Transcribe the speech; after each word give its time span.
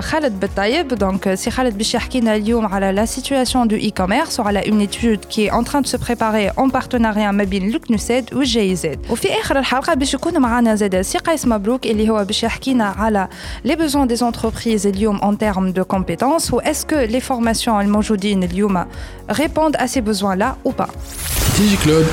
خالد 0.00 0.40
بالطيب 0.40 0.94
donc 1.04 1.34
سي 1.34 1.50
خالد 1.50 1.78
باش 1.78 1.94
يحكي 1.94 2.20
لنا 2.20 2.34
اليوم 2.34 2.66
على 2.66 3.06
la 3.06 3.06
situation 3.06 3.66
du 3.66 3.76
e-commerce 3.88 4.38
وعلى 4.38 4.62
une 4.62 4.80
étude 4.80 5.20
qui 5.28 5.46
est 5.46 5.50
en 5.50 5.62
train 5.62 5.80
de 5.80 5.86
se 5.86 5.96
préparer 5.96 6.50
en 6.56 6.68
partenariat 6.68 7.32
ما 7.32 7.44
بين 7.44 7.68
الكنوسيد 7.68 8.34
والجي 8.34 8.76
زد 8.76 8.98
وفي 9.10 9.40
اخر 9.40 9.58
الحلقه 9.58 9.94
باش 9.94 10.14
يكون 10.14 10.38
معنا 10.40 10.74
زاد 10.74 11.00
سي 11.00 11.18
قيس 11.18 11.46
مبروك 11.46 11.86
اللي 11.86 12.10
هو 12.10 12.24
باش 12.24 12.42
يحكينا 12.42 12.84
على 12.84 13.28
les 13.68 13.72
besoins 13.76 14.06
des 14.14 14.22
entreprises 14.22 14.86
اليوم 14.86 15.18
en 15.18 15.34
termes 15.36 15.72
de 15.78 15.82
compétences 15.82 16.52
و 16.52 16.60
est-ce 16.60 16.86
que 16.86 17.10
les 17.12 17.20
formations 17.20 17.68
الموجودين 17.68 18.42
اليوم 18.42 18.84
répondent 19.30 19.76
à 19.78 19.86
ces 19.86 20.00
besoins 20.00 20.36
là 20.36 20.56
ou 20.68 20.72
pas 20.72 20.88
ديجي 21.58 21.76
كلوب 21.84 22.04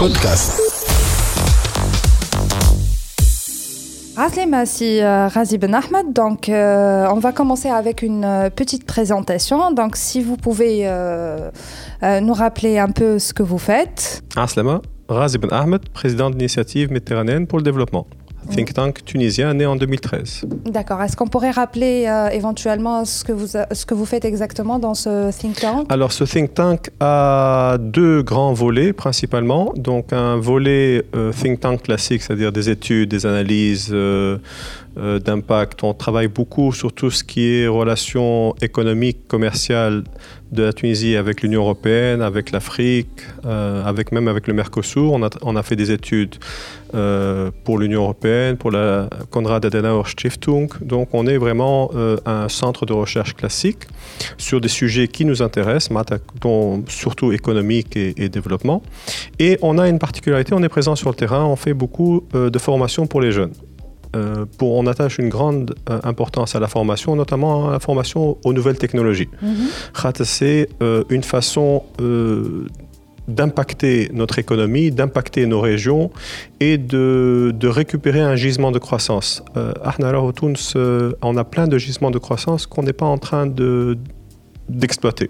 بودكاست 0.00 0.73
Aslema 4.17 4.65
si 4.65 5.01
euh, 5.01 5.27
Razi 5.27 5.57
Ben 5.57 5.73
Ahmed. 5.73 6.13
Donc, 6.13 6.47
euh, 6.47 7.05
on 7.11 7.19
va 7.19 7.33
commencer 7.33 7.69
avec 7.69 8.01
une 8.01 8.23
euh, 8.23 8.49
petite 8.49 8.85
présentation. 8.85 9.71
Donc, 9.71 9.97
si 9.97 10.23
vous 10.23 10.37
pouvez 10.37 10.89
nous 12.21 12.33
rappeler 12.33 12.77
un 12.77 12.89
peu 12.89 13.19
ce 13.19 13.33
que 13.33 13.43
vous 13.43 13.57
faites. 13.57 14.23
Aslama, 14.35 14.81
Razi 15.09 15.37
Ben 15.37 15.51
Ahmed, 15.51 15.89
président 15.89 16.29
de 16.29 16.35
l'initiative 16.35 16.91
méditerranéenne 16.91 17.45
pour 17.47 17.59
le 17.59 17.63
développement, 17.63 18.07
think 18.49 18.73
tank 18.73 19.03
tunisien 19.05 19.53
né 19.53 19.65
en 19.65 19.75
2013. 19.75 20.45
D'accord. 20.65 21.01
Est-ce 21.01 21.15
qu'on 21.15 21.27
pourrait 21.27 21.51
rappeler 21.51 22.05
euh, 22.07 22.29
éventuellement 22.29 23.05
ce 23.05 23.23
que, 23.23 23.31
vous, 23.31 23.47
ce 23.47 23.85
que 23.85 23.93
vous 23.93 24.05
faites 24.05 24.25
exactement 24.25 24.79
dans 24.79 24.93
ce 24.93 25.31
think 25.31 25.59
tank? 25.59 25.85
Alors 25.89 26.11
ce 26.11 26.23
think 26.23 26.53
tank 26.53 26.89
a 26.99 27.77
deux 27.79 28.21
grands 28.23 28.53
volets 28.53 28.93
principalement. 28.93 29.73
Donc 29.75 30.13
un 30.13 30.37
volet 30.37 31.05
euh, 31.15 31.31
think 31.31 31.59
tank 31.59 31.83
classique, 31.83 32.21
c'est-à-dire 32.21 32.51
des 32.51 32.69
études, 32.69 33.09
des 33.09 33.25
analyses 33.25 33.89
euh, 33.91 34.37
euh, 34.97 35.19
d'impact. 35.19 35.83
On 35.83 35.93
travaille 35.93 36.29
beaucoup 36.29 36.71
sur 36.71 36.93
tout 36.93 37.11
ce 37.11 37.23
qui 37.23 37.47
est 37.47 37.67
relations 37.67 38.55
économiques, 38.61 39.27
commerciales 39.27 40.03
de 40.51 40.63
la 40.63 40.73
Tunisie 40.73 41.15
avec 41.15 41.41
l'Union 41.41 41.61
européenne, 41.61 42.21
avec 42.21 42.51
l'Afrique, 42.51 43.21
euh, 43.45 43.83
avec 43.83 44.11
même 44.11 44.27
avec 44.27 44.47
le 44.47 44.53
Mercosur. 44.53 45.13
On 45.41 45.55
a, 45.55 45.63
fait 45.63 45.75
des 45.75 45.91
études 45.91 46.35
euh, 46.93 47.51
pour 47.63 47.77
l'Union 47.77 48.03
européenne, 48.03 48.57
pour 48.57 48.71
la 48.71 49.09
Konrad 49.31 49.65
Adenauer 49.65 50.07
Stiftung. 50.07 50.69
Donc 50.81 51.09
on 51.13 51.27
est 51.27 51.37
vraiment 51.37 51.91
euh, 51.95 52.17
un 52.25 52.49
centre 52.49 52.85
de 52.85 52.93
recherche 52.93 53.33
classique 53.35 53.83
sur 54.37 54.61
des 54.61 54.67
sujets 54.67 55.07
qui 55.07 55.25
nous 55.25 55.41
intéressent, 55.41 55.91
surtout 56.87 57.31
économique 57.31 57.97
et, 57.97 58.13
et 58.17 58.29
développement. 58.29 58.81
Et 59.39 59.57
on 59.61 59.77
a 59.77 59.89
une 59.89 59.99
particularité, 59.99 60.53
on 60.53 60.63
est 60.63 60.69
présent 60.69 60.95
sur 60.95 61.09
le 61.09 61.15
terrain, 61.15 61.45
on 61.45 61.55
fait 61.55 61.73
beaucoup 61.73 62.23
de 62.33 62.59
formation 62.59 63.07
pour 63.07 63.21
les 63.21 63.31
jeunes. 63.31 63.51
Euh, 64.15 64.45
pour, 64.57 64.75
on 64.75 64.87
attache 64.87 65.17
une 65.17 65.29
grande 65.29 65.75
euh, 65.89 65.99
importance 66.03 66.55
à 66.55 66.59
la 66.59 66.67
formation, 66.67 67.15
notamment 67.15 67.69
à 67.69 67.71
la 67.73 67.79
formation 67.79 68.37
aux 68.45 68.53
nouvelles 68.53 68.77
technologies. 68.77 69.29
Khat, 70.01 70.23
C'est 70.23 70.69
euh, 70.81 71.03
une 71.09 71.23
façon 71.23 71.83
d'impacter 73.27 74.09
notre 74.13 74.37
économie, 74.39 74.91
d'impacter 74.91 75.47
nos 75.47 75.59
régions 75.59 76.11
et 76.59 76.77
de, 76.77 77.53
de 77.57 77.67
récupérer 77.67 78.21
un 78.21 78.35
gisement 78.35 78.71
de 78.71 78.79
croissance. 78.79 79.43
Au 79.55 80.31
Tunis, 80.31 80.75
on 81.21 81.37
a 81.37 81.43
plein 81.43 81.67
de 81.67 81.77
gisements 81.77 82.11
de 82.11 82.19
croissance 82.19 82.67
qu'on 82.67 82.83
n'est 82.83 82.93
pas 82.93 83.07
en 83.07 83.17
train 83.17 83.47
de- 83.47 83.97
d'exploiter. 84.69 85.29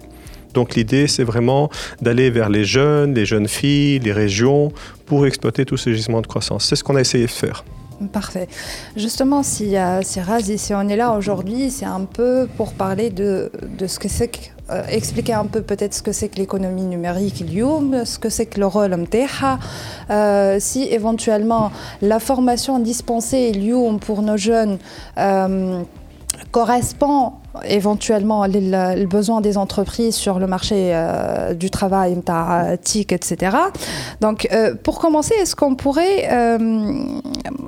Donc 0.52 0.74
l'idée, 0.74 1.06
c'est 1.06 1.24
vraiment 1.24 1.70
d'aller 2.00 2.30
vers 2.30 2.48
les 2.48 2.64
jeunes, 2.64 3.14
les 3.14 3.26
jeunes 3.26 3.48
filles, 3.48 3.98
les 3.98 4.12
régions, 4.12 4.72
pour 5.06 5.26
exploiter 5.26 5.64
tous 5.64 5.76
ces 5.76 5.94
gisements 5.94 6.22
de 6.22 6.26
croissance. 6.26 6.66
C'est 6.66 6.76
ce 6.76 6.84
qu'on 6.84 6.96
a 6.96 7.00
essayé 7.00 7.26
de 7.26 7.30
faire. 7.30 7.64
Parfait. 8.12 8.48
Justement, 8.96 9.42
si, 9.42 9.74
si, 10.02 10.20
Razi, 10.20 10.58
si 10.58 10.74
on 10.74 10.88
est 10.88 10.96
là 10.96 11.12
aujourd'hui, 11.12 11.70
c'est 11.70 11.86
un 11.86 12.04
peu 12.04 12.48
pour 12.56 12.72
parler 12.72 13.10
de, 13.10 13.50
de 13.78 13.86
ce 13.86 13.98
que 13.98 14.08
c'est 14.08 14.28
euh, 14.68 14.82
expliquer 14.88 15.32
un 15.32 15.44
peu 15.44 15.62
peut-être 15.62 15.94
ce 15.94 16.02
que 16.02 16.10
c'est 16.10 16.28
que 16.28 16.38
l'économie 16.38 16.82
numérique 16.82 17.40
ce 18.04 18.18
que 18.18 18.28
c'est 18.28 18.46
que 18.46 18.58
le 18.58 18.66
rôle 18.66 18.96
Mteha, 18.96 19.60
euh, 20.10 20.56
si 20.58 20.82
éventuellement 20.82 21.70
la 22.02 22.18
formation 22.18 22.80
dispensée 22.80 23.52
pour 24.00 24.22
nos 24.22 24.36
jeunes 24.36 24.78
euh, 25.18 25.82
correspond 26.50 27.34
éventuellement 27.64 28.46
le 28.46 29.06
besoin 29.06 29.40
des 29.40 29.58
entreprises 29.58 30.14
sur 30.14 30.38
le 30.38 30.46
marché 30.46 30.90
euh, 30.94 31.54
du 31.54 31.70
travail, 31.70 32.16
TIC, 32.82 33.12
etc. 33.12 33.56
Donc, 34.20 34.48
euh, 34.52 34.74
pour 34.74 34.98
commencer, 34.98 35.34
est-ce 35.34 35.56
qu'on 35.56 35.74
pourrait. 35.74 36.28
Euh, 36.30 37.04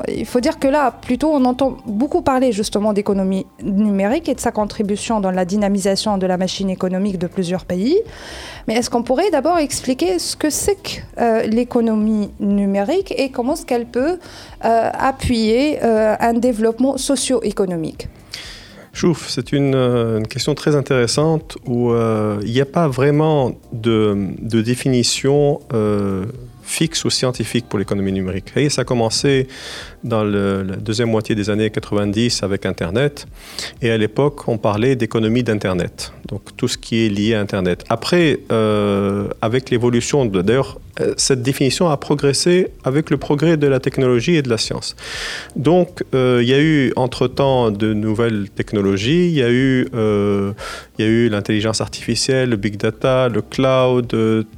il 0.09 0.27
faut 0.27 0.41
dire 0.41 0.59
que 0.59 0.69
là, 0.69 0.91
plutôt, 0.91 1.31
on 1.31 1.45
entend 1.45 1.77
beaucoup 1.87 2.23
parler 2.23 2.53
justement 2.53 2.93
d'économie 2.93 3.47
numérique 3.63 4.29
et 4.29 4.35
de 4.35 4.41
sa 4.41 4.53
contribution 4.53 5.21
dans 5.21 5.31
la 5.31 5.45
dynamisation 5.45 6.19
de 6.19 6.27
la 6.27 6.37
machine 6.37 6.71
économique 6.71 7.19
de 7.19 7.27
plusieurs 7.27 7.65
pays. 7.65 7.99
Mais 8.67 8.75
est-ce 8.75 8.91
qu'on 8.91 9.03
pourrait 9.03 9.31
d'abord 9.31 9.59
expliquer 9.59 10.19
ce 10.19 10.37
que 10.37 10.51
c'est 10.51 10.77
que 10.77 11.47
l'économie 11.47 12.31
numérique 12.39 13.15
et 13.17 13.31
comment 13.31 13.55
est-ce 13.55 13.65
qu'elle 13.65 13.87
peut 13.87 14.19
appuyer 14.61 15.81
un 15.83 16.35
développement 16.35 16.97
socio-économique? 16.99 18.09
Chouf, 18.99 19.29
c'est 19.29 19.53
une, 19.53 19.77
euh, 19.77 20.19
une 20.19 20.27
question 20.27 20.57
très 20.57 20.75
intéressante 20.75 21.57
où 21.67 21.93
euh, 21.93 22.41
il 22.43 22.51
n'y 22.51 22.61
a 22.61 22.67
pas 22.67 22.89
vraiment 22.89 23.53
de, 23.73 24.33
de 24.41 24.61
définition 24.61 25.61
euh, 25.73 26.25
fixe 26.65 27.05
ou 27.05 27.11
scientifique 27.11 27.67
pour 27.69 27.79
l'économie 27.79 28.11
numérique. 28.11 28.51
Et 28.57 28.69
ça 28.69 28.83
a 28.83 28.85
commencé 28.85 29.47
dans 30.05 30.25
la 30.25 30.77
deuxième 30.77 31.11
moitié 31.11 31.35
des 31.35 31.51
années 31.51 31.71
90 31.71 32.43
avec 32.43 32.67
Internet. 32.67 33.27
Et 33.83 33.91
à 33.91 33.99
l'époque, 33.99 34.49
on 34.49 34.59
parlait 34.59 34.97
d'économie 34.97 35.43
d'Internet, 35.43 36.13
donc 36.29 36.43
tout 36.57 36.69
ce 36.69 36.79
qui 36.79 37.07
est 37.07 37.09
lié 37.09 37.35
à 37.35 37.41
Internet. 37.41 37.85
Après, 37.89 38.41
euh, 38.53 39.29
avec 39.43 39.71
l'évolution, 39.71 40.25
d'ailleurs, 40.27 40.79
euh, 41.01 41.15
cette 41.17 41.43
définition 41.43 41.89
a 41.89 41.97
progressé 41.97 42.69
avec 42.85 43.11
le 43.11 43.17
progrès 43.17 43.57
de 43.57 43.67
la 43.67 43.81
technologie 43.81 44.35
et 44.37 44.43
de 44.43 44.49
la 44.49 44.59
science. 44.59 44.97
Donc, 45.57 46.05
euh, 46.15 46.41
il 46.43 46.49
y 46.49 46.55
a 46.55 46.61
eu 46.61 46.93
entre-temps 46.97 47.71
de 47.71 47.93
nouvelles 47.93 48.49
technologies, 48.51 49.29
il 49.29 49.35
y 49.35 49.43
a 49.43 49.51
eu, 49.51 49.87
il 49.93 51.05
y 51.05 51.09
a 51.09 51.11
eu 51.11 51.29
l'intelligence 51.29 51.81
artificielle, 51.81 52.51
le 52.51 52.57
big 52.57 52.77
data, 52.77 53.29
le 53.29 53.43
cloud, 53.43 54.13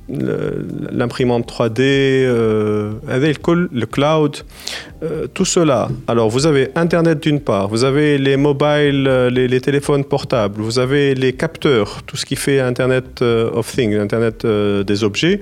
l'imprimante 0.08 1.46
3D, 1.46 1.80
euh, 1.80 2.92
avec 3.08 3.38
le 3.46 3.86
cloud, 3.86 4.36
tout 5.34 5.44
cela, 5.44 5.88
alors 6.08 6.28
vous 6.28 6.46
avez 6.46 6.70
Internet 6.74 7.22
d'une 7.22 7.40
part, 7.40 7.68
vous 7.68 7.84
avez 7.84 8.18
les 8.18 8.36
mobiles, 8.36 9.06
euh, 9.08 9.30
les, 9.30 9.60
téléphones 9.60 10.04
portables, 10.04 10.60
vous 10.60 10.78
avez 10.78 11.14
les 11.14 11.32
capteurs, 11.32 12.02
tout 12.06 12.16
ce 12.16 12.26
qui 12.26 12.36
fait 12.36 12.60
Internet 12.60 13.22
euh, 13.22 13.50
of 13.52 13.70
Things, 13.70 13.94
Internet 13.94 14.44
euh, 14.44 14.82
des 14.82 15.04
objets. 15.04 15.40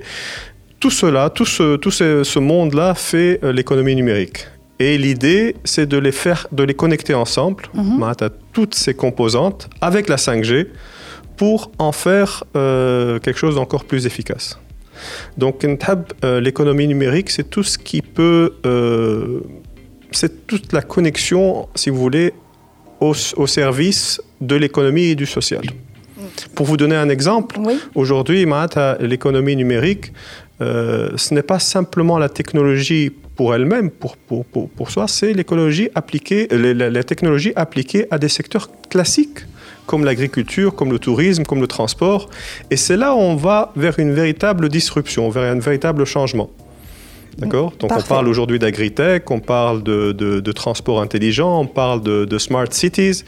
Tout 0.79 0.91
cela, 0.91 1.29
tout 1.29 1.45
ce, 1.45 1.75
tout 1.75 1.91
ce, 1.91 2.39
monde-là 2.39 2.93
fait 2.93 3.39
l'économie 3.43 3.95
numérique. 3.95 4.47
Et 4.79 4.97
l'idée, 4.97 5.57
c'est 5.65 5.85
de 5.85 5.97
les 5.97 6.13
faire, 6.13 6.47
de 6.53 6.63
les 6.63 6.73
connecter 6.73 7.13
ensemble, 7.13 7.63
mm 7.73 7.99
-hmm. 7.99 8.29
toutes 8.53 8.75
ces 8.75 8.93
composantes, 8.93 9.69
avec 9.81 10.07
la 10.07 10.15
5G, 10.15 10.67
pour 11.35 11.71
en 11.79 11.91
faire 11.91 12.43
quelque 13.23 13.39
chose 13.43 13.55
d'encore 13.55 13.83
plus 13.83 14.05
efficace. 14.05 14.57
Donc, 15.37 15.53
l'économie 16.45 16.87
numérique, 16.87 17.29
c'est 17.35 17.49
tout 17.55 17.65
ce 17.71 17.77
qui 17.77 18.01
peut 18.01 18.53
c'est 20.11 20.47
toute 20.47 20.73
la 20.73 20.81
connexion, 20.81 21.67
si 21.75 21.89
vous 21.89 21.97
voulez, 21.97 22.33
au, 22.99 23.13
au 23.37 23.47
service 23.47 24.21
de 24.41 24.55
l'économie 24.55 25.05
et 25.05 25.15
du 25.15 25.25
social. 25.25 25.61
Pour 26.55 26.65
vous 26.65 26.77
donner 26.77 26.95
un 26.95 27.09
exemple, 27.09 27.57
Oui. 27.59 27.79
aujourd'hui, 27.95 28.45
l'économie 28.99 29.55
numérique, 29.55 30.11
euh, 30.61 31.11
ce 31.15 31.33
n'est 31.33 31.41
pas 31.43 31.59
simplement 31.59 32.17
la 32.17 32.29
technologie 32.29 33.11
pour 33.35 33.55
elle-même, 33.55 33.89
pour, 33.89 34.17
pour, 34.17 34.45
pour, 34.45 34.69
pour 34.69 34.91
soi, 34.91 35.07
c'est 35.07 35.33
l'écologie 35.33 35.89
appliquée, 35.95 36.47
les, 36.51 36.73
les 36.73 37.03
technologies 37.03 37.53
appliquées 37.55 38.05
à 38.11 38.17
des 38.19 38.27
secteurs 38.29 38.69
classiques 38.89 39.39
comme 39.85 40.03
l'agriculture, 40.05 40.75
comme 40.75 40.91
le 40.91 40.99
tourisme, 40.99 41.43
comme 41.45 41.61
le 41.61 41.67
transport. 41.67 42.29
Et 42.69 42.77
c'est 42.77 42.97
là 42.97 43.15
où 43.15 43.17
on 43.17 43.35
va 43.35 43.71
vers 43.75 43.97
une 43.97 44.13
véritable 44.13 44.69
disruption, 44.69 45.29
vers 45.29 45.51
un 45.51 45.59
véritable 45.59 46.05
changement. 46.05 46.51
D'accord 47.39 47.71
Donc 47.79 47.89
Parfait. 47.89 48.05
on 48.05 48.15
parle 48.15 48.27
aujourd'hui 48.27 48.59
d'agritech, 48.59 49.29
on 49.31 49.39
parle 49.39 49.81
de, 49.83 50.11
de- 50.11 50.39
de 50.39 50.51
transport 50.51 51.01
intelligent, 51.01 51.61
on 51.61 51.67
parle 51.67 52.01
de, 52.01 52.25
de 52.25 52.37
smart 52.37 52.67
cities, 52.71 53.23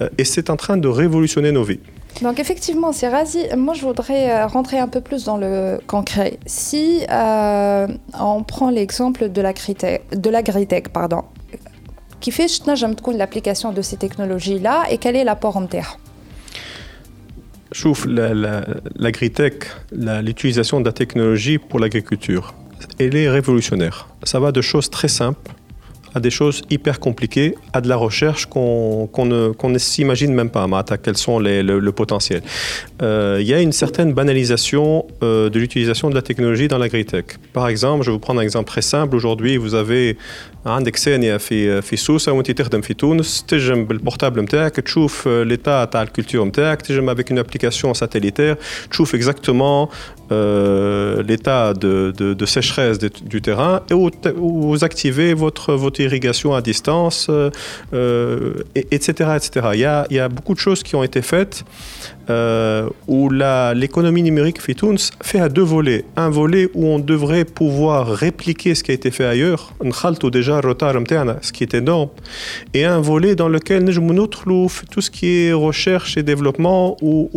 euh, 0.00 0.08
et 0.18 0.24
c'est 0.24 0.50
en 0.50 0.56
train 0.56 0.76
de 0.76 0.88
révolutionner 0.88 1.52
nos 1.52 1.62
vies. 1.62 1.80
Donc 2.20 2.38
effectivement, 2.38 2.92
c'est 2.92 3.08
Razi. 3.08 3.38
Moi, 3.56 3.72
je 3.74 3.82
voudrais 3.82 4.30
euh, 4.30 4.46
rentrer 4.46 4.78
un 4.78 4.88
peu 4.88 5.00
plus 5.00 5.24
dans 5.24 5.36
le 5.38 5.78
concret. 5.86 6.38
Si 6.44 7.04
euh, 7.10 7.86
on 8.20 8.42
prend 8.42 8.70
l'exemple 8.70 9.30
de 9.30 9.40
l'agritech, 9.40 10.02
l'agritech, 10.28 10.88
pardon, 10.88 11.22
qui 12.20 12.30
fait 12.30 12.48
l'application 13.18 13.72
de 13.72 13.80
ces 13.82 13.96
technologies-là 13.96 14.84
et 14.90 14.98
quel 14.98 15.16
est 15.16 15.24
l'apport 15.24 15.56
en 15.56 15.66
terre? 15.66 15.98
La- 18.06 18.34
la- 18.34 18.64
l'agritech, 18.96 19.64
la- 19.92 20.20
l'utilisation 20.20 20.80
de 20.80 20.84
la 20.84 20.92
technologie 20.92 21.56
pour 21.58 21.80
l'agriculture, 21.80 22.54
elle 22.98 23.16
est 23.16 23.28
révolutionnaire. 23.28 24.08
Ça 24.24 24.40
va 24.40 24.52
de 24.52 24.60
choses 24.60 24.90
très 24.90 25.08
simples 25.08 25.50
à 26.14 26.20
des 26.20 26.30
choses 26.30 26.62
hyper 26.70 27.00
compliquées, 27.00 27.54
à 27.72 27.80
de 27.80 27.88
la 27.88 27.96
recherche 27.96 28.46
qu'on 28.46 29.08
ne, 29.24 29.78
s'imagine 29.78 30.34
même 30.34 30.50
pas, 30.50 30.66
Mata, 30.66 30.98
quels 30.98 31.16
sont 31.16 31.38
les, 31.38 31.62
le, 31.62 31.78
le 31.78 31.92
potentiel. 31.92 32.42
Euh, 33.02 33.38
Il 33.40 33.46
y 33.46 33.54
a 33.54 33.60
une 33.60 33.72
certaine 33.72 34.12
banalisation 34.12 35.06
euh, 35.22 35.48
de 35.48 35.58
l'utilisation 35.58 36.10
de 36.10 36.14
la 36.14 36.22
technologie 36.22 36.68
dans 36.68 36.78
l'agritech. 36.78 37.38
Par 37.52 37.68
exemple, 37.68 38.04
je 38.04 38.10
vais 38.10 38.12
vous 38.12 38.20
prendre 38.20 38.40
un 38.40 38.42
exemple 38.42 38.68
très 38.68 38.82
simple. 38.82 39.16
Aujourd'hui, 39.16 39.56
vous 39.56 39.74
avez 39.74 40.16
عندك 40.65 40.95
ثانيه 40.97 41.37
في 41.37 41.81
في 41.81 41.95
سوسه 41.95 42.31
وانت 42.31 42.51
تخدم 42.51 42.81
في 42.81 42.93
تونس 42.93 43.43
تجم 43.47 43.85
بالبورتابل 43.85 44.41
نتاعك 44.41 44.75
تشوف 44.75 45.27
l'état 45.27 45.89
تاع 45.89 46.01
الكولتور 46.01 46.45
نتاعك 46.45 46.81
تجم 46.81 47.13
avec 47.15 47.23
une 47.31 47.39
application 47.39 47.93
satellitaire 47.93 48.55
تشوف 48.91 49.15
exactement 49.15 49.89
euh, 50.31 51.23
l'état 51.29 51.73
de, 51.73 52.11
de, 52.19 52.33
de 52.41 52.45
sécheresse 52.45 52.97
de- 52.99 53.11
du 53.33 53.41
terrain 53.41 53.75
et 53.89 53.93
où, 53.93 54.09
t- 54.09 54.33
où 54.37 54.49
vous 54.69 54.83
activez 54.83 55.33
votre, 55.33 55.73
votre 55.73 55.99
irrigation 56.01 56.53
à 56.53 56.61
distance, 56.61 57.27
euh, 57.29 57.49
euh, 57.93 58.53
et- 58.75 58.87
etc., 58.95 59.07
etc. 59.37 59.67
Il 59.75 59.79
y, 59.79 59.85
a, 59.85 60.05
il 60.09 60.15
y 60.17 60.19
a 60.19 60.27
beaucoup 60.27 60.53
de 60.53 60.59
choses 60.59 60.81
qui 60.83 60.93
ont 60.99 61.03
été 61.09 61.21
faites 61.21 61.63
euh, 62.30 62.88
où 63.06 63.30
l'économie 63.30 64.22
numérique 64.22 64.60
Fitouns 64.60 65.10
fait 65.22 65.40
à 65.40 65.48
deux 65.48 65.62
volets. 65.62 66.04
Un 66.16 66.30
volet 66.30 66.68
où 66.74 66.86
on 66.86 66.98
devrait 66.98 67.44
pouvoir 67.44 68.08
répliquer 68.08 68.74
ce 68.74 68.82
qui 68.82 68.90
a 68.90 68.94
été 68.94 69.10
fait 69.10 69.24
ailleurs, 69.24 69.72
ou 70.24 70.30
déjà 70.30 70.60
retard 70.60 70.92
ce 71.42 71.52
qui 71.52 71.62
est 71.64 71.74
énorme, 71.74 72.08
et 72.74 72.84
un 72.84 73.00
volet 73.00 73.34
dans 73.34 73.48
lequel 73.48 73.84
nous 73.84 73.92
tout 74.90 75.00
ce 75.00 75.10
qui 75.10 75.46
est 75.46 75.52
recherche 75.52 76.16
et 76.16 76.22
développement 76.22 76.96
ou 77.02 77.30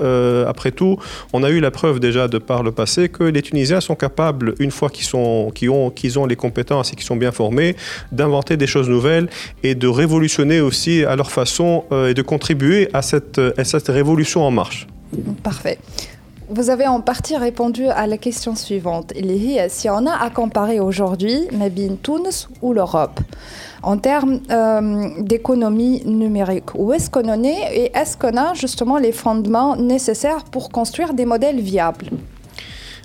euh, 0.00 0.46
après 0.48 0.70
tout, 0.70 0.98
on 1.32 1.42
a 1.42 1.50
eu 1.50 1.60
la 1.60 1.70
preuve 1.70 2.00
déjà 2.00 2.28
de 2.28 2.38
par 2.38 2.62
le 2.62 2.72
passé 2.72 3.08
que 3.08 3.24
les 3.24 3.42
Tunisiens 3.42 3.80
sont 3.80 3.94
capables, 3.94 4.54
une 4.58 4.70
fois 4.70 4.90
qu'ils 4.90 5.06
sont, 5.06 5.52
ont, 5.68 5.90
qu'ils 5.90 6.18
ont 6.18 6.26
les 6.26 6.36
compétences 6.36 6.92
et 6.92 6.96
qu'ils 6.96 7.06
sont 7.06 7.16
bien 7.16 7.32
formés, 7.32 7.76
d'inventer 8.12 8.56
des 8.56 8.66
choses 8.66 8.88
nouvelles 8.88 9.28
et 9.62 9.74
de 9.74 9.88
révolutionner 9.88 10.60
aussi 10.60 11.04
à 11.04 11.16
leur 11.16 11.30
façon 11.30 11.84
euh, 11.92 12.08
et 12.08 12.14
de 12.14 12.22
contribuer 12.22 12.88
à 12.92 13.02
cette, 13.08 13.40
à 13.56 13.64
cette 13.64 13.88
révolution 13.88 14.42
en 14.42 14.50
marche. 14.50 14.86
Parfait. 15.42 15.78
Vous 16.50 16.70
avez 16.70 16.86
en 16.86 17.02
partie 17.02 17.36
répondu 17.36 17.86
à 17.88 18.06
la 18.06 18.16
question 18.16 18.54
suivante. 18.54 19.12
Il 19.14 19.30
est, 19.30 19.68
Si 19.68 19.90
on 19.90 20.06
a 20.06 20.12
à 20.12 20.30
comparer 20.30 20.80
aujourd'hui 20.80 21.46
Mabine 21.52 21.98
Tunis 22.02 22.48
ou 22.62 22.72
l'Europe 22.72 23.20
en 23.82 23.98
termes 23.98 24.40
euh, 24.50 25.10
d'économie 25.20 26.02
numérique, 26.06 26.74
où 26.74 26.92
est-ce 26.94 27.10
qu'on 27.10 27.28
en 27.28 27.44
est 27.44 27.62
et 27.74 27.90
est-ce 27.94 28.16
qu'on 28.16 28.36
a 28.36 28.54
justement 28.54 28.96
les 28.96 29.12
fondements 29.12 29.76
nécessaires 29.76 30.44
pour 30.44 30.70
construire 30.70 31.12
des 31.12 31.26
modèles 31.26 31.60
viables? 31.60 32.08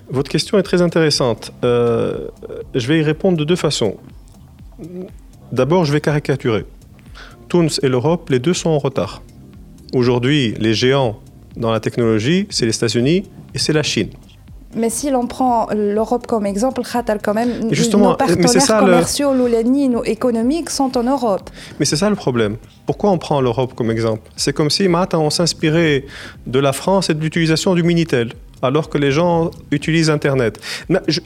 Votre 0.08 0.30
question 0.30 0.58
est 0.58 0.62
très 0.62 0.80
intéressante. 0.80 1.52
Euh, 1.64 2.28
je 2.74 2.86
vais 2.86 3.00
y 3.00 3.02
répondre 3.02 3.36
de 3.36 3.44
deux 3.44 3.56
façons. 3.56 3.96
D'abord, 5.52 5.84
je 5.84 5.92
vais 5.92 6.00
caricaturer. 6.00 6.64
Tunis 7.48 7.78
et 7.82 7.88
l'Europe, 7.88 8.30
les 8.30 8.38
deux 8.38 8.54
sont 8.54 8.70
en 8.70 8.78
retard. 8.78 9.22
Aujourd'hui, 9.94 10.54
les 10.58 10.74
géants 10.74 11.20
dans 11.56 11.70
la 11.70 11.78
technologie, 11.78 12.48
c'est 12.50 12.66
les 12.66 12.74
États-Unis 12.74 13.22
et 13.54 13.58
c'est 13.60 13.72
la 13.72 13.84
Chine. 13.84 14.08
Mais 14.74 14.90
si 14.90 15.08
l'on 15.08 15.28
prend 15.28 15.68
l'Europe 15.72 16.26
comme 16.26 16.46
exemple, 16.46 16.82
Qatar 16.82 17.18
quand 17.22 17.32
même, 17.32 17.72
justement, 17.72 18.10
nos 18.10 18.16
partenaires 18.16 18.48
ça 18.48 18.80
commerciaux, 18.80 19.32
le... 19.32 19.88
nos 19.88 20.02
économiques 20.02 20.70
sont 20.70 20.98
en 20.98 21.04
Europe. 21.04 21.48
Mais 21.78 21.84
c'est 21.84 21.94
ça 21.94 22.10
le 22.10 22.16
problème. 22.16 22.56
Pourquoi 22.86 23.12
on 23.12 23.18
prend 23.18 23.40
l'Europe 23.40 23.74
comme 23.76 23.92
exemple? 23.92 24.28
C'est 24.34 24.52
comme 24.52 24.68
si, 24.68 24.88
maintenant, 24.88 25.22
on 25.22 25.30
s'inspirait 25.30 26.06
de 26.48 26.58
la 26.58 26.72
France 26.72 27.08
et 27.10 27.14
de 27.14 27.20
l'utilisation 27.20 27.76
du 27.76 27.84
Minitel, 27.84 28.32
alors 28.62 28.88
que 28.88 28.98
les 28.98 29.12
gens 29.12 29.52
utilisent 29.70 30.10
Internet. 30.10 30.58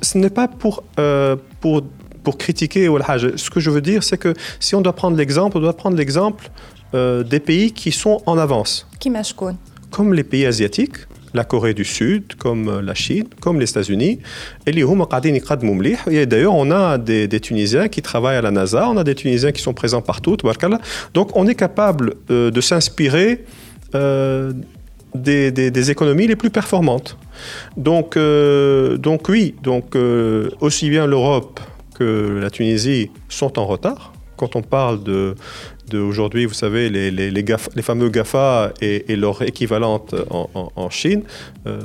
Ce 0.02 0.18
n'est 0.18 0.28
pas 0.28 0.46
pour, 0.46 0.84
euh, 0.98 1.36
pour 1.62 1.84
pour 2.22 2.36
critiquer 2.36 2.90
ou 2.90 2.98
Ce 3.36 3.48
que 3.48 3.58
je 3.58 3.70
veux 3.70 3.80
dire, 3.80 4.02
c'est 4.02 4.18
que 4.18 4.34
si 4.60 4.74
on 4.74 4.82
doit 4.82 4.92
prendre 4.92 5.16
l'exemple, 5.16 5.56
on 5.56 5.60
doit 5.60 5.72
prendre 5.72 5.96
l'exemple 5.96 6.50
euh, 6.94 7.22
des 7.22 7.40
pays 7.40 7.72
qui 7.72 7.92
sont 7.92 8.22
en 8.24 8.38
avance. 8.38 8.86
Comme 9.90 10.14
les 10.14 10.24
pays 10.24 10.46
asiatiques, 10.46 10.96
la 11.34 11.44
Corée 11.44 11.74
du 11.74 11.84
Sud, 11.84 12.34
comme 12.36 12.68
euh, 12.68 12.80
la 12.80 12.94
Chine, 12.94 13.26
comme 13.40 13.60
les 13.60 13.68
États-Unis. 13.68 14.20
Et 14.66 14.82
hum 14.82 15.04
d'ailleurs, 16.26 16.54
on 16.54 16.70
a 16.70 16.96
des, 16.96 17.40
Tunisiens 17.40 17.88
qui 17.88 18.00
travaillent 18.00 18.38
à 18.38 18.42
la 18.42 18.50
NASA, 18.50 18.88
on 18.88 18.96
a 18.96 19.04
des 19.04 19.14
Tunisiens 19.14 19.52
qui 19.52 19.60
sont 19.60 19.74
présents 19.74 20.00
partout. 20.00 20.38
Donc, 21.12 21.36
on 21.36 21.46
est 21.46 21.54
capable 21.54 22.14
euh, 22.30 22.50
de 22.50 22.60
s'inspirer 22.62 23.44
des, 25.14 25.90
économies 25.90 26.26
les 26.26 26.36
plus 26.36 26.50
performantes. 26.50 27.18
Donc, 27.76 28.16
donc 28.16 29.28
oui, 29.28 29.54
donc, 29.62 29.94
aussi 30.60 30.88
bien 30.88 31.06
l'Europe 31.06 31.60
que 31.94 32.38
la 32.40 32.48
Tunisie 32.48 33.10
sont 33.28 33.58
en 33.58 33.66
retard 33.66 34.12
quand 34.38 34.56
on 34.56 34.62
parle 34.62 35.02
de 35.02 35.34
de 35.90 35.98
aujourd'hui, 35.98 36.46
vous 36.46 36.54
savez, 36.54 36.88
les, 36.90 37.10
les, 37.10 37.30
les, 37.30 37.44
les 37.74 37.82
fameux 37.82 38.08
GAFA 38.10 38.72
et, 38.80 39.12
leur 39.16 39.42
équivalente 39.42 40.14
en, 40.30 40.48
en- 40.54 40.72
Chine 40.90 41.22
euh, 41.66 41.80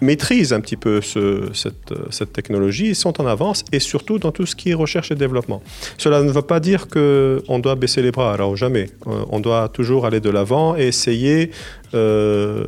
maîtrisent 0.00 0.52
un 0.52 0.60
petit 0.60 0.76
peu 0.76 1.00
ce- 1.00 1.48
cette, 1.54 1.92
cette 2.10 2.32
technologie, 2.32 2.88
ils 2.88 2.94
sont 2.94 3.20
en 3.20 3.26
avance 3.26 3.64
et 3.72 3.80
surtout 3.80 4.18
dans 4.18 4.32
tout 4.32 4.46
ce 4.46 4.54
qui 4.54 4.70
est 4.70 4.74
recherche 4.74 5.10
et 5.10 5.14
développement. 5.14 5.62
Cela 5.98 6.22
ne 6.22 6.30
veut 6.30 6.42
pas 6.42 6.60
dire 6.60 6.88
qu'on 6.88 7.58
doit 7.58 7.74
baisser 7.76 8.02
les 8.02 8.10
bras, 8.12 8.32
alors 8.34 8.56
jamais. 8.56 8.90
Euh, 9.06 9.24
on 9.30 9.40
doit 9.40 9.68
toujours 9.68 10.04
aller 10.06 10.20
de 10.20 10.30
l'avant 10.30 10.76
et 10.76 10.86
essayer 10.88 11.50
euh, 11.94 12.64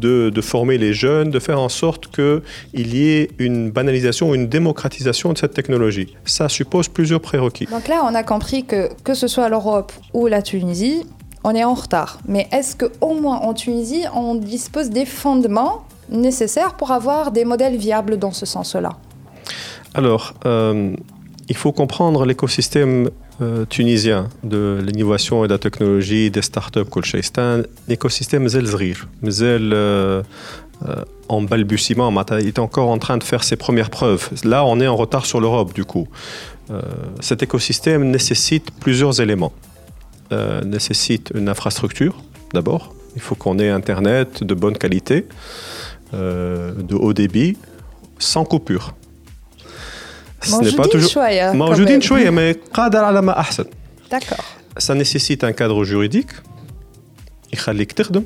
de, 0.00 0.30
de 0.30 0.40
former 0.40 0.78
les 0.78 0.94
jeunes, 0.94 1.30
de 1.30 1.38
faire 1.38 1.60
en 1.60 1.68
sorte 1.68 2.08
qu'il 2.14 2.94
y 2.96 3.08
ait 3.10 3.30
une 3.38 3.70
banalisation, 3.70 4.34
une 4.34 4.48
démocratisation 4.48 5.32
de 5.32 5.38
cette 5.38 5.54
technologie. 5.54 6.14
Ça 6.24 6.48
suppose 6.48 6.88
plusieurs 6.88 7.20
prérequis. 7.20 7.66
Donc 7.66 7.88
là, 7.88 8.02
on 8.08 8.14
a 8.14 8.22
compris 8.22 8.64
que 8.64 8.88
que 9.04 9.14
ce 9.14 9.26
soit 9.28 9.48
l'Europe 9.48 9.92
ou 10.14 10.26
la 10.26 10.42
Tunisie, 10.42 11.02
on 11.44 11.54
est 11.54 11.64
en 11.64 11.74
retard. 11.74 12.18
Mais 12.28 12.46
est-ce 12.52 12.76
qu'au 12.76 13.14
moins 13.14 13.38
en 13.38 13.52
Tunisie, 13.52 14.04
on 14.14 14.36
dispose 14.36 14.90
des 14.90 15.04
fondements 15.06 15.84
nécessaires 16.12 16.74
pour 16.74 16.90
avoir 16.90 17.32
des 17.32 17.44
modèles 17.44 17.76
viables 17.76 18.18
dans 18.18 18.32
ce 18.32 18.46
sens-là 18.46 18.90
Alors, 19.94 20.34
euh, 20.46 20.94
il 21.48 21.56
faut 21.56 21.72
comprendre 21.72 22.24
l'écosystème 22.24 23.10
euh, 23.40 23.64
tunisien 23.64 24.28
de 24.44 24.80
l'innovation 24.84 25.44
et 25.44 25.48
de 25.48 25.52
la 25.52 25.58
technologie, 25.58 26.30
des 26.30 26.42
startups, 26.42 26.80
c'est 27.22 27.38
un 27.38 27.62
écosystème 27.88 28.48
zelzrir, 28.48 29.08
euh, 29.24 30.22
en 31.28 31.42
balbutiement, 31.42 32.12
il 32.40 32.48
est 32.48 32.58
encore 32.58 32.88
en 32.88 32.98
train 32.98 33.16
de 33.16 33.24
faire 33.24 33.44
ses 33.44 33.56
premières 33.56 33.90
preuves. 33.90 34.30
Là, 34.44 34.64
on 34.64 34.80
est 34.80 34.88
en 34.88 34.96
retard 34.96 35.26
sur 35.26 35.40
l'Europe, 35.40 35.72
du 35.72 35.84
coup. 35.84 36.08
Cet 37.20 37.42
écosystème 37.42 38.10
nécessite 38.10 38.70
plusieurs 38.80 39.20
éléments. 39.20 39.52
Euh, 40.32 40.62
nécessite 40.62 41.30
une 41.34 41.50
infrastructure, 41.50 42.16
d'abord. 42.54 42.94
Il 43.16 43.20
faut 43.20 43.34
qu'on 43.34 43.58
ait 43.58 43.68
Internet 43.68 44.42
de 44.42 44.54
bonne 44.54 44.78
qualité. 44.78 45.26
Euh, 46.14 46.72
de 46.74 46.94
haut 46.94 47.12
débit 47.14 47.56
sans 48.18 48.44
coupure. 48.44 48.94
Ce 50.42 50.62
n'est 50.62 50.72
pas 50.72 50.86
toujours. 50.86 51.22
mais 52.30 52.58
D'accord. 54.10 54.44
Ça 54.76 54.94
nécessite 54.94 55.44
un 55.44 55.52
cadre 55.52 55.84
juridique. 55.84 56.30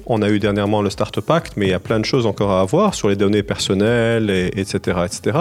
On 0.06 0.22
a 0.22 0.28
eu 0.30 0.38
dernièrement 0.38 0.82
le 0.82 0.90
Start 0.90 1.20
Pact, 1.20 1.54
mais 1.56 1.66
il 1.66 1.70
y 1.70 1.74
a 1.74 1.80
plein 1.80 1.98
de 1.98 2.04
choses 2.04 2.26
encore 2.26 2.50
à 2.52 2.60
avoir 2.60 2.94
sur 2.94 3.08
les 3.08 3.16
données 3.16 3.42
personnelles, 3.42 4.30
etc., 4.30 5.00
etc. 5.04 5.38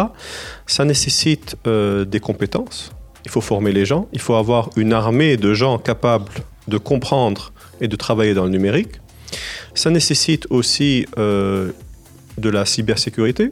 Ça 0.66 0.86
nécessite 0.86 1.56
euh, 1.68 2.04
des 2.06 2.20
compétences. 2.20 2.92
Il 3.26 3.32
faut 3.32 3.42
former 3.42 3.72
les 3.72 3.86
gens. 3.86 4.08
Il 4.12 4.22
faut 4.22 4.36
avoir 4.36 4.70
une 4.76 4.94
armée 4.94 5.38
de 5.38 5.54
gens 5.54 5.78
capables 5.78 6.32
de 6.68 6.78
comprendre 6.78 7.54
et 7.82 7.88
de 7.88 7.96
travailler 7.96 8.34
dans 8.34 8.46
le 8.46 8.52
numérique. 8.52 9.02
Ça 9.76 9.90
nécessite 9.90 10.48
aussi 10.50 11.06
euh, 11.18 11.72
de 12.38 12.50
la 12.50 12.66
cybersécurité. 12.66 13.52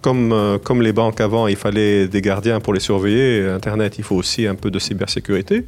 comme, 0.00 0.32
euh, 0.32 0.58
comme 0.58 0.82
les 0.82 0.92
banques 0.92 1.20
avant, 1.20 1.46
il 1.46 1.54
fallait 1.54 2.08
des 2.08 2.20
gardiens 2.20 2.58
pour 2.58 2.74
les 2.74 2.80
surveiller, 2.80 3.46
Internet, 3.46 3.94
il 3.98 4.04
faut 4.04 4.16
aussi 4.16 4.48
un 4.48 4.56
peu 4.56 4.68
de 4.68 4.80
cybersécurité. 4.80 5.64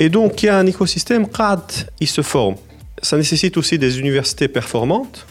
Et 0.00 0.08
donc, 0.08 0.42
il 0.42 0.46
y 0.46 0.48
a 0.48 0.58
un 0.58 0.66
écosystème, 0.66 1.26
il 2.00 2.08
se 2.08 2.22
forme. 2.22 2.56
Ça 3.02 3.16
nécessite 3.16 3.56
aussi 3.56 3.78
des 3.78 4.00
universités 4.00 4.48
performantes 4.48 5.26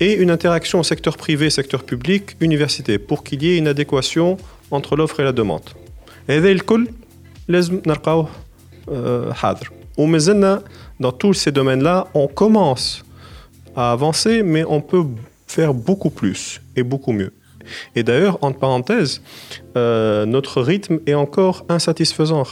et 0.00 0.14
une 0.14 0.30
interaction 0.30 0.82
secteur 0.82 1.16
privé, 1.16 1.50
secteur 1.50 1.84
public, 1.84 2.36
université, 2.40 2.98
pour 2.98 3.22
qu'il 3.24 3.42
y 3.42 3.52
ait 3.52 3.58
une 3.58 3.68
adéquation 3.68 4.36
entre 4.70 4.96
l'offre 4.96 5.20
et 5.20 5.24
la 5.24 5.32
demande. 5.32 5.62
Et 6.28 6.40
dans 10.98 11.12
tous 11.12 11.34
ces 11.34 11.52
domaines-là, 11.52 12.08
on 12.14 12.26
commence 12.26 13.04
à 13.76 13.92
avancer, 13.92 14.42
mais 14.42 14.64
on 14.64 14.80
peut 14.80 15.04
faire 15.46 15.74
beaucoup 15.74 16.10
plus 16.10 16.60
et 16.74 16.82
beaucoup 16.82 17.12
mieux. 17.12 17.32
Et 17.94 18.02
d'ailleurs, 18.02 18.38
entre 18.42 18.58
parenthèses, 18.58 19.20
euh, 19.76 20.24
notre 20.26 20.62
rythme 20.62 21.00
est 21.06 21.14
encore 21.14 21.64
insatisfaisant. 21.68 22.44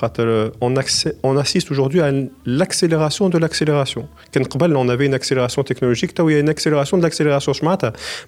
On, 0.61 0.75
on 1.23 1.37
assiste 1.37 1.71
aujourd'hui 1.71 2.01
à 2.01 2.13
l'accélération 2.45 3.29
de 3.29 3.39
l'accélération. 3.39 4.09
on 4.37 4.89
avait 4.89 5.07
une 5.07 5.15
accélération 5.15 5.63
technologique, 5.63 6.13
il 6.19 6.33
y 6.33 6.35
a 6.35 6.39
une 6.41 6.49
accélération 6.49 6.99
de 6.99 7.03
l'accélération. 7.03 7.53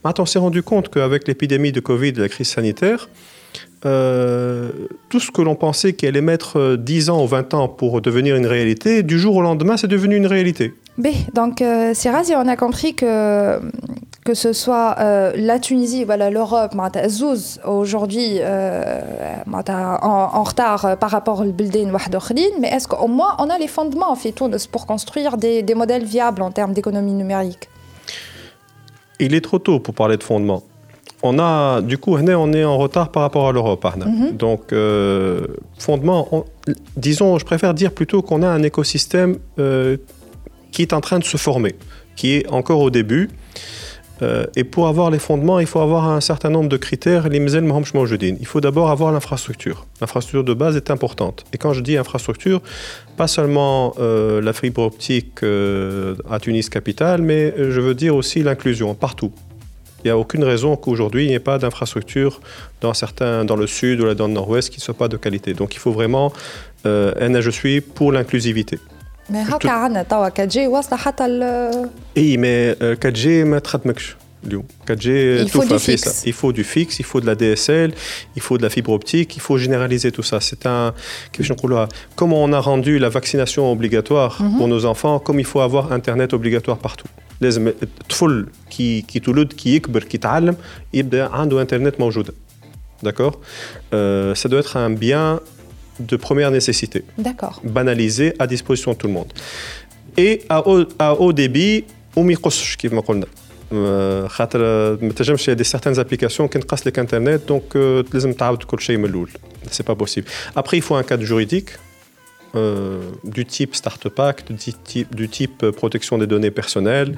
On 0.04 0.26
s'est 0.26 0.38
rendu 0.38 0.62
compte 0.62 0.88
qu'avec 0.88 1.28
l'épidémie 1.28 1.72
de 1.72 1.80
Covid, 1.80 2.12
la 2.12 2.28
crise 2.28 2.48
sanitaire, 2.48 3.08
euh, 3.84 4.70
tout 5.08 5.20
ce 5.20 5.30
que 5.30 5.42
l'on 5.42 5.54
pensait 5.54 5.92
qu'il 5.92 6.08
allait 6.08 6.20
mettre 6.20 6.76
10 6.76 7.10
ans 7.10 7.22
ou 7.22 7.26
20 7.26 7.54
ans 7.54 7.68
pour 7.68 8.00
devenir 8.00 8.36
une 8.36 8.46
réalité, 8.46 9.02
du 9.02 9.18
jour 9.18 9.36
au 9.36 9.42
lendemain, 9.42 9.76
c'est 9.76 9.86
devenu 9.86 10.16
une 10.16 10.26
réalité. 10.26 10.72
B, 10.98 11.08
donc, 11.34 11.60
euh, 11.60 11.92
Siraz, 11.94 12.32
on 12.34 12.48
a 12.48 12.56
compris 12.56 12.94
que 12.94 13.60
que 14.26 14.34
ce 14.34 14.52
soit 14.52 14.96
euh, 14.98 15.32
la 15.36 15.60
Tunisie, 15.60 16.04
voilà, 16.04 16.30
l'Europe, 16.30 16.74
Zouz, 17.08 17.60
aujourd'hui 17.64 18.38
euh, 18.40 19.00
en, 19.46 19.98
en, 20.02 20.42
retard 20.42 20.98
par 20.98 21.10
rapport 21.10 21.40
au 21.40 21.44
building 21.44 21.92
mais 22.60 22.68
est-ce 22.68 22.88
qu'au 22.88 23.06
moins 23.06 23.36
on 23.38 23.48
a 23.48 23.56
les 23.56 23.68
fondements 23.68 24.10
en 24.10 24.16
fait, 24.16 24.34
pour 24.72 24.86
construire 24.86 25.36
des, 25.36 25.62
des 25.62 25.74
modèles 25.76 26.04
viables 26.04 26.42
en 26.42 26.50
termes 26.50 26.72
d'économie 26.72 27.12
numérique? 27.12 27.68
Il 29.20 29.32
est 29.34 29.40
trop 29.40 29.60
tôt 29.60 29.78
pour 29.78 29.94
parler 29.94 30.16
de 30.16 30.24
fondements. 30.24 30.64
On 31.22 31.38
a, 31.38 31.80
du 31.80 31.96
coup, 31.96 32.16
on 32.16 32.52
est 32.52 32.64
en 32.64 32.76
retard 32.76 33.10
par 33.10 33.22
rapport 33.22 33.48
à 33.48 33.52
l'Europe. 33.52 33.86
Mhm. 33.96 34.36
Donc, 34.36 34.72
euh, 34.72 35.46
fondement, 35.78 36.44
disons, 36.96 37.38
je 37.38 37.44
préfère 37.44 37.74
dire 37.74 37.92
plutôt 37.92 38.22
qu'on 38.22 38.42
a 38.42 38.48
un 38.48 38.62
écosystème 38.62 39.38
qui 40.76 40.82
est 40.82 40.92
en 40.92 41.00
train 41.00 41.18
de 41.18 41.24
se 41.24 41.38
former, 41.38 41.74
qui 42.16 42.34
est 42.34 42.46
encore 42.50 42.80
au 42.80 42.90
début. 42.90 43.30
Euh, 44.20 44.44
et 44.56 44.64
pour 44.64 44.88
avoir 44.88 45.10
les 45.10 45.18
fondements, 45.18 45.58
il 45.58 45.66
faut 45.66 45.80
avoir 45.80 46.04
un 46.10 46.20
certain 46.20 46.50
nombre 46.50 46.68
de 46.68 46.76
critères. 46.76 47.28
Il 47.32 48.46
faut 48.46 48.60
d'abord 48.60 48.90
avoir 48.90 49.10
l'infrastructure. 49.10 49.86
L'infrastructure 50.02 50.44
de 50.44 50.52
base 50.52 50.76
est 50.76 50.90
importante. 50.90 51.46
Et 51.54 51.56
quand 51.56 51.72
je 51.72 51.80
dis 51.80 51.96
infrastructure, 51.96 52.60
pas 53.16 53.26
seulement 53.26 53.94
euh, 53.98 54.42
la 54.42 54.52
fibre 54.52 54.82
optique 54.82 55.42
euh, 55.42 56.14
à 56.30 56.40
Tunis 56.40 56.68
capitale, 56.68 57.22
mais 57.22 57.54
je 57.56 57.80
veux 57.80 57.94
dire 57.94 58.14
aussi 58.14 58.42
l'inclusion 58.42 58.94
partout. 58.94 59.32
Il 60.04 60.08
n'y 60.08 60.10
a 60.10 60.18
aucune 60.18 60.44
raison 60.44 60.76
qu'aujourd'hui 60.76 61.24
il 61.24 61.28
n'y 61.28 61.34
ait 61.34 61.48
pas 61.52 61.56
d'infrastructure 61.56 62.42
dans 62.82 62.92
certains, 62.92 63.46
dans 63.46 63.56
le 63.56 63.66
sud 63.66 64.02
ou 64.02 64.12
dans 64.12 64.26
le 64.26 64.34
nord-ouest 64.34 64.68
qui 64.68 64.78
ne 64.78 64.82
soit 64.82 64.98
pas 65.02 65.08
de 65.08 65.16
qualité. 65.16 65.54
Donc 65.54 65.74
il 65.74 65.78
faut 65.78 65.92
vraiment, 65.92 66.34
euh, 66.84 67.40
je 67.40 67.50
suis 67.50 67.80
pour 67.80 68.12
l'inclusivité. 68.12 68.78
Mais 69.29 69.53
هكا 69.53 69.69
عندنا 69.69 70.03
توا 70.03 70.29
4G 70.29 70.57
واصله 70.57 70.97
حتى 70.97 71.25
ال 71.25 71.43
اي 72.17 72.37
مي 72.37 72.75
4G 72.75 73.27
ما 73.27 73.59
تخدمكش 73.59 74.15
اليوم 74.45 74.63
4G 74.91 75.05
il 75.45 75.49
faut 75.49 75.65
du 75.65 75.79
fixe. 75.79 76.03
Ça. 76.03 76.27
il 76.29 76.33
faut 76.33 76.51
du 76.51 76.63
fixe 76.63 76.99
il 76.99 77.05
faut 77.05 77.21
de 77.21 77.27
la 77.31 77.35
DSL 77.35 77.89
il 78.35 78.41
faut 78.41 78.57
de 78.57 78.63
la 78.63 78.69
fibre 78.69 78.91
optique 78.91 79.35
il 79.35 79.41
faut 79.47 79.57
généraliser 79.57 80.11
tout 80.11 80.23
ça 80.31 80.37
c'est 80.47 80.65
un 80.65 80.93
comme 82.15 82.33
on 82.33 82.51
a 82.53 82.61
rendu 82.71 82.93
la 83.05 83.09
vaccination 83.17 83.63
obligatoire 83.75 84.33
mm 84.33 84.45
-hmm. 84.45 84.57
pour 84.57 84.67
nos 84.73 84.83
enfants 84.93 85.17
comme 85.25 85.39
il 85.43 85.47
faut 85.51 85.61
avoir 85.69 85.83
internet 85.99 86.29
obligatoire 86.39 86.79
partout 86.87 87.09
لازم 87.41 87.67
الطفل 87.67 88.47
كي 88.69 89.01
كي 89.01 89.19
تولد 89.19 89.53
كي 89.53 89.75
يكبر 89.75 90.03
كي 90.03 90.17
يتعلم 90.17 90.55
يبدا 90.93 91.27
عنده 91.27 91.61
انترنت 91.61 91.99
موجوده 91.99 92.33
d'accord 93.05 93.35
euh, 93.93 94.35
ça 94.35 94.45
doit 94.49 94.59
être 94.59 94.77
un 94.77 94.91
bien 95.05 95.39
de 95.99 96.15
première 96.15 96.51
nécessité. 96.51 97.03
D'accord. 97.17 97.61
Banalisé 97.63 98.33
à 98.39 98.47
disposition 98.47 98.91
de 98.93 98.97
tout 98.97 99.07
le 99.07 99.13
monde. 99.13 99.31
Et 100.17 100.41
à 100.49 100.67
haut, 100.67 100.85
à 100.99 101.13
haut 101.13 101.33
débit, 101.33 101.85
وما 102.15 102.31
يقصش 102.31 102.75
كيف 102.75 102.93
ما 102.93 103.01
قلنا 103.01 103.25
خاطر 104.27 104.59
ما 105.01 105.13
تنجمش 105.15 105.49
des 105.49 105.63
certaines 105.63 105.99
applications 105.99 106.47
qui 106.47 106.57
نقص 106.57 106.87
لك 106.87 106.99
internet 106.99 107.51
donc 107.51 107.77
لازم 108.13 108.33
تعاود 108.33 108.63
كل 108.63 108.79
شيء 108.79 108.97
من 108.97 109.05
الاول 109.05 109.29
c'est 109.71 109.85
pas 109.85 109.95
possible 109.95 110.25
après 110.55 110.77
il 110.77 110.81
faut 110.81 110.95
un 110.95 111.03
cadre 111.03 111.23
juridique 111.23 111.69
euh, 112.53 112.99
du 113.23 113.45
type 113.45 113.75
Startup 113.75 114.19
Act, 114.19 114.51
du 114.51 114.73
type, 114.73 115.15
du 115.15 115.29
type 115.29 115.69
protection 115.71 116.17
des 116.17 116.27
données 116.27 116.51
personnelles, 116.51 117.15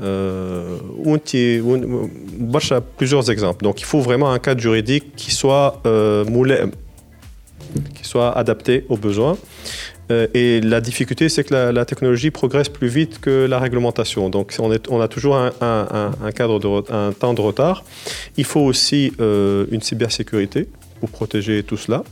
euh, 0.00 0.78
ou, 1.04 1.18
plusieurs 2.96 3.28
exemples. 3.34 3.64
Donc 3.64 3.80
il 3.80 3.84
faut 3.84 4.00
vraiment 4.00 4.30
un 4.30 4.38
cadre 4.38 4.60
juridique 4.60 5.06
qui 5.16 5.32
soit 5.32 5.80
euh, 5.86 6.24
moulé, 6.24 6.56
qui 7.95 8.03
soit 8.05 8.37
adapté 8.37 8.85
aux 8.89 8.97
besoins. 8.97 9.37
Euh, 10.11 10.27
et 10.33 10.61
la 10.61 10.81
difficulté, 10.81 11.29
c'est 11.29 11.43
que 11.43 11.53
la, 11.53 11.85
technologie 11.85 12.31
progresse 12.31 12.69
plus 12.69 12.87
vite 12.87 13.19
que 13.19 13.45
la 13.45 13.59
réglementation. 13.59 14.29
Donc, 14.29 14.55
on, 14.59 15.01
a 15.01 15.07
toujours 15.07 15.35
un, 15.37 15.51
cadre 16.35 16.83
un 16.91 17.11
temps 17.13 17.33
de 17.33 17.41
retard. 17.41 17.83
Il 18.37 18.45
faut 18.45 18.61
aussi 18.61 19.13
euh, 19.19 19.65
une 19.71 19.81
cybersécurité 19.81 20.67
pour 20.99 21.09
protéger 21.09 21.63
tout 21.63 21.77
cela. 21.77 22.03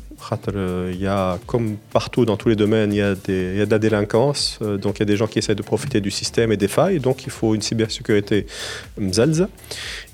Euh, 0.55 0.91
il 0.93 1.01
y 1.01 1.07
a, 1.07 1.39
comme 1.45 1.77
partout 1.91 2.25
dans 2.25 2.37
tous 2.37 2.49
les 2.49 2.55
domaines, 2.55 2.93
il 2.93 2.97
y 2.97 3.01
a, 3.01 3.15
de 3.15 3.69
la 3.69 3.79
délinquance. 3.79 4.59
Donc, 4.61 4.97
il 4.97 4.99
y 4.99 5.03
a 5.03 5.05
des 5.05 5.17
gens 5.17 5.27
qui 5.27 5.39
essaient 5.39 5.55
de 5.55 5.63
profiter 5.63 6.01
du 6.01 6.11
système 6.11 6.51
et 6.51 6.57
des 6.57 6.67
failles. 6.67 6.99
Donc, 6.99 7.25
il 7.25 7.31
faut 7.31 7.55
une 7.55 7.61
cybersécurité 7.61 8.45
mzalza. 8.97 9.49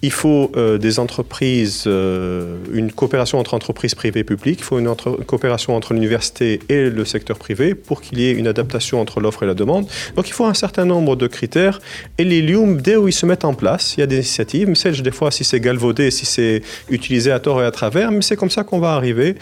Il 0.02 0.12
faut 0.12 0.52
euh, 0.56 0.78
des 0.78 1.00
entreprises, 1.00 1.84
euh, 1.88 2.58
une 2.72 2.92
coopération 2.92 3.40
entre 3.40 3.54
entreprises 3.54 3.96
privées 3.96 4.22
et 4.22 4.24
publiques. 4.24 4.60
Il 4.60 4.64
faut 4.64 4.80
une, 4.80 4.94
coopération 5.26 5.76
entre 5.76 5.94
l'université 5.94 6.60
et 6.70 6.90
le 6.90 7.06
secteur 7.06 7.38
privé 7.38 7.76
pour 7.76 8.02
qu'il 8.02 8.20
y 8.20 8.28
ait 8.28 8.34
une 8.34 8.48
adaptation 8.48 9.02
entre 9.02 9.20
l'offre 9.20 9.44
et 9.44 9.48
la 9.48 9.54
demande. 9.54 9.88
Donc 10.16 10.28
il 10.28 10.34
faut 10.34 10.46
un 10.46 10.54
certain 10.54 10.86
nombre 10.86 11.16
de 11.16 11.28
critères. 11.28 11.80
Et 12.18 12.24
les 12.24 12.42
LIUM, 12.42 12.82
dès 12.82 12.96
où 12.96 13.08
ils 13.08 13.14
se 13.14 13.26
mettent 13.26 13.46
en 13.46 13.54
place, 13.54 13.96
il 13.98 14.02
y 14.02 14.04
a 14.04 14.08
des 14.08 14.18
initiatives. 14.18 14.68
Mais 14.68 14.92
des 15.02 15.12
fois, 15.12 15.32
si 15.32 15.44
c'est 15.44 15.60
galvaudé, 15.60 16.12
si 16.12 16.26
c'est 16.26 16.62
utilisé 16.90 17.32
à 17.32 17.40
tort 17.40 17.62
et 17.62 17.66
à 17.66 17.72
travers, 17.72 18.12
mais 18.12 18.22
c'est 18.22 18.36
comme 18.36 18.50
ça 18.50 18.64
qu'on 18.64 18.80
va 18.80 18.94
arriver. 18.94 19.36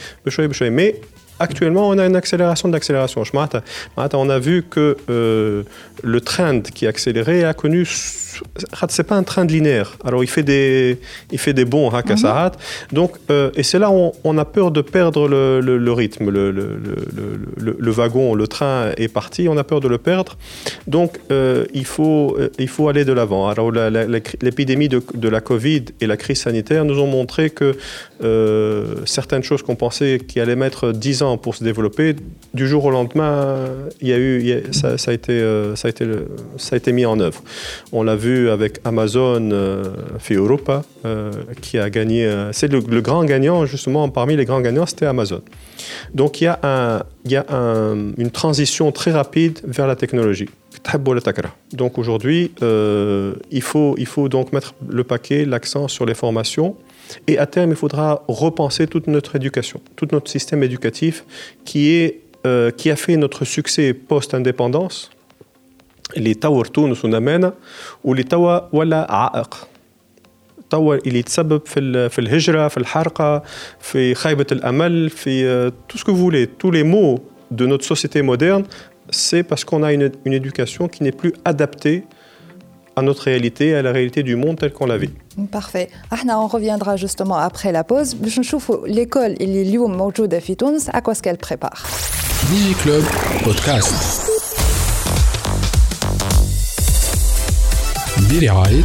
Mais 0.61 1.01
actuellement, 1.39 1.89
on 1.89 1.97
a 1.97 2.05
une 2.05 2.15
accélération 2.15 2.67
de 2.67 2.73
l'accélération. 2.73 3.23
On 4.13 4.29
a 4.29 4.39
vu 4.39 4.63
que 4.63 4.97
euh, 5.09 5.63
le 6.03 6.21
trend 6.21 6.61
qui 6.61 6.87
accéléré 6.87 7.43
a 7.43 7.53
connu 7.53 7.85
c'est 8.89 9.03
pas 9.03 9.15
un 9.15 9.23
train 9.23 9.45
linéaire. 9.45 9.97
Alors 10.03 10.23
il 10.23 10.27
fait 10.27 10.43
des, 10.43 10.99
il 11.31 11.39
fait 11.39 11.53
des 11.53 11.65
bons 11.65 11.89
à 11.89 12.01
mhm. 12.01 12.51
Donc, 12.91 13.11
euh, 13.29 13.51
et 13.55 13.63
c'est 13.63 13.79
là 13.79 13.91
où 13.91 14.11
on, 14.23 14.37
a 14.37 14.45
peur 14.45 14.71
de 14.71 14.81
perdre 14.81 15.27
le, 15.27 15.59
le, 15.59 15.91
rythme. 15.91 16.29
Le, 16.29 16.51
le, 16.51 17.91
wagon, 17.91 18.33
le 18.33 18.47
train 18.47 18.91
est 18.97 19.07
parti, 19.07 19.47
on 19.47 19.57
a 19.57 19.63
peur 19.63 19.79
de 19.79 19.87
le 19.87 19.97
perdre. 19.97 20.37
Donc 20.87 21.19
euh, 21.31 21.65
il, 21.73 21.85
faut, 21.85 22.35
euh, 22.39 22.49
il 22.59 22.67
faut 22.67 22.89
aller 22.89 23.05
de 23.05 23.13
l'avant. 23.13 23.47
Alors 23.47 23.71
l'épidémie 24.41 24.89
de, 24.89 25.01
de, 25.13 25.29
la 25.29 25.41
Covid 25.41 25.85
et 26.01 26.07
la 26.07 26.17
crise 26.17 26.41
sanitaire 26.41 26.85
nous 26.85 26.99
ont 26.99 27.07
montré 27.07 27.49
que 27.49 27.75
certaines 29.05 29.43
choses 29.43 29.63
qu'on 29.63 29.75
pensait 29.75 30.19
qui 30.25 30.39
allaient 30.39 30.55
mettre 30.55 30.93
10 30.93 31.23
ans 31.23 31.37
pour 31.37 31.55
se 31.55 31.63
développer, 31.63 32.15
du 32.53 32.67
jour 32.67 32.85
au 32.85 32.91
lendemain, 32.91 33.67
il 33.99 34.07
y 34.07 34.13
a 34.13 34.17
eu, 34.17 34.63
ça, 34.71 34.97
ça, 34.97 35.11
a 35.11 35.13
été, 35.13 35.41
ça, 35.75 35.87
a 35.87 35.89
été, 35.89 36.05
ça 36.57 36.75
a 36.75 36.77
été 36.77 36.93
mis 36.93 37.05
en 37.05 37.19
œuvre. 37.19 37.43
On 37.91 38.03
l'a 38.03 38.15
avec 38.25 38.79
Amazon 38.85 39.49
euh, 39.51 39.83
fait 40.19 40.35
Europa, 40.35 40.83
euh, 41.05 41.31
qui 41.61 41.77
a 41.77 41.89
gagné. 41.89 42.25
Euh, 42.25 42.51
c'est 42.51 42.71
le, 42.71 43.01
grand 43.01 43.23
gagnant, 43.25 43.65
justement, 43.65 44.07
parmi 44.09 44.35
les 44.35 44.45
grands 44.45 44.61
gagnants, 44.61 44.85
c'était 44.85 45.05
Amazon. 45.05 45.41
Donc 46.13 46.41
il 46.41 46.45
y 46.45 46.47
a, 46.47 47.05
une 48.17 48.31
transition 48.31 48.91
très 48.91 49.11
rapide 49.11 49.59
vers 49.65 49.87
la 49.87 49.95
technologie. 49.95 50.49
Donc 51.71 51.97
aujourd'hui, 51.97 52.51
il, 52.61 53.61
faut, 53.61 53.95
il 53.97 54.05
faut 54.05 54.29
donc 54.29 54.53
mettre 54.53 54.73
le 54.87 55.03
paquet, 55.03 55.45
l'accent 55.45 55.87
sur 55.87 56.05
les 56.05 56.13
formations. 56.13 56.75
Et 57.27 57.37
à 57.37 57.45
terme, 57.45 57.71
il 57.71 57.75
faudra 57.75 58.23
repenser 58.27 58.87
toute 58.87 59.07
notre 59.07 59.35
éducation, 59.35 59.81
tout 59.95 60.07
notre 60.11 60.29
système 60.29 60.63
éducatif 60.63 61.25
qui 61.65 62.11
a 62.43 62.95
fait 62.95 63.17
notre 63.17 63.45
succès 63.45 63.93
post-indépendance 63.93 65.12
اللي 66.16 66.34
طور 66.34 66.64
تونس 66.64 67.04
ونمانا 67.04 67.52
واللي 68.04 68.22
توا 68.22 68.76
ولا 68.76 69.06
عائق 69.12 69.68
توا 70.70 70.94
اللي 70.94 71.18
يتسبب 71.18 71.62
في 71.66 72.08
في 72.08 72.18
الهجره 72.18 72.68
في 72.68 72.76
الحرقه 72.76 73.42
في 73.80 74.14
خيبه 74.14 74.46
الامل 74.52 75.10
في 75.10 75.70
tout 75.70 75.98
ce 75.98 76.04
que 76.04 76.10
vous 76.10 76.30
voulez 76.30 76.46
tous 76.46 76.70
les 76.70 76.84
maux 76.84 77.18
de 77.50 77.66
notre 77.66 77.84
société 77.84 78.22
moderne 78.22 78.64
c'est 79.10 79.42
parce 79.42 79.64
qu'on 79.64 79.82
a 79.82 79.92
une, 79.92 80.10
une 80.24 80.32
éducation 80.32 80.88
qui 80.88 81.02
n'est 81.02 81.12
plus 81.12 81.32
adaptée 81.44 82.04
à 82.96 83.02
notre 83.02 83.22
réalité, 83.24 83.74
à 83.74 83.82
la 83.82 83.92
réalité 83.92 84.22
du 84.22 84.34
monde 84.36 84.58
tel 84.58 84.72
qu'on 84.72 84.86
la 84.86 84.98
vit. 84.98 85.14
Parfait. 85.52 85.88
on 86.12 86.48
reviendra 86.48 86.96
justement 86.96 87.36
après 87.36 87.70
la 87.72 87.84
pause. 87.84 88.16
Je 88.24 88.40
trouve 88.48 88.82
l'école, 88.86 89.34
il 89.40 89.56
est 89.56 89.62
اليوم 89.68 89.96
موجودة 89.96 90.38
في 90.38 90.54
تونس, 90.54 90.90
à 90.90 91.00
quoi 91.00 91.14
est-ce 91.14 91.22
qu'elle 91.22 91.38
prépare 91.38 91.84
DigiClub 92.50 93.04
Podcast. 93.44 94.41
برعاية 98.32 98.82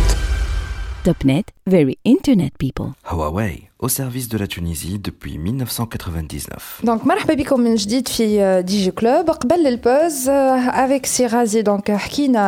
TopNet, 1.06 1.46
very 1.70 1.96
internet 2.06 2.52
people. 2.58 2.88
Huawei 3.04 3.67
au 3.80 3.90
service 3.90 4.28
de 4.30 4.38
la 4.38 4.48
Tunisie 4.48 4.98
depuis 5.00 5.38
1999. 5.38 6.82
Donc, 6.84 7.06
مرحبا 7.06 7.34
بكم 7.34 7.60
من 7.62 7.76
جديد 7.76 8.08
في 8.08 8.62
دي 8.62 8.92
كلوب 8.92 9.30
قبل 9.30 9.68
البوز 9.68 10.30
avec 10.70 11.08
Sirazi 11.08 11.64
donc 11.64 11.92
حكينا 11.92 12.48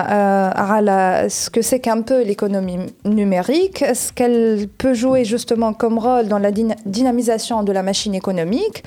على 0.55 1.27
ce 1.29 1.49
que 1.49 1.61
c'est 1.61 1.79
qu'un 1.79 2.01
peu 2.01 2.23
l'économie 2.23 2.79
numérique, 3.05 3.83
ce 3.93 4.13
qu'elle 4.13 4.67
peut 4.77 4.93
jouer 4.93 5.25
justement 5.25 5.73
comme 5.73 5.97
rôle 5.99 6.27
dans 6.27 6.39
la 6.39 6.51
dynamisation 6.85 7.63
de 7.63 7.71
la 7.71 7.83
machine 7.83 8.15
économique 8.15 8.83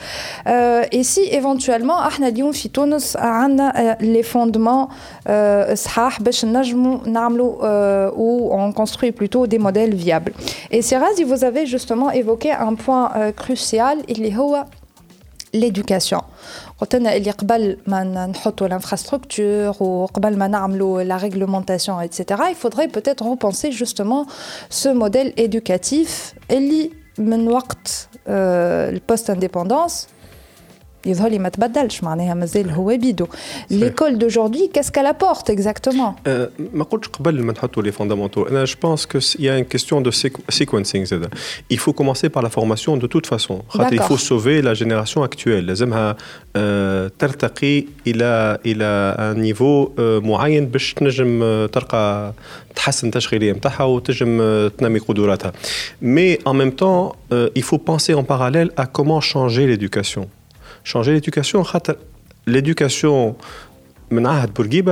et 0.92 1.02
si 1.02 1.20
éventuellement 1.40 2.06
احنا 2.06 2.28
اليوم 2.28 2.52
في 2.52 2.68
تونس 2.68 3.16
عندنا 3.16 3.98
les 4.00 4.24
fondements 4.34 4.88
صحاح 5.74 6.22
باش 6.22 6.44
نجموا 6.44 6.98
نعملوا 7.06 7.48
ou 8.10 8.50
on 8.52 8.72
construit 8.72 9.12
plutôt 9.12 9.46
des 9.46 9.60
modèles 9.66 9.94
viables. 9.94 10.32
Et 10.70 10.80
Sirazi 10.82 11.24
vous 11.24 11.44
avez 11.44 11.64
justement 11.66 12.10
évoqué 12.10 12.31
un 12.32 12.74
point 12.74 13.12
euh, 13.16 13.32
crucial 13.32 13.98
il 14.08 14.24
est 14.24 14.34
l'éducation 15.54 16.22
قلنا 16.92 17.16
اللي 17.16 17.30
قبل 17.30 17.78
ما 17.86 18.26
نحطوا 18.26 18.68
l'infrastructure 18.68 19.82
وقبل 19.82 20.38
ما 20.38 20.48
نعملوا 20.48 21.04
la 21.04 21.16
réglementation 21.16 22.00
etc 22.00 22.42
il 22.50 22.54
faudrait 22.54 22.88
peut-être 22.88 23.24
repenser 23.24 23.72
justement 23.72 24.26
ce 24.70 24.88
modèle 24.88 25.32
éducatif 25.36 26.34
اللي 26.50 26.90
من 27.18 27.48
وقت 27.48 28.08
البوست 28.28 29.30
indépendance 29.30 30.11
يظهر 31.06 31.28
لي 31.30 31.38
ما 31.38 31.48
تبدلش 31.48 32.02
معناها 32.02 32.34
مازال 32.34 32.70
هو 32.70 32.96
بيدو 32.96 33.26
l'école 33.72 34.18
d'aujourd'hui 34.18 34.70
qu'est-ce 34.74 34.90
qu'elle 34.90 35.06
apporte 35.06 35.50
exactement 35.50 36.28
ما 36.74 36.84
قلتش 36.90 37.08
قبل 37.08 37.42
ما 37.42 37.52
نحطوا 37.52 37.82
لي 37.82 37.92
فوندامونتو 37.92 38.46
انا 38.46 38.66
je 38.66 38.70
pense 38.70 39.00
que 39.06 39.18
il 39.38 39.42
y 39.42 39.48
a 39.48 39.58
une 39.58 39.76
question 39.76 40.00
de 40.00 40.10
sequencing 40.54 41.02
زاد 41.02 41.34
il 41.72 41.78
faut 41.78 41.92
commencer 41.92 42.28
par 42.28 42.42
la 42.42 42.50
formation 42.50 42.96
de 42.96 43.06
toute 43.06 43.26
façon 43.26 43.62
خاطر 43.68 43.96
il 43.96 44.02
faut 44.02 44.18
sauver 44.18 44.62
la 44.62 44.74
génération 44.74 45.22
actuelle 45.22 45.64
لازمها 45.64 46.16
ترتقي 47.18 47.84
الى 48.06 48.58
الى 48.66 49.16
un 49.18 49.54
niveau 49.54 50.00
معين 50.00 50.66
باش 50.66 50.94
تنجم 50.94 51.66
تلقى 51.66 52.32
تحسن 52.76 53.06
التشغيليه 53.06 53.52
نتاعها 53.52 53.82
وتنجم 53.84 54.68
تنمي 54.68 54.98
قدراتها 54.98 55.52
mais 56.02 56.38
en 56.44 56.54
même 56.54 56.72
temps 56.72 57.12
il 57.56 57.62
faut 57.62 57.78
penser 57.78 58.14
en 58.14 58.24
parallèle 58.24 58.70
à 58.76 58.86
comment 58.86 59.20
changer 59.20 59.66
l'éducation 59.66 60.28
changer 60.83 61.13
l'éducation. 61.13 61.63
L'éducation, 62.45 63.35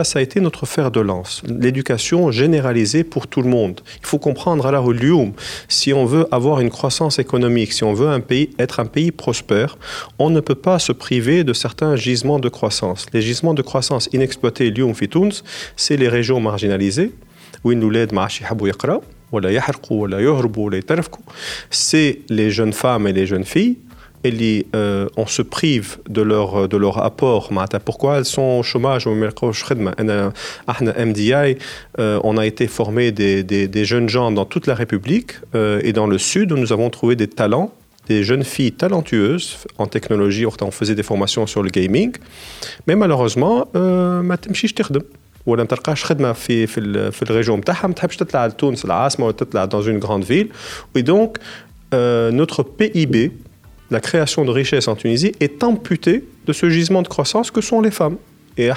ça 0.03 0.19
a 0.19 0.21
été 0.21 0.39
notre 0.39 0.65
fer 0.65 0.89
de 0.89 1.00
lance. 1.00 1.41
L'éducation 1.48 2.31
généralisée 2.31 3.03
pour 3.03 3.27
tout 3.27 3.41
le 3.41 3.50
monde. 3.50 3.81
Il 4.00 4.07
faut 4.07 4.17
comprendre 4.19 4.65
à 4.65 4.71
la 4.71 4.81
si 5.67 5.93
on 5.93 6.05
veut 6.05 6.27
avoir 6.31 6.60
une 6.60 6.69
croissance 6.69 7.19
économique, 7.19 7.74
si 7.74 7.83
on 7.83 7.93
veut 7.93 8.07
un 8.07 8.19
pays, 8.19 8.50
être 8.57 8.79
un 8.79 8.86
pays 8.86 9.12
prospère, 9.12 9.77
on 10.17 10.29
ne 10.29 10.39
peut 10.39 10.55
pas 10.55 10.79
se 10.79 10.91
priver 10.91 11.43
de 11.43 11.53
certains 11.53 11.95
gisements 11.95 12.39
de 12.39 12.50
croissance. 12.50 13.05
Les 13.13 13.21
gisements 13.21 13.53
de 13.53 13.62
croissance 13.62 14.10
inexploités, 14.13 14.74
c'est 15.75 15.98
les 15.98 16.10
régions 16.10 16.39
marginalisées, 16.39 17.12
c'est 21.69 22.19
les 22.29 22.51
jeunes 22.51 22.74
femmes 22.74 23.07
et 23.07 23.13
les 23.13 23.27
jeunes 23.27 23.45
filles 23.45 23.77
euh, 24.75 25.08
on 25.16 25.26
se 25.26 25.42
prive 25.42 25.99
de 26.08 26.23
leur, 26.23 26.68
de 26.68 26.76
leur 26.76 27.02
apport. 27.02 27.50
Pourquoi 27.85 28.18
elles 28.18 28.25
sont 28.25 28.59
au 28.61 28.62
chômage 28.62 29.07
MDI, 31.07 31.33
euh, 31.98 32.20
on 32.24 32.37
a 32.37 32.46
été 32.46 32.66
formé 32.66 33.12
des, 33.12 33.42
des, 33.44 33.85
jeunes 33.85 34.09
gens 34.09 34.31
dans 34.33 34.44
toute 34.44 34.66
la 34.66 34.74
République 34.74 35.33
euh, 35.55 35.81
et 35.83 35.92
dans 35.92 36.07
le 36.07 36.18
Sud 36.18 36.52
où 36.52 36.57
nous 36.57 36.72
avons 36.72 36.90
trouvé 36.90 37.16
des 37.16 37.29
talents 37.29 37.72
des 38.09 38.22
jeunes 38.22 38.44
filles 38.44 38.70
talentueuses 38.70 39.57
en 39.79 39.88
technologie, 39.88 40.46
on 40.46 40.70
faisait 40.70 40.94
des 40.94 41.02
formations 41.02 41.44
sur 41.48 41.64
le 41.64 41.70
gaming, 41.70 42.12
mais 42.87 42.94
malheureusement, 42.94 43.66
ما 44.22 44.37
تمشيش 44.37 44.72
تخدم 44.72 45.00
ولا 45.46 45.62
ما 45.62 45.68
تلقاش 45.68 46.05
خدمه 46.05 46.33
في 46.33 46.66
في 46.66 47.11
في 47.11 47.22
الريجون 47.22 47.59
نتاعها 47.59 47.87
ما 47.87 47.94
تحبش 47.94 48.16
تطلع 48.16 48.46
لتونس 48.46 48.85
العاصمه 48.85 49.26
ولا 49.26 49.35
تطلع 49.35 49.66
dans 49.66 49.85
une 49.85 49.98
grande 49.98 50.24
ville 50.24 50.48
et 50.98 51.02
donc 51.02 51.38
notre 52.33 52.62
PIB 52.62 53.31
la 53.90 54.00
création 54.00 54.44
de 54.44 54.50
richesse 54.50 54.88
en 54.88 54.96
Tunisie 54.96 55.33
est 55.40 55.62
amputée 55.62 56.24
de 56.46 56.52
ce 56.52 56.68
gisement 56.70 57.02
de 57.02 57.09
croissance 57.09 57.50
que 57.50 57.61
sont 57.61 57.81
les 57.81 57.90
femmes. 57.90 58.16
Et 58.57 58.70
à 58.70 58.76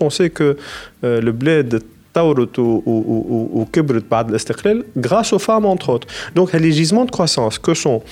on 0.00 0.10
sait 0.10 0.30
que 0.30 0.56
euh, 1.04 1.20
le 1.20 1.32
bled 1.32 1.82
تورط 2.14 2.58
وكبرت 2.58 4.04
بعد 4.10 4.28
الاستقلال 4.28 4.84
grâce 4.96 5.32
aux 5.32 5.38
femmes 5.38 5.66
entre 5.66 5.88
autres. 5.90 6.08
Donc 6.34 6.52
les 6.52 6.72
gisements 6.72 7.04
de 7.04 7.10
croissance 7.10 7.58
que 7.58 7.74
sont 7.74 8.02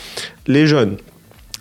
les 0.47 0.67
jeunes, 0.67 0.97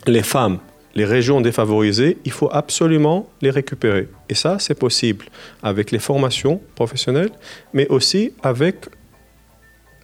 les 0.07 0.23
femmes, 0.23 0.59
les 0.95 1.05
régions 1.05 1.41
défavorisées, 1.41 2.17
il 2.25 2.31
faut 2.31 2.49
absolument 2.51 3.29
les 3.41 3.49
récupérer. 3.49 4.07
Et 4.29 4.35
ça, 4.35 4.57
c'est 4.59 4.79
possible 4.85 5.25
avec 5.63 5.91
les 5.91 5.99
formations 5.99 6.61
professionnelles, 6.75 7.31
mais 7.73 7.87
aussi 7.95 8.31
avec 8.43 8.75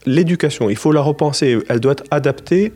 l'éducation. 0.06 0.70
Il 0.70 0.80
faut 0.84 0.92
la 0.92 1.02
repenser. 1.02 1.48
Elle 1.70 1.80
doit 1.80 1.94
être 1.94 2.08
adaptée 2.12 2.74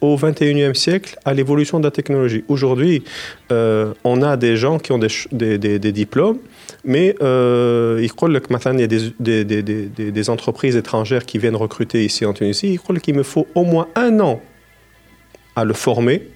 au 0.00 0.16
21e 0.16 0.74
siècle 0.74 1.18
à 1.24 1.34
l'évolution 1.34 1.80
de 1.80 1.84
la 1.84 1.90
technologie. 1.90 2.44
Aujourd'hui, 2.48 3.02
euh, 3.52 3.92
on 4.04 4.22
a 4.22 4.36
des 4.36 4.56
gens 4.56 4.78
qui 4.78 4.92
ont 4.92 4.98
des, 4.98 5.08
des, 5.32 5.78
des, 5.78 5.92
diplômes, 5.92 6.38
mais 6.84 7.14
euh, 7.22 7.98
il 8.00 8.06
y 8.06 8.82
a 8.82 8.86
des, 10.10 10.30
entreprises 10.30 10.76
étrangères 10.76 11.26
qui 11.26 11.38
viennent 11.38 11.56
recruter 11.56 12.04
ici 12.04 12.24
en 12.24 12.32
Tunisie. 12.32 12.72
Il 12.72 12.78
croit 12.78 12.96
qu'il 12.96 13.14
me 13.14 13.22
faut 13.22 13.46
au 13.54 13.64
moins 13.64 13.88
un 13.94 14.20
an 14.20 14.40
à 15.56 15.64
le 15.64 15.74
former 15.74 16.28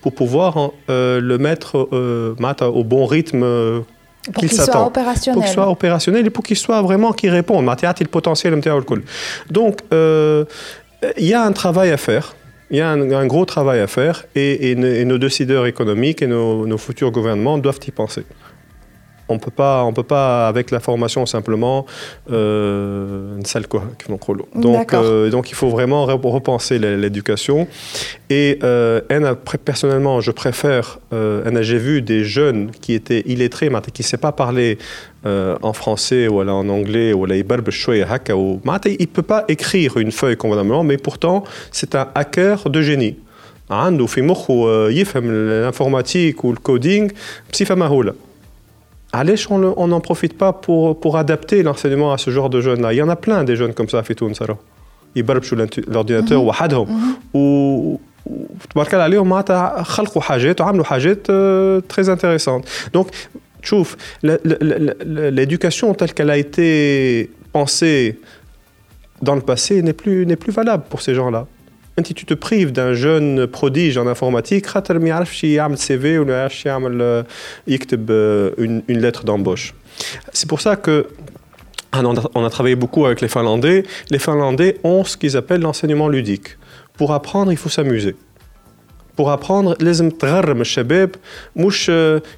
pour 0.00 0.14
pouvoir 0.14 0.72
euh, 0.90 1.20
le 1.20 1.38
mettre 1.38 1.88
euh, 1.92 2.34
au 2.60 2.84
bon 2.84 3.06
rythme 3.06 3.84
qu'il 4.36 4.50
s'attend. 4.50 4.90
Pour 4.90 5.42
qu'il 5.42 5.52
soit 5.52 5.68
opérationnel 5.68 6.26
et 6.26 6.30
pour 6.30 6.44
qu'il 6.44 6.56
soit 6.56 6.82
vraiment 6.82 7.12
qui 7.12 7.28
réponde. 7.28 7.66
le 7.66 8.06
potentiel. 8.06 8.60
Donc, 9.50 9.80
il 9.90 11.26
y 11.26 11.34
a 11.34 11.42
un 11.42 11.52
travail 11.52 11.90
à 11.90 11.96
faire 11.96 12.36
il 12.72 12.78
y 12.78 12.80
a 12.80 12.90
un, 12.90 13.26
gros 13.26 13.44
travail 13.44 13.80
à 13.80 13.86
faire 13.86 14.24
et, 14.34 14.74
nos 14.74 15.18
décideurs 15.18 15.66
économiques 15.66 16.22
et 16.22 16.26
nos, 16.26 16.78
futurs 16.78 17.10
gouvernements 17.10 17.58
doivent 17.58 17.80
y 17.86 17.90
penser 17.90 18.24
On 19.29 19.39
peut 19.39 19.51
pas, 19.51 19.83
on 19.83 19.91
peut 19.91 20.03
pas 20.03 20.47
avec 20.47 20.71
la 20.71 20.79
formation 20.79 21.25
simplement 21.25 21.85
euh, 22.31 23.37
une 23.37 23.45
salle 23.45 23.67
quoi. 23.67 23.83
Donc, 24.55 24.93
euh, 24.93 25.29
donc 25.29 25.51
il 25.51 25.55
faut 25.55 25.67
vraiment 25.69 26.05
repenser 26.05 26.79
l'éducation. 26.79 27.67
Et 28.29 28.59
euh, 28.63 29.01
personnellement, 29.65 30.21
je 30.21 30.31
préfère. 30.31 30.99
Euh, 31.11 31.61
j'ai 31.61 31.77
vu 31.77 32.01
des 32.01 32.23
jeunes 32.23 32.71
qui 32.71 32.93
étaient 32.93 33.23
illettrés, 33.25 33.69
mais 33.69 33.81
qui 33.93 34.01
ne 34.01 34.07
sait 34.07 34.17
pas 34.17 34.31
parler 34.31 34.77
euh, 35.25 35.57
en 35.61 35.73
français 35.73 36.29
ou 36.29 36.39
en 36.41 36.69
anglais 36.69 37.11
ou 37.11 37.25
il 37.27 37.43
ne 37.43 39.05
peut 39.05 39.21
pas 39.23 39.43
écrire 39.49 39.97
une 39.97 40.11
feuille 40.11 40.37
convenablement, 40.37 40.83
mais 40.83 40.97
pourtant 40.97 41.43
c'est 41.71 41.95
un 41.95 42.07
hacker 42.15 42.69
de 42.69 42.81
génie. 42.81 43.17
عنده 43.69 44.05
في 44.05 44.21
مخه 44.21 44.89
يفهم 44.89 45.23
l'informatique 45.31 46.43
ou 46.43 46.53
le 46.53 46.59
coding 46.69 47.13
بصفه 47.53 47.75
مهوله 47.75 48.13
Allez, 49.13 49.35
on 49.49 49.87
n'en 49.87 50.01
profite 50.01 50.37
pas 50.37 50.51
pour, 50.53 50.99
pour 50.99 51.17
adapter 51.17 51.63
l'enseignement 51.63 52.11
à 52.11 52.17
ce 52.17 52.29
genre 52.29 52.49
de 52.49 52.59
jeunes-là. 52.61 52.93
Il 52.93 52.97
y 52.97 53.01
en 53.01 53.09
a 53.09 53.15
plein 53.15 53.43
des 53.43 53.55
jeunes 53.55 53.73
comme 53.73 53.89
ça 53.89 53.99
à 53.99 54.03
Fitoun 54.03 54.33
Saro. 54.33 54.57
Ils 55.15 55.25
sur 55.41 55.55
l'ordinateur 55.87 56.43
وحدهم 56.43 57.15
و 57.33 57.97
تبارك 58.69 58.93
الله 58.93 59.03
عليهم 59.03 59.29
معناتها 59.29 59.83
خلقوا 59.83 60.21
حاجات 60.21 60.61
وعملوا 60.61 60.83
حاجات 60.83 61.27
très 61.89 62.09
intéressantes. 62.09 62.65
Donc, 62.93 63.07
تشوف 63.61 63.97
l'éducation 64.23 65.93
telle 65.93 66.13
qu'elle 66.13 66.29
a 66.29 66.37
été 66.37 67.29
pensée 67.53 68.19
dans 69.21 69.35
le 69.35 69.41
passé 69.41 69.81
n'est 69.81 69.93
plus, 69.93 70.25
n'est 70.25 70.35
plus 70.35 70.51
valable 70.51 70.83
pour 70.89 71.01
ces 71.01 71.15
gens-là 71.15 71.47
si 72.05 72.13
tu 72.13 72.25
te 72.25 72.33
prives 72.33 72.71
d'un 72.71 72.93
jeune 72.93 73.47
prodige 73.47 73.97
en 73.97 74.07
informatique 74.07 74.65
خاطر 74.67 74.99
ما 74.99 75.07
يعرفش 75.07 75.43
يعمل 75.43 75.77
CV 75.77 76.05
ولا 76.05 76.37
يعرفش 76.37 76.65
يعمل 76.65 77.25
يكتب 77.67 78.09
une, 78.57 78.81
une 78.87 78.99
lettre 78.99 79.23
d'embauche 79.23 79.73
c'est 80.33 80.47
pour 80.47 80.61
ça 80.61 80.75
que 80.75 81.07
on 81.93 82.45
a 82.45 82.49
travaillé 82.49 82.75
beaucoup 82.75 83.05
avec 83.05 83.21
les 83.21 83.27
Finlandais. 83.27 83.83
Les 84.09 84.19
Finlandais 84.19 84.77
ont 84.83 85.03
ce 85.03 85.17
qu'ils 85.17 85.37
appellent 85.37 85.61
l'enseignement 85.61 86.09
ludique. 86.09 86.57
Pour 86.93 87.13
apprendre, 87.13 87.51
il 87.51 87.57
faut 87.57 87.69
s'amuser. 87.69 88.15
بور 89.18 89.32
ابروندر 89.32 89.76
لازم 89.80 90.10
تغرم 90.10 90.60
الشباب. 90.60 91.10
مش 91.56 91.86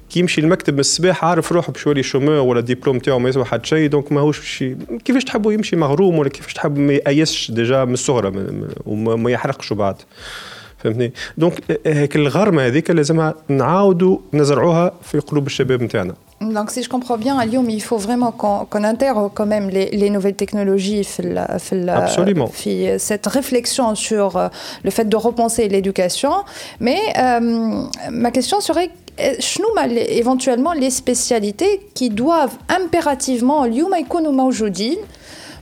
كي 0.09 0.19
يمشي 0.19 0.41
المكتب 0.41 0.73
من 0.73 0.79
الصباح 0.79 1.25
عارف 1.25 1.51
روحه 1.51 1.71
باش 1.71 1.85
يولي 1.85 2.03
شومور 2.03 2.31
ولا 2.31 2.59
الدبلوم 2.59 2.99
تاعو 2.99 3.19
ما 3.19 3.29
يسوى 3.29 3.45
حد 3.45 3.65
شيء 3.65 3.89
دونك 3.89 4.11
ماهوش 4.11 4.39
باش 4.39 4.63
كيفاش 5.05 5.23
تحبوا 5.23 5.53
يمشي 5.53 5.75
مغروم 5.75 6.19
ولا 6.19 6.29
كيفاش 6.29 6.53
تحب 6.53 6.77
ما 6.77 6.93
يأيسش 6.93 7.51
ديجا 7.51 7.85
من 7.85 7.93
الصغرى 7.93 8.45
وما 8.85 9.31
يحرقش 9.31 9.73
بعد. 9.73 9.95
فهمتني 10.78 11.12
دونك 11.38 11.54
هيك 11.86 12.16
الغرمه 12.16 12.66
هذيك 12.66 12.90
لازمها 12.90 13.34
نعاودوا 13.48 14.18
نزرعوها 14.32 14.92
في 15.02 15.18
قلوب 15.18 15.46
الشباب 15.46 15.82
نتاعنا 15.82 16.14
Donc, 16.40 16.70
si 16.70 16.82
je 16.82 16.88
comprends 16.88 17.18
bien, 17.18 17.38
à 17.38 17.44
Lyon, 17.44 17.66
il 17.68 17.82
faut 17.82 17.98
vraiment 17.98 18.32
qu'on 18.32 18.64
qu 18.64 18.78
intègre 18.78 19.30
quand 19.34 19.44
même 19.44 19.68
les, 19.68 19.90
les 19.90 20.08
nouvelles 20.08 20.36
technologies, 20.44 21.06
Absolument. 21.86 22.50
cette 23.08 23.26
réflexion 23.26 23.94
sur 23.94 24.38
euh, 24.38 24.48
le 24.82 24.90
fait 24.90 25.06
de 25.06 25.16
repenser 25.16 25.68
l'éducation. 25.68 26.32
Mais 26.86 26.98
euh, 27.18 27.82
ma 28.10 28.30
question 28.30 28.58
serait 28.62 28.90
éventuellement 30.22 30.72
les 30.72 30.90
spécialités 30.90 31.74
qui 31.94 32.08
doivent 32.08 32.56
impérativement 32.68 33.64
اليوم 33.64 33.94
يكونوا 33.94 34.32
موجودين 34.32 34.96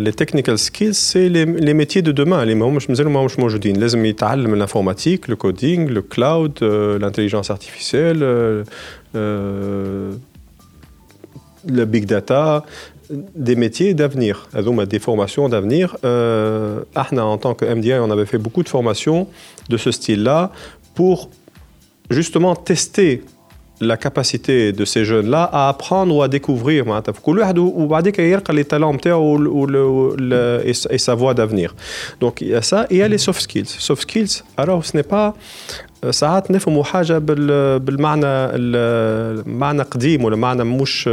les 0.00 0.12
technical 0.12 0.58
skills, 0.58 0.94
c'est 0.94 1.28
les, 1.28 1.44
les, 1.44 1.74
métiers 1.74 2.02
de 2.02 2.12
demain. 2.12 2.44
Les 2.44 2.54
l'informatique, 4.56 5.28
le 5.28 5.36
coding, 5.36 5.88
le 5.88 6.02
cloud, 6.02 6.58
euh, 6.62 6.98
l'intelligence 6.98 7.50
artificielle, 7.50 8.22
euh, 8.22 8.64
euh, 9.14 10.12
le 11.68 11.84
big 11.84 12.06
data, 12.06 12.64
des 13.10 13.56
métiers 13.56 13.94
d'avenir, 13.94 14.48
des 14.86 14.98
formations 14.98 15.48
d'avenir. 15.48 15.96
Euh, 16.04 16.82
en 16.94 17.38
tant 17.38 17.54
que 17.54 17.64
MDI, 17.64 17.94
on 17.94 18.10
avait 18.10 18.26
fait 18.26 18.38
beaucoup 18.38 18.62
de 18.62 18.68
formations 18.68 19.28
de 19.68 19.76
ce 19.76 19.90
style-là 19.90 20.52
pour 20.94 21.30
justement 22.08 22.54
tester 22.56 23.22
la 23.81 23.97
capacité 23.97 24.71
de 24.71 24.85
ces 24.85 25.03
jeunes-là 25.03 25.49
à 25.51 25.67
apprendre 25.69 26.15
ou 26.15 26.21
à 26.23 26.27
découvrir 26.27 26.85
les 28.53 28.65
talents 28.65 28.97
et 30.65 30.97
sa 30.97 31.15
voie 31.15 31.33
d'avenir. 31.33 31.75
Donc 32.21 32.41
il 32.41 32.47
y 32.49 32.55
a 32.55 32.61
ça 32.61 32.85
et 32.89 32.95
il 32.95 32.97
y 32.99 33.01
a 33.01 33.07
les 33.07 33.17
soft 33.17 33.41
skills. 33.41 33.67
Soft 33.67 34.03
skills, 34.03 34.43
alors 34.57 34.85
ce 34.85 34.95
n'est 34.95 35.03
pas 35.03 35.33
ساعات 36.11 36.51
نفهموا 36.51 36.83
حاجه 36.83 37.17
بالمعنى 37.17 38.25
المعنى 38.25 39.81
قديم 39.81 40.23
ولا 40.23 40.35
معنى 40.35 40.63
مش 40.63 41.09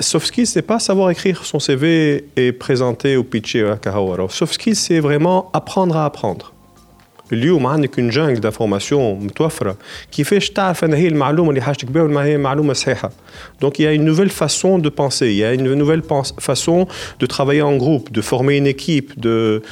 soft 0.00 0.26
skills 0.26 0.46
c'est 0.46 0.62
pas 0.62 0.80
savoir 0.80 1.10
écrire 1.10 1.44
son 1.44 1.60
CV 1.60 2.24
et 2.36 2.52
présenter 2.52 3.16
ou 3.16 3.22
pitcher 3.22 3.74
soft 4.30 4.54
skills 4.54 4.74
c'est 4.74 5.00
vraiment 5.00 5.50
apprendre 5.52 5.96
à 5.96 6.04
apprendre 6.04 6.52
اليوم 7.32 7.66
عندك 7.66 7.98
اون 7.98 8.08
جانج 8.08 8.38
دافورماسيون 8.38 9.24
متوفره 9.24 9.76
كيفاش 10.12 10.50
تعرف 10.50 10.84
ان 10.84 10.94
هي 10.94 11.08
المعلومه 11.08 11.50
اللي 11.50 11.60
حاجتك 11.60 11.90
بها 11.90 12.02
ولا 12.02 12.24
هي 12.24 12.38
معلومه 12.38 12.72
صحيحه 12.72 13.10
دونك 13.60 13.80
il 13.80 13.82
y 13.82 13.86
a 13.86 13.92
une 13.92 14.04
nouvelle 14.04 14.30
façon 14.30 14.78
de 14.78 14.88
penser 14.88 15.26
il 15.26 15.36
y 15.36 15.44
a 15.44 15.52
une 15.54 15.74
nouvelle 15.74 16.02
façon 16.40 16.86
de 17.20 17.26
travailler 17.26 17.62
en 17.62 17.76
groupe 17.76 18.12
de 18.12 18.20
former 18.20 18.56
une 18.56 18.66
équipe 18.66 19.20
de 19.20 19.62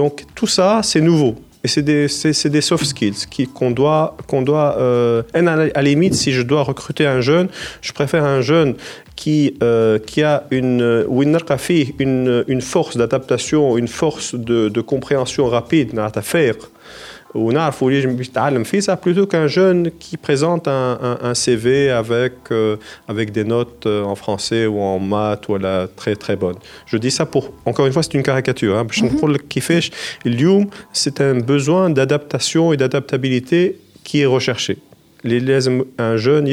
donc 0.00 0.24
tout 0.34 0.46
ça 0.46 0.80
c'est 0.82 1.00
nouveau 1.00 1.34
et 1.64 1.68
c'est 1.68 1.82
des, 1.82 2.06
c'est, 2.06 2.48
des 2.48 2.60
soft 2.60 2.84
skills 2.84 3.26
qui, 3.28 3.48
qu'on 3.48 3.72
doit, 3.72 4.16
qu'on 4.28 4.42
doit 4.42 4.76
euh, 4.78 5.24
à 5.34 5.42
la 5.42 5.82
limite, 5.82 6.14
si 6.14 6.30
je 6.30 6.42
dois 6.42 6.62
recruter 6.62 7.06
un 7.06 7.20
jeune, 7.20 7.48
je 7.80 7.92
préfère 7.92 8.24
un 8.24 8.40
jeune 8.40 8.76
qui, 9.16 9.56
euh, 9.64 9.98
qui 9.98 10.22
a 10.22 10.44
une, 10.52 11.04
une, 11.98 12.44
une 12.46 12.60
force 12.60 12.96
d'adaptation, 12.96 13.76
une 13.76 13.88
force 13.88 14.36
de, 14.36 14.68
de 14.68 14.80
compréhension 14.80 15.48
rapide 15.48 15.98
à 15.98 16.22
faire 16.22 16.54
ونعرفوا 17.34 17.90
اللي 17.90 18.06
باش 18.06 18.28
يتعلم 18.28 18.64
فيها 18.64 18.98
plutôt 19.06 19.26
qu'un 19.26 19.46
jeune 19.46 19.90
qui 19.98 20.16
présente 20.16 20.68
un, 20.68 20.98
un, 21.10 21.18
un 21.30 21.34
CV 21.34 21.90
avec 21.90 22.32
euh, 22.50 22.76
avec 23.08 23.32
des 23.32 23.44
notes 23.44 23.86
euh, 23.86 24.02
en 24.12 24.14
français 24.14 24.66
ou 24.66 24.80
en 24.80 24.98
maths 24.98 25.44
voilà 25.48 25.88
très 25.96 26.16
très 26.16 26.36
bonnes. 26.36 26.60
Je 26.86 26.96
dis 26.96 27.10
ça 27.10 27.24
pour 27.26 27.44
encore 27.64 27.86
une 27.86 27.92
fois 27.92 28.02
c'est 28.02 28.14
une 28.14 28.22
caricature 28.22 28.76
hein, 28.76 28.84
باش 28.84 29.02
نقول 29.02 29.34
لك 29.34 29.48
كيفاش 29.48 29.90
اليوم 30.26 30.70
c'est 30.92 31.20
un 31.20 31.40
besoin 31.40 31.90
d'adaptation 31.90 32.72
et 32.72 32.76
d'adaptabilité 32.76 33.78
qui 34.04 34.20
est 34.22 34.26
recherché 34.26 34.78
un 35.97 36.17
jeune 36.17 36.47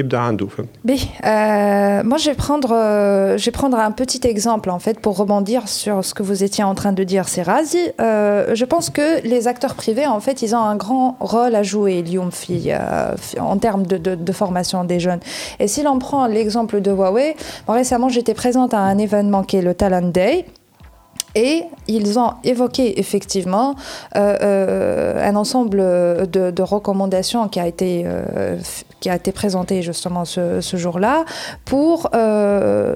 euh, 1.24 2.02
moi 2.04 2.18
je 2.18 2.30
vais 2.30 2.36
prendre 2.36 2.72
euh, 2.72 3.38
je 3.38 3.44
vais 3.46 3.50
prendre 3.50 3.78
un 3.78 3.90
petit 3.90 4.26
exemple 4.26 4.70
en 4.70 4.78
fait 4.78 5.00
pour 5.00 5.16
rebondir 5.16 5.68
sur 5.68 6.04
ce 6.04 6.12
que 6.14 6.22
vous 6.22 6.44
étiez 6.44 6.64
en 6.64 6.74
train 6.74 6.92
de 6.92 7.02
dire 7.02 7.28
c'est 7.28 7.42
Razi 7.42 7.78
euh, 8.00 8.54
je 8.54 8.64
pense 8.64 8.90
que 8.90 9.22
les 9.26 9.48
acteurs 9.48 9.74
privés 9.74 10.06
en 10.06 10.20
fait 10.20 10.42
ils 10.42 10.54
ont 10.54 10.60
un 10.60 10.76
grand 10.76 11.16
rôle 11.20 11.54
à 11.54 11.62
jouer 11.62 12.04
euh, 12.68 13.14
en 13.40 13.56
termes 13.58 13.86
de, 13.86 13.96
de, 13.96 14.32
formation 14.32 14.84
des 14.84 15.00
jeunes. 15.00 15.20
Et 15.58 15.68
si 15.68 15.82
l'on 15.82 15.98
prend 15.98 16.26
l'exemple 16.26 16.80
de 16.80 16.90
Huawei 16.90 17.36
récemment 17.66 18.08
j'étais 18.08 18.34
présente 18.34 18.74
à 18.74 18.78
un 18.78 18.98
événement 18.98 19.42
qui 19.42 19.56
est 19.56 19.62
le 19.62 19.74
Talent 19.74 20.08
Day 20.08 20.44
et 21.34 21.64
ils 21.86 22.18
ont 22.18 22.34
évoqué 22.44 22.98
effectivement 22.98 23.74
euh, 24.16 24.36
euh, 24.42 25.28
un 25.28 25.36
ensemble 25.36 25.78
de, 25.78 26.62
recommandations 26.62 27.48
qui 27.48 27.60
a 27.60 27.66
été, 27.66 28.02
euh, 28.06 28.58
qui 29.00 29.08
a 29.08 29.16
été 29.16 29.32
présenté 29.32 29.82
justement 29.82 30.24
ce, 30.24 30.60
jour-là 30.60 31.24
pour 31.64 32.10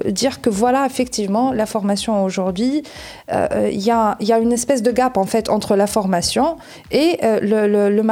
dire 0.07 0.41
que 0.41 0.51
voilà 0.51 0.87
effectivement 0.87 1.53
la 1.53 1.67
formation 1.67 2.25
aujourd'hui 2.25 2.83
il 3.31 3.81
y, 3.81 3.91
a, 3.91 4.17
y, 4.21 4.33
a, 4.33 4.39
une 4.39 4.53
espèce 4.53 4.83
de 4.83 4.91
gap 4.91 5.17
en 5.17 5.25
fait 5.25 5.49
entre 5.49 5.75
la 5.75 5.87
formation 5.87 6.57
et 6.91 7.19
le, 7.23 7.67
le, 7.67 8.03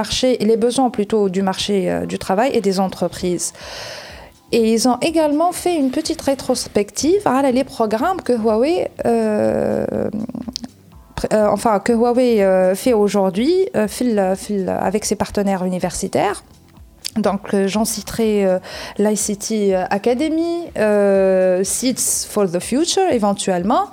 les 0.40 0.56
besoins 0.56 0.90
plutôt 0.90 1.28
du 1.28 1.42
marché 1.42 2.00
du 2.06 2.18
travail 2.18 2.50
et 2.54 2.60
des 2.60 2.80
entreprises. 2.80 3.52
Et 4.52 4.72
ils 4.72 4.88
ont 4.88 4.98
également 5.00 5.52
fait 5.52 5.76
une 5.76 5.90
petite 5.90 6.20
rétrospective 6.22 7.22
à 7.24 7.50
les 7.50 7.64
programmes 7.64 8.20
que 8.20 8.32
Huawei, 8.32 8.90
euh, 9.06 9.86
euh, 11.32 11.46
enfin, 11.48 11.78
que 11.78 11.92
Huawei 11.92 12.42
euh, 12.42 12.74
fait 12.74 12.92
aujourd'hui 12.92 13.68
avec 13.74 15.04
ses 15.04 15.16
partenaires 15.16 15.64
universitaires. 15.64 16.42
Donc, 17.16 17.54
euh, 17.54 17.66
j'en 17.66 17.84
citerai 17.84 18.46
euh, 18.46 18.58
l'ICT 18.98 19.74
Academy, 19.90 20.68
euh, 20.78 21.64
Seeds 21.64 22.28
for 22.28 22.48
the 22.48 22.60
Future 22.60 23.10
éventuellement. 23.10 23.86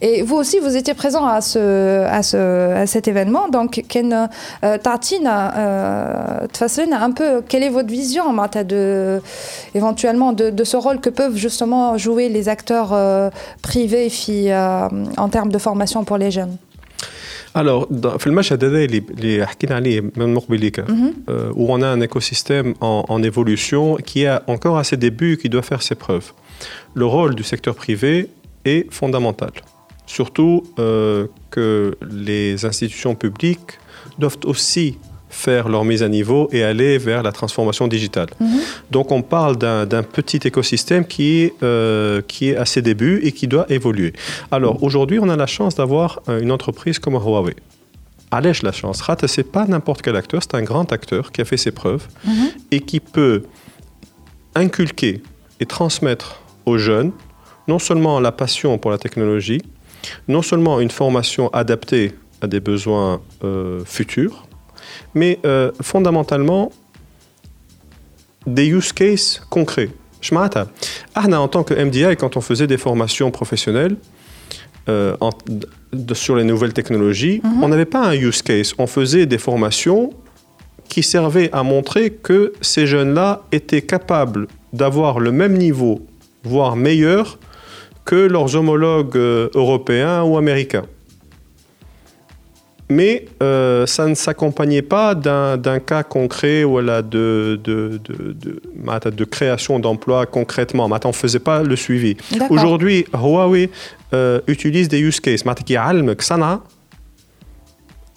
Et 0.00 0.22
vous 0.22 0.36
aussi, 0.36 0.60
vous 0.60 0.76
étiez 0.76 0.94
présent 0.94 1.26
à, 1.26 1.40
ce, 1.40 2.04
à, 2.04 2.22
ce, 2.22 2.72
à 2.72 2.86
cet 2.86 3.08
événement. 3.08 3.48
Donc, 3.48 3.82
Ken 3.88 4.28
euh, 4.62 4.78
Tartina, 4.78 5.56
euh, 5.58 6.46
un 6.92 7.10
peu 7.10 7.42
quelle 7.48 7.64
est 7.64 7.70
votre 7.70 7.88
vision 7.88 8.32
de, 8.64 9.20
éventuellement 9.74 10.32
de, 10.32 10.50
de, 10.50 10.64
ce 10.64 10.76
rôle 10.76 11.00
que 11.00 11.10
peuvent 11.10 11.36
justement 11.36 11.98
jouer 11.98 12.28
les 12.28 12.48
acteurs 12.48 12.90
euh, 12.92 13.30
privés 13.62 14.12
euh, 14.28 14.88
en 15.16 15.28
termes 15.28 15.50
de 15.50 15.58
formation 15.58 16.04
pour 16.04 16.18
les 16.18 16.30
jeunes? 16.30 16.56
Alors, 17.55 18.17
في 18.17 18.27
المشهد 18.27 18.63
هذا 18.63 18.83
اللي 18.83 19.03
اللي 19.09 19.47
حكينا 19.47 19.75
عليه 19.75 20.01
من 20.15 20.33
مقبليك 20.33 20.85
où 21.55 21.67
on 21.69 21.81
a 21.81 21.87
un 21.87 22.01
écosystème 22.01 22.73
en, 22.81 23.05
en 23.07 23.23
évolution 23.23 23.95
qui 23.95 24.23
est 24.23 24.39
encore 24.47 24.77
à 24.77 24.83
ses 24.83 24.97
débuts 24.97 25.37
qui 25.37 25.49
doit 25.49 25.61
faire 25.61 25.81
ses 25.81 25.95
preuves. 25.95 26.31
Le 26.93 27.05
rôle 27.05 27.35
du 27.35 27.43
secteur 27.43 27.75
privé 27.75 28.29
est 28.65 28.91
fondamental. 28.91 29.51
Surtout 30.05 30.63
euh, 30.79 31.27
que 31.49 31.97
les 32.27 32.65
institutions 32.65 33.15
publiques 33.15 33.71
doivent 34.19 34.37
aussi 34.45 34.97
faire 35.46 35.64
leur 35.74 35.84
mise 35.90 36.02
à 36.02 36.08
niveau 36.18 36.40
et 36.56 36.60
aller 36.70 36.92
vers 37.08 37.22
la 37.28 37.32
transformation 37.38 37.86
digitale. 37.94 38.30
-hmm. 38.36 38.46
Donc 38.94 39.06
on 39.18 39.22
parle 39.36 39.54
d'un 39.92 40.04
petit 40.16 40.40
écosystème 40.50 41.04
qui 41.12 41.24
est, 41.40 41.52
euh, 41.62 42.22
qui 42.30 42.42
est 42.50 42.56
à 42.64 42.66
ses 42.72 42.82
débuts 42.90 43.18
et 43.26 43.30
qui 43.38 43.46
doit 43.54 43.66
évoluer. 43.78 44.12
Alors 44.56 44.74
aujourd'hui, 44.86 45.18
on 45.24 45.28
a 45.36 45.38
la 45.44 45.50
chance 45.56 45.74
d'avoir 45.80 46.08
euh, 46.12 46.44
une 46.44 46.52
entreprise 46.58 46.96
comme 47.02 47.16
Huawei. 47.24 47.56
Allez, 48.36 48.56
la 48.70 48.74
chance. 48.80 48.98
Rata, 49.06 49.26
c'est 49.34 49.48
pas 49.56 49.64
n'importe 49.72 50.00
quel 50.04 50.16
acteur, 50.22 50.40
c'est 50.44 50.56
un 50.62 50.66
grand 50.70 50.88
acteur 50.98 51.22
qui 51.32 51.40
a 51.44 51.46
fait 51.50 51.60
ses 51.66 51.72
preuves 51.80 52.04
-hmm. 52.06 52.74
et 52.74 52.80
qui 52.88 52.98
peut 53.16 53.38
inculquer 54.64 55.14
et 55.60 55.66
transmettre 55.76 56.28
aux 56.70 56.78
jeunes 56.88 57.12
non 57.72 57.80
seulement 57.88 58.16
la 58.28 58.32
passion 58.42 58.70
pour 58.80 58.90
la 58.90 58.98
technologie, 58.98 59.62
non 60.34 60.42
seulement 60.42 60.74
une 60.84 60.90
formation 61.02 61.44
adaptée 61.62 62.06
à 62.42 62.46
des 62.54 62.60
besoins 62.72 63.20
euh, 63.44 63.80
futurs, 63.84 64.36
mais 65.14 65.38
euh, 65.44 65.70
fondamentalement 65.82 66.70
des 68.46 68.66
use 68.66 68.92
cases 68.92 69.40
concrets. 69.50 69.90
Je 70.20 70.34
m'attends. 70.34 70.66
en 71.14 71.48
tant 71.48 71.62
que 71.62 71.74
MDI, 71.74 72.16
quand 72.16 72.36
on 72.36 72.40
faisait 72.40 72.66
des 72.66 72.76
formations 72.76 73.30
professionnelles 73.30 73.96
euh, 74.88 75.16
sur 76.12 76.36
les 76.36 76.44
nouvelles 76.44 76.72
technologies, 76.72 77.40
mhm. 77.42 77.62
on 77.62 77.68
n'avait 77.68 77.84
pas 77.84 78.06
un 78.06 78.14
use 78.14 78.42
case. 78.42 78.74
On 78.78 78.86
faisait 78.86 79.26
des 79.26 79.38
formations 79.38 80.12
qui 80.88 81.02
servaient 81.02 81.50
à 81.52 81.62
montrer 81.62 82.10
que 82.10 82.52
ces 82.60 82.86
jeunes-là 82.86 83.42
étaient 83.52 83.82
capables 83.82 84.48
d'avoir 84.72 85.20
le 85.20 85.32
même 85.32 85.56
niveau, 85.56 86.00
voire 86.42 86.76
meilleur, 86.76 87.38
que 88.04 88.16
leurs 88.16 88.56
homologues 88.56 89.16
euh, 89.16 89.48
européens 89.54 90.22
ou 90.22 90.36
américains 90.36 90.86
mais 92.90 93.24
euh, 93.42 93.86
ça 93.86 94.06
ne 94.06 94.14
s'accompagnait 94.14 94.82
pas 94.82 95.14
d'un 95.14 95.78
cas 95.78 96.02
concret 96.02 96.64
voilà, 96.64 97.00
de, 97.02 97.58
de, 97.62 98.00
de, 98.04 99.10
de, 99.10 99.24
création 99.24 99.78
d'emplois 99.78 100.26
concrètement. 100.26 100.90
on 101.06 101.08
ne 101.08 101.12
faisait 101.12 101.38
pas 101.38 101.62
le 101.62 101.76
suivi. 101.76 102.16
Aujourd'hui, 102.50 103.06
Huawei 103.14 103.70
euh, 104.12 104.40
utilise 104.48 104.88
des 104.88 104.98
use 104.98 105.20
cases. 105.20 105.44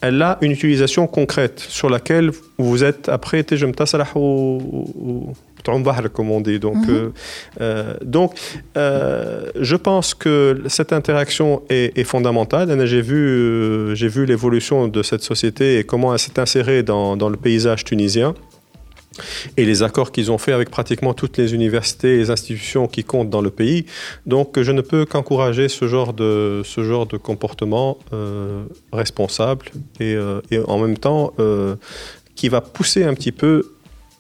Elle 0.02 0.22
a 0.22 0.38
une 0.42 0.52
utilisation 0.52 1.08
concrète 1.08 1.60
sur 1.60 1.90
laquelle 1.90 2.32
vous 2.58 2.84
êtes 2.84 3.08
après, 3.08 3.46
je 3.50 3.66
me 3.66 3.72
comme 3.72 5.34
on 5.70 6.42
dit. 6.42 6.60
Donc, 6.60 6.76
mhm. 6.76 6.90
euh, 6.90 7.10
euh, 7.62 7.94
donc 8.04 8.36
euh, 8.78 9.50
je 9.60 9.76
pense 9.76 10.14
que 10.14 10.62
cette 10.68 10.94
interaction 10.94 11.64
est, 11.70 12.04
fondamentale. 12.04 12.86
J'ai 12.86 13.02
vu, 13.02 13.96
j'ai 13.96 14.08
vu 14.08 14.26
l'évolution 14.26 14.88
de 14.88 15.04
cette 15.04 15.24
société 15.24 15.80
et 15.80 15.84
comment 15.84 16.14
elle 16.14 16.20
s'est 16.20 16.40
insérée 16.40 16.84
dans, 16.84 17.16
dans 17.16 17.30
le 17.30 17.38
paysage 17.38 17.86
tunisien 17.86 18.34
et 19.58 19.64
les 19.64 19.84
accords 19.84 20.12
qu'ils 20.12 20.32
ont 20.32 20.40
faits 20.40 20.56
avec 20.56 20.72
pratiquement 20.72 21.14
toutes 21.14 21.38
les 21.38 21.54
universités 21.54 22.16
et 22.16 22.18
les 22.18 22.30
institutions 22.32 22.88
qui 22.88 23.04
comptent 23.04 23.30
dans 23.30 23.42
le 23.42 23.52
pays. 23.52 23.86
Donc 24.26 24.60
je 24.60 24.72
ne 24.72 24.82
peux 24.82 25.06
qu'encourager 25.06 25.70
ce, 25.70 25.88
genre 25.88 26.14
de, 26.14 26.62
ce 26.66 26.84
genre 26.84 27.06
de 27.06 27.18
comportement 27.18 28.00
responsable 28.92 29.68
et, 30.00 30.18
et, 30.52 30.60
en 30.60 30.80
même 30.80 30.98
temps 30.98 31.34
qui 32.36 32.50
va 32.50 32.62
pousser 32.62 33.04
un 33.04 33.14
petit 33.14 33.32
peu 33.32 33.73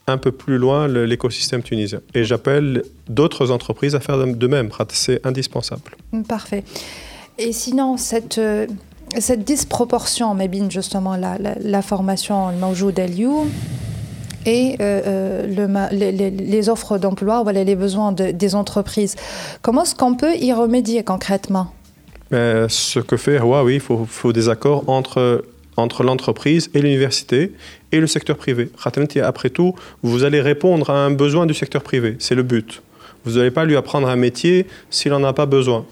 un 0.08 0.18
peu 0.18 0.32
plus 0.32 0.58
loin 0.58 0.88
l'écosystème 0.88 1.64
tunisien. 1.64 2.02
Et 2.14 2.24
j'appelle 2.24 2.84
d'autres 3.08 3.52
entreprises 3.52 3.96
à 3.96 4.00
faire 4.00 4.18
de 4.18 4.48
même. 4.48 4.70
C'est 4.90 5.26
indispensable. 5.26 5.96
Parfait. 6.28 6.64
Et 7.38 7.52
sinon, 7.52 7.98
cette, 7.98 8.38
euh, 8.38 8.68
cette 9.18 9.44
disproportion, 9.44 10.34
Mébine, 10.36 10.70
justement, 10.70 11.16
la, 11.16 11.38
la, 11.40 11.82
formation 11.82 12.52
Mawjoud 12.52 13.00
Aliou 13.00 13.48
et 14.46 14.76
euh, 14.82 15.02
euh, 15.08 15.88
le, 15.92 16.30
les, 16.30 16.70
offres 16.70 16.98
d'emploi, 16.98 17.42
voilà, 17.42 17.64
les 17.64 17.76
besoins 17.76 18.12
des 18.12 18.56
entreprises, 18.56 19.16
comment 19.62 19.84
est-ce 19.84 19.96
qu'on 19.96 20.16
peut 20.16 20.36
y 20.36 20.54
remédier 20.54 21.04
concrètement? 21.04 21.74
Ce 22.32 23.00
que 23.00 23.16
fait 23.16 23.38
Huawei, 23.38 23.76
il 23.76 23.80
faut, 23.80 24.06
faut 24.06 24.34
des 24.34 24.50
accords 24.50 24.84
entre 24.88 25.44
entre 25.78 26.04
l'entreprise 26.04 26.70
et 26.74 26.82
l'université 26.82 27.54
et 27.94 28.00
le 28.00 28.08
secteur 28.08 28.36
privé. 28.36 28.70
Après 29.24 29.50
tout, 29.50 29.76
vous 30.02 30.24
allez 30.24 30.42
répondre 30.42 30.90
à 30.90 31.06
un 31.06 31.12
besoin 31.12 31.46
du 31.46 31.54
secteur 31.54 31.84
privé. 31.84 32.18
C'est 32.20 32.36
le 32.36 32.44
but. 32.44 32.82
Vous 33.24 33.38
n'allez 33.38 33.52
pas 33.52 33.64
lui 33.64 33.78
apprendre 33.78 34.10
un 34.10 34.16
métier 34.18 34.66
s'il 34.90 35.12
n'en 35.12 35.24
a 35.24 35.32
pas 35.32 35.46
besoin. 35.46 35.86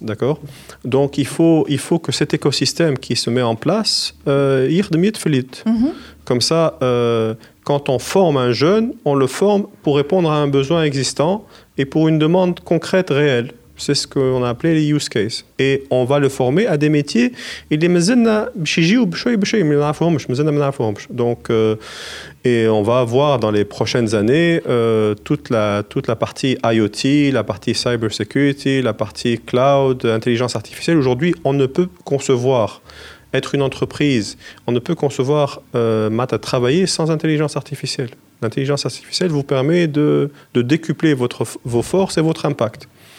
D'accord? 0.00 0.40
Donc 0.84 1.16
il 1.16 1.26
faut, 1.26 1.64
il 1.68 1.78
faut 1.78 1.98
que 1.98 2.12
cet 2.12 2.34
écosystème 2.34 2.98
qui 2.98 3.16
se 3.16 3.30
met 3.30 3.40
en 3.40 3.54
place, 3.54 4.14
euh, 4.28 4.68
mm 4.68 5.86
Comme 6.24 6.40
ça, 6.42 6.76
euh, 6.82 7.34
quand 7.64 7.88
on 7.88 7.98
forme 7.98 8.36
un 8.36 8.52
jeune, 8.52 8.92
on 9.04 9.14
le 9.14 9.26
forme 9.26 9.66
pour 9.82 9.96
répondre 9.96 10.30
à 10.30 10.36
un 10.36 10.48
besoin 10.48 10.82
existant 10.82 11.46
et 11.78 11.86
pour 11.86 12.08
une 12.08 12.18
demande 12.18 12.60
concrète, 12.60 13.10
réelle. 13.10 13.52
C'est 13.76 13.94
ce 13.94 14.06
qu'on 14.06 14.42
a 14.42 14.48
appelé 14.48 14.74
les 14.74 14.88
use 14.88 15.08
cases. 15.08 15.44
Et 15.58 15.84
on 15.90 16.04
va 16.04 16.18
le 16.18 16.28
former 16.28 16.66
à 16.66 16.76
des 16.76 16.88
métiers. 16.88 17.32
Et 17.70 17.76
les 17.76 17.88
Donc, 21.10 21.50
euh, 21.50 21.76
et 22.44 22.68
on 22.68 22.82
va 22.82 23.04
voir 23.04 23.38
dans 23.38 23.50
les 23.50 23.64
prochaines 23.64 24.14
années 24.14 24.62
euh, 24.68 25.14
toute, 25.14 25.50
la, 25.50 25.82
toute 25.82 26.06
la 26.06 26.16
partie 26.16 26.56
IoT, 26.64 27.32
la 27.32 27.44
partie 27.44 27.74
cyber 27.74 28.12
security, 28.12 28.82
la 28.82 28.92
partie 28.92 29.38
cloud, 29.38 30.06
intelligence 30.06 30.56
artificielle. 30.56 30.96
Aujourd'hui, 30.96 31.34
on 31.44 31.52
ne 31.52 31.66
peut 31.66 31.88
concevoir 32.04 32.80
être 33.32 33.54
une 33.54 33.62
entreprise, 33.62 34.36
on 34.66 34.72
ne 34.72 34.78
peut 34.78 34.94
concevoir 34.94 35.60
euh, 35.74 36.08
à 36.18 36.38
travailler 36.38 36.86
sans 36.86 37.10
intelligence 37.10 37.56
artificielle. 37.56 38.10
L'intelligence 38.42 38.84
artificielle 38.84 39.30
vous 39.30 39.42
permet 39.42 39.86
de, 39.86 40.30
de 40.54 40.62
décupler 40.62 41.14
votre, 41.14 41.44
vos 41.64 41.82
forces 41.82 42.18
et 42.18 42.20
votre 42.20 42.46
impact. 42.46 42.88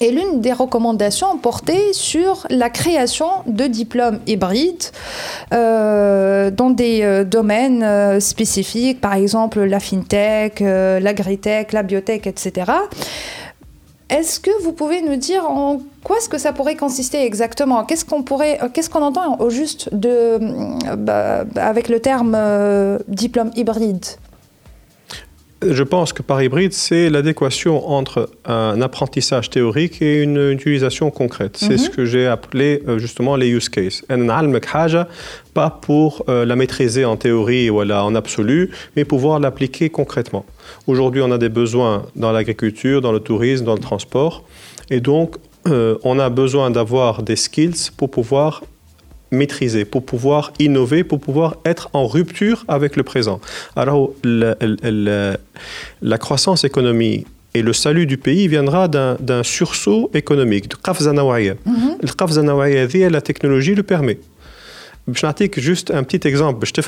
et 0.00 0.10
l'une 0.10 0.40
des 0.40 0.52
recommandations 0.52 1.36
portait 1.36 1.92
sur 1.92 2.46
la 2.48 2.70
création 2.70 3.28
de 3.46 3.66
diplômes 3.66 4.20
hybrides 4.26 4.84
euh, 5.52 6.50
dans 6.50 6.70
des 6.70 7.02
euh, 7.02 7.24
domaines 7.24 7.82
euh, 7.82 8.18
spécifiques, 8.18 9.00
par 9.00 9.14
exemple 9.14 9.60
la 9.60 9.78
fintech, 9.78 10.60
l'agritech, 10.60 11.72
la 11.72 11.82
biotech, 11.82 12.26
etc. 12.26 12.72
Est-ce 14.08 14.40
que 14.40 14.50
vous 14.62 14.72
pouvez 14.72 15.02
nous 15.02 15.16
dire 15.16 15.48
en 15.48 15.80
quoi 16.02 16.16
est-ce 16.16 16.28
que 16.28 16.38
ça 16.38 16.52
pourrait 16.52 16.76
consister 16.76 17.24
exactement? 17.24 17.84
Qu'est-ce 17.84 18.04
qu'on 18.04 18.22
pourrait, 18.22 18.58
qu'est-ce 18.72 18.90
qu'on 18.90 19.02
entend 19.02 19.38
au 19.38 19.50
juste 19.50 19.94
de, 19.94 20.38
bah, 20.96 21.44
avec 21.54 21.88
le 21.88 22.00
terme 22.00 22.36
diplôme 23.06 23.50
hybride? 23.54 24.04
Je 25.62 25.82
pense 25.82 26.12
que 26.12 26.22
par 26.22 26.42
hybride, 26.42 26.72
c'est 26.72 27.10
l'adéquation 27.10 27.90
entre 27.90 28.30
un 28.46 28.80
apprentissage 28.80 29.50
théorique 29.50 30.00
et 30.00 30.22
une 30.22 30.50
utilisation 30.50 31.10
concrète. 31.10 31.56
C'est 31.58 31.76
ce 31.76 31.90
mhm. 31.90 31.96
que 31.96 32.04
j'ai 32.06 32.26
appelé 32.26 32.82
euh, 32.88 32.98
justement 32.98 33.36
les 33.36 33.48
use 33.48 33.68
cases. 33.68 34.02
Pas 35.52 35.70
pour 35.70 36.24
euh, 36.28 36.46
la 36.46 36.56
maîtriser 36.56 37.04
en 37.04 37.16
théorie 37.16 37.68
ou 37.68 37.82
en 37.82 38.14
absolu, 38.14 38.70
mais 38.96 39.04
pouvoir 39.04 39.40
l'appliquer 39.40 39.90
concrètement. 39.90 40.46
Aujourd'hui, 40.86 41.20
on 41.20 41.30
a 41.30 41.38
des 41.38 41.48
besoins 41.48 42.06
dans 42.16 42.32
l'agriculture, 42.32 43.00
dans 43.00 43.12
le 43.12 43.20
tourisme, 43.20 43.64
dans 43.64 43.74
le 43.74 43.80
transport. 43.80 44.44
Et 44.90 45.00
donc, 45.00 45.36
euh, 45.66 45.98
on 46.04 46.18
a 46.18 46.30
besoin 46.30 46.70
d'avoir 46.70 47.22
des 47.22 47.36
skills 47.36 47.90
pour 47.96 48.10
pouvoir 48.10 48.62
maîtriser, 49.30 49.84
pour 49.84 50.04
pouvoir 50.04 50.52
innover, 50.58 51.04
pour 51.04 51.20
pouvoir 51.20 51.56
être 51.64 51.88
en 51.92 52.06
rupture 52.06 52.64
avec 52.68 52.96
le 52.96 53.02
présent. 53.02 53.40
Alors, 53.76 54.12
la, 54.24 55.38
croissance 56.18 56.64
économique 56.64 57.26
et 57.54 57.62
le 57.62 57.72
salut 57.72 58.06
du 58.06 58.16
pays 58.16 58.48
viendra 58.48 58.88
d'un 58.88 59.42
sursaut 59.42 60.10
économique, 60.14 60.68
de 60.68 60.76
mhm. 61.66 61.96
Le 62.02 62.08
la 63.08 63.20
technologie 63.20 63.74
le 63.74 63.82
permet. 63.82 64.18
Je 65.12 65.26
vais 65.26 65.50
juste 65.56 65.90
un 65.90 66.02
petit 66.02 66.26
exemple, 66.28 66.66
je 66.66 66.72
te 66.72 66.80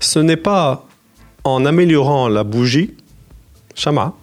Ce 0.00 0.18
n'est 0.18 0.36
pas 0.36 0.86
en 1.44 1.64
améliorant 1.64 2.28
la 2.28 2.44
bougie, 2.44 2.94
Shama, 3.74 4.14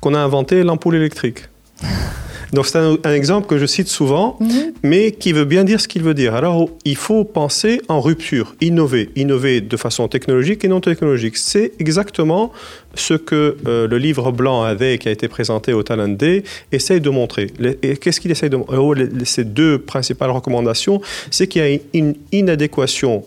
qu'on 0.00 0.14
a 0.14 0.18
inventé 0.18 0.62
l'ampoule 0.62 0.96
électrique. 0.96 1.44
Donc 2.54 2.66
c'est 2.66 2.78
un, 2.78 3.12
exemple 3.12 3.46
que 3.46 3.58
je 3.58 3.66
cite 3.66 3.88
souvent, 3.88 4.36
mhm. 4.40 4.72
mais 4.82 5.12
qui 5.12 5.32
veut 5.32 5.44
bien 5.44 5.64
dire 5.64 5.80
ce 5.80 5.88
qu'il 5.88 6.02
veut 6.02 6.14
dire. 6.14 6.34
Alors 6.34 6.70
il 6.84 6.96
faut 6.96 7.24
penser 7.24 7.80
en 7.88 8.00
rupture, 8.00 8.54
innover, 8.60 9.10
innover 9.16 9.60
de 9.60 9.76
façon 9.76 10.08
technologique 10.08 10.64
et 10.64 10.68
non 10.68 10.80
technologique. 10.80 11.36
C'est 11.36 11.72
exactement 11.78 12.52
ce 12.94 13.14
que 13.14 13.56
euh, 13.66 13.88
le 13.88 13.98
livre 13.98 14.30
blanc 14.30 14.62
avec 14.62 15.02
qui 15.02 15.08
a 15.08 15.10
été 15.10 15.28
présenté 15.28 15.72
au 15.72 15.82
Talent 15.82 16.08
Day 16.08 16.44
essaye 16.70 17.00
de 17.00 17.10
montrer. 17.10 17.48
Et 17.82 17.96
qu'est-ce 17.96 18.20
qu'il 18.20 18.30
essaye 18.30 18.50
de 18.50 18.56
montrer? 18.56 18.78
Oh, 18.78 18.94
Ces 19.24 19.44
deux 19.44 19.78
principales 19.78 20.30
recommandations, 20.30 21.00
c'est 21.30 21.48
qu'il 21.48 21.62
y 21.62 21.74
a 21.74 21.78
une 21.92 22.14
inadéquation 22.32 23.24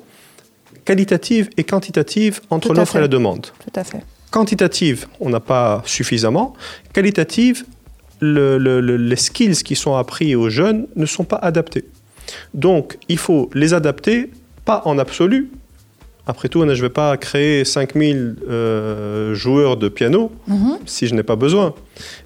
qualitative 0.86 1.50
et 1.58 1.66
quantitative 1.66 2.40
entre 2.50 2.74
l'offre 2.74 2.96
et 2.96 3.02
la 3.02 3.10
demande. 3.10 3.48
Tout 3.60 3.80
à 3.80 3.84
fait. 3.84 4.04
Quantitative, 4.32 5.08
on 5.20 5.30
n'a 5.30 5.40
pas 5.40 5.84
suffisamment. 5.86 6.54
Qualitative, 6.94 7.66
les 8.22 9.16
skills 9.16 9.64
qui 9.64 9.76
sont 9.76 9.96
appris 9.96 10.36
aux 10.36 10.50
jeunes 10.50 10.88
ne 10.96 11.06
sont 11.06 11.24
pas 11.24 11.38
adaptés. 11.38 11.86
Donc, 12.54 12.98
il 13.08 13.18
faut 13.18 13.50
les 13.54 13.74
adapter, 13.74 14.32
pas 14.66 14.82
en 14.86 14.98
absolu, 14.98 15.50
Après 16.30 16.50
tout, 16.50 16.60
je 16.60 16.66
ne 16.66 16.74
vais 16.74 16.90
pas 16.90 17.16
créer 17.16 17.64
5000 17.64 18.36
euh, 18.50 19.34
joueurs 19.34 19.78
de 19.78 19.88
piano 19.88 20.30
Mhm. 20.48 20.80
si 20.86 21.08
je 21.08 21.16
n'ai 21.16 21.24
pas 21.24 21.38
besoin. 21.38 21.74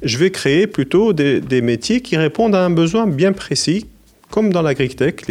Je 0.02 0.18
vais 0.18 0.32
créer 0.32 0.66
plutôt 0.66 1.14
des, 1.14 1.40
des 1.40 1.62
métiers 1.62 2.02
qui 2.02 2.18
répondent 2.18 2.56
à 2.56 2.66
un 2.66 2.72
besoin 2.72 3.06
bien 3.06 3.32
précis, 3.32 3.86
comme 4.32 4.52
dans 4.52 4.64
l'agritech, 4.64 5.28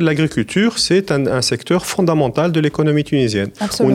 l'agriculture, 0.00 0.78
c'est 0.78 1.10
un, 1.10 1.42
secteur 1.42 1.86
fondamental 1.86 2.52
de 2.52 2.60
l'économie 2.60 3.04
tunisienne. 3.04 3.50
Absolument. 3.60 3.94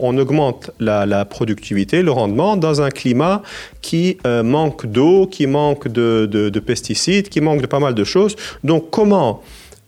On 0.00 0.18
augmente 0.18 0.70
la, 0.78 1.24
productivité, 1.24 2.02
le 2.02 2.10
rendement 2.10 2.56
dans 2.56 2.82
un 2.82 2.90
climat 2.90 3.42
qui 3.80 4.18
euh, 4.26 4.42
manque 4.42 4.86
d'eau, 4.86 5.26
qui 5.26 5.46
manque 5.46 5.88
de, 5.88 6.60
pesticides, 6.60 7.28
qui 7.28 7.40
manque 7.40 7.62
de 7.62 7.66
pas 7.66 7.80
mal 7.80 7.94
de 7.94 8.04
choses. 8.04 8.36
Donc 8.62 8.90
comment 8.90 9.42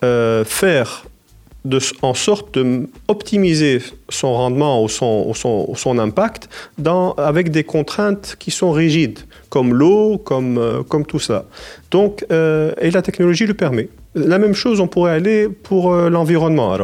euh, 0.05 0.45
faire 0.45 1.07
en 2.03 2.15
sorte 2.15 2.59
d'optimiser 2.59 3.83
son 4.09 4.35
rendement 4.35 4.85
ou 4.85 4.89
son, 4.89 5.99
impact 5.99 6.49
avec 7.17 7.51
des 7.51 7.65
contraintes 7.65 8.37
qui 8.39 8.53
sont 8.53 8.71
rigides, 8.71 9.19
comme 9.49 9.75
l'eau, 9.75 10.17
comme, 10.17 10.59
euh, 10.59 11.03
tout 11.09 11.19
ça. 11.19 11.45
Donc, 11.91 12.25
et 12.31 12.91
la 12.91 13.03
technologie 13.03 13.47
le 13.47 13.55
permet. 13.55 13.89
La 14.17 14.39
même 14.39 14.55
chose, 14.55 14.81
on 14.81 14.89
pourrait 14.89 15.13
aller 15.13 15.49
pour 15.49 15.93
euh, 15.93 16.09
l'environnement. 16.09 16.77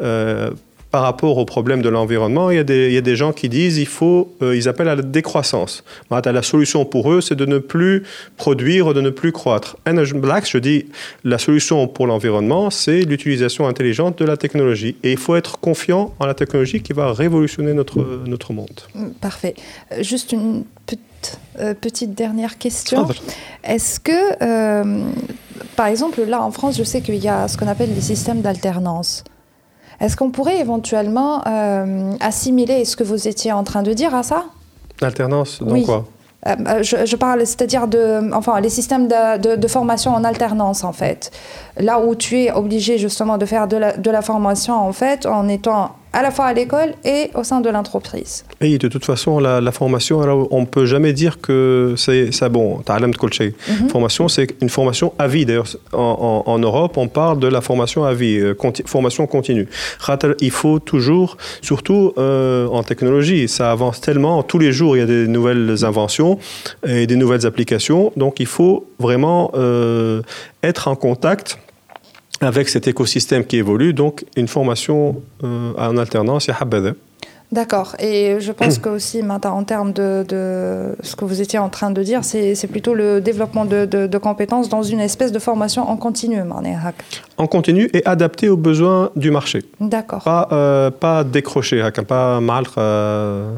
Euh, 0.00 0.50
par 0.90 1.02
rapport 1.02 1.36
au 1.36 1.44
problème 1.44 1.82
de 1.82 1.88
l'environnement, 1.88 2.50
il, 2.50 2.56
y 2.56 2.60
a 2.60 2.64
des- 2.64 2.86
il 2.88 2.92
y 2.94 2.96
a 2.96 3.02
des 3.02 3.16
gens 3.16 3.32
qui 3.32 3.48
disent 3.48 3.76
il 3.78 3.86
faut, 3.86 4.32
euh, 4.42 4.56
ils 4.56 4.68
appellent 4.68 4.88
à 4.88 4.94
la 4.94 5.02
décroissance. 5.02 5.84
Voilà, 6.08 6.32
La 6.32 6.42
solution 6.42 6.84
pour 6.84 7.12
eux, 7.12 7.20
c'est 7.20 7.34
de 7.34 7.44
ne 7.46 7.58
plus 7.58 8.04
produire, 8.36 8.94
de 8.94 9.00
ne 9.00 9.10
plus 9.10 9.32
croître. 9.32 9.76
Un 9.84 9.96
Black, 10.14 10.48
je 10.48 10.58
dis, 10.58 10.86
la 11.24 11.38
solution 11.38 11.86
pour 11.88 12.06
l'environnement, 12.06 12.70
c'est 12.70 13.00
l'utilisation 13.02 13.66
intelligente 13.66 14.18
de 14.18 14.24
la 14.24 14.36
technologie. 14.36 14.96
Et 15.02 15.12
il 15.12 15.18
faut 15.18 15.36
être 15.36 15.58
confiant 15.58 16.14
en 16.18 16.26
la 16.26 16.34
technologie 16.34 16.80
qui 16.80 16.92
va 16.92 17.12
révolutionner 17.12 17.72
notre, 17.74 18.22
notre 18.26 18.52
monde. 18.52 18.80
Parfait. 19.20 19.54
Euh, 19.92 20.02
Juste 20.02 20.32
une 20.32 20.64
petite, 20.86 21.38
euh, 21.58 21.74
petite 21.74 22.14
dernière 22.14 22.58
question. 22.58 23.06
Est-ce 23.64 23.98
que, 24.00 24.12
euh, 24.42 25.02
par 25.74 25.86
exemple, 25.86 26.22
là 26.22 26.42
en 26.42 26.50
France, 26.52 26.76
je 26.78 26.84
sais 26.84 27.00
qu'il 27.00 27.16
y 27.16 27.28
a 27.28 27.48
ce 27.48 27.56
qu'on 27.56 27.68
appelle 27.68 27.92
les 27.94 28.00
systèmes 28.00 28.40
d'alternance. 28.40 29.24
Est-ce 30.00 30.16
qu'on 30.16 30.30
pourrait 30.30 30.58
éventuellement 30.60 31.42
euh, 31.46 32.12
assimiler 32.20 32.84
ce 32.84 32.96
que 32.96 33.04
vous 33.04 33.28
étiez 33.28 33.52
en 33.52 33.64
train 33.64 33.82
de 33.82 33.92
dire 33.92 34.14
à 34.14 34.22
ça? 34.22 34.44
Alternance, 35.02 35.60
donc 35.60 35.72
Oui. 35.72 35.84
quoi? 35.84 36.04
Euh, 36.46 36.54
euh, 36.68 36.82
je, 36.82 37.04
je 37.06 37.16
parle, 37.16 37.40
c'est-à-dire 37.40 37.88
de, 37.88 38.30
enfin, 38.32 38.60
les 38.60 38.68
systèmes 38.68 39.08
de, 39.08 39.38
de- 39.38 39.56
de 39.56 39.68
formation 39.68 40.14
en 40.14 40.22
alternance, 40.22 40.84
en 40.84 40.92
fait. 40.92 41.30
Là 41.78 41.98
où 42.00 42.14
tu 42.14 42.42
es 42.42 42.52
obligé 42.52 42.98
justement 42.98 43.36
de 43.36 43.46
faire 43.46 43.66
de 43.66 43.76
la, 43.76 43.96
de 43.96 44.10
la 44.10 44.22
formation, 44.22 44.74
en 44.74 44.92
fait, 44.92 45.26
en 45.26 45.48
étant 45.48 45.90
à 46.16 46.22
la 46.22 46.30
fois 46.30 46.46
à 46.46 46.54
l'école 46.54 46.94
et 47.04 47.30
au 47.34 47.44
sein 47.44 47.60
de 47.60 47.68
l'entreprise. 47.68 48.46
Et 48.62 48.78
de 48.78 48.88
toute 48.88 49.04
façon, 49.04 49.38
la, 49.38 49.70
formation, 49.70 50.20
on 50.50 50.60
ne 50.62 50.64
peut 50.64 50.86
jamais 50.86 51.12
dire 51.12 51.42
que 51.42 51.94
c'est 51.98 52.48
bon, 52.48 52.80
tu. 53.30 53.54
Mhm. 53.68 53.90
Formation, 53.90 54.26
c'est 54.28 54.46
une 54.62 54.70
formation 54.70 55.12
à 55.18 55.28
vie. 55.28 55.44
D'ailleurs, 55.44 55.66
en, 55.92 56.58
Europe, 56.58 56.96
on 56.96 57.08
parle 57.08 57.38
de 57.38 57.48
la 57.48 57.60
formation 57.60 58.04
à 58.04 58.14
vie, 58.14 58.38
euh, 58.38 58.54
formation 58.86 59.26
continue. 59.26 59.68
Il 60.40 60.50
faut 60.50 60.78
toujours, 60.78 61.36
surtout 61.60 62.14
euh, 62.16 62.66
en 62.68 62.82
technologie, 62.82 63.46
ça 63.46 63.70
avance 63.70 64.00
tellement, 64.00 64.42
tous 64.42 64.58
les 64.58 64.72
jours, 64.72 64.96
il 64.96 65.00
y 65.00 65.02
a 65.02 65.06
des 65.06 65.28
nouvelles 65.28 65.84
inventions 65.84 66.38
et 66.86 67.06
des 67.06 67.16
nouvelles 67.16 67.44
applications. 67.44 68.10
Donc, 68.16 68.40
il 68.40 68.46
faut 68.46 68.86
vraiment 68.98 69.50
euh, 69.54 70.22
être 70.62 70.88
en 70.88 70.96
contact 70.96 71.58
avec 72.40 72.68
cet 72.68 72.86
écosystème 72.88 73.44
qui 73.44 73.56
évolue, 73.56 73.92
donc 73.94 74.24
une 74.36 74.48
formation 74.48 75.22
euh, 75.42 75.72
en 75.78 75.96
alternance, 75.96 76.48
D'accord. 77.52 77.94
Et 78.00 78.38
je 78.40 78.50
pense 78.50 78.78
que 78.78 78.88
aussi, 78.88 79.22
maintenant, 79.22 79.56
en 79.56 79.62
termes 79.62 79.92
de, 79.92 80.24
ce 81.00 81.14
que 81.14 81.24
vous 81.24 81.40
étiez 81.40 81.60
en 81.60 81.68
train 81.68 81.92
de 81.92 82.02
dire, 82.02 82.24
c'est 82.24 82.66
plutôt 82.66 82.92
le 82.92 83.20
développement 83.20 83.64
de, 83.64 84.18
compétences 84.18 84.68
dans 84.68 84.82
une 84.82 85.00
espèce 85.00 85.30
de 85.30 85.38
formation 85.38 85.88
en 85.88 85.96
continu, 85.96 86.42
En 87.38 87.46
continu 87.46 87.88
et 87.92 88.04
adapté 88.04 88.48
aux 88.48 88.56
besoins 88.56 89.10
du 89.14 89.30
marché. 89.30 89.64
D'accord. 89.80 90.24
Pas, 90.24 90.48
euh, 90.50 91.24
décroché, 91.24 91.80
hein, 91.80 91.92
pas 92.06 92.40
mal. 92.40 92.64
Euh, 92.78 93.52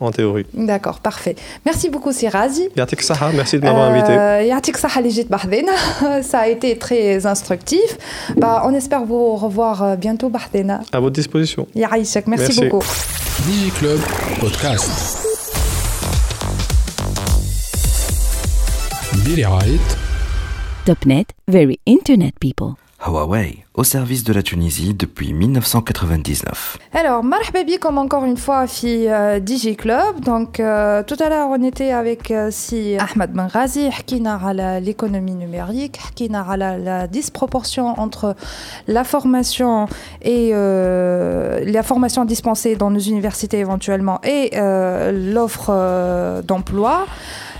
en 0.00 0.10
théorie. 0.10 0.46
D'accord, 0.54 1.00
parfait. 1.00 1.36
Merci 1.64 1.90
beaucoup 1.90 2.12
Sirazi. 2.12 2.68
Merci 3.34 3.58
de 3.58 3.64
m'avoir 3.64 3.90
invité. 3.90 4.12
Euh, 4.12 4.42
Ça 6.22 6.40
a 6.40 6.48
été 6.48 6.76
très 6.78 7.26
instructif. 7.26 7.98
Bah, 8.36 8.62
on 8.64 8.74
espère 8.74 9.04
vous 9.04 9.36
revoir 9.36 9.82
euh, 9.82 9.96
bientôt 9.96 10.28
Bahdena. 10.28 10.80
À 10.92 11.00
votre 11.00 11.14
disposition. 11.14 11.66
Merci, 12.26 12.44
Merci. 12.44 12.60
beaucoup. 12.68 12.84
DigiClub 13.46 14.00
Podcast. 14.40 15.20
Billy 19.24 19.44
Topnet, 20.84 21.26
very 21.48 21.78
internet 21.86 22.34
people. 22.40 22.76
Huawei, 23.07 23.63
au 23.75 23.85
service 23.85 24.25
de 24.25 24.33
la 24.33 24.43
Tunisie 24.43 24.93
depuis 24.93 25.31
1999. 25.31 26.77
Alors, 26.93 27.23
marhaba 27.23 27.59
comme 27.79 27.97
encore 27.97 28.25
une 28.25 28.35
fois 28.35 28.67
في 28.67 29.07
euh, 29.09 29.39
Digi 29.39 29.77
Club. 29.77 30.19
Donc, 30.19 30.59
euh, 30.59 31.01
tout 31.03 31.15
à 31.19 31.29
l'heure, 31.29 31.47
on 31.49 31.63
était 31.63 31.91
avec 31.91 32.29
euh, 32.29 32.49
si 32.51 32.97
Ahmed 32.97 33.31
Benrazi, 33.31 33.89
حكينا 33.89 34.33
على 34.33 34.81
l'économie 34.83 35.35
numérique, 35.35 35.97
حكينا 35.97 36.39
على 36.39 36.77
la 36.83 37.07
disproportion 37.07 37.97
entre 37.97 38.35
la 38.87 39.05
formation 39.05 39.87
et 40.21 40.51
euh, 40.53 41.63
la 41.65 41.83
formation 41.83 42.25
dispensée 42.25 42.75
dans 42.75 42.91
nos 42.91 42.99
universités 42.99 43.59
éventuellement 43.59 44.19
et 44.23 44.51
euh, 44.55 45.33
l'offre 45.33 45.69
euh, 45.69 46.41
d'emploi. 46.41 47.05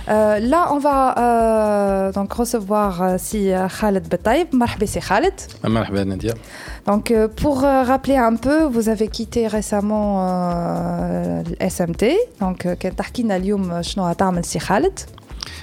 Euh, 0.07 0.39
là, 0.39 0.69
on 0.71 0.77
va 0.77 1.17
euh, 1.17 2.11
donc 2.11 2.33
recevoir 2.33 3.01
euh, 3.01 3.15
si 3.17 3.49
Khaled 3.79 4.07
Bataïb. 4.07 4.47
Marhaba, 4.53 4.85
c'est 4.85 4.99
Khaled. 4.99 5.33
Ah, 5.63 5.69
marhaba, 5.69 6.05
Nadia. 6.05 6.33
Donc, 6.85 7.11
pour 7.37 7.61
rappeler 7.61 8.17
un 8.17 8.35
peu, 8.35 8.65
vous 8.65 8.89
avez 8.89 9.07
quitté 9.07 9.47
récemment 9.47 10.23
le 11.43 11.69
SMT. 11.69 12.15
Donc, 12.39 12.67
Khaled. 14.59 14.93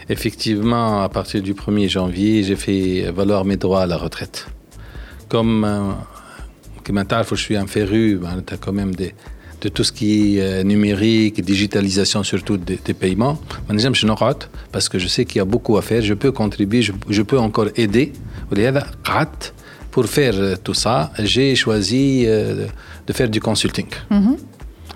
Effectivement, 0.08 1.02
à 1.02 1.08
partir 1.08 1.42
du 1.42 1.54
1er 1.54 1.88
janvier, 1.88 2.42
j'ai 2.42 2.56
fait 2.56 3.12
valoir 3.12 3.44
mes 3.44 3.56
droits 3.56 3.82
à 3.82 3.86
la 3.86 3.96
retraite. 3.96 4.48
Comme, 5.28 5.96
comme 6.84 6.98
je 7.36 7.42
suis 7.42 7.56
un 7.56 7.68
féru, 7.68 8.16
ben, 8.16 8.42
tu 8.44 8.54
as 8.54 8.56
quand 8.56 8.72
même 8.72 8.94
des, 8.94 9.14
de 9.62 9.68
tout 9.68 9.84
ce 9.84 9.92
qui 9.92 10.36
est 10.36 10.42
euh, 10.42 10.62
numérique, 10.64 11.40
digitalisation 11.40 12.22
surtout 12.22 12.56
des, 12.56 12.78
des 12.84 12.94
paiements. 12.94 13.38
Maintenant, 13.68 13.94
je 13.94 14.06
n'aurai 14.06 14.34
parce 14.72 14.88
que 14.88 14.98
je 14.98 15.08
sais 15.08 15.24
qu'il 15.24 15.38
y 15.38 15.40
a 15.40 15.44
beaucoup 15.44 15.76
à 15.76 15.82
faire. 15.82 16.02
Je 16.02 16.14
peux 16.14 16.32
contribuer, 16.32 16.82
je, 16.82 17.22
peux 17.22 17.38
encore 17.38 17.68
aider. 17.76 18.12
Pour 19.90 20.06
faire 20.06 20.34
euh, 20.36 20.56
tout 20.62 20.74
ça, 20.74 21.12
j'ai 21.18 21.54
choisi 21.54 22.24
euh, 22.26 22.66
de 23.06 23.12
faire 23.12 23.28
du 23.28 23.40
consulting. 23.40 23.86
Mm-hmm. 24.10 24.36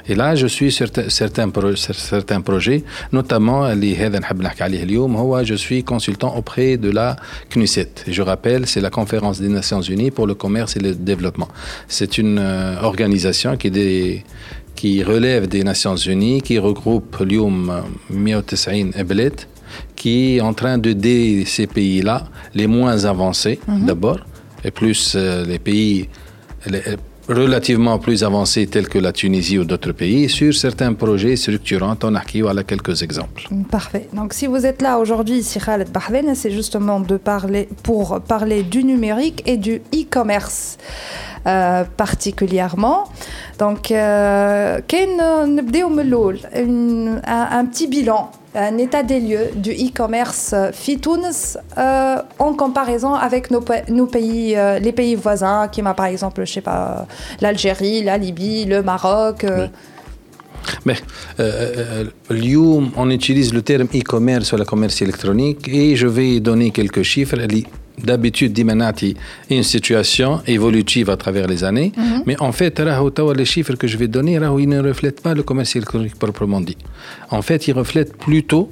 Et 0.08 0.14
là, 0.14 0.34
je 0.34 0.46
suis 0.46 0.70
sur 0.70 0.88
certains, 1.08 1.48
pro 1.48 1.74
certains 1.74 2.40
projets, 2.40 2.84
notamment 3.12 3.66
je 3.74 5.54
suis 5.54 5.82
consultant 5.82 6.36
auprès 6.36 6.76
de 6.76 6.90
la 6.90 7.16
CNUSET. 7.50 8.04
Je 8.06 8.22
rappelle, 8.22 8.66
c'est 8.66 8.80
la 8.80 8.90
conférence 8.90 9.40
des 9.40 9.48
Nations 9.48 9.80
Unies 9.80 10.10
pour 10.10 10.26
le 10.26 10.34
commerce 10.34 10.76
et 10.76 10.80
le 10.80 10.94
développement. 10.94 11.48
C'est 11.88 12.18
une 12.18 12.38
euh, 12.38 12.80
organisation 12.82 13.56
qui, 13.56 15.02
relève 15.02 15.48
des 15.48 15.64
Nations 15.64 15.96
Unies, 15.96 16.40
qui 16.40 16.58
regroupe 16.58 17.16
l'IOM 17.20 17.82
190 18.10 18.96
Eblet, 18.96 19.32
qui 19.96 20.36
est 20.36 20.40
en 20.40 20.54
train 20.54 20.78
d'aider 20.78 21.44
ces 21.46 21.66
pays-là, 21.66 22.28
les 22.54 22.68
moins 22.68 23.04
avancés 23.04 23.58
mhm. 23.66 23.86
d'abord, 23.86 24.20
et 24.64 24.70
plus 24.70 25.14
euh, 25.16 25.44
les 25.44 25.58
pays 25.58 26.08
relativement 27.28 27.98
plus 27.98 28.22
avancés 28.22 28.66
tels 28.66 28.88
que 28.88 28.98
la 28.98 29.12
Tunisie 29.12 29.58
ou 29.58 29.64
d'autres 29.64 29.92
pays 29.92 30.28
sur 30.28 30.54
certains 30.54 30.92
projets 30.94 31.36
structurants. 31.36 31.96
On 32.02 32.14
a 32.14 32.22
voilà 32.42 32.64
quelques 32.64 33.02
exemples. 33.02 33.48
Parfait. 33.70 34.08
Donc 34.12 34.32
si 34.32 34.46
vous 34.46 34.66
êtes 34.66 34.82
là 34.82 34.98
aujourd'hui 34.98 35.38
ici 35.38 35.58
Khaled 35.58 35.90
Bahven, 35.90 36.34
c'est 36.34 36.50
justement 36.50 37.00
de 37.00 37.16
parler, 37.16 37.68
pour 37.82 38.20
parler 38.20 38.62
du 38.62 38.84
numérique 38.84 39.42
et 39.46 39.56
du 39.56 39.76
e-commerce 39.94 40.78
euh, 41.46 41.84
particulièrement. 41.96 43.05
Donc, 43.61 43.92
euh, 43.92 44.80
un 47.26 47.64
petit 47.66 47.86
bilan 47.86 48.30
un 48.57 48.78
état 48.78 49.02
des 49.02 49.20
lieux 49.20 49.50
du 49.54 49.70
e-commerce 49.72 50.54
Fitouns 50.72 51.59
euh, 51.76 52.16
en 52.38 52.54
comparaison 52.54 53.14
avec 53.14 53.50
nos, 53.50 53.61
pays, 53.61 54.57
euh, 54.57 54.78
les 54.78 54.92
pays 54.92 55.14
voisins, 55.14 55.68
qui 55.68 55.82
m'a 55.82 55.94
par 55.94 56.07
exemple, 56.07 56.44
je 56.44 56.52
sais 56.52 56.61
pas, 56.61 57.07
l'Algérie, 57.40 58.02
la 58.02 58.18
Libye, 58.18 58.64
le 58.64 58.82
Maroc. 58.82 59.44
Euh. 59.44 59.68
Mais 60.84 60.96
euh, 61.38 62.04
euh, 62.30 62.90
on 62.96 63.11
utilise 63.11 63.52
le 63.52 63.62
terme 63.62 63.88
e-commerce 63.94 64.52
ou 64.52 64.57
la 64.57 64.64
commerce 64.64 65.00
électronique 65.02 65.68
et 65.68 65.96
je 65.96 66.07
vais 66.07 66.40
donner 66.40 66.70
quelques 66.70 67.02
chiffres 67.02 67.36
d'habitude 68.03 68.53
dimanati 68.53 69.16
une 69.51 69.62
situation 69.62 70.40
évolutive 70.47 71.11
à 71.11 71.16
travers 71.16 71.47
les 71.47 71.64
années, 71.64 71.92
mhm. 71.97 72.22
mais 72.26 72.40
en 72.40 72.53
fait, 72.53 72.80
les 72.80 73.44
chiffres 73.44 73.74
que 73.74 73.86
je 73.86 73.97
vais 73.97 74.09
donner, 74.09 74.32
ils 74.34 74.68
ne 74.68 74.80
reflètent 74.80 75.22
pas 75.22 75.34
le 75.34 75.42
commerce 75.42 75.76
électronique 75.76 76.16
proprement 76.16 76.61
dit. 76.61 76.76
En 77.30 77.42
fait, 77.42 77.68
ils 77.68 77.72
reflètent 77.72 78.16
plutôt 78.16 78.70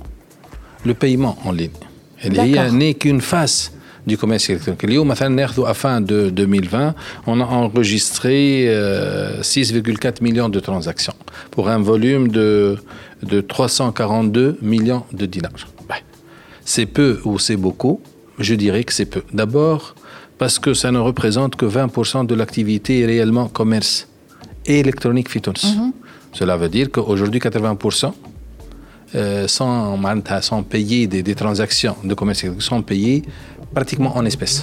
le 0.85 0.95
paiement 0.95 1.39
en 1.45 1.53
ligne. 1.53 1.70
Il 2.25 2.33
n'est 2.72 2.95
qu'une 2.95 3.20
face 3.20 3.72
du 4.07 4.18
commerce 4.18 4.51
électronique. 4.51 4.85
à 4.85 5.29
la 5.29 5.75
fin 5.75 6.01
de 6.01 6.31
2020, 6.31 6.95
on 7.27 7.41
a 7.41 7.45
enregistré 7.45 8.66
euh, 8.68 9.41
6,4 9.41 10.22
millions 10.22 10.49
de 10.49 10.61
transactions 10.61 11.14
pour 11.51 11.68
un 11.68 11.79
volume 11.79 12.29
de, 12.29 12.77
de 13.22 13.41
342 13.41 14.59
millions 14.62 15.05
de 15.12 15.27
dinars. 15.27 15.53
C'est 16.66 16.87
peu 16.87 17.20
ou 17.25 17.39
c'est 17.39 17.57
beaucoup, 17.57 18.01
je 18.39 18.55
dirais 18.55 18.85
que 18.85 18.93
c'est 18.93 19.07
peu. 19.07 19.22
D'abord, 19.32 19.95
parce 20.39 20.59
que 20.59 20.74
ça 20.74 20.91
ne 20.91 20.99
représente 20.99 21.57
que 21.57 21.66
20% 21.66 22.26
de 22.26 22.35
l'activité 22.35 23.07
réellement 23.07 23.49
commerce 23.49 24.09
et 24.66 24.80
électronique 24.80 25.28
Phytons. 25.30 25.53
Mm 25.62 25.68
-hmm. 25.68 25.93
Cela 26.32 26.57
veut 26.57 26.68
dire 26.68 26.91
qu'aujourd'hui, 26.91 27.41
80%, 27.41 28.12
euh, 29.14 29.47
sont, 29.47 30.62
payés 30.68 31.07
des, 31.07 31.22
des 31.22 31.37
transactions 31.37 31.97
de 32.03 32.14
commerce, 32.14 32.45
sont 32.59 32.82
payés 32.82 33.22
pratiquement 33.72 34.16
en 34.16 34.24
espèces. 34.24 34.61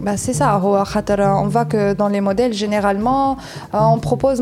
Bah 0.00 0.16
c'est 0.16 0.32
ça, 0.32 0.60
on 0.62 1.48
voit 1.48 1.64
que 1.64 1.94
dans 1.94 2.08
les 2.08 2.20
modèles, 2.20 2.52
généralement, 2.52 3.36
euh, 3.74 3.78
on 3.78 3.98
propose 3.98 4.40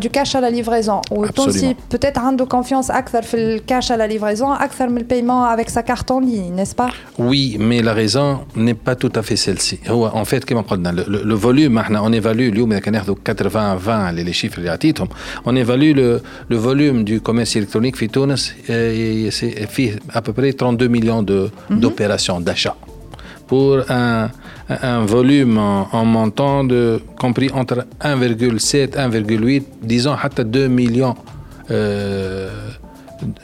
du 0.00 0.10
cash 0.10 0.34
à 0.34 0.40
la 0.40 0.50
livraison. 0.50 1.00
Ou 1.10 1.26
si 1.50 1.76
peut-être 1.88 2.20
un 2.20 2.32
de 2.32 2.44
confiance 2.44 2.90
le 3.32 3.58
cash 3.60 3.90
à 3.90 3.96
la 3.96 4.06
livraison, 4.06 4.52
le 4.98 5.04
paiement 5.04 5.44
avec 5.44 5.70
sa 5.70 5.82
carte 5.82 6.10
en 6.10 6.20
ligne, 6.20 6.54
n'est-ce 6.54 6.74
pas? 6.74 6.90
Oui, 7.18 7.56
mais 7.60 7.82
la 7.82 7.92
raison 7.92 8.40
n'est 8.56 8.74
pas 8.74 8.96
tout 8.96 9.12
à 9.14 9.22
fait 9.22 9.36
celle-ci. 9.36 9.80
En 9.88 10.24
fait, 10.24 10.44
le, 10.50 11.34
volume, 11.34 11.78
hein, 11.78 12.00
on 12.02 12.12
évalue, 12.12 12.50
80-20, 12.52 14.14
les 14.14 14.32
chiffres 14.32 14.58
relatifs, 14.60 14.96
on 15.44 15.56
évalue 15.56 15.94
le, 15.94 16.22
volume 16.56 17.04
du 17.04 17.20
commerce 17.20 17.56
électronique 17.56 17.96
Fitounes, 17.96 18.36
c'est 18.36 19.68
à 20.12 20.22
peu 20.22 20.32
près 20.32 20.52
32 20.52 20.88
millions 20.88 21.22
mhm. 21.22 21.80
d'opérations, 21.80 22.38
mm 22.38 22.42
-hmm. 22.42 22.44
d'achats. 22.44 22.76
Pour 23.46 23.78
un 23.88 24.30
un 24.82 25.04
volume 25.04 25.58
en, 25.58 26.04
montant 26.04 26.64
de, 26.64 27.00
compris 27.18 27.50
entre 27.52 27.86
1,7, 28.00 28.92
1,8, 28.96 29.62
disons 29.82 30.12
à 30.12 30.28
2 30.44 30.68
millions, 30.68 31.14
euh, 31.70 32.50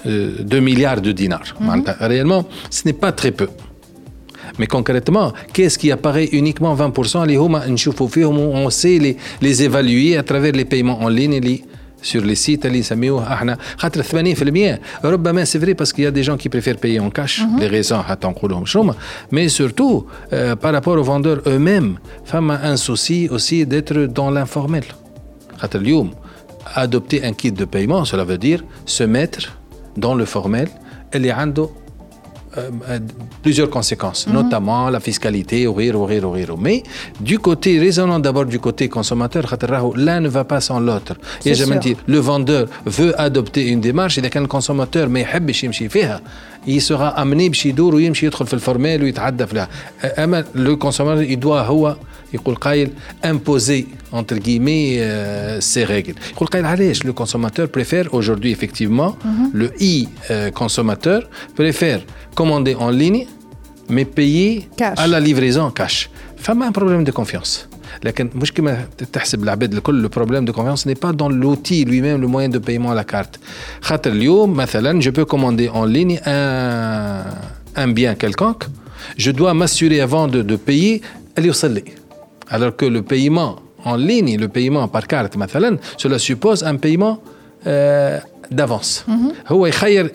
euh, 0.06 0.36
2 0.40 0.60
milliards 0.60 1.00
de 1.00 1.12
dinars. 1.12 1.54
Mhm. 1.60 1.84
Réellement, 2.00 2.46
ce 2.70 2.82
n'est 2.86 2.92
pas 2.92 3.12
très 3.12 3.32
peu. 3.32 3.48
Mais 4.58 4.66
concrètement, 4.66 5.32
qu'est-ce 5.52 5.78
qui 5.78 5.90
apparaît 5.90 6.26
uniquement 6.32 6.74
20% 6.74 7.26
Les 7.26 7.36
on 7.36 8.70
sait 8.70 8.98
les, 8.98 9.16
les 9.42 9.62
évaluer 9.64 10.16
à 10.16 10.22
travers 10.22 10.52
les 10.52 10.64
paiements 10.64 11.00
en 11.00 11.08
ligne 11.08 11.40
les, 11.40 11.64
sur 12.03 12.21
les 12.21 12.35
sites 12.35 12.65
اللي 12.65 12.79
نسميوه 12.79 13.33
احنا 13.33 13.57
خاطر 13.77 14.03
80% 14.03 15.05
ربما 15.05 15.45
c'est 15.45 15.59
vrai 15.59 15.73
parce 15.73 15.93
qu'il 15.93 16.03
y 16.03 16.07
a 16.07 16.11
des 16.11 16.23
gens 16.23 16.37
qui 16.37 16.49
préfèrent 16.49 16.77
payer 16.77 16.99
en 16.99 17.09
cash 17.09 17.41
les 17.59 17.67
raisons 17.67 18.01
حتى 18.01 18.27
نقولهم 18.27 18.65
شنو 18.65 18.93
mais 19.31 19.49
surtout 19.49 20.05
euh, 20.33 20.55
par 20.55 20.73
rapport 20.73 20.97
aux 20.97 21.03
vendeurs 21.03 21.41
eux-mêmes 21.47 21.97
فما 22.25 22.73
un 22.73 22.77
souci 22.77 23.29
aussi 23.29 23.65
d'être 23.65 23.93
dans 23.93 24.31
l'informel 24.31 24.83
خاطر 25.57 25.79
اليوم 25.79 26.11
adopter 26.75 27.23
un 27.23 27.33
kit 27.33 27.51
de 27.51 27.65
paiement 27.65 28.05
cela 28.05 28.23
veut 28.23 28.37
dire 28.37 28.63
se 28.85 29.03
mettre 29.03 29.57
dans 29.97 30.15
le 30.15 30.25
formel 30.25 30.67
اللي 31.15 31.31
عنده 31.31 31.69
Euh, 32.58 32.70
euh, 32.88 32.98
plusieurs 33.42 33.68
conséquences, 33.70 34.26
mhm. 34.26 34.34
notamment 34.34 34.88
la 34.90 35.00
fiscalité, 35.00 35.66
mais 36.58 36.82
du 37.20 37.38
côté, 37.38 37.78
raisonnant 37.78 38.18
d'abord 38.18 38.46
du 38.46 38.58
côté 38.58 38.88
consommateur, 38.88 39.44
l'un 39.96 40.20
ne 40.20 40.28
va 40.28 40.44
pas 40.44 40.60
sans 40.60 40.80
l'autre. 40.80 41.14
Et 41.44 41.54
je 41.54 41.64
me 41.64 41.76
dis, 41.78 41.96
le 42.06 42.18
vendeur 42.18 42.66
veut 42.86 43.18
adopter 43.20 43.68
une 43.68 43.80
démarche, 43.80 44.18
et 44.18 44.22
le 44.22 44.46
consommateur, 44.46 45.08
mais 45.08 45.26
il 46.66 46.80
sera 46.80 47.08
amené, 47.08 47.44
euh, 47.44 47.50
il 47.50 47.50
sera 47.50 47.50
amené, 47.50 47.50
il 47.50 47.54
sera 47.54 48.74
amené, 48.74 48.94
il 48.96 49.16
sera 50.92 51.12
amené, 51.12 51.26
il 51.28 51.38
يقول 52.33 52.55
قايل 52.55 52.89
imposer 53.25 53.83
entre 54.13 54.35
guillemets 54.35 54.97
euh, 54.99 55.59
ces 55.59 55.83
règles. 55.85 56.15
يقول 56.35 56.47
قايل 56.47 56.65
علاش 56.65 56.99
le 57.05 57.11
consommateur 57.13 57.67
préfère 57.77 58.13
aujourd'hui 58.13 58.51
effectivement 58.51 59.15
le 59.53 59.71
i 59.81 60.07
euh, 60.31 60.51
consommateur 60.51 61.21
préfère 61.55 61.99
commander 62.35 62.75
en 62.75 62.89
ligne 62.89 63.25
mais 63.89 64.05
payer 64.05 64.67
Cash. 64.77 64.97
à 64.99 65.07
la 65.07 65.19
livraison 65.19 65.71
cash. 65.71 66.09
فما 66.37 66.67
un 66.67 66.71
problème 66.71 67.03
de 67.03 67.11
confiance. 67.11 67.67
لكن 68.03 68.29
مش 68.35 68.51
كما 68.51 68.85
تحسب 69.13 69.43
العباد 69.43 69.73
الكل 69.73 70.07
le 70.07 70.09
problème 70.09 70.45
de 70.45 70.51
confiance 70.51 70.85
n'est 70.85 70.99
pas 71.05 71.11
dans 71.13 71.29
l'outil 71.29 71.83
lui-même 71.85 72.21
le 72.21 72.27
moyen 72.27 72.49
de 72.49 72.57
paiement 72.59 72.91
à 72.91 72.95
la 72.95 73.03
carte. 73.03 73.39
خاطر 73.81 74.11
اليوم 74.11 74.53
مثلا 74.53 75.01
je 75.01 75.09
peux 75.09 75.25
commander 75.25 75.69
en 75.69 75.85
ligne 75.85 76.19
un, 76.25 77.23
un 77.75 77.87
bien 77.89 78.15
quelconque 78.15 78.63
je 79.17 79.31
dois 79.31 79.53
m'assurer 79.53 79.99
avant 80.01 80.27
de, 80.27 80.41
de 80.41 80.55
payer 80.55 81.01
اللي 81.37 81.47
يوصل 81.47 81.71
لي. 81.73 81.83
Alors 82.49 82.75
que 82.75 82.85
le 82.85 83.01
paiement 83.01 83.59
en 83.85 83.95
ligne, 83.95 84.37
le 84.37 84.47
paiement 84.47 84.87
par 84.87 85.07
carte, 85.07 85.35
مثلا, 85.37 85.77
cela 85.97 86.19
suppose 86.19 86.63
un 86.63 86.75
paiement 86.75 87.19
euh, 87.65 88.19
d'avance. 88.51 89.05
هو 89.47 89.65
يخير 89.65 90.11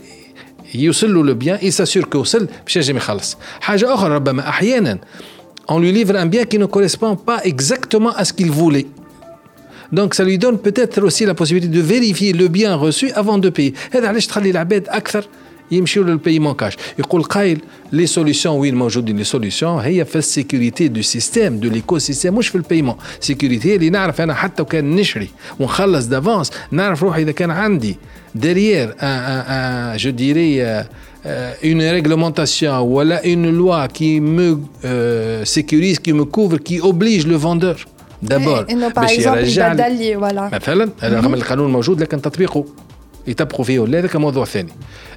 يوصل 0.75 1.15
له 1.15 1.23
le 1.23 1.35
bien, 1.35 1.59
il 1.63 1.73
s'assure 1.73 2.09
que 2.09 2.17
وصل 2.17 2.49
باش 2.65 2.77
ينجم 2.77 2.97
يخلص. 2.97 3.37
حاجة 3.61 3.95
أخرى 3.95 4.15
ربما 4.15 4.49
أحيانا 4.49 4.99
on 5.69 5.79
lui 5.81 5.93
livre 5.93 6.15
un 6.17 6.27
bien 6.27 6.45
qui 6.45 6.59
ne 6.59 6.67
correspond 6.67 7.17
pas 7.17 7.41
exactement 7.45 8.11
à 8.11 8.25
ce 8.25 8.33
qu'il 8.33 8.51
voulait. 8.51 8.87
Donc 9.93 10.15
ça 10.15 10.25
lui 10.25 10.39
donne 10.39 10.59
peut-être 10.59 11.03
aussi 11.03 11.25
la 11.25 11.35
possibilité 11.35 11.69
de 11.69 11.81
vérifier 11.81 12.33
le 12.33 12.49
bien 12.49 12.75
reçu 12.77 13.11
avant 13.13 13.39
de 13.39 13.49
payer. 13.51 13.75
هذا 13.93 14.09
علاش 14.09 14.27
تخلي 14.27 14.51
العباد 14.51 14.89
أكثر 14.89 15.25
يمشيوا 15.72 16.06
للبايمون 16.06 16.54
كاش 16.54 16.78
يقول 17.00 17.24
قايل 17.24 17.62
لي 17.92 18.06
سوليسيون 18.06 18.56
وين 18.60 18.76
موجودين 18.76 19.18
لي 19.18 19.24
سوليسيون 19.24 19.80
هي 19.80 20.06
في 20.06 20.16
السيكوريتي 20.16 20.88
دو 20.88 21.02
سيستيم 21.02 21.58
دو 21.58 21.70
ليكو 21.70 21.98
سيستيم 21.98 22.36
مش 22.36 22.48
في 22.48 22.56
البايمون 22.56 22.96
سيكوريتي 23.20 23.76
اللي 23.76 23.90
نعرف 23.90 24.22
أنا 24.22 24.34
حتى 24.34 24.62
وكان 24.62 24.96
نشري. 24.96 25.30
ونخلص 25.60 26.06
دافونس 26.06 26.52
نعرف 26.72 27.04
روحي 27.04 27.22
إذا 27.22 27.32
كان 27.32 27.52
عندي. 27.52 27.98
Derrière 28.38 28.90
un, 29.12 29.20
un, 29.36 29.42
un, 29.58 29.98
je 30.04 30.10
dirais 30.10 30.54
euh, 30.60 30.84
euh, 31.26 31.72
une 31.72 31.82
réglementation 31.98 32.74
voilà 32.94 33.18
une 33.34 33.48
loi 33.62 33.80
qui 33.98 34.12
me 34.22 34.48
euh, 34.86 35.44
sécurise 35.56 35.98
qui 36.06 36.14
me 36.20 36.26
couvre 36.36 36.58
qui 36.68 36.78
oblige 36.92 37.28
le 37.28 37.36
vendeur. 37.36 37.78
d'abord 38.24 38.66
إنه 38.70 38.90
par 38.90 39.00
باش 39.00 39.18
يرجع. 39.18 39.74
مثلا 40.54 40.90
رغم 41.04 41.34
القانون 41.34 41.72
موجود 41.72 42.02
لكن 42.02 42.22
تطبيقه. 42.22 42.66
يطبقوا 43.28 43.66
فيه. 43.66 43.80
ولا 43.80 44.00
هذا 44.00 44.20
موضوع 44.20 44.46
ثاني. 44.46 44.72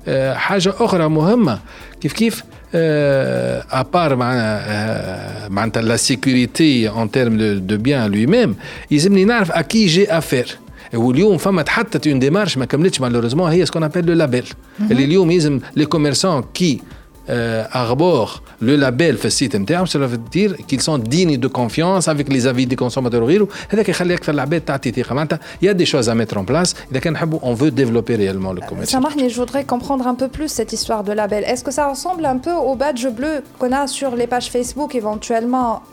آه، 0.08 0.34
حاجة 0.34 0.74
أخرى 0.80 1.08
مهمة. 1.08 1.58
كيف 2.00 2.12
كيف 2.12 2.42
ابار 2.74 4.16
مع 4.16 4.32
آه، 4.34 5.48
معناتها 5.48 5.82
لا 5.82 5.96
سيكوريتي 5.96 6.88
اون 6.88 7.10
تيرم 7.10 7.36
دو 7.66 7.76
بيان 7.76 8.10
لوي 8.10 8.26
ميم 8.26 8.56
يلزمني 8.90 9.24
نعرف 9.24 9.52
اكي 9.52 9.86
جي 9.86 10.18
افير 10.18 10.58
واليوم 10.94 11.38
فما 11.38 11.62
تحطت 11.62 12.06
اون 12.06 12.18
ديمارش 12.18 12.58
ما 12.58 12.64
كملتش 12.64 13.00
مالوريزمون 13.00 13.50
هي 13.50 13.66
سكون 13.66 13.82
ابيل 13.82 14.06
لو 14.06 14.14
لابيل 14.14 14.44
اللي 14.90 15.04
اليوم 15.04 15.30
يلزم 15.30 15.60
لي 15.76 15.86
كوميرسون 15.86 16.44
كي 16.54 16.80
arbore 17.71 18.41
le 18.61 18.75
label 18.75 19.17
في 19.17 19.25
السيت 19.25 19.55
نتاعهم 19.55 19.85
cela 19.85 20.07
veut 20.07 20.17
dire 20.17 20.55
qu'ils 20.67 20.81
sont 20.81 20.97
dignes 20.97 21.37
de 21.37 21.47
confiance 21.47 22.07
avec 22.07 22.27
les 22.29 22.47
avis 22.47 22.65
des 22.65 22.75
consommateurs 22.75 23.21
وغيره 23.23 23.47
هذاك 23.69 23.89
يخلي 23.89 24.13
اكثر 24.13 24.31
العباد 24.33 24.61
تعطي 24.61 24.91
ثقه 24.91 25.13
معناتها 25.13 25.39
il 25.61 25.65
y 25.65 25.69
a 25.69 25.73
des 25.73 25.85
choses 25.85 26.09
à 26.09 26.15
mettre 26.15 26.37
en 26.37 26.43
place 26.43 26.75
اذا 26.91 26.99
كان 26.99 27.13
نحبوا 27.13 27.39
on 27.39 27.53
veut 27.53 27.71
développer 27.71 28.15
réellement 28.15 28.53
le 28.53 28.61
commerce 28.61 28.89
Samahni, 28.89 29.29
je 29.29 29.35
voudrais 29.35 29.63
comprendre 29.63 30.07
un 30.07 30.15
peu 30.15 30.27
plus 30.27 30.49
cette 30.49 30.73
histoire 30.73 31.03
de 31.03 31.13
label. 31.13 31.43
Est-ce 31.43 31.63
que 31.63 31.71
ça 31.71 31.85
ressemble 31.93 32.25
un 32.25 32.39
peu 32.45 32.53
au 32.69 32.75
badge 32.75 33.07
bleu 33.19 33.35
qu'on 33.59 33.71
a 33.71 33.85
sur 33.87 34.11
les 34.15 34.27
pages 34.33 34.49
Facebook 34.55 34.95
éventuellement 34.95 35.83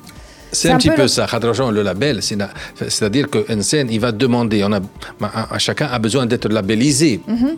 c'est 0.52 0.70
un, 0.70 0.78
petit 0.78 0.90
peu, 0.90 0.96
peu 0.96 1.02
le... 1.04 1.08
ça, 1.08 1.28
le 1.72 1.82
label. 1.82 2.22
C'est-à-dire 2.22 3.30
qu'un 3.30 3.62
scène, 3.62 3.88
il 3.90 4.00
va 4.00 4.12
demander, 4.12 4.64
on 4.64 4.74
a, 4.74 4.82
chacun 5.58 5.88
a 5.88 5.98
besoin 6.00 6.26
d'être 6.26 6.50
labellisé. 6.50 7.22
Mm-hmm. 7.28 7.56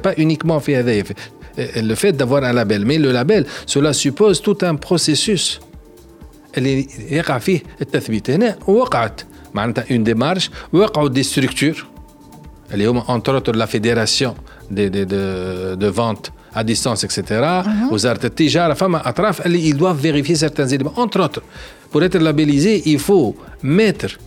Pas 0.00 0.14
uniquement 0.16 0.60
eh, 0.66 1.82
le 1.82 1.94
fait 1.94 2.12
d'avoir 2.12 2.44
un 2.44 2.52
label. 2.52 2.84
Mais 2.84 2.98
le 2.98 3.12
label, 3.12 3.46
cela 3.66 3.92
suppose 3.92 4.42
tout 4.42 4.58
un 4.62 4.74
processus. 4.74 5.60
Une 9.88 10.04
démarche, 10.04 10.50
des 11.10 11.22
structures. 11.22 11.86
Entre 13.06 13.34
autres, 13.34 13.52
la 13.52 13.66
fédération 13.66 14.34
de, 14.70 14.88
de, 14.88 15.74
de 15.76 15.86
vente 15.86 16.32
à 16.55 16.63
distance 16.63 17.03
etc 17.03 17.33
وزارة 17.91 18.25
التجارة 18.25 18.73
فما 18.73 19.09
أطراف 19.09 19.45
اللي 19.45 19.73
ils 19.73 19.77
doivent 19.77 20.01
vérifier 20.01 20.35
certains 20.35 20.67
éléments 20.67 20.99
entre 20.99 21.19
autres 21.19 21.41
pour 21.91 22.03
être 22.03 22.17
labellisé 22.17 22.81
il 22.85 22.99
faut 22.99 23.35
mettre 23.63 24.17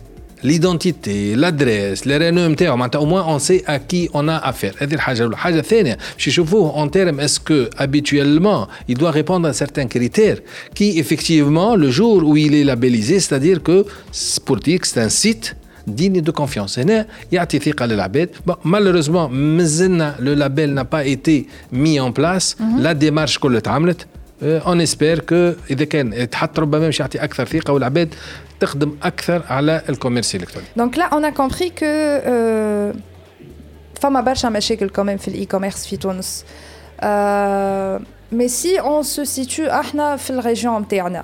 ليدونتيتي 0.43 1.35
لادريس 1.35 2.07
لي 2.07 2.17
رينو 2.17 2.47
نتاعو 2.47 2.77
معناتها 2.77 2.99
او 2.99 3.05
موان 3.05 3.23
اون 3.23 3.39
سي 3.39 3.63
ا 3.67 3.77
كي 3.77 4.09
اون 4.15 4.29
ا 4.29 4.49
افير 4.49 4.75
هذه 4.77 4.93
الحاجه 4.93 5.17
الاولى 5.17 5.33
الحاجه 5.33 5.59
الثانيه 5.59 5.97
باش 6.15 6.27
يشوفوه 6.27 6.79
اون 6.79 6.91
تيرم 6.91 7.19
اسكو 7.19 7.65
habituellement 7.65 8.67
il 8.91 8.97
doit 8.97 9.11
répondre 9.11 9.47
à 9.49 9.53
certains 9.53 9.87
critères 9.87 10.39
qui 10.75 10.99
effectivement 10.99 11.75
le 11.75 11.89
jour 11.89 12.23
où 12.23 12.37
il 12.37 12.53
est 12.55 12.63
labellisé 12.63 13.19
c'est-à-dire 13.19 13.63
que 13.63 13.85
pour 14.45 14.57
dire 14.57 14.79
que 14.81 14.87
c'est 14.87 15.01
un 15.01 15.09
site 15.09 15.55
digne 15.87 16.21
de 16.21 16.31
confiance 16.31 16.79
هنا 16.79 17.05
يعطي 17.31 17.59
ثقه 17.59 17.85
للعباد 17.85 18.29
bon, 18.49 18.53
malheureusement 18.65 19.29
مازلنا 19.31 20.15
le 20.19 20.35
label 20.35 20.73
n'a 20.73 20.85
pas 20.85 21.05
été 21.05 21.47
mis 21.71 21.99
en 21.99 22.11
place 22.11 22.55
la 22.79 22.93
démarche 22.93 23.39
كلها 23.39 23.57
اتعملت 23.57 24.07
اون 24.41 24.81
اسبير 24.81 25.19
كو 25.19 25.53
اذا 25.71 25.85
كان 25.85 26.13
يتحط 26.13 26.59
ربما 26.59 26.85
باش 26.85 26.99
يعطي 26.99 27.17
اكثر 27.17 27.45
ثقه 27.45 27.73
والعباد 27.73 28.15
تخدم 28.59 28.95
اكثر 29.03 29.43
على 29.49 29.81
الكوميرس 29.89 30.35
الالكتروني 30.35 30.67
Donc 30.77 30.97
là, 30.97 31.09
on 31.11 31.23
a 31.23 31.31
compris 31.31 31.71
que 31.71 32.21
euh, 32.93 32.97
فما 34.01 34.21
برشا 34.21 34.49
مشاكل 34.49 34.89
quand 34.89 35.03
même 35.03 35.21
في 35.21 35.27
الاي 35.27 35.45
كوميرس 35.45 35.85
في 35.85 35.97
تونس. 35.97 36.45
Euh, 37.01 37.99
mais 38.31 38.49
si 38.49 38.77
on 38.83 39.03
se 39.03 39.25
situe 39.25 39.69
احنا 39.69 40.15
في 40.15 40.29
الريجيون 40.29 40.81
نتاعنا 40.81 41.23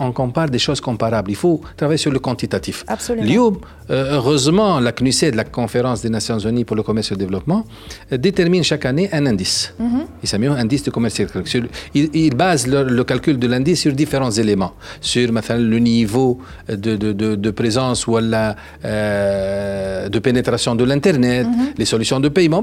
On 0.00 0.12
compare 0.12 0.50
des 0.50 0.58
choses 0.58 0.80
comparables? 0.80 1.30
Il 1.30 1.36
faut 1.36 1.60
travailler 1.76 1.98
sur 1.98 2.10
le 2.12 2.18
quantitatif. 2.18 2.84
Absolument. 2.86 3.56
Euh, 3.88 4.14
heureusement, 4.14 4.80
la 4.80 4.92
CNUSED, 4.92 5.34
la 5.36 5.44
Conférence 5.44 6.02
des 6.02 6.10
Nations 6.10 6.38
Unies 6.38 6.64
pour 6.64 6.74
le 6.76 6.82
commerce 6.82 7.12
et 7.12 7.14
le 7.14 7.18
développement, 7.18 7.64
euh, 8.12 8.16
détermine 8.16 8.64
chaque 8.64 8.84
année 8.84 9.08
un 9.12 9.26
indice. 9.26 9.72
Mhm. 9.78 10.06
Il 10.22 10.28
s'appelle 10.28 10.50
un 10.50 10.56
indice 10.56 10.82
de 10.82 10.90
commerce 10.90 11.14
circulaire. 11.14 11.68
Ils 11.94 12.34
basent 12.34 12.66
le 12.66 13.04
calcul 13.04 13.38
de 13.38 13.46
l'indice 13.46 13.82
sur 13.82 13.92
différents 13.92 14.30
éléments. 14.30 14.72
Sur 15.00 15.30
le 15.30 15.78
niveau 15.78 16.38
de, 16.68 17.50
présence 17.50 18.06
ou 18.06 18.18
la, 18.18 18.56
euh, 18.84 20.08
de 20.08 20.18
pénétration 20.18 20.74
de 20.74 20.84
l'Internet, 20.84 21.46
mhm. 21.46 21.74
les 21.78 21.84
solutions 21.84 22.18
de 22.20 22.28
paiement, 22.28 22.62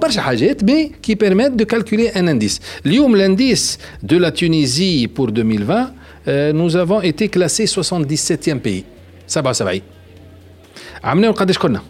mais 0.65 0.91
qui 1.01 1.15
permettent 1.15 1.55
de 1.55 1.63
calculer 1.63 2.11
un 2.15 2.27
indice. 2.27 2.59
L'indice 2.83 3.77
de 4.01 4.17
la 4.17 4.31
Tunisie 4.42 5.08
pour 5.08 5.28
2020 5.32 5.92
euh, 6.28 6.52
nous 6.52 6.76
avons 6.76 7.00
été 7.02 7.28
classés 7.28 7.66
77e 7.66 8.58
pays 8.60 8.84
77 9.26 9.82
عملناه 11.04 11.30
قداش 11.30 11.58
كنا 11.58 11.82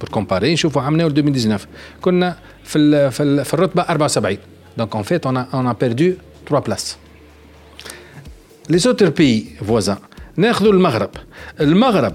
بور 0.00 0.08
كومباري 0.08 0.52
نشوفوا 0.52 0.82
عملناه 0.82 1.06
2019 1.06 1.68
كنا 2.00 2.36
في 2.64 2.78
ال 2.78 3.12
في, 3.12 3.22
ال 3.22 3.44
في 3.44 3.54
الرتبه 3.54 3.82
74 3.82 4.38
دونك 4.78 4.94
اون 4.94 5.02
فيت 5.02 5.26
اون 5.26 5.36
اون 5.36 5.72
بيردو 5.72 6.12
3 6.48 6.64
بلاس 6.66 6.96
لي 8.70 8.78
زوتر 8.78 9.08
بي 9.10 9.46
فوازان 9.66 9.96
ناخذوا 10.36 10.72
المغرب 10.72 11.10
المغرب 11.60 12.14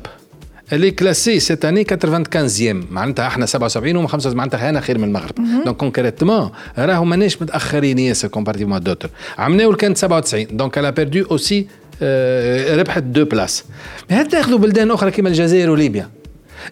اللي 0.72 0.90
كلاسي 0.90 1.40
سيت 1.40 1.64
اني 1.64 1.84
95 1.84 2.86
معناتها 2.90 3.26
إحنا 3.26 3.46
77 3.46 3.96
وهم 3.96 4.06
75 4.06 4.36
معناتها 4.36 4.68
أنا 4.68 4.80
خير 4.80 4.98
من 4.98 5.04
المغرب. 5.04 5.34
دونك 5.64 5.76
كونكريتمون 5.76 6.50
راهو 6.78 7.04
ماناش 7.04 7.42
متأخرين 7.42 7.98
ياسر 7.98 8.28
كومبارتيفمون 8.28 8.80
دوتر 8.80 9.10
عملناه 9.38 9.72
كانت 9.72 9.96
97 9.96 10.56
دونك 10.56 10.78
الا 10.78 10.90
بيردو 10.90 11.24
اوسي 11.30 11.66
ربحت 12.78 13.02
دو 13.02 13.24
بلاس 13.24 13.64
هل 14.10 14.28
تاخذوا 14.28 14.58
بلدان 14.58 14.90
أخرى 14.90 15.10
كما 15.10 15.28
الجزائر 15.28 15.70
وليبيا. 15.70 16.08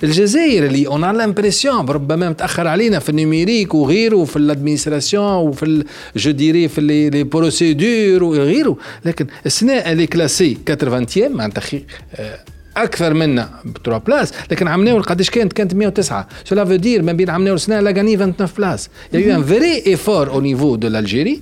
الجزائر 0.02 0.66
اللي 0.66 0.86
اون 0.86 1.04
ا 1.04 1.12
لامبرسيون 1.12 1.86
ربما 1.88 2.30
متأخر 2.30 2.66
علينا 2.66 2.98
في 2.98 3.08
النيميريك 3.08 3.74
وغيره 3.74 4.16
وفي 4.16 4.36
الادمينستراسيون 4.36 5.24
وفي 5.24 5.84
جو 6.16 6.30
ديري 6.30 6.68
في 6.68 6.80
لي 6.80 7.10
لي 7.10 7.22
بروسيدور 7.24 8.24
وغيره. 8.24 8.76
لكن 9.04 9.26
السنة 9.46 9.72
اللي 9.72 10.06
كلاسي 10.06 10.58
80 10.66 11.06
معناتها 11.32 11.80
آه، 12.14 12.38
أكثر 12.76 13.14
منا 13.14 13.50
ب 13.64 13.76
3 13.84 13.98
بلاس 13.98 14.32
لكن 14.50 14.68
عملناه 14.68 15.00
قداش 15.00 15.30
كانت؟ 15.30 15.52
كانت 15.52 15.74
109 15.74 16.28
سولا 16.44 16.64
فو 16.64 16.76
دير 16.76 17.02
ما 17.02 17.12
بين 17.12 17.30
عملناه 17.30 17.54
السنة 17.54 17.80
لا 17.80 17.90
غاني 17.90 18.16
29 18.16 18.48
بلاس 18.58 18.88
un 19.14 19.42
vrai 19.50 19.88
effort 19.88 20.28
au 20.34 20.40
niveau 20.40 20.76
de 20.76 20.88
l'Algérie 20.88 21.40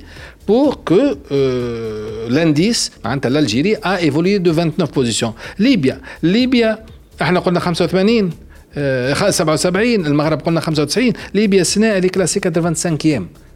pour 0.49 0.85
que 0.85 1.17
euh, 1.33 2.29
l'indice 2.29 2.91
معناتها 3.05 3.29
l'Algérie 3.31 3.77
a 3.83 4.01
évolué 4.01 4.39
de 4.39 4.51
29 4.51 4.91
positions. 4.91 5.33
ليبيا 5.59 6.01
ليبيا 6.23 6.85
إحنا 7.23 7.41
قلنا 7.41 7.61
85 7.61 8.31
آه، 8.77 9.31
77 9.31 10.07
المغرب 10.07 10.41
قلنا 10.41 10.61
95 10.61 11.13
ليبيا 11.35 11.61
السنة 11.61 11.97
اللي 11.97 12.09
كلاسي 12.09 12.41
85 12.41 13.11
معناتها 13.11 13.48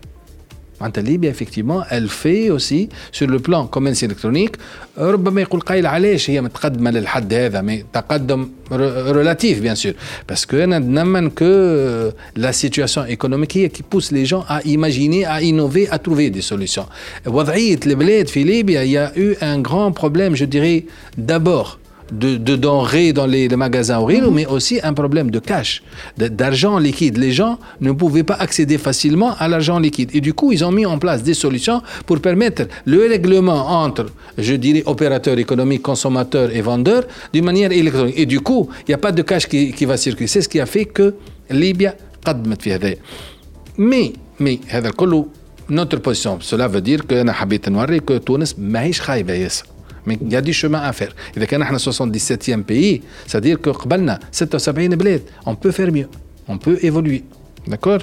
ليبيا 0.98 1.32
افكتيفمون 1.32 1.84
elle 1.84 2.08
fait 2.10 2.50
aussi 2.50 2.90
sur 3.12 3.28
le 3.28 3.40
plan 3.40 3.66
commerce 3.68 4.04
électronique 4.04 4.56
ربما 4.98 5.42
يقول 5.42 5.60
قايل 5.62 5.86
علاش 5.86 6.30
هي 6.30 6.42
متقدمه 6.42 6.92
للحد 6.92 7.34
هذا 7.34 7.62
مي 7.62 7.86
تقدم 7.94 8.50
ريلاتيف 8.72 9.60
بيان 9.62 9.76
سور 9.76 9.94
باسكو 10.30 10.58
انا 10.58 10.80
نمن 10.80 11.30
كو 11.30 11.46
لا 12.36 12.52
سيتواسيون 12.52 13.06
ايكونوميك 13.06 13.58
هي 13.58 13.70
كي 13.70 13.84
بوس 13.92 14.14
لي 14.14 14.24
جون 14.24 14.44
ا 14.50 14.62
ايماجيني 14.66 15.28
ا 15.28 15.40
انوفي 15.50 15.94
ا 15.94 15.98
تروفي 15.98 16.30
دي 16.30 16.42
سوليسيون 16.42 16.88
وضعيه 17.28 17.80
البلاد 17.88 18.28
في 18.28 18.44
ليبيا 18.44 18.82
يا 18.82 19.12
eu 19.16 19.36
un 19.42 19.62
grand 19.70 19.92
problème 20.02 20.36
je 20.36 20.46
dirais 20.46 20.84
d'abord 21.18 21.81
de, 22.12 22.38
de 22.38 22.56
denrées 22.56 23.12
dans 23.12 23.26
les, 23.26 23.50
les 23.50 23.56
magasins 23.58 24.00
ou 24.00 24.06
rien, 24.06 24.30
mais 24.32 24.46
aussi 24.46 24.80
un 24.82 24.94
problème 24.94 25.30
de 25.30 25.40
cash, 25.40 25.84
de- 26.18 26.30
d'argent 26.30 26.78
liquide. 26.80 27.18
Les 27.18 27.34
gens 27.34 27.60
ne 27.82 27.92
pouvaient 27.92 28.24
pas 28.24 28.36
accéder 28.36 28.78
facilement 28.78 29.36
à 29.38 29.46
l'argent 29.50 29.78
liquide. 29.78 30.12
Et 30.14 30.22
du 30.22 30.34
coup, 30.34 30.54
ils 30.54 30.64
ont 30.64 30.72
mis 30.72 30.86
en 30.86 30.98
place 31.00 31.22
des 31.22 31.34
solutions 31.34 31.82
pour 32.06 32.22
permettre 32.22 32.64
le 32.86 33.00
règlement 33.14 33.62
entre, 33.84 34.06
je 34.38 34.54
dirais, 34.54 34.84
opérateurs 34.86 35.38
économiques, 35.38 35.82
consommateurs 35.82 36.50
et 36.56 36.62
vendeurs 36.62 37.04
d'une 37.34 37.44
manière 37.44 37.74
électronique. 37.74 38.16
Et 38.18 38.26
du 38.26 38.40
coup, 38.40 38.70
il 38.88 38.92
n'y 38.92 38.96
a 38.96 39.00
pas 39.00 39.12
de 39.12 39.22
cash 39.22 39.46
qui, 39.48 39.74
qui 39.74 39.84
va 39.84 39.98
circuler. 39.98 40.28
C'est 40.28 40.42
ce 40.42 40.50
qui 40.50 40.60
a 40.62 40.66
fait 40.66 40.86
que 40.86 41.14
Libye 41.52 41.90
قدمت 42.26 42.62
في 42.62 42.74
هذا. 42.76 42.94
مي 43.78 44.14
مي 44.40 44.60
هذا 44.68 44.90
كله 44.90 45.26
notre 45.72 45.98
position 46.00 46.40
cela 46.42 46.68
veut 46.68 46.82
dire 46.82 47.06
que 47.08 47.14
انا 47.14 47.34
حبيت 47.34 47.70
نوري 47.70 48.00
que 48.00 48.14
تونس 48.26 48.56
ماهيش 48.60 49.02
خايبه 49.02 49.34
ياسر 49.34 49.66
mais 50.07 50.19
il 50.21 50.33
y 50.33 50.37
a 50.37 50.41
du 50.41 50.53
chemin 50.53 50.81
à 50.81 50.93
faire. 50.93 51.15
Et 51.35 51.41
dès 51.41 51.47
qu'on 51.47 51.61
est 51.61 51.77
77e 51.77 52.63
pays, 52.63 53.03
c'est-à-dire 53.27 53.61
que 53.61 53.71
76 54.31 54.89
bled, 54.97 55.23
on 55.47 55.55
peut 55.55 55.71
faire 55.71 55.93
mieux, 55.93 56.09
on 56.49 56.59
peut 56.59 56.79
évoluer. 56.83 57.25
D'accord? 57.67 58.01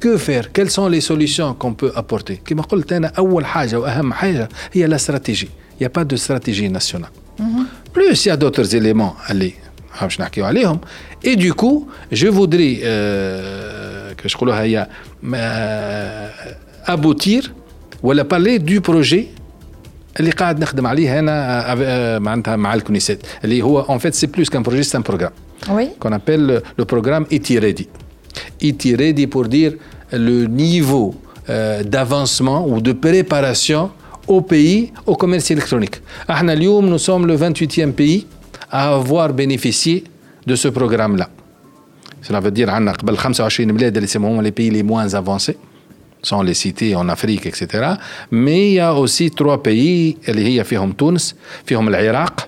Que 0.00 0.16
faire? 0.16 0.50
Quelles 0.52 0.70
sont 0.70 0.88
les 0.88 1.00
solutions 1.00 1.54
qu'on 1.54 1.74
peut 1.74 1.92
apporter? 1.94 2.40
Comme 2.46 2.62
je 2.70 2.76
l'ai 2.76 2.82
dit, 2.82 3.00
la 3.00 3.10
première 3.10 4.48
la 4.74 4.98
stratégie. 4.98 5.50
Il 5.78 5.82
n'y 5.82 5.86
a 5.86 5.90
pas 5.90 6.04
de 6.04 6.16
stratégie 6.16 6.68
nationale. 6.68 7.10
Mhm. 7.38 7.66
Plus 7.92 8.24
il 8.24 8.28
y 8.28 8.30
a 8.30 8.36
d'autres 8.36 8.74
éléments, 8.74 9.16
allez, 9.26 9.56
ah, 10.00 10.06
hein. 10.06 10.80
et 11.22 11.36
du 11.36 11.52
coup, 11.52 11.86
je 12.10 12.28
voudrais 12.28 12.80
euh, 12.82 14.14
que 14.14 14.28
je 14.28 14.36
euh, 15.34 16.28
aboutir 16.86 17.52
ou 18.02 18.14
parler 18.24 18.58
du 18.58 18.80
projet 18.80 19.28
اللي 20.19 20.31
قاعد 20.31 20.59
نخدم 20.61 20.87
عليه 20.87 21.19
انا 21.19 21.65
آه، 21.83 22.19
معناتها 22.19 22.55
مع 22.55 22.73
الكنيسات 22.73 23.19
اللي 23.43 23.61
هو 23.61 23.83
en 23.83 23.99
fait 24.01 24.13
c'est 24.15 24.27
plus 24.37 24.45
qu'un 24.49 24.63
projet 24.69 24.83
c'est 24.83 24.97
un 24.97 25.01
programme 25.11 25.33
Oui. 25.77 25.85
qu'on 25.99 26.11
appelle 26.19 26.43
le, 26.51 26.57
le 26.79 26.85
programme 26.93 27.25
ET 27.35 27.47
Ready. 27.65 27.85
ET 28.67 28.81
Ready 29.01 29.25
pour 29.33 29.45
dire 29.57 29.73
le 30.27 30.37
niveau 30.63 31.07
euh, 31.15 31.83
d'avancement 31.93 32.59
ou 32.71 32.75
de 32.87 32.93
préparation 33.07 33.83
au 34.35 34.39
pays 34.53 34.81
au 35.11 35.15
commerce 35.15 35.49
électronique. 35.55 35.97
احنا 36.29 36.53
اليوم 36.53 36.97
nous 36.97 37.01
sommes 37.01 37.25
le 37.27 37.37
28e 37.37 37.91
pays 38.01 38.25
à 38.71 38.93
avoir 38.95 39.33
bénéficié 39.33 40.03
de 40.47 40.55
ce 40.55 40.67
programme-là. 40.67 41.27
Cela 42.27 42.39
veut 42.41 42.51
dire 42.51 42.69
عندنا 42.69 42.91
قبل 42.91 43.15
25 43.15 43.71
بلاد 43.71 43.97
اللي 43.97 44.03
يسموهم 44.03 44.43
les 44.47 44.51
pays 44.51 44.71
les 44.71 44.83
moins 44.83 45.13
avancés 45.15 45.55
sans 46.23 46.41
les 46.41 46.53
citer 46.53 46.95
en 46.95 47.09
Afrique 47.09 47.45
etc. 47.45 47.61
Mais 48.31 48.61
il 48.69 48.73
y 48.73 48.79
a 48.79 48.93
aussi 48.93 49.31
trois 49.31 49.63
pays 49.63 50.17
اللي 50.29 50.59
هي 50.59 50.63
فيهم 50.63 50.91
تونس 50.91 51.35
فيهم 51.65 51.87
العراق 51.87 52.47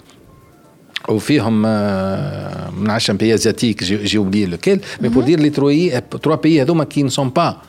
وفيهم 1.10 1.64
آه، 1.66 2.70
من 2.72 2.90
عشان 2.90 3.18
بيي 3.18 3.34
ازياتيك 3.34 3.84
جي 3.84 4.18
اوبلي 4.18 4.46
لوكيل 4.46 4.80
مي 5.02 5.10
بور 5.10 5.24
دير 5.24 5.40
لي 5.40 5.50
تروي 5.50 6.02
تروا 6.02 6.36
بيي 6.36 6.62
هذوما 6.62 6.84
كي 6.84 7.04
نسون 7.04 7.30
با 7.30 7.62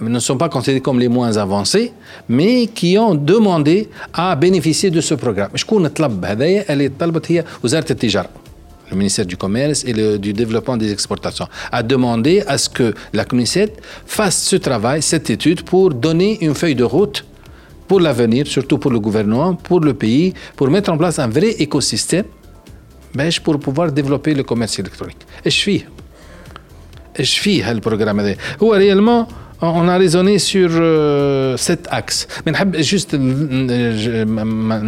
ne 0.00 0.20
sont 0.20 0.36
pas 0.36 0.48
considérés 0.48 0.80
comme 0.80 0.98
les 0.98 1.08
moins 1.08 1.36
avancés, 1.36 1.92
mais 2.28 2.66
qui 2.68 2.98
ont 2.98 3.14
demandé 3.14 3.88
à 4.12 4.36
bénéficier 4.36 4.90
de 4.90 5.00
ce 5.00 5.14
programme. 5.14 5.56
شكون 5.56 5.88
طلب 5.88 6.24
هذايا 6.24 6.72
اللي 6.72 6.88
طلبت 6.88 7.32
هي 7.32 7.44
وزارة 7.64 7.92
التجارة. 7.92 8.28
le 8.93 8.99
ministère 8.99 9.25
du 9.25 9.37
Commerce 9.37 9.83
et 9.85 9.93
du 10.17 10.33
Développement 10.33 10.77
des 10.77 10.91
Exportations, 10.91 11.47
a 11.71 11.83
demandé 11.83 12.43
à 12.47 12.57
ce 12.57 12.69
que 12.69 12.93
la 13.11 13.25
CNUSET 13.25 13.73
fasse 14.05 14.43
ce 14.43 14.55
travail, 14.55 15.01
cette 15.01 15.29
étude, 15.29 15.63
pour 15.63 15.93
donner 15.93 16.43
une 16.43 16.53
feuille 16.53 16.75
de 16.75 16.83
route 16.83 17.25
pour 17.87 17.99
l'avenir, 17.99 18.47
surtout 18.47 18.77
pour 18.77 18.91
le 18.91 18.99
gouvernement, 18.99 19.55
pour 19.55 19.79
le 19.81 19.93
pays, 19.93 20.33
pour 20.55 20.69
mettre 20.69 20.91
en 20.91 20.97
place 20.97 21.19
un 21.19 21.27
vrai 21.27 21.51
écosystème 21.59 22.25
pour 23.43 23.59
pouvoir 23.59 23.91
développer 23.91 24.33
le 24.33 24.43
commerce 24.43 24.79
électronique. 24.79 25.19
Et 25.45 25.49
je 25.49 25.55
suis. 25.55 25.85
Et 27.15 27.23
je 27.23 27.29
suis 27.29 27.61
hein, 27.61 27.75
le 27.75 27.79
programme. 27.79 28.21
Ou 28.59 28.69
réellement, 28.69 29.27
on 29.62 29.88
a 29.88 29.96
raisonné 29.98 30.38
sur 30.38 30.70
euh, 30.72 31.56
cet 31.56 31.82
axe 31.90 32.28
mais 32.46 32.52
نحب 32.52 32.76
juste 32.76 33.14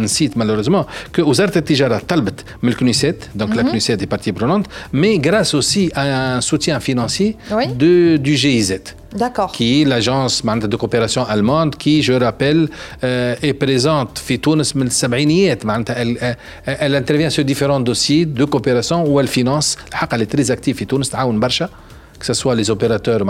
نسيت 0.05 0.37
malheureusement 0.37 0.85
que 1.17 1.21
وزارة 1.21 1.57
التجارة 1.57 2.01
طلبت 2.07 2.43
من 2.63 2.69
الكنيسات 2.69 3.15
donc 3.35 3.55
la 3.55 3.63
CNUSET 3.63 4.01
est 4.01 4.07
partie 4.07 4.31
prenante 4.31 4.65
mais 4.93 5.17
grâce 5.19 5.53
aussi 5.53 5.91
à 5.93 6.35
un 6.35 6.41
soutien 6.41 6.79
financier 6.79 7.35
Oui. 7.51 7.67
de, 7.67 8.17
du 8.17 8.35
GIZ 8.35 8.79
D'accord. 9.15 9.51
qui 9.51 9.81
est 9.81 9.85
l'agence 9.85 10.45
معناتها 10.45 10.67
de 10.69 10.75
coopération 10.77 11.23
allemande 11.25 11.75
qui 11.75 12.01
je 12.01 12.13
rappelle 12.13 12.69
euh, 13.03 13.35
est 13.43 13.53
présente 13.53 14.17
في 14.19 14.37
تونس 14.37 14.75
من 14.75 14.87
السبعينيات 14.87 15.65
معناتها 15.65 15.95
elle, 16.03 16.17
elle, 16.65 16.77
elle 16.79 16.95
intervient 16.95 17.29
sur 17.29 17.43
différents 17.43 17.81
dossiers 17.81 18.25
de 18.25 18.45
coopération 18.45 19.05
où 19.05 19.19
elle 19.19 19.27
finance 19.27 19.75
الحق 19.91 20.13
elle 20.13 20.21
est 20.21 20.31
très 20.37 20.51
active 20.51 20.75
في 20.75 20.85
تونس 20.85 21.09
تعاون 21.09 21.39
برشا 21.39 21.69
que 22.18 22.26
ce 22.26 22.34
soit 22.34 22.54
les 22.54 22.70
opérateurs 22.70 23.20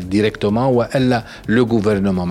directement 0.00 0.72
ou 0.72 0.82
le 1.46 1.64
gouvernement. 1.64 2.26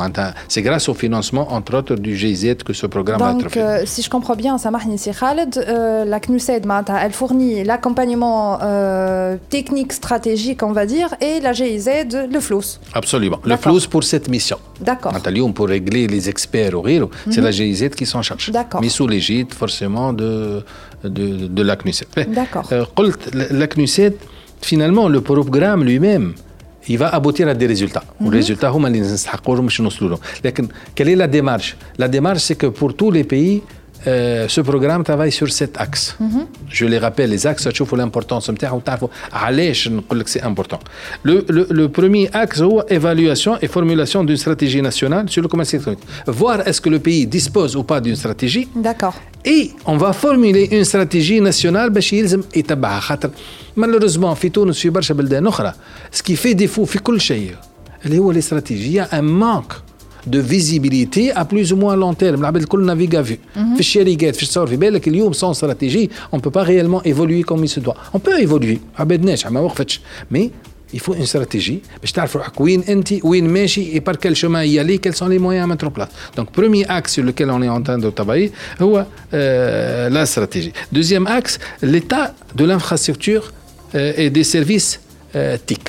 C'est 0.48 0.62
grâce 0.62 0.90
au 0.90 0.94
financement, 0.94 1.52
entre 1.54 1.78
autres, 1.78 1.96
du 1.96 2.16
GIZ 2.16 2.56
que 2.66 2.74
ce 2.74 2.86
programme 2.88 3.20
Donc, 3.20 3.42
va 3.42 3.48
être 3.48 3.52
fait. 3.52 3.62
Euh, 3.62 3.84
si 3.86 4.02
je 4.02 4.10
comprends 4.10 4.36
bien, 4.36 4.56
euh, 4.58 6.06
la 6.06 6.20
CNUSED, 6.20 6.66
elle 7.02 7.12
fournit 7.14 7.64
l'accompagnement 7.64 8.60
euh, 8.62 9.38
technique, 9.50 9.94
stratégique, 9.94 10.64
on 10.64 10.72
va 10.72 10.86
dire, 10.86 11.10
et 11.22 11.40
la 11.40 11.54
GIZ, 11.54 11.90
le 12.32 12.40
FLOUS. 12.40 12.80
Absolument. 12.94 13.40
Le 13.46 13.58
FLOUS 13.58 13.88
pour 13.88 14.04
cette 14.04 14.30
mission. 14.30 14.58
D'accord. 14.80 15.14
Pour 15.56 15.68
régler 15.68 16.08
les 16.08 16.30
experts 16.30 16.76
au 16.76 16.82
RIRO, 16.82 17.10
c'est 17.30 17.38
mhm. 17.38 17.44
la 17.44 17.52
GIZ 17.52 17.90
qui 17.90 18.06
s'en 18.06 18.22
charge. 18.22 18.52
D'accord. 18.52 18.82
Mais 18.82 18.90
sous 18.90 19.08
l'égide, 19.08 19.54
forcément, 19.54 20.14
de, 20.14 20.64
de, 21.04 21.48
de 21.48 21.62
la 21.64 21.76
CNUSED. 21.76 22.08
D'accord. 22.34 22.68
Euh, 22.72 22.86
la 23.52 23.68
CNUSED, 23.68 24.16
finalement, 24.62 25.08
le 25.08 25.22
programme 25.22 25.84
lui-même, 25.84 26.34
il 26.90 26.98
va 26.98 27.10
aboutir 27.10 27.48
à 27.48 27.54
des 27.54 27.68
résultats. 27.68 28.04
Mhm. 28.20 28.32
Les 28.32 28.38
résultats, 28.38 28.72
quelle 30.96 31.10
est 31.10 31.16
la 31.16 31.28
démarche? 31.28 31.78
La 31.98 32.08
démarche, 32.08 32.40
c'est 32.40 32.56
que 32.56 32.68
pour 32.68 32.96
tous 32.96 33.12
les 33.12 33.24
pays, 33.24 33.62
euh, 34.06 34.48
ce 34.48 34.62
programme 34.62 35.04
travaille 35.04 35.32
sur 35.32 35.52
sept 35.52 35.76
axes. 35.78 36.16
Mhm. 36.20 36.46
Je 36.70 36.86
les 36.86 36.98
rappelle, 36.98 37.30
les 37.32 37.48
axes, 37.48 37.68
tu 37.74 37.84
vois 37.84 37.98
l'importance. 37.98 38.50
Ah, 39.32 39.52
c'est 40.28 40.44
important. 40.44 40.80
Le, 41.24 41.88
premier 41.88 42.30
axe, 42.34 42.60
c'est 42.60 42.94
évaluation 42.94 43.58
et 43.62 43.68
formulation 43.68 44.24
d'une 44.24 44.38
stratégie 44.38 44.82
nationale 44.82 45.30
sur 45.30 45.42
le 45.42 45.48
commerce 45.48 45.74
électronique. 45.74 46.04
Voir 46.28 46.68
est-ce 46.68 46.80
que 46.82 46.90
le 46.90 47.00
pays 47.00 47.26
dispose 47.26 47.76
ou 47.76 47.84
pas 47.84 48.00
d'une 48.00 48.16
stratégie. 48.16 48.68
D'accord. 48.76 49.16
Et 49.44 49.72
on 49.86 49.98
va 49.98 50.14
formuler 50.14 50.68
une 50.72 50.84
stratégie 50.84 51.40
nationale 51.42 51.90
Malheureusement, 53.76 54.36
ce 56.12 56.24
qui 56.24 56.36
fait 56.36 56.56
défaut, 56.56 56.86
c'est 56.86 58.70
il 58.70 58.92
y 58.92 59.00
a 59.00 59.08
un 59.12 59.22
manque 59.22 59.74
في 60.17 60.39
كل 60.39 60.65
شيء 60.65 60.81
اللي 60.81 61.17
هو 61.17 61.33
الاستراتيجيه 61.33 61.33
ان 61.33 61.33
مانك 61.33 61.33
de 61.33 61.33
visibilité 61.33 61.33
à 61.33 61.45
plus 61.45 61.73
ou 61.73 61.77
moins 61.77 61.97
long 61.97 62.15
terme 62.15 62.39
العباد 62.41 62.63
الكل 62.63 62.87
نافيغ 62.87 63.21
ا 63.21 63.23
في 63.23 63.39
في 63.55 63.81
الشركات 63.81 64.37
في 64.37 64.47
تصور 64.47 64.67
في 64.67 64.77
بالك 64.77 65.09
اليوم 65.09 65.33
sans 65.33 65.55
stratégie 65.55 66.09
on 66.33 66.39
peut 66.39 66.51
pas 66.51 66.63
réellement 66.63 67.03
évoluer 67.03 67.43
comme 67.43 67.65
il 67.65 67.69
se 67.69 67.81
doit 67.81 67.97
on 68.15 68.19
peut 68.19 68.41
évoluer 68.41 68.79
عباد 68.99 69.25
ناجحه 69.25 69.51
ما 69.51 69.61
وقفتش 69.61 70.01
mais 70.35 70.51
il 70.95 71.01
faut 71.01 71.15
une 71.15 71.27
stratégie 71.27 71.81
باش 72.01 72.13
تعرف 72.13 72.37
روحك 72.37 72.61
وين 72.61 72.83
انت 72.83 73.25
وين 73.25 73.49
ماشي 73.49 73.95
et 73.95 74.01
par 74.01 74.15
quel 74.19 74.35
chemin 74.35 74.65
y 74.65 74.79
aller 74.79 74.99
quels 74.99 75.17
sont 75.17 75.29
les 75.29 75.39
moyens 75.39 75.65
à 75.65 75.67
mettre 75.67 75.87
en 75.87 75.91
place 75.91 76.13
donc 76.37 76.51
premier 76.53 76.85
axe 76.89 77.13
sur 77.13 77.25
lequel 77.25 77.51
on 77.51 77.63
est 77.63 77.69
en 77.69 77.83
train 77.83 77.99
de 77.99 78.11
travailler 78.11 78.53
هو 78.83 79.07
euh, 79.35 80.09
la 80.11 80.27
stratégie 80.27 80.73
deuxième 80.93 81.27
axe 81.27 81.59
l'état 81.83 82.35
de 82.55 82.65
l'infrastructure 82.65 83.53
euh, 83.95 84.13
et 84.23 84.31
des 84.31 84.45
services 84.45 85.01
euh, 85.37 85.57
TIC 85.67 85.85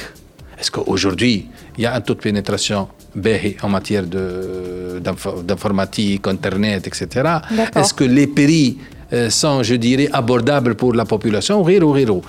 est-ce 0.59 0.71
qu'aujourd'hui 0.71 1.47
il 1.77 1.83
y 1.83 1.85
a 1.85 1.93
un 1.95 2.01
taux 2.01 2.15
de 2.15 2.19
pénétration 2.19 2.81
باهي 2.81 2.96
en 3.65 3.69
matière 3.77 4.05
de- 4.15 4.99
d'info- 5.05 5.41
d'informatique, 5.49 6.23
internet, 6.35 6.81
etc. 6.89 7.01
D'accord. 7.59 7.77
Est-ce 7.79 7.93
que 7.99 8.03
les 8.17 8.27
prix 8.39 8.67
euh, 9.13 9.29
sont, 9.41 9.59
je 9.69 9.75
dirais, 9.87 10.09
abordables 10.21 10.73
pour 10.81 10.91
la 11.01 11.05
population 11.13 11.55
غيره 11.63 11.85
غيره 11.93 12.21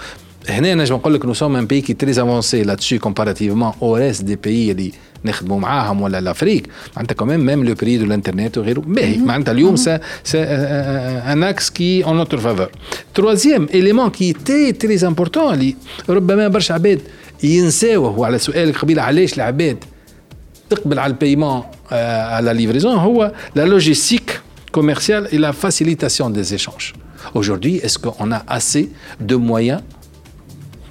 هنا 0.49 0.75
نجم 0.75 0.95
نقول 0.95 1.15
لك 1.15 1.27
nous 1.27 1.35
sommes 1.39 1.57
un 1.57 1.65
pays 1.65 1.83
qui 1.83 1.93
est 1.93 2.01
très 2.05 2.19
avancé 2.19 2.65
là-dessus 2.65 2.99
comparativement 2.99 3.75
au 3.81 3.93
reste 3.93 4.25
des 4.25 4.37
pays 4.37 4.71
اللي 4.71 4.93
نخدموا 5.25 5.61
معاهم 5.61 6.03
ولا 6.03 6.21
l'Afrique 6.35 6.65
معناتها 6.97 7.15
quand 7.15 7.27
même 7.29 7.45
même 7.51 7.65
le 7.71 7.75
prix 7.75 7.99
de 7.99 8.05
l'internet 8.05 8.59
وغيره 8.59 8.81
باهي 8.81 9.17
معناتها 9.19 9.53
اليوم 9.53 9.77
c'est 9.77 10.01
c'est 10.25 10.37
un 10.37 11.33
un 11.35 11.43
axe 11.43 11.71
qui 11.71 12.01
est 12.01 12.05
en 12.05 12.15
notre 12.15 12.37
faveur 12.37 12.69
troisième 13.15 13.67
élément 13.73 14.11
qui 14.11 14.31
est 14.31 14.45
très 14.45 14.73
très 14.87 15.05
important 15.05 15.53
اللي 15.53 15.75
ربما 16.09 16.49
برشا 16.49 16.75
عباد 16.75 17.01
ينساوه 17.43 18.09
هو 18.09 18.25
على 18.25 18.39
سؤالك 18.39 18.77
قبيله 18.77 19.03
علاش 19.03 19.35
العباد 19.35 19.77
تقبل 20.71 20.99
على 20.99 21.11
البيمون 21.13 21.63
à 21.91 22.41
la 22.43 22.53
livraison 22.55 22.87
هو 22.87 23.33
la 23.57 23.65
logistique 23.67 24.41
commerciale 24.73 25.29
et 25.33 25.39
la 25.39 25.53
facilitation 25.53 26.31
des 26.31 26.55
échanges. 26.55 26.93
Aujourd'hui, 27.35 27.77
est-ce 27.77 27.99
qu'on 27.99 28.33
a 28.33 28.43
assez 28.49 28.91
de 29.21 29.37
moyens 29.37 29.83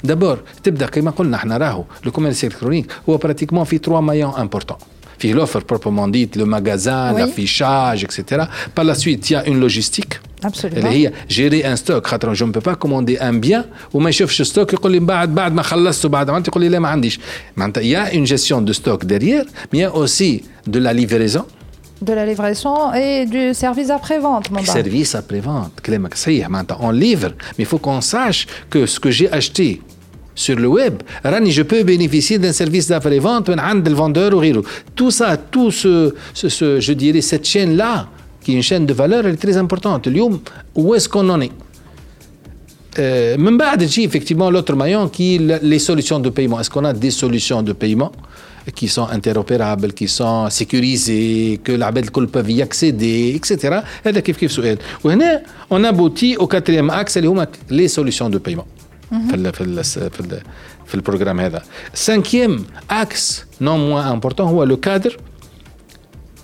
D'abord, 0.04 0.38
تبدا 0.64 0.86
كما 0.86 1.12
قلنا 1.12 1.38
احنا 1.38 1.58
راهو 1.58 1.84
le 2.06 2.10
commerce 2.12 2.44
électronique 2.44 2.86
هو 3.10 3.18
pratiquement 3.18 3.64
في 3.64 3.80
trois 3.80 4.02
maillons 4.02 4.38
importants. 4.40 4.80
فيه 5.20 5.34
l'offre 5.36 5.60
proprement 5.60 6.08
dite, 6.08 6.36
le 6.36 6.46
magasin, 6.46 7.14
Oui. 7.14 7.20
l'affichage, 7.22 8.04
etc. 8.04 8.44
Par 8.76 8.84
la 8.86 8.96
suite, 8.96 9.30
il 9.30 9.34
y 9.34 9.36
a 9.36 9.46
une 9.48 9.60
logistique. 9.60 10.14
Absolument. 10.46 10.78
اللي 10.78 10.90
هي 11.08 11.12
gérer 11.30 11.64
un 11.66 11.80
stock 11.84 12.08
خاطر 12.08 12.34
je 12.36 12.44
ne 12.44 12.52
peux 12.52 12.62
pas 12.72 12.76
commander 12.76 13.18
un 13.20 13.34
bien 13.48 13.64
وما 13.94 14.10
يشوفش 14.10 14.42
ستوك 14.42 14.74
يقول 14.74 14.92
لي 14.92 15.00
بعد 15.00 15.36
بعد 15.36 15.54
ما 15.54 15.62
خلصته 15.62 16.10
بعد 16.10 16.28
ما 16.28 16.34
عملت 16.36 16.48
يقول 16.48 16.64
لي 16.64 16.70
لا 16.70 16.80
ما 16.80 16.88
عنديش 16.90 17.20
معناتها 17.58 17.82
il 17.82 17.86
y 17.86 18.10
a 18.10 18.14
une 18.14 18.26
gestion 18.26 18.62
de 18.62 18.74
stock 18.74 19.06
derrière 19.06 19.46
mais 19.72 19.78
il 19.78 19.80
y 19.80 19.84
a 19.84 19.96
aussi 19.96 20.44
de 20.68 20.80
la 20.80 20.94
livraison 20.94 21.46
De 22.12 22.14
la 22.22 22.26
livraison 22.32 22.78
et 23.06 23.16
du 23.36 23.44
service 23.64 23.90
après-vente, 24.00 24.46
mon 24.52 24.62
bas. 24.62 24.74
service 24.80 25.14
après-vente 25.22 25.82
كلامك 25.86 26.14
صحيح 26.14 26.50
معناتها 26.50 26.78
on 26.78 26.92
livre 26.92 27.30
mais 27.58 27.64
il 27.64 27.66
faut 27.66 27.80
qu'on 27.86 28.02
sache 28.02 28.48
que 28.70 28.86
ce 28.86 29.00
que 29.00 29.12
j'ai 29.12 29.30
acheté 29.32 29.82
sur 30.36 30.56
le 30.56 30.68
web 30.68 30.94
راني 31.26 31.52
je 31.52 31.62
peux 31.62 31.84
bénéficier 31.84 32.38
d'un 32.40 32.52
service 32.52 32.88
d'après-vente 32.92 33.50
من 33.50 33.60
عند 33.60 33.88
الفندeur 33.88 34.34
وغيره 34.34 34.64
tout 35.02 35.12
ça 35.12 35.38
tout 35.52 35.72
ce, 35.72 36.14
ce, 36.34 36.50
ce 36.50 36.80
je 36.80 36.94
dirais 36.94 37.22
cette 37.22 37.46
chaîne 37.46 37.78
là 37.78 38.08
qui 38.48 38.52
est 38.52 38.56
une 38.56 38.62
chaîne 38.72 38.86
de 38.86 38.94
valeur 38.94 39.26
elle 39.28 39.34
est 39.34 39.46
très 39.46 39.58
importante 39.58 40.08
اليوم 40.08 40.40
où 40.80 40.96
est-ce 40.96 41.10
qu'on 41.10 41.30
en 41.30 41.42
est 41.42 41.52
Euh, 43.00 43.38
من 43.38 43.58
بعد 43.58 43.78
تجي 43.86 44.04
effectivement 44.10 44.52
l'autre 44.52 44.76
maillon 44.76 45.10
qui 45.10 45.36
est 45.36 45.40
le- 45.40 45.60
les 45.72 45.80
solutions 45.80 46.20
de 46.20 46.30
paiement. 46.30 46.60
Est-ce 46.60 46.70
qu'on 46.70 46.86
a 46.86 46.94
des 46.94 47.10
solutions 47.24 47.62
de 47.64 47.74
paiement 47.74 48.12
qui 48.78 48.88
sont 48.88 49.08
interopérables, 49.18 49.92
qui 50.00 50.08
sont 50.08 50.48
sécurisées, 50.60 51.60
que 51.66 51.72
العباد 51.72 52.04
الكل 52.04 52.28
peuvent 52.28 52.52
y 52.52 52.62
accéder, 52.62 53.36
etc. 53.36 53.82
هذا 54.06 54.20
كيف 54.20 54.38
كيف 54.38 54.52
سؤال. 54.52 54.78
وهنا 55.04 55.42
on 55.72 55.84
aboutit 55.84 56.38
au 56.38 56.46
quatrième 56.48 56.90
axe 56.92 57.18
اللي 57.18 57.28
هما 57.30 57.48
les 57.72 57.88
solutions 57.88 58.30
de 58.30 58.38
paiement. 58.38 58.66
في 59.30 59.34
ال 59.36 59.54
في 59.54 59.62
ال 59.62 59.84
في 59.84 60.20
ال 60.20 60.42
في 60.86 60.96
البروجرام 60.96 61.40
هذا. 61.40 61.64
Cinquième 62.06 62.60
axe 62.92 63.46
non 63.62 63.78
moins 63.78 64.06
important 64.16 64.42
هو 64.42 64.66
le 64.66 64.76
cadre 64.78 65.12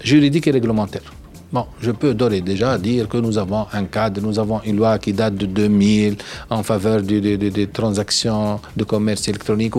juridique 0.03 0.47
et 0.47 0.51
réglementaire. 0.51 1.05
Bon, 1.55 1.66
je 1.80 1.92
peux 1.92 2.14
d'ores 2.14 2.32
et 2.32 2.40
déjà 2.40 2.76
dire 2.78 3.09
que 3.09 3.16
nous 3.16 3.38
avons 3.38 3.66
un 3.72 3.84
cadre, 3.84 4.20
nous 4.20 4.40
avons 4.40 4.61
une 4.64 4.74
loi 4.74 4.98
qui 4.98 5.12
date 5.12 5.36
de 5.36 5.46
2000 5.46 6.16
en 6.50 6.64
faveur 6.64 7.00
des, 7.00 7.68
transactions 7.72 8.59
de 8.76 8.82
commerce 8.82 9.28
électronique. 9.28 9.72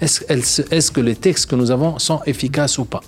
Est-ce 0.00 0.90
que 0.90 1.00
les 1.00 1.14
textes 1.14 1.48
que 1.48 1.54
nous 1.54 1.70
avons 1.70 2.00
sont 2.00 2.20
efficaces 2.26 2.76
ou 2.78 2.86
pas? 2.86 3.02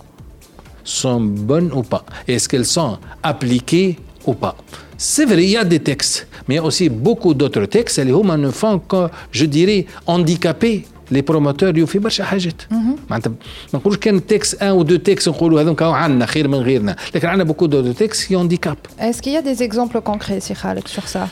Sont 0.84 1.20
bonnes 1.20 1.72
ou 1.72 1.82
pas? 1.82 2.04
Est-ce 2.28 2.48
qu'elles 2.48 2.66
sont 2.66 2.98
appliquées 3.20 3.98
ou 4.26 4.34
pas? 4.34 4.54
C'est 4.96 5.24
vrai, 5.24 5.42
il 5.42 5.50
y 5.50 5.56
a 5.56 5.64
des 5.64 5.80
textes, 5.80 6.28
mais 6.46 6.54
il 6.54 6.58
y 6.58 6.60
a 6.60 6.64
aussi 6.64 6.88
beaucoup 6.88 7.34
d'autres 7.34 7.64
textes. 7.64 7.98
Les 7.98 8.12
humains 8.12 8.38
ne 8.38 8.50
font 8.52 8.78
que, 8.78 9.08
je 9.32 9.44
dirais, 9.46 9.86
handicapés 10.06 10.84
لي 11.12 11.20
بروموتور 11.20 11.70
اليوم 11.70 11.86
في 11.86 11.98
برشا 11.98 12.24
حاجات. 12.24 12.62
معناتها 13.10 13.30
ما 13.30 13.36
نقولوش 13.74 13.98
كان 13.98 14.26
تيكس 14.26 14.54
ان 14.54 14.70
ودو 14.70 14.96
تيكس 14.96 15.28
نقولوا 15.28 15.60
هذوك 15.60 15.82
عندنا 15.82 16.26
خير 16.26 16.48
من 16.48 16.58
غيرنا. 16.58 16.96
لكن 17.14 17.28
عندنا 17.28 17.44
بوكو 17.44 17.66
دو 17.66 17.92
تيكس 17.92 18.24
كي 18.24 18.36
هانديكاب 18.36 18.76
كاب 18.98 19.08
اسكي 19.08 19.32
يا 19.32 19.40
دي 19.40 19.54
زيكزومبل 19.54 20.00
كونكري 20.00 20.40
سي 20.40 20.54
خالد 20.54 20.88
سور 20.88 21.04
سا 21.06 21.28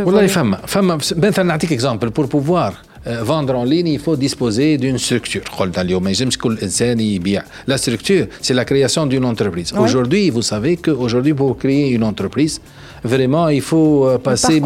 والله 0.00 0.26
فما 0.26 0.56
فما 0.56 0.94
مثلا 1.16 1.44
نعطيك 1.44 1.72
اكزامبل 1.72 2.10
بور 2.10 2.26
بوفوار 2.26 2.74
فاندر 3.04 3.56
اون 3.56 3.68
ليني 3.68 3.94
يفو 3.94 4.14
ديسبوزي 4.14 4.76
دون 4.76 4.98
ستركتور 4.98 5.42
قلنا 5.58 5.80
اليوم 5.80 6.02
ما 6.02 6.10
يلزمش 6.10 6.38
كل 6.38 6.58
إنسان 6.58 7.00
يبيع. 7.00 7.42
لا 7.66 7.76
ستركتور 7.76 8.26
سي 8.40 8.54
لا 8.54 8.62
كرياسيون 8.62 9.08
دون 9.08 9.24
اونتربريز 9.24 9.74
اوجوردي 9.74 10.30
فو 10.30 10.40
سافي 10.40 10.76
كو 10.76 10.90
اوجوردي 10.90 11.32
بور 11.32 11.52
كريي 11.52 11.94
اون 11.94 12.02
اونتربريز 12.02 12.60
une 13.04 13.10
entreprise, 13.10 13.12
vraiment, 13.12 13.48
il 13.48 13.62
faut 13.62 14.18
passer 14.24 14.62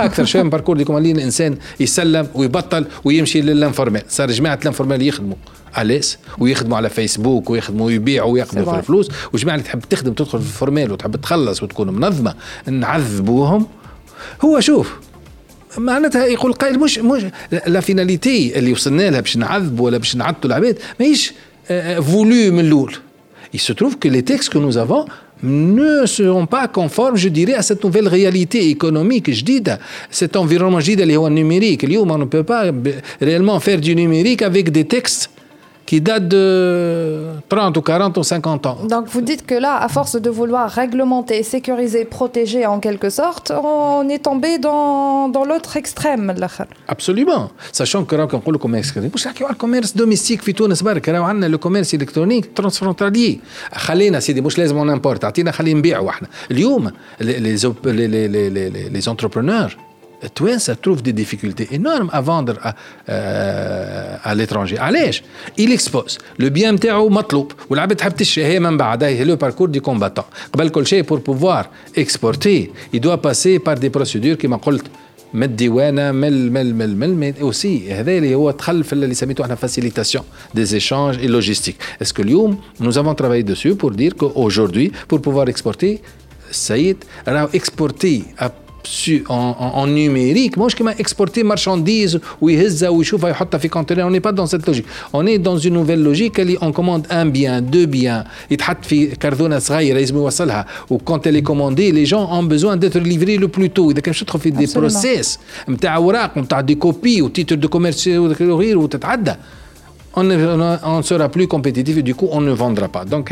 أكثر 0.00 0.24
شيء 0.24 0.48
باركور 0.48 0.76
دي 0.76 0.84
كومالين 0.84 1.16
الإنسان 1.16 1.56
يسلم 1.80 2.28
ويبطل 2.34 2.84
ويمشي 3.04 3.40
للانفورمال 3.40 4.02
صار 4.08 4.30
جماعة 4.30 4.58
الانفورمال 4.62 5.02
يخدموا 5.02 5.36
اليس 5.78 6.18
ويخدموا 6.38 6.76
على 6.76 6.88
فيسبوك 6.88 7.50
ويخدموا 7.50 7.86
ويبيعوا 7.86 8.32
وياخذوا 8.32 8.72
في 8.72 8.78
الفلوس 8.78 9.08
وجماعه 9.32 9.54
اللي 9.56 9.66
تحب 9.66 9.80
تخدم 9.90 10.12
تدخل 10.12 10.38
في 10.38 10.46
الفورمال 10.46 10.92
وتحب 10.92 11.16
تخلص 11.16 11.62
وتكون 11.62 11.90
منظمه 11.90 12.34
نعذبوهم 12.68 13.66
هو 14.44 14.60
شوف 14.60 14.92
معناتها 15.78 16.26
يقول 16.26 16.52
قائل 16.52 16.78
مش 16.80 16.98
مش 16.98 17.26
لا 17.66 17.80
فيناليتي 17.80 18.58
اللي 18.58 18.72
وصلنا 18.72 19.10
لها 19.10 19.20
باش 19.20 19.36
نعذبوا 19.36 19.86
ولا 19.86 19.98
باش 19.98 20.16
نعطوا 20.16 20.50
العباد 20.50 20.78
ماهيش 21.00 21.32
فولو 22.02 22.52
من 22.52 22.60
الأول 22.60 22.94
Il 23.54 23.60
se 23.60 23.72
trouve 23.80 23.94
que 24.02 24.08
les 24.16 24.22
textes 24.30 24.48
que 24.54 24.58
nous 24.66 24.76
avons 24.84 25.04
ne 25.42 26.06
seront 26.06 26.46
pas 26.46 26.68
conformes, 26.68 27.16
je 27.16 27.28
dirais, 27.28 27.54
à 27.54 27.62
cette 27.62 27.82
nouvelle 27.84 28.08
réalité 28.08 28.68
économique, 28.68 29.32
je 29.32 29.44
dis, 29.44 29.62
cet 30.10 30.36
environnement, 30.36 30.80
je 30.80 30.94
dis, 30.94 31.06
numérique. 31.30 31.86
on 31.98 32.18
ne 32.18 32.24
peut 32.24 32.44
pas 32.44 32.66
euh, 32.66 32.72
réellement 33.20 33.58
faire 33.60 33.80
du 33.80 33.94
numérique 33.94 34.42
avec 34.42 34.70
des 34.70 34.84
textes 34.84 35.30
qui 35.87 36.01
date 36.01 36.27
de 36.27 36.45
30 37.47 37.77
ou 37.77 37.81
40 37.81 38.17
ou 38.17 38.23
50 38.23 38.65
ans. 38.65 38.77
Donc 38.93 39.05
vous 39.07 39.21
dites 39.21 39.45
que 39.45 39.55
là, 39.55 39.73
à 39.77 39.87
force 39.87 40.17
de 40.25 40.29
vouloir 40.29 40.69
réglementer, 40.69 41.41
sécuriser, 41.43 42.03
protéger 42.03 42.65
en 42.65 42.79
quelque 42.79 43.09
sorte, 43.09 43.47
on 43.51 44.07
est 44.09 44.23
tombé 44.29 44.51
dans, 44.59 45.29
dans 45.29 45.45
l'autre 45.45 45.77
extrême. 45.77 46.25
Absolument. 46.95 47.43
Sachant 47.71 48.03
que 48.03 48.15
quand 48.31 48.41
on 48.45 48.51
le 48.51 48.57
commerce, 48.57 48.93
le 48.95 49.55
commerce 49.55 49.95
domestique 49.95 50.41
في 50.41 50.53
تونس 50.53 50.81
برك 50.83 51.09
راهو 51.09 51.23
عندنا 51.23 51.57
le 51.57 51.59
commerce 51.59 51.93
électronique 51.93 52.45
transfrontalier. 52.61 53.37
خلينا 53.73 54.19
سيدي 54.19 54.41
مش 54.41 54.57
لازم 54.57 54.77
on 54.83 54.99
importe, 54.99 55.23
اعطينا 55.23 55.51
خلينا 55.51 55.79
نبيعوا 55.79 56.09
احنا. 56.09 56.27
اليوم 56.51 56.91
les 57.21 57.23
les 57.23 57.63
les 57.63 58.07
les 58.07 58.49
les 58.55 58.89
les 58.93 59.07
entrepreneurs 59.07 59.71
ça 60.57 60.75
trouve 60.75 61.01
des 61.01 61.13
difficultés 61.13 61.67
énormes 61.71 62.09
à 62.11 62.21
vendre 62.21 62.55
à, 62.61 62.75
euh, 63.09 64.17
à 64.23 64.35
l'étranger. 64.35 64.77
علاش 64.79 65.23
il 65.57 65.71
expose 65.71 66.17
le 66.39 66.49
bien 66.49 66.71
نتاعو 66.71 67.09
مطلوب 67.09 67.51
والعباد 67.69 67.97
تحب 67.97 68.15
تشري 68.15 68.45
هي 68.45 68.59
من 68.59 68.77
بعد 68.77 69.03
هي 69.03 69.25
le 69.25 69.37
parcours 69.37 69.67
du 69.67 69.81
combattant 69.81 70.25
قبل 70.53 70.69
كل 70.69 70.87
شيء 70.87 71.03
pour 71.03 71.19
pouvoir 71.19 71.63
exporter 71.95 72.71
il 72.93 72.99
doit 72.99 73.21
passer 73.21 73.59
par 73.59 73.75
des 73.75 73.89
procédures 73.89 74.37
كما 74.39 74.57
قلت 74.57 74.85
من 75.33 75.43
الديوانه 75.43 76.11
من 76.11 76.53
من 76.53 76.75
من 76.75 76.99
من 76.99 77.09
من 77.09 77.33
اوسي 77.41 77.93
هذا 77.93 78.11
اللي 78.11 78.35
هو 78.35 78.51
دخل 78.51 78.83
في 78.83 78.93
اللي 78.93 79.13
سميته 79.13 79.43
احنا 79.43 79.55
فاسيليتاسيون 79.55 80.23
des 80.57 80.75
échanges 80.75 81.17
et 81.23 81.27
logistique. 81.27 81.77
Est-ce 82.03 82.13
que 82.13 82.21
اليوم 82.21 82.57
nous 82.79 82.97
avons 82.97 83.15
travaillé 83.15 83.43
dessus 83.43 83.75
pour 83.75 83.91
dire 83.91 84.13
qu'aujourd'hui 84.15 84.91
pour 85.07 85.21
pouvoir 85.21 85.47
exporter 85.49 85.99
السيد 86.49 87.03
راه 87.27 87.49
exporter 87.53 88.21
à 88.39 88.60
en, 89.28 89.86
numérique, 89.86 90.56
moi 90.56 90.68
je 90.68 90.76
exporter 90.98 91.42
marchandises 91.42 92.20
ou 92.40 92.50
on 92.50 94.10
n'est 94.10 94.20
pas 94.20 94.32
dans 94.32 94.46
cette 94.46 94.66
logique. 94.66 94.86
On 95.12 95.26
est 95.26 95.38
dans 95.38 95.56
une 95.58 95.74
nouvelle 95.74 96.02
logique, 96.02 96.40
on 96.60 96.72
commande 96.72 97.06
un 97.10 97.26
bien, 97.26 97.60
deux 97.60 97.86
biens, 97.86 98.24
ou 100.90 100.98
quand 100.98 101.26
elle 101.26 101.36
est 101.36 101.42
commandée, 101.42 101.92
les 101.92 102.06
gens 102.06 102.28
ont 102.32 102.42
besoin 102.42 102.76
d'être 102.76 102.98
livrés 102.98 103.36
le 103.36 103.48
plus 103.48 103.70
tôt. 103.70 103.90
Il 103.90 103.96
y 103.96 103.98
a 103.98 104.02
quelque 104.02 104.14
chose 104.14 104.26
fait 104.38 104.50
des 104.50 104.66
process, 104.66 105.38
des 106.62 106.76
copies, 106.76 107.22
ou 107.22 107.28
titres 107.28 107.56
de 107.56 107.66
commerce, 107.66 108.06
ou 108.06 108.88
on 110.14 110.24
ne 110.24 111.02
sera 111.02 111.28
plus 111.28 111.48
compétitif 111.48 111.98
et 111.98 112.02
du 112.02 112.14
coup 112.14 112.28
on 112.30 112.40
ne 112.40 112.52
vendra 112.52 112.88
pas. 112.88 113.04
Donc 113.04 113.30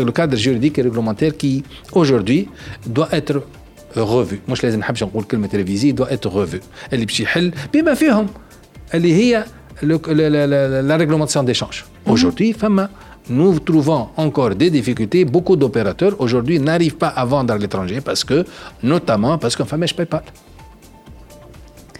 le 0.00 0.12
cadre 0.12 0.36
juridique 0.36 0.78
et 0.78 0.82
réglementaire 0.82 1.36
qui 1.36 1.62
aujourd'hui 1.92 2.48
doit 2.86 3.08
être 3.12 3.42
revu 3.95 4.35
مش 4.49 4.63
لازم 4.63 4.79
نحبش 4.79 5.03
نقول 5.03 5.23
كلمه 5.23 5.49
ريفيزي 5.53 5.91
دو 5.91 6.03
اتر 6.03 6.45
revu 6.45 6.59
اللي 6.93 7.05
باش 7.05 7.19
يحل 7.19 7.51
بما 7.73 7.93
فيهم 7.93 8.27
اللي 8.93 9.13
هي 9.13 9.45
la 9.81 10.97
réglementation 10.97 11.43
d'échange. 11.43 11.85
Aujourd'hui, 12.05 12.53
femme, 12.53 12.89
nous 13.29 13.59
trouvons 13.59 14.09
encore 14.17 14.55
des 14.55 14.69
difficultés. 14.69 15.23
Beaucoup 15.25 15.55
d'opérateurs 15.55 16.15
aujourd'hui 16.19 16.59
n'arrivent 16.59 16.97
pas 16.97 17.09
à 17.09 17.23
vendre 17.25 17.53
à 17.53 17.57
l'étranger 17.57 18.01
parce 18.01 18.23
que, 18.23 18.45
notamment 18.83 19.37
parce 19.37 19.55
qu'un 19.55 19.65
femme, 19.65 19.87
je 19.87 19.93
paye 19.93 20.05
pas. 20.05 20.23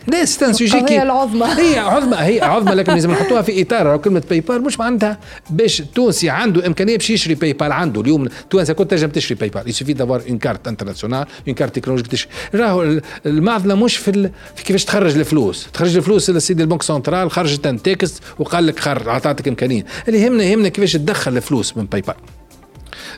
لا 0.07 0.25
سوجي 0.25 0.81
كي 0.81 1.03
العظمى 1.03 1.47
هي 1.47 1.79
عظمى 1.79 2.17
هي 2.17 2.41
عظمى 2.41 2.75
لكن 2.75 2.93
لازم 2.93 3.11
نحطوها 3.11 3.43
في 3.43 3.63
إطار 3.63 3.97
كلمة 3.97 4.23
باي 4.31 4.41
بال 4.41 4.63
مش 4.63 4.79
معناتها 4.81 5.19
باش 5.51 5.83
تونسي 5.95 6.31
عنده 6.31 6.67
إمكانية 6.67 6.97
باش 6.97 7.11
يشري 7.11 7.35
باي 7.35 7.53
بال 7.53 7.73
عنده. 7.73 8.01
اليوم 8.01 8.29
تونس 8.51 8.71
كنت 8.71 8.91
تنجم 8.91 9.09
تشري 9.09 9.35
باي 9.35 9.49
بال 9.49 9.69
يسوفي 9.69 9.93
دافوار 9.93 10.23
اون 10.29 10.39
كارت 10.39 10.69
انترناسيونال 10.69 11.27
اون 11.49 11.55
كارت 11.55 11.77
تكنولوجيك 11.77 12.07
تشري 12.07 12.29
راهو 12.55 13.01
المعضلة 13.27 13.75
مش 13.75 13.97
في, 13.97 14.11
ال... 14.11 14.31
في 14.57 14.65
كيفاش 14.65 14.85
تخرج 14.85 15.19
الفلوس. 15.19 15.67
تخرج 15.73 15.97
الفلوس 15.97 16.31
للسيد 16.31 16.61
البنك 16.61 16.83
سنترال 16.83 17.31
خرجت 17.31 17.67
ان 17.67 17.83
تكست 17.83 18.23
وقال 18.39 18.67
لك 18.67 18.81
خر 18.81 19.11
عطاتك 19.11 19.49
إمكانية. 19.49 19.85
اللي 20.09 20.23
يهمنا 20.23 20.45
يهمنا 20.45 20.69
كيفاش 20.69 20.93
تدخل 20.93 21.37
الفلوس 21.37 21.77
من 21.77 21.85
باي 21.87 22.01
بال 22.01 22.15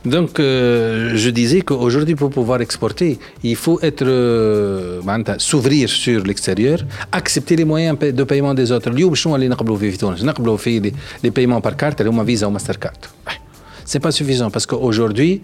Donc, 0.05 0.39
euh, 0.39 1.13
je 1.15 1.29
disais 1.29 1.61
qu'aujourd'hui, 1.61 2.15
pour 2.15 2.29
pouvoir 2.29 2.61
exporter, 2.61 3.19
il 3.43 3.55
faut 3.55 3.79
être 3.81 4.05
euh, 4.05 5.01
s'ouvrir 5.37 5.89
sur 5.89 6.23
l'extérieur, 6.23 6.79
accepter 7.11 7.55
les 7.55 7.65
moyens 7.65 7.97
de 7.99 8.23
paiement 8.23 8.53
des 8.53 8.71
autres. 8.71 8.87
اليوم 8.91 9.15
شنو 9.15 9.35
اللي 9.35 9.47
نقبلوا 9.47 9.77
فيه 9.77 9.91
في 9.91 9.97
تونس؟ 9.97 10.23
نقبلوا 10.23 10.57
فيه 10.57 10.81
les 11.25 11.29
paiements 11.29 11.61
par 11.61 11.75
carte 11.83 11.99
اللي 11.99 12.09
هما 12.09 12.25
فيزا 12.25 12.47
وماستر 12.47 12.77
C'est 13.85 13.99
pas 13.99 14.11
suffisant 14.11 14.49
parce 14.49 14.65
qu'aujourd'hui, 14.65 15.41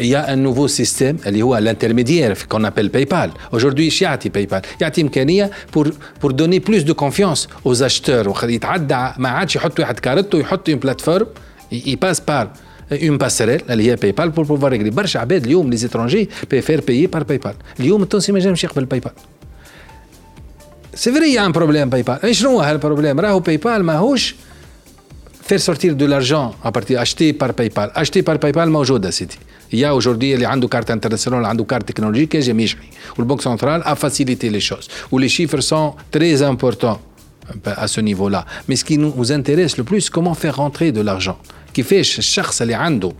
il 0.00 0.06
y 0.06 0.14
a 0.14 0.28
un 0.28 0.36
nouveau 0.36 0.68
système 0.68 1.26
اللي 1.26 1.42
هو 1.42 1.58
l'intermédiaire 1.60 2.48
qu'on 2.48 2.64
appelle 2.64 2.90
PayPal. 2.90 3.30
Aujourd'hui, 3.52 3.80
ايش 3.80 4.02
يعطي 4.02 4.30
PayPal؟ 4.30 4.62
يعطي 4.80 5.00
إمكانية 5.00 5.50
pour 5.76 5.86
pour 6.20 6.32
donner 6.32 6.60
plus 6.60 6.84
de 6.84 6.92
confiance 6.92 7.48
aux 7.64 7.82
acheteurs. 7.82 8.44
يتعدى 8.44 9.12
ما 9.18 9.28
عادش 9.28 9.56
يحط 9.56 9.80
واحد 9.80 9.98
كارته 9.98 10.38
يحط 10.38 10.70
une 10.70 10.78
plateforme, 10.78 11.26
il 11.72 11.96
passe 11.96 12.20
par 12.20 12.46
اون 12.92 13.18
باسريل 13.18 13.62
اللي 13.70 13.90
هي 13.90 13.96
باي 13.96 14.12
بال 14.12 14.30
بور 14.30 14.44
بوفوار 14.44 14.72
ريغلي 14.72 14.90
برشا 14.90 15.20
عباد 15.20 15.44
اليوم 15.44 15.70
لي 15.70 15.76
زيترونجي 15.76 16.28
بي 16.50 16.60
فير 16.60 16.80
بايي 16.80 17.06
بار 17.06 17.22
باي 17.22 17.38
بال 17.38 17.54
اليوم 17.80 18.02
التونسي 18.02 18.32
ما 18.32 18.38
ينجمش 18.38 18.64
يقبل 18.64 18.84
باي 18.84 19.00
بال 19.00 19.12
سي 20.94 21.12
فري 21.12 21.40
ان 21.40 21.52
بروبليم 21.52 21.88
باي 21.90 22.02
بال 22.02 22.36
شنو 22.36 22.50
هو 22.50 22.70
البروبليم 22.70 23.20
راهو 23.20 23.40
باي 23.40 23.56
بال 23.56 23.82
ماهوش 23.82 24.34
فير 25.42 25.58
سورتير 25.58 25.92
دو 25.92 26.06
لارجون 26.06 26.50
ابارتي 26.64 27.02
اشتي 27.02 27.32
بار 27.32 27.52
باي 27.52 27.68
بال 27.68 27.90
اشتي 27.96 28.20
بار 28.20 28.36
باي 28.36 28.52
بال 28.52 28.70
موجوده 28.70 29.10
سيدي 29.10 29.34
يا 29.72 29.88
اوجوردي 29.88 30.34
اللي 30.34 30.46
عنده 30.46 30.68
كارت 30.68 30.90
انترناسيونال 30.90 31.44
عنده 31.44 31.64
كارت 31.64 31.88
تكنولوجيك 31.88 32.34
ينجم 32.34 32.60
يشحي 32.60 32.88
والبنك 33.18 33.40
سنترال 33.40 33.82
ا 33.84 33.94
فاسيليتي 33.94 34.48
لي 34.48 34.60
شوز 34.60 34.88
ولي 35.12 35.28
شيفر 35.28 35.60
سون 35.60 35.92
تري 36.12 36.48
امبورتون 36.48 36.96
à 37.66 37.86
ce 37.88 38.00
niveau-là. 38.00 38.44
Mais 38.68 38.76
ce 38.76 38.84
qui 38.84 38.98
nous 38.98 39.32
intéresse 39.32 39.76
le 39.76 39.84
plus, 39.84 40.10
comment 40.10 40.34
faire 40.34 40.56
rentrer 40.56 40.92
de 40.92 41.00
l'argent. 41.00 41.38
كيفاش 41.74 42.18
الشخص 42.18 42.62
اللي 42.62 42.74
عنده 42.74 43.12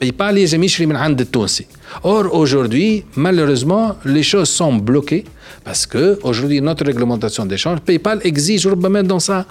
باي 0.00 0.10
بال 0.10 0.38
يجم 0.38 0.64
يشري 0.64 0.86
من 0.86 0.96
عند 0.96 1.20
التونسي 1.20 1.66
اور 2.04 2.46
aujourd'hui 2.46 3.04
malheureusement 3.16 3.96
les 4.04 4.22
choses 4.22 4.50
sont 4.50 4.74
bloquées 4.90 5.24
parce 5.64 5.86
que 5.86 6.18
aujourd'hui 6.22 6.60
notre 6.60 6.84
réglementation 6.84 7.46
d'échange 7.46 7.78
PayPal 7.80 8.20
exige 8.24 8.66
ربما 8.66 9.02
dans 9.02 9.20
sa 9.20 9.44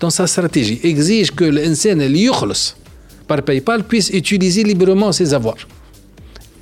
dans 0.00 0.10
sa 0.10 0.26
stratégie 0.26 0.80
exige 0.84 1.30
que 1.30 1.42
الانسان 1.42 2.00
اللي 2.00 2.24
يخلص 2.24 2.74
par 3.32 3.38
PayPal 3.38 3.82
puisse 3.82 4.10
utiliser 4.10 4.64
librement 4.64 5.12
ses 5.12 5.34
avoirs 5.34 5.66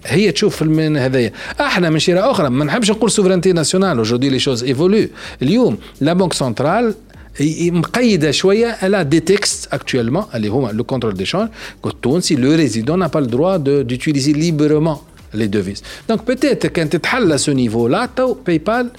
هي 0.06 0.32
تشوف 0.32 0.62
من 0.62 0.96
هذايا 0.96 1.32
احنا 1.60 1.90
من 1.90 1.98
شراء 1.98 2.30
اخرى 2.30 2.50
ما 2.50 2.64
نحبش 2.64 2.90
نقول 2.90 3.10
سوفرانتي 3.10 3.52
ناسيونال 3.52 4.00
اجوردي 4.00 4.28
لي 4.28 4.38
شوز 4.38 4.64
ايفولو 4.64 5.08
اليوم 5.42 5.78
لا 6.00 6.12
بنك 6.12 6.32
سنترال 6.32 6.84
مقيده 6.84 6.94
شويه 6.94 7.09
elle 7.39 8.95
a 8.95 9.03
des 9.03 9.21
textes 9.21 9.67
actuellement, 9.71 10.27
le 10.33 10.83
contrôle 10.83 11.13
d'échange, 11.13 11.47
que 11.81 12.33
le 12.35 12.55
résident 12.55 12.97
n'a 12.97 13.09
pas 13.09 13.21
le 13.21 13.27
droit 13.27 13.57
d'utiliser 13.59 14.33
librement 14.33 15.03
les 15.33 15.47
devises. 15.47 15.81
Donc 16.07 16.25
peut-être 16.25 16.67
quand 16.73 16.89
tu 16.89 16.99
à 17.31 17.37
ce 17.37 17.51
niveau-là, 17.51 18.09
PayPal, 18.43 18.91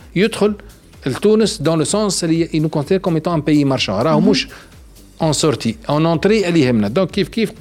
dans 1.61 1.77
le 1.77 1.85
sens, 1.85 2.25
il 2.53 2.63
nous 2.63 2.69
considère 2.69 3.01
comme 3.01 3.17
étant 3.17 3.35
un 3.35 3.41
pays 3.41 3.65
marchand 3.65 3.99
en 5.23 5.33
sortie. 5.33 5.77
En 5.87 6.05
entrée, 6.05 6.43
elle 6.45 6.91
Donc, 6.91 7.13
kif, 7.13 7.31
kif, 7.31 7.53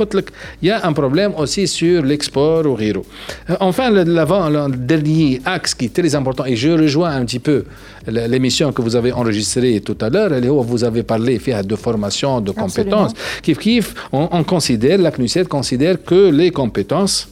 il 0.62 0.68
y 0.68 0.72
a 0.72 0.84
un 0.86 0.94
problème 0.94 1.34
aussi 1.38 1.68
sur 1.68 2.04
l'export 2.04 2.66
au 2.66 2.74
Riro. 2.74 3.06
Euh, 3.50 3.56
enfin, 3.60 3.92
le, 3.92 4.04
le, 4.04 4.76
dernier 4.76 5.40
axe 5.46 5.76
qui 5.76 5.86
est 5.86 5.94
très 5.94 6.14
important, 6.16 6.46
et 6.46 6.56
je 6.56 6.70
rejoins 6.70 7.12
un 7.12 7.24
petit 7.24 7.40
peu 7.40 7.64
l'émission 8.08 8.74
que 8.74 8.82
vous 8.82 8.96
avez 8.96 9.12
enregistrée 9.14 9.80
tout 9.82 9.98
à 10.02 10.10
l'heure, 10.10 10.32
où 10.52 10.64
vous 10.64 10.84
avez 10.84 11.04
parlé 11.04 11.38
de 11.38 11.76
formation, 11.76 12.42
de 12.42 12.52
compétences. 12.52 13.14
Kif, 13.44 13.60
kif, 13.60 13.94
on, 14.12 14.28
on 14.32 14.44
considère, 14.44 14.98
la 14.98 15.12
CNUSET 15.12 15.46
considère 15.46 16.04
que 16.04 16.32
les 16.32 16.50
compétences 16.50 17.30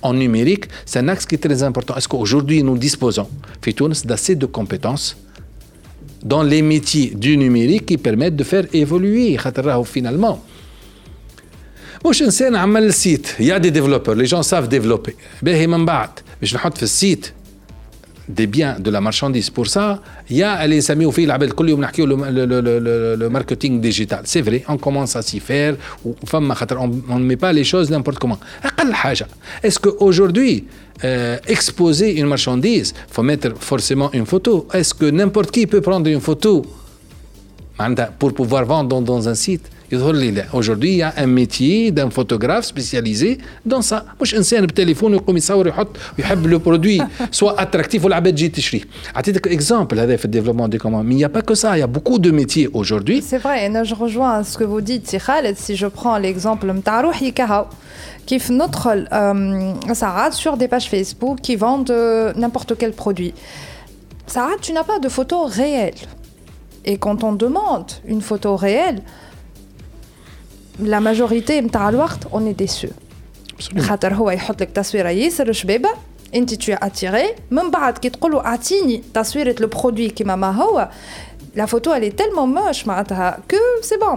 en 0.00 0.14
numérique, 0.14 0.66
c'est 0.86 1.00
un 1.00 1.08
axe 1.08 1.26
qui 1.26 1.34
est 1.34 1.38
très 1.38 1.62
important. 1.64 1.96
Est-ce 1.96 2.08
qu'aujourd'hui, 2.08 2.62
nous 2.62 2.78
disposons, 2.78 3.28
d'assez 4.04 4.36
de 4.36 4.46
compétences 4.46 5.16
dans 6.23 6.43
les 6.43 6.61
métiers 6.61 7.11
du 7.15 7.37
numérique 7.37 7.85
qui 7.85 7.97
permettent 7.97 8.35
de 8.35 8.43
faire 8.43 8.65
évoluer 8.73 9.37
finalement 9.85 10.37
مش 12.05 12.21
انسان 12.21 12.55
عمل 12.55 12.93
site 12.93 13.27
il 13.39 13.45
y 13.45 13.51
a 13.51 13.59
des 13.59 13.71
développeurs 13.71 14.15
les 14.15 14.25
gens 14.25 14.43
savent 14.43 14.69
développer 14.69 15.11
باهي 15.41 15.67
من 15.67 15.85
بعد 15.85 16.09
باش 16.41 16.55
نحط 16.55 16.77
في 16.77 16.83
السيت 16.83 17.31
des 18.31 18.47
biens 18.47 18.75
de 18.79 18.89
la 18.91 18.99
marchandise 18.99 19.49
pour 19.49 19.67
ça 19.67 20.01
il 20.29 20.37
y 20.37 20.43
a 20.43 20.65
les 20.67 20.91
amis 20.91 21.05
au 21.05 21.11
fil 21.11 21.25
العباد 21.25 21.51
كل 21.51 21.69
يوم 21.69 21.81
نحكيو 21.81 22.05
le 22.05 23.29
marketing 23.29 23.79
digital 23.79 24.21
c'est 24.25 24.41
vrai 24.41 24.63
on 24.67 24.77
commence 24.77 25.15
à 25.15 25.21
s'y 25.21 25.39
faire 25.39 25.75
وفما 26.05 26.53
خاطر 26.53 26.79
on 27.09 27.19
ne 27.19 27.25
met 27.25 27.37
pas 27.37 27.53
les 27.53 27.63
choses 27.63 27.89
n'importe 27.89 28.19
comment 28.19 28.39
اقل 28.63 28.93
حاجه 28.93 29.27
est-ce 29.63 29.79
que 29.79 29.89
aujourd'hui 29.99 30.65
euh, 31.03 31.37
exposer 31.47 32.19
une 32.19 32.25
marchandise 32.27 32.93
faut 33.09 33.23
mettre 33.23 33.49
forcément 33.59 34.09
une 34.13 34.25
photo 34.25 34.67
est-ce 34.73 34.93
que 34.93 35.05
n'importe 35.05 35.51
qui 35.51 35.65
peut 35.67 35.81
prendre 35.81 36.07
une 36.09 36.21
photo 36.21 36.65
pour 38.19 38.33
pouvoir 38.33 38.65
vendre 38.65 39.01
dans 39.01 39.29
un 39.29 39.35
site 39.35 39.65
Aujourd'hui, 40.53 40.91
il 40.91 40.97
y 40.97 41.01
a 41.01 41.13
un 41.17 41.27
métier 41.27 41.91
d'un 41.91 42.09
photographe 42.09 42.65
spécialisé 42.65 43.37
dans 43.65 43.81
ça. 43.81 44.03
مش 44.21 44.35
انسان 44.35 44.65
بتليفونه 44.65 45.15
يقوم 45.15 45.37
يصور 45.37 45.67
يحط 45.67 45.87
ويحب 46.17 46.47
le 46.47 46.59
produit 46.59 47.01
soit 47.31 47.55
attractif 47.57 48.03
والعباد 48.03 48.35
تجي 48.35 48.49
تشريه. 48.49 48.81
اعطيتك 49.15 49.47
exemple 49.47 49.97
هذا 49.97 50.15
في 50.15 50.25
الديفلوبمون 50.25 50.69
دي 50.69 50.77
كومون. 50.77 51.09
Mais 51.09 51.13
il 51.13 51.17
n'y 51.17 51.25
a 51.25 51.29
pas 51.29 51.41
que 51.41 51.55
ça, 51.55 51.77
il 51.77 51.79
y 51.79 51.83
a 51.83 51.87
beaucoup 51.87 52.19
de 52.19 52.31
métiers 52.31 52.69
aujourd'hui. 52.73 53.21
C'est 53.21 53.37
vrai, 53.37 53.65
et 53.65 53.85
je 53.85 53.95
rejoins 53.95 54.43
ce 54.43 54.57
que 54.57 54.63
vous 54.63 54.81
dites, 54.81 55.07
si 55.07 55.17
Khaled, 55.17 55.57
si 55.57 55.75
je 55.75 55.87
prends 55.87 56.17
l'exemple 56.17 56.65
نتاع 56.65 57.01
روحي 57.01 57.31
كهو 57.31 57.65
كيف 58.27 58.51
ندخل 58.51 59.07
ساعات 59.93 60.33
sur 60.33 60.57
des 60.57 60.67
pages 60.67 60.89
Facebook 60.89 61.37
qui 61.41 61.55
vendent 61.55 61.93
n'importe 62.35 62.73
quel 62.77 62.91
produit. 62.91 63.33
Saad, 64.27 64.59
tu 64.61 64.73
n'as 64.73 64.83
pas 64.83 64.99
de 64.99 65.09
photo 65.17 65.37
réelle. 65.45 66.01
Et 66.89 66.97
quand 66.97 67.23
on 67.23 67.33
demande 67.45 67.89
une 68.13 68.21
photo 68.21 68.57
réelle, 68.57 68.99
la 70.80 71.00
majorité 71.00 71.60
نتاع 71.60 71.88
الوقت 71.88 72.18
est 72.24 72.62
déçu 72.62 72.88
خاطر 73.78 74.14
هو 74.14 74.30
يحط 74.30 74.62
لك 74.62 74.70
تصويره 74.70 75.08
ياسر 75.08 75.52
شبابه 75.52 75.88
انت 76.34 76.54
es 76.54 76.74
attiré. 76.84 77.40
من 77.50 77.70
بعد 77.70 77.98
كي 77.98 78.08
تقول 78.08 78.32
له 78.32 78.44
اعطيني 78.46 79.02
تصويره 79.14 79.54
البرودوي 79.60 80.08
كيما 80.08 80.36
ما 80.36 80.50
هو 80.50 80.88
la 81.57 81.65
photo 81.65 81.91
elle 81.95 82.03
est 82.03 82.15
tellement 82.15 82.47
moche 82.47 82.83
que 83.47 83.61
c'est 83.81 83.99
bon 83.99 84.15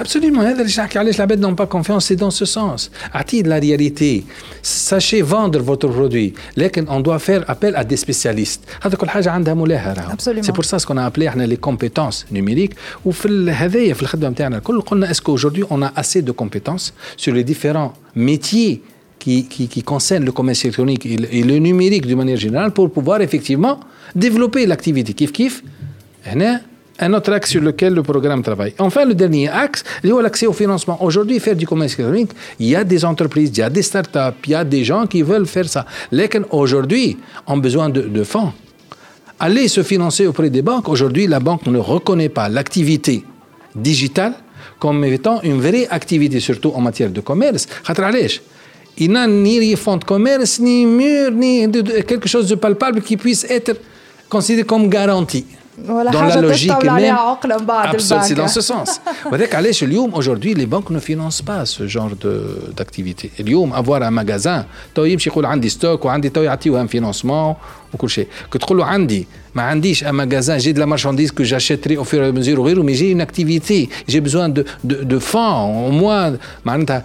absolument 0.00 0.40
هذا 0.40 0.62
اللي 0.62 0.74
نحكي 0.78 0.98
علاش 0.98 1.16
العباد 1.16 1.46
n'ont 1.46 1.54
pas 1.54 1.66
confiance 1.66 2.06
c'est 2.06 2.16
dans 2.16 2.30
ce 2.30 2.44
sens 2.44 2.90
اعطيه 3.14 3.42
la 3.42 3.58
réalité 3.58 4.24
sachez 4.62 5.22
vendre 5.22 5.60
votre 5.60 5.88
produit 5.88 6.32
لكن 6.56 6.86
on 6.86 7.00
doit 7.00 7.18
faire 7.18 7.44
appel 7.50 7.76
à 7.76 7.84
des 7.84 7.96
spécialistes 7.96 8.60
هذا 8.82 8.96
كل 8.96 9.08
حاجه 9.08 9.30
عندها 9.30 9.54
مولاها 9.54 9.92
راهو 9.92 10.42
c'est 10.42 10.52
pour 10.52 10.64
ça 10.64 10.78
ce 10.78 10.86
qu'on 10.86 10.96
a 10.96 11.10
appelé 11.10 11.28
احنا 11.28 11.46
les 11.46 11.58
compétences 11.68 12.26
numériques 12.32 12.74
وفي 13.04 13.50
هذايا 13.50 13.94
في 13.94 14.02
الخدمه 14.02 14.28
نتاعنا 14.28 14.56
الكل 14.56 14.80
قلنا 14.80 15.12
est-ce 15.12 15.20
qu'aujourd'hui 15.20 15.64
on 15.70 15.82
a 15.82 16.00
assez 16.00 16.22
de 16.22 16.32
compétences 16.32 16.92
sur 17.16 17.32
les 17.34 17.44
différents 17.44 17.92
métiers 18.16 18.82
qui, 19.21 19.83
concernent 19.83 20.25
le 20.25 20.31
commerce 20.31 20.63
électronique 20.65 21.05
et 21.05 21.43
le, 21.43 21.57
numérique 21.59 22.05
d'une 22.05 22.17
manière 22.17 22.37
générale 22.37 22.71
pour 22.71 22.91
pouvoir 22.91 23.21
effectivement 23.21 23.79
développer 24.15 24.65
l'activité. 24.65 25.13
Kif 25.13 25.31
kif, 25.31 25.63
un 26.99 27.13
autre 27.13 27.33
axe 27.33 27.51
sur 27.51 27.61
lequel 27.61 27.93
le 27.93 28.03
programme 28.03 28.43
travaille. 28.43 28.73
Enfin, 28.79 29.05
le 29.05 29.13
dernier 29.13 29.49
axe, 29.49 29.83
l'accès 30.03 30.45
au 30.45 30.53
financement. 30.53 31.03
Aujourd'hui, 31.03 31.39
faire 31.39 31.55
du 31.55 31.65
commerce 31.65 31.93
électronique, 31.93 32.31
il 32.59 32.67
y 32.67 32.75
a 32.75 32.83
des 32.83 33.03
entreprises, 33.05 33.49
il 33.49 33.59
y 33.59 33.61
a 33.63 33.69
des 33.69 33.81
startups, 33.81 34.39
il 34.45 34.51
y 34.51 34.55
a 34.55 34.63
des 34.63 34.83
gens 34.83 35.07
qui 35.07 35.21
veulent 35.21 35.47
faire 35.47 35.67
ça. 35.67 35.85
Lesquels 36.11 36.45
aujourd'hui 36.51 37.17
ont 37.47 37.57
besoin 37.57 37.89
de, 37.89 38.01
de 38.01 38.23
fonds. 38.23 38.53
Aller 39.39 39.67
se 39.67 39.81
financer 39.81 40.27
auprès 40.27 40.49
des 40.51 40.61
banques, 40.61 40.89
aujourd'hui, 40.89 41.25
la 41.25 41.39
banque 41.39 41.65
ne 41.65 41.79
reconnaît 41.79 42.29
pas 42.29 42.49
l'activité 42.49 43.23
digitale 43.75 44.33
comme 44.77 45.03
étant 45.05 45.41
une 45.41 45.61
vraie 45.61 45.87
activité, 45.89 46.39
surtout 46.39 46.71
en 46.75 46.81
matière 46.81 47.09
de 47.09 47.21
commerce. 47.21 47.67
Il 48.97 49.11
n'a 49.11 49.27
ni 49.27 49.75
fonds 49.75 49.97
de 49.97 50.03
commerce, 50.03 50.59
ni 50.59 50.85
mur, 50.85 51.31
ni 51.31 51.69
quelque 52.07 52.27
chose 52.27 52.47
de 52.47 52.55
palpable 52.55 53.01
qui 53.01 53.17
puisse 53.17 53.45
être 53.49 53.79
considéré 54.29 54.65
comme 54.65 54.89
garantie 54.89 55.45
Voilà, 55.80 56.10
dans 56.10 56.22
la 56.22 56.40
logique 56.40 56.82
même. 56.84 57.14
C'est 57.98 58.34
dans 58.34 58.48
ce 58.48 58.60
sens. 58.60 59.00
Aujourd'hui, 60.14 60.54
les 60.54 60.66
banques 60.66 60.90
ne 60.90 60.98
financent 60.98 61.42
pas 61.42 61.66
ce 61.66 61.86
genre 61.86 62.10
d'activité. 62.76 63.30
اليوم 63.40 63.72
avoir 63.72 64.02
un 64.02 64.10
magasin 64.10 64.64
تو 64.94 65.04
يمشي 65.04 65.30
يقول 65.30 65.46
عندي 65.46 65.68
ستوك 65.68 66.04
وعندي 66.04 66.28
تو 66.28 66.42
يعطيه 66.42 66.84
un 66.84 66.88
financement 66.88 67.56
وكل 67.94 68.10
شيء 68.10 68.28
كي 68.52 68.58
تقول 68.58 68.78
له 68.78 68.84
عندي 68.84 69.26
ما 69.54 69.62
عنديش 69.62 70.04
un 70.04 70.12
magasin 70.12 70.58
j'ai 70.58 70.72
de 70.72 70.78
la 70.78 70.86
marchandise 70.86 71.32
que 71.32 71.44
j'achèterai 71.44 71.96
au 71.96 72.04
fur 72.04 72.22
et 72.22 72.26
à 72.26 72.32
mesure 72.32 72.58
وغيره 72.58 72.82
mais 72.82 72.94
j'ai 72.94 73.10
une 73.10 73.20
activité 73.20 73.88
j'ai 74.08 74.20
besoin 74.20 74.48
de 74.48 74.64
de, 74.84 75.04
de 75.04 75.18
fonds 75.18 75.88
au 75.88 75.90
moins 75.90 76.38
معناتها 76.64 77.02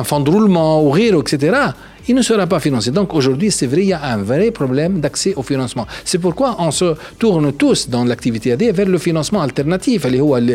un 0.00 0.04
fonds 0.04 0.20
de 0.20 0.30
roulement 0.30 0.82
وغيره 0.82 1.20
etc 1.20 1.72
il 2.08 2.14
ne 2.14 2.22
sera 2.22 2.46
pas 2.46 2.60
financé. 2.60 2.90
Donc 2.90 3.14
aujourd'hui, 3.14 3.50
c'est 3.50 3.66
vrai, 3.66 3.82
il 3.82 3.88
y 3.88 3.92
a 3.92 4.02
un 4.02 4.18
vrai 4.18 4.50
problème 4.50 5.00
d'accès 5.00 5.34
au 5.36 5.42
financement. 5.42 5.86
C'est 6.04 6.18
pourquoi 6.18 6.56
on 6.58 6.70
se 6.70 6.94
tourne 7.18 7.52
tous 7.52 7.88
dans 7.88 8.04
l'activité 8.04 8.52
AD 8.52 8.62
vers 8.62 8.86
le 8.86 8.98
financement 8.98 9.42
alternatif, 9.42 10.06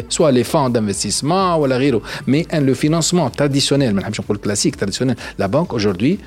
soit 0.09 0.31
les 0.31 0.43
fonds 0.43 0.69
d'investissement 0.69 1.59
ou 1.59 1.65
la 1.67 1.79
Mais 2.27 2.47
hein, 2.51 2.61
le 2.61 2.73
financement 2.73 3.29
traditionnel, 3.29 3.95
le 3.95 4.37
classique 4.37 4.77
traditionnel, 4.77 5.15
la 5.37 5.47
banque 5.47 5.73
aujourd'hui 5.73 6.19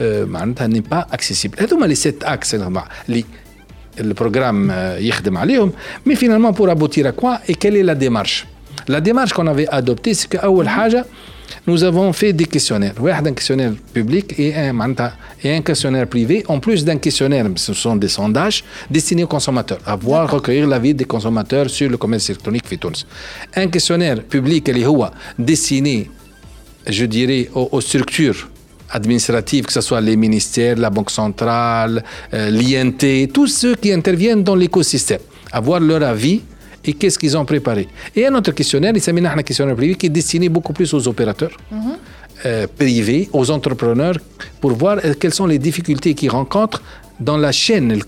euh, 0.00 0.26
n'est 0.68 0.80
pas 0.82 1.06
accessible. 1.10 1.56
Et 1.60 1.86
les 1.88 1.94
sept 1.94 2.22
axes, 2.24 2.56
le 3.98 4.14
programme 4.14 4.70
euh, 4.70 4.98
يخدم 4.98 5.38
عليهم 5.38 5.72
mais 6.04 6.14
finalement 6.14 6.52
pour 6.52 6.68
aboutir 6.68 7.06
à 7.06 7.12
quoi 7.12 7.40
et 7.46 7.54
quelle 7.54 7.76
est 7.76 7.82
la 7.82 7.94
démarche 7.94 8.46
la 8.88 9.00
démarche 9.00 9.32
qu'on 9.32 9.46
avait 9.46 9.68
adoptée 9.68 10.14
c'est 10.14 10.28
que 10.28 10.36
أول 10.36 10.68
حاجة 10.68 11.04
nous 11.69 11.83
avons 11.83 12.11
fait 12.13 12.33
des 12.33 12.45
questionnaires. 12.45 12.95
Un 12.99 13.33
questionnaire 13.33 13.73
public 13.93 14.33
et 14.39 14.55
un, 14.55 14.73
et 15.43 15.55
un 15.55 15.61
questionnaire 15.61 16.07
privé. 16.07 16.43
En 16.47 16.59
plus 16.59 16.83
d'un 16.83 16.97
questionnaire, 16.97 17.45
ce 17.55 17.73
sont 17.73 17.95
des 17.95 18.07
sondages 18.07 18.63
destinés 18.89 19.23
aux 19.23 19.27
consommateurs, 19.27 19.79
à 19.85 19.95
voir 19.95 20.29
recueillir 20.31 20.67
l'avis 20.67 20.93
des 20.95 21.05
consommateurs 21.05 21.69
sur 21.69 21.89
le 21.89 21.97
commerce 21.97 22.29
électronique 22.29 22.67
Fitons. 22.67 22.99
Un 23.55 23.67
questionnaire 23.67 24.23
public, 24.23 24.67
est 24.69 24.75
destiné, 25.37 26.09
je 26.87 27.05
dirais, 27.05 27.49
aux, 27.53 27.81
structures 27.81 28.49
administratives, 28.89 29.65
que 29.65 29.73
ce 29.73 29.81
soit 29.81 30.01
les 30.01 30.15
ministères, 30.15 30.75
la 30.77 30.89
Banque 30.89 31.11
centrale, 31.11 32.03
euh, 32.33 32.49
l'INT, 32.49 33.31
tous 33.31 33.47
ceux 33.47 33.75
qui 33.75 33.91
interviennent 33.93 34.43
dans 34.43 34.55
l'écosystème, 34.55 35.21
avoir 35.51 35.79
leur 35.79 36.01
avis 36.01 36.41
et 36.89 36.93
qu'est-ce 36.93 37.19
qu'ils 37.19 37.37
ont 37.37 37.45
préparé? 37.45 37.87
Et 38.15 38.25
un 38.25 38.33
autre 38.33 38.51
questionnaire, 38.51 38.93
il 38.95 39.01
s'appelle 39.01 39.25
un 39.25 39.43
questionnaire 39.43 39.75
privé 39.75 39.93
qui 39.95 40.07
est 40.07 40.15
destiné 40.21 40.49
beaucoup 40.49 40.73
plus 40.73 40.91
aux 40.97 41.07
opérateurs 41.07 41.55
mhm. 41.71 41.79
euh, 42.45 42.67
privés, 42.81 43.29
aux 43.31 43.47
entrepreneurs, 43.51 44.17
pour 44.59 44.71
voir 44.71 44.97
euh, 44.97 45.13
quelles 45.19 45.35
sont 45.41 45.45
les 45.45 45.59
difficultés 45.59 46.15
qu'ils 46.15 46.31
rencontrent 46.31 46.81
dans 47.19 47.37
la 47.37 47.51
chaîne, 47.51 47.93
le 47.93 48.03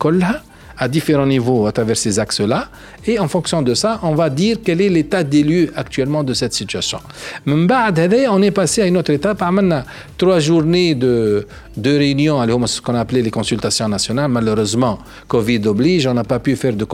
à 0.82 0.88
différents 0.88 1.28
niveaux 1.28 1.68
à 1.68 1.72
travers 1.72 1.96
ces 1.96 2.18
axes-là. 2.18 2.70
Et 3.06 3.20
en 3.20 3.28
fonction 3.28 3.62
de 3.62 3.76
ça, 3.76 4.00
on 4.02 4.16
va 4.16 4.32
dire 4.32 4.58
quel 4.66 4.82
est 4.82 4.90
l'état 4.90 5.24
des 5.24 5.44
lieux 5.44 5.72
actuellement 5.76 6.24
de 6.24 6.34
cette 6.34 6.54
situation. 6.54 7.00
On 7.46 8.42
est 8.42 8.52
passé 8.52 8.82
à 8.82 8.88
une 8.88 8.98
autre 8.98 9.12
étape. 9.12 9.44
On 9.48 9.84
trois 10.18 10.40
journées 10.40 10.96
de, 10.96 11.46
de 11.78 11.92
réunions, 11.92 12.66
ce 12.66 12.82
qu'on 12.82 12.96
appelait 12.96 13.22
les 13.22 13.30
consultations 13.30 13.88
nationales. 13.88 14.32
Malheureusement, 14.32 14.98
Covid 15.28 15.62
oblige, 15.68 16.08
on 16.08 16.16
n'a 16.16 16.24
pas 16.24 16.40
pu 16.40 16.56
faire 16.56 16.74
de, 16.74 16.88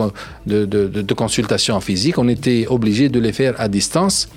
de, 0.46 0.66
de, 0.66 1.02
de 1.02 1.14
consultations 1.14 1.80
physiques. 1.80 2.18
On 2.18 2.28
était 2.28 2.66
obligé 2.70 3.08
de 3.08 3.22
les 3.22 3.32
faire 3.32 3.56
à 3.58 3.70
distance. 3.70 4.28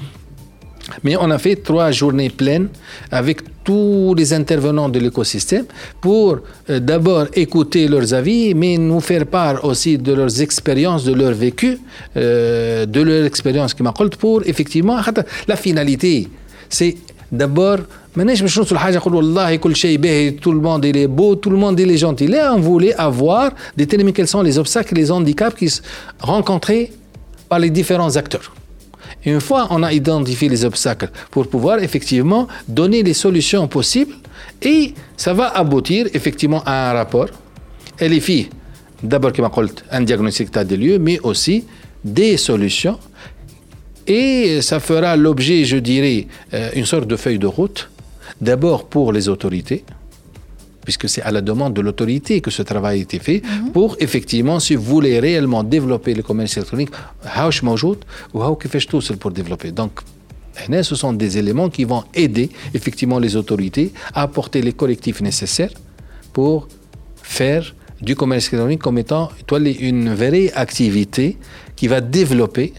Mais 1.04 1.16
on 1.16 1.30
a 1.30 1.38
fait 1.38 1.56
trois 1.56 1.90
journées 1.90 2.30
pleines 2.30 2.68
avec 3.10 3.40
tous 3.64 4.14
les 4.16 4.32
intervenants 4.32 4.88
de 4.88 4.98
l'écosystème 4.98 5.66
pour 6.00 6.38
euh, 6.70 6.80
d'abord 6.80 7.26
écouter 7.34 7.88
leurs 7.88 8.14
avis, 8.14 8.54
mais 8.54 8.76
nous 8.78 9.00
faire 9.00 9.26
part 9.26 9.64
aussi 9.64 9.98
de 9.98 10.12
leurs 10.12 10.40
expériences, 10.40 11.04
de 11.04 11.12
leur 11.12 11.32
vécu, 11.32 11.78
euh, 12.16 12.86
de 12.86 13.00
leur 13.02 13.24
expérience 13.24 13.74
qui 13.74 13.82
m'a 13.82 13.92
pour 13.92 14.42
effectivement 14.46 14.98
la 15.46 15.56
finalité. 15.56 16.28
C'est 16.68 16.96
d'abord 17.30 17.78
tout 18.12 18.22
le 20.52 20.60
monde 20.60 20.84
est 20.84 21.06
beau, 21.06 21.36
tout 21.36 21.50
le 21.50 21.56
monde 21.56 21.78
est 21.78 21.96
gentil. 21.96 22.26
Là, 22.26 22.52
on 22.54 22.60
voulait 22.60 22.94
avoir, 22.94 23.52
déterminer 23.76 24.12
quels 24.12 24.26
sont 24.26 24.42
les 24.42 24.58
obstacles, 24.58 24.94
les 24.94 25.10
handicaps 25.12 25.56
qui 25.56 25.68
sont 25.68 25.82
rencontrés 26.20 26.92
par 27.48 27.60
les 27.60 27.70
différents 27.70 28.16
acteurs. 28.16 28.52
Une 29.24 29.40
fois 29.40 29.66
on 29.70 29.82
a 29.82 29.92
identifié 29.92 30.48
les 30.48 30.64
obstacles 30.64 31.10
pour 31.30 31.48
pouvoir 31.48 31.78
effectivement 31.80 32.48
donner 32.66 33.02
les 33.02 33.14
solutions 33.14 33.68
possibles 33.68 34.14
et 34.62 34.94
ça 35.16 35.32
va 35.34 35.48
aboutir 35.48 36.06
effectivement 36.14 36.62
à 36.64 36.90
un 36.90 36.92
rapport. 36.94 37.28
Et 37.98 38.08
les 38.08 38.20
filles, 38.20 38.48
d'abord 39.02 39.32
un 39.90 40.00
diagnostic 40.02 40.50
des 40.58 40.76
lieux, 40.76 40.98
mais 40.98 41.18
aussi 41.20 41.64
des 42.04 42.36
solutions. 42.36 42.98
Et 44.06 44.60
ça 44.62 44.80
fera 44.80 45.16
l'objet, 45.16 45.64
je 45.64 45.76
dirais, 45.76 46.26
euh, 46.54 46.70
une 46.74 46.86
sorte 46.86 47.06
de 47.06 47.16
feuille 47.16 47.38
de 47.38 47.46
route, 47.46 47.90
d'abord 48.40 48.86
pour 48.88 49.12
les 49.12 49.28
autorités, 49.28 49.84
puisque 50.84 51.08
c'est 51.08 51.22
à 51.22 51.30
la 51.30 51.40
demande 51.40 51.74
de 51.74 51.80
l'autorité 51.80 52.40
que 52.40 52.50
ce 52.50 52.62
travail 52.62 52.98
a 52.98 53.02
été 53.02 53.18
fait, 53.18 53.42
mhm. 53.42 53.72
pour 53.72 53.96
effectivement, 54.00 54.60
si 54.60 54.74
vous 54.74 54.82
voulez 54.82 55.20
réellement 55.20 55.62
développer 55.62 56.14
le 56.14 56.22
commerce 56.22 56.56
électronique, 56.56 56.90
how 57.24 57.50
ou 58.34 58.42
how 58.42 58.58
tout 58.88 59.00
seul 59.00 59.16
pour 59.16 59.30
développer. 59.30 59.70
Donc, 59.72 60.00
ce 60.82 60.94
sont 60.94 61.12
des 61.12 61.38
éléments 61.38 61.70
qui 61.70 61.84
vont 61.84 62.04
aider 62.14 62.50
effectivement 62.74 63.18
les 63.18 63.36
autorités 63.36 63.92
à 64.14 64.22
apporter 64.22 64.62
les 64.62 64.72
collectifs 64.72 65.20
nécessaires 65.20 65.72
pour 66.32 66.68
faire 67.22 67.74
du 68.00 68.14
commerce 68.16 68.48
électronique 68.48 68.80
comme 68.80 68.98
étant 68.98 69.30
une 69.80 70.14
vraie 70.14 70.52
activité 70.54 71.38
qui 71.76 71.88
va 71.88 72.00
développer 72.00 72.72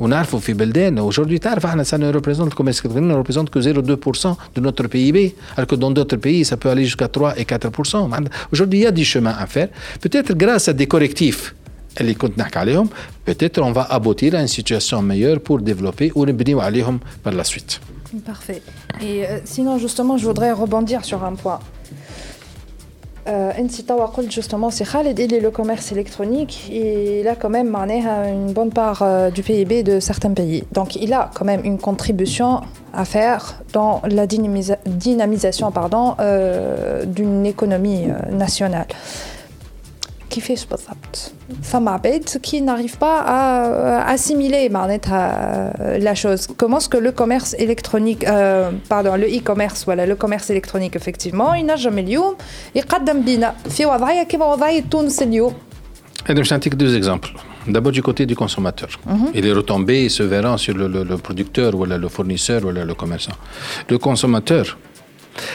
ونعرفوا 0.00 0.38
في 0.38 0.52
بلدان 0.52 1.12
aujourd'hui 1.12 1.38
تعرف 1.38 1.66
احنا 1.66 1.84
ça 1.84 1.98
ne 1.98 2.12
représente 2.18 2.50
le 2.50 2.54
commerce 2.54 2.80
électronique 2.80 3.10
ne 3.10 3.14
représente 3.14 3.50
que 3.50 3.58
0,2% 3.58 4.36
de 4.56 4.60
notre 4.60 4.86
PIB 4.86 5.34
alors 5.56 5.66
que 5.66 5.74
dans 5.74 5.90
d'autres 5.90 6.16
pays 6.16 6.44
ça 6.44 6.56
peut 6.56 6.70
aller 6.70 6.84
jusqu'à 6.84 7.08
3 7.08 7.38
et 7.38 7.44
4% 7.44 7.96
معناتها 7.96 8.30
aujourd'hui 8.52 8.78
il 8.78 8.82
y 8.82 8.86
a 8.86 8.92
du 8.92 9.04
chemin 9.04 9.34
à 9.44 9.46
faire 9.46 9.68
peut-être 10.00 10.34
grâce 10.34 10.68
à 10.68 10.72
des 10.72 10.86
correctifs 10.86 11.54
اللي 12.00 12.14
كنت 12.14 12.38
نحكي 12.38 12.58
عليهم 12.58 12.88
peut-être 13.30 13.60
on 13.60 13.72
va 13.72 13.86
aboutir 13.90 14.34
à 14.34 14.40
une 14.40 14.48
situation 14.48 15.02
meilleure 15.02 15.40
pour 15.40 15.58
développer 15.60 16.16
ونبنيو 16.16 16.60
عليهم 16.60 17.00
par 17.24 17.32
la 17.32 17.44
suite 17.44 17.80
Parfait. 18.24 18.62
Et 19.02 19.26
euh, 19.26 19.40
sinon, 19.44 19.78
justement, 19.78 20.16
je 20.16 20.24
voudrais 20.24 20.52
rebondir 20.52 21.04
sur 21.04 21.22
un 21.24 21.34
point. 21.34 21.60
Euh, 23.28 23.58
انت 23.58 23.80
توا 23.80 24.06
قلت 24.06 24.32
justement 24.32 24.70
c'est 24.70 24.86
Khaled 24.92 25.18
il 25.18 25.34
est 25.34 25.40
le 25.40 25.50
commerce 25.50 25.92
électronique 25.92 26.54
il 26.70 27.28
a 27.28 27.34
quand 27.34 27.50
même 27.50 27.66
معناها 27.68 28.32
une 28.32 28.52
bonne 28.54 28.70
part 28.70 29.00
euh, 29.02 29.30
du 29.30 29.42
PIB 29.42 29.82
de 29.82 30.00
certains 30.00 30.32
pays 30.32 30.64
donc 30.72 30.96
il 30.96 31.12
a 31.12 31.30
quand 31.34 31.44
même 31.44 31.60
une 31.62 31.78
contribution 31.78 32.50
à 32.94 33.04
faire 33.04 33.42
dans 33.74 34.00
la 34.18 34.26
dynamisa- 34.26 34.78
dynamisation 34.86 35.70
pardon 35.70 36.14
euh, 36.20 37.04
d'une 37.04 37.44
économie 37.44 38.04
euh, 38.08 38.32
nationale 38.44 38.86
كيفاش 40.32 40.64
بالضبط 40.66 41.32
فما 41.62 41.90
عباد 41.90 42.28
qui 42.28 42.60
n'arrive 42.60 42.96
pas 43.00 43.20
à 43.20 43.66
euh, 43.66 44.14
assimiler 44.16 44.70
معناتها 44.70 45.72
euh, 45.78 45.98
la 45.98 46.14
chose 46.14 46.46
comment 46.62 46.78
est-ce 46.78 46.88
que 46.88 46.98
le 46.98 47.12
commerce 47.12 47.54
électronique 47.58 48.24
euh, 48.28 48.70
pardon 48.88 49.14
le 49.16 49.26
e-commerce 49.38 49.84
voilà 49.86 50.04
le 50.06 50.16
commerce 50.16 50.50
électronique 50.50 50.94
effectivement 50.96 51.54
ينجم 51.54 51.98
اليوم 51.98 52.36
يقدم 52.74 53.20
بينا 53.22 53.54
في 53.70 53.86
وضعيه 53.86 54.22
كما 54.22 54.44
وضعيه 54.52 54.80
تونس 54.90 55.22
اليوم 55.22 55.52
Et 56.30 56.34
donc, 56.34 56.44
je 56.44 56.50
t'indique 56.50 56.76
deux 56.84 56.94
exemples. 57.00 57.30
D'abord 57.74 57.92
du 57.98 58.02
côté 58.08 58.22
du 58.26 58.36
consommateur. 58.42 58.90
Et 59.36 59.40
les 59.46 59.52
retombées 59.60 60.04
se 60.18 60.22
verront 60.34 60.58
sur 60.64 60.74
le, 60.80 60.86
le- 60.94 61.04
le 61.12 61.16
producteur, 61.26 61.70
ou 61.78 61.84
le 61.86 62.08
fournisseur, 62.16 62.60
ou 62.66 62.70
le 62.90 62.94
commerçant. 63.02 63.36
Le 63.92 63.96
consommateur. 64.06 64.66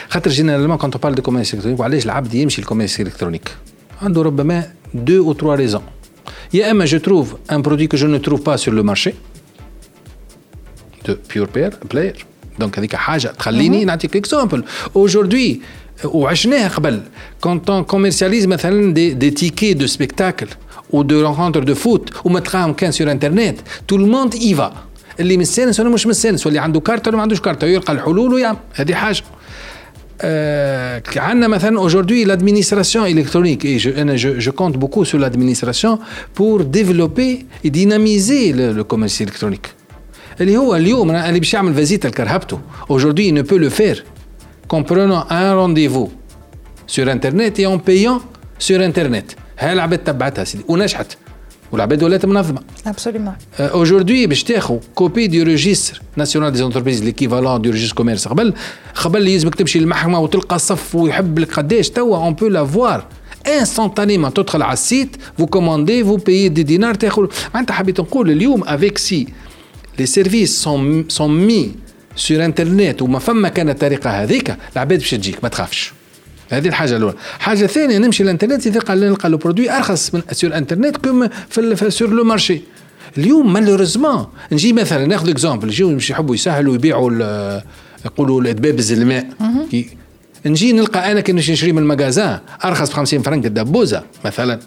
خاطر 0.10 0.32
généralement 0.32 0.78
quand 0.82 0.96
on 0.96 1.00
parle 1.06 1.16
de 1.16 1.22
commerce 1.22 1.50
électronique 1.54 1.80
وعلاش 1.80 2.06
العبد 2.06 2.34
يمشي 2.34 2.62
الكوميرس 2.62 3.02
électronique 3.02 3.50
عنده 4.03 4.23
ربما 4.23 4.71
دو 4.95 5.29
أو 5.29 5.33
تروا 5.33 5.55
ريزون 5.55 5.83
يا 6.55 6.71
اما 6.71 6.85
جو 6.85 6.99
تروف 6.99 7.35
ان 7.53 7.63
برودوي 7.63 7.87
كو 7.87 7.97
جو 7.97 8.07
نو 8.07 8.17
تروف 8.17 8.47
با 8.47 8.57
سور 8.57 8.75
لو 8.75 8.83
مارشي 8.83 9.13
دو 11.07 11.17
بيور 11.35 11.49
بير 11.55 11.75
بلاير 11.91 12.27
دونك 12.59 12.79
هذيك 12.79 12.97
حاجة 12.97 13.29
تخليني 13.29 13.85
نعطيك 13.85 14.17
اكزومبل 14.17 14.65
اوجوردي 14.97 15.61
وعشناها 16.05 16.69
قبل 16.69 17.03
كون 17.41 17.65
تون 17.65 17.85
كوميرسياليز 17.85 18.47
مثلا 18.47 18.95
دي, 18.95 19.15
دي 19.15 19.31
تيكي 19.31 19.75
دو 19.75 19.87
سبيكتاكل 19.87 20.47
ou 20.93 21.03
de 21.03 21.59
دو 21.59 21.75
فوت 21.75 22.11
وما 22.25 22.41
تلقاهم 22.41 22.73
كان 22.73 22.93
سور 22.93 23.11
انترنت 23.11 23.59
تو 23.89 23.97
الموند 23.97 24.35
ايفا 24.35 24.73
اللي 25.21 25.37
مستانس 25.37 25.81
ولا 25.81 25.89
مش 25.89 26.07
مستانس 26.07 26.47
واللي 26.47 26.59
عنده 26.59 26.81
كارت 26.81 27.09
ولا 27.09 27.17
ما 27.17 27.23
عندوش 27.23 27.41
كارت 27.41 27.63
يلقى 27.63 27.93
الحلول 27.93 28.35
ويعمل 28.35 28.59
هذه 28.73 28.95
حاجة 28.95 29.23
Euh, 30.25 31.01
aujourd'hui 31.79 32.25
l'administration 32.25 33.05
électronique, 33.07 33.65
et 33.65 33.79
je, 33.79 34.51
compte 34.51 34.77
beaucoup 34.77 35.05
sur 35.05 35.19
l'administration 35.19 35.99
pour 36.35 36.65
développer 36.65 37.47
et 37.63 37.71
dynamiser 37.71 38.53
le, 38.53 38.73
le 38.73 38.85
commerce 38.85 39.21
électronique. 39.21 39.69
Aujourd'hui, 42.89 43.29
il 43.29 43.35
ne 43.35 43.43
peut 43.43 43.59
le 43.59 43.71
faire 43.71 44.05
qu'en 44.67 44.83
prenant 44.83 45.25
un 45.31 45.55
rendez-vous 45.55 46.13
sur 46.87 47.09
Internet 47.09 47.59
et 47.59 47.67
en 47.67 47.79
payant 47.79 48.21
sur 48.59 48.81
Internet. 48.81 49.37
والعباد 51.73 52.03
ولات 52.03 52.27
منظمة. 52.27 52.61
Absolument. 52.87 53.59
Euh, 53.59 53.63
aujourd'hui 53.73 54.29
باش 54.29 54.45
تاخذ 54.45 54.77
كوبي 54.95 55.27
دي 55.27 55.43
ريجستر 55.43 56.03
ناسيونال 56.17 56.53
دي 56.53 56.59
زونتربريز 56.59 57.05
ليكيفالون 57.05 57.63
دي 57.63 57.71
ريجستر 57.71 57.95
كوميرس 57.97 58.29
قبل 58.29 58.55
قبل 58.95 59.29
يلزمك 59.29 59.55
تمشي 59.55 59.79
للمحكمة 59.79 60.21
وتلقى 60.21 60.59
صف 60.59 60.95
ويحب 60.95 61.39
لك 61.39 61.55
قداش 61.55 61.91
توا 61.91 62.17
اون 62.17 62.35
بو 62.35 62.49
لافوار 62.49 63.05
انستانتانيمون 63.47 64.35
تدخل 64.35 64.63
على 64.63 64.73
السيت 64.73 65.17
فو 65.39 65.47
كوموندي 65.47 66.05
فو 66.05 66.17
بايي 66.17 66.49
دي 66.49 66.63
دينار 66.63 66.95
تاخذ. 66.95 67.27
معناتها 67.55 67.75
حبيت 67.75 68.01
نقول 68.01 68.31
اليوم 68.31 68.65
افيك 68.65 68.99
سي 68.99 69.27
لي 69.99 70.07
سيرفيس 70.07 70.63
سون 70.63 71.09
سون 71.09 71.47
مي 71.47 71.73
سور 72.17 72.45
انترنت 72.45 73.03
وما 73.03 73.19
فما 73.19 73.49
كان 73.49 73.69
الطريقة 73.69 74.11
هذيك 74.11 74.57
العباد 74.73 74.99
باش 74.99 75.11
تجيك 75.11 75.39
ما 75.43 75.49
تخافش. 75.49 75.98
هذه 76.51 76.69
الحاجة 76.69 76.97
الأولى. 76.97 77.15
حاجة 77.39 77.67
ثانية 77.67 77.99
نمشي 77.99 78.23
للانترنت 78.23 78.69
نلقى 78.69 78.97
نلقى 78.97 79.29
لو 79.29 79.37
برودوي 79.37 79.71
أرخص 79.71 80.15
من 80.15 80.23
سور 80.33 80.55
انترنت 80.57 80.97
كوم 80.97 81.29
في 81.51 81.91
سور 81.91 82.09
لو 82.11 82.25
مارشي. 82.25 82.61
اليوم 83.19 83.53
مالوريزمون 83.53 84.27
نجي 84.53 84.73
مثلا 84.73 85.07
ناخذ 85.07 85.29
اكزومبل 85.29 85.69
يجيو 85.69 85.91
مش 85.91 86.11
يحبوا 86.11 86.35
يسهلوا 86.35 86.75
يبيعوا 86.75 87.11
يقولوا 88.05 88.41
الادباب 88.41 88.79
الزلماء 88.79 89.27
كي- 89.71 89.89
نجي 90.47 90.73
نلقى 90.73 91.13
أنا 91.13 91.21
كي 91.21 91.33
نشري 91.33 91.73
من 91.73 91.83
المجازان 91.83 92.39
أرخص 92.65 92.91
ب 92.91 92.93
50 92.93 93.23
فرنك 93.23 93.47
الدبوزة 93.47 94.03
مثلا. 94.25 94.59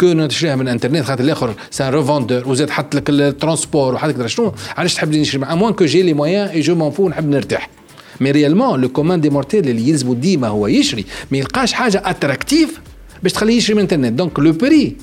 كو 0.00 0.06
نشريها 0.06 0.56
من 0.56 0.62
الإنترنت 0.62 1.04
خاطر 1.04 1.24
الآخر 1.24 1.54
سان 1.70 1.92
ريفوندور 1.94 2.48
وزاد 2.48 2.70
حط 2.70 2.94
لك 2.94 3.10
الترونسبور 3.10 3.94
وحط 3.94 4.08
لك 4.18 4.26
شنو 4.26 4.52
علاش 4.76 4.94
تحب 4.94 5.14
نشري 5.14 5.38
موان 5.40 5.72
كو 5.72 5.84
جي 5.84 6.02
لي 6.02 6.12
مويان 6.14 6.48
اي 6.48 6.60
جو 6.60 6.74
مون 6.74 6.90
فو 6.90 7.08
نحب 7.08 7.28
نرتاح. 7.28 7.70
مي 8.20 8.30
ريالمون 8.30 8.80
لو 8.80 8.88
كومان 8.88 9.20
دي 9.20 9.30
مورتيل 9.30 9.68
اللي 9.68 9.88
يلزمو 9.88 10.14
ديما 10.14 10.48
هو 10.48 10.66
يشري 10.66 11.04
ما 11.30 11.38
يلقاش 11.38 11.72
حاجة 11.72 12.02
اتراكتيف 12.04 12.80
باش 13.22 13.32
تخليه 13.32 13.56
يشري 13.56 13.74
من 13.74 13.78
الانترنت 13.84 14.12
دونك 14.12 14.38
لو 14.38 14.52
بري 14.52 14.96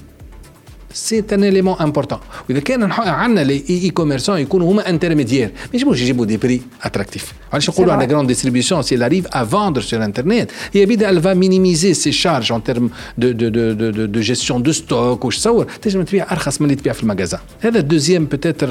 سي 0.92 1.24
ان 1.32 1.44
اليمون 1.44 1.76
امبورتون 1.80 2.18
واذا 2.48 2.60
كان 2.60 2.88
نح- 2.92 3.00
عندنا 3.00 3.40
لي 3.44 3.62
اي 3.70 3.90
كوميرسون 3.90 4.38
يكونوا 4.38 4.72
هما 4.72 4.88
انترميديير 4.88 5.46
ما 5.48 5.70
يجيبوش 5.74 6.00
يجيبوا 6.00 6.24
دي 6.26 6.36
بري 6.36 6.60
اتراكتيف 6.82 7.32
علاش 7.52 7.70
نقولوا 7.70 7.92
vrai. 7.92 7.96
على 7.96 8.06
grande 8.08 8.28
distribution, 8.34 8.82
si 8.82 8.94
elle 8.94 9.02
arrive 9.02 9.26
à 9.32 9.44
vendre 9.44 9.80
sur 9.82 10.00
Internet, 10.00 10.50
et 10.74 10.80
évidemment, 10.82 11.10
elle 11.12 11.18
va 11.28 11.34
minimiser 11.34 11.92
ses 11.94 12.12
charges 12.22 12.50
en 12.56 12.60
termes 12.60 12.90
de, 13.22 13.28
de, 13.40 13.48
de, 13.56 13.64
de, 13.80 13.90
de, 13.98 14.06
de 14.06 14.20
gestion 14.30 14.56
de 14.60 14.72
stock, 14.72 15.24
ou 15.24 15.30
je 15.30 15.38
sais 15.38 15.66
تنجم 15.82 16.02
تبيع 16.02 16.32
أرخص 16.32 16.60
من 16.60 16.66
اللي 16.66 16.76
تبيع 16.80 16.92
في 16.92 17.02
المجازان. 17.02 17.40
هذا 17.60 17.80
deuxième 17.80 18.26
peut-être 18.34 18.64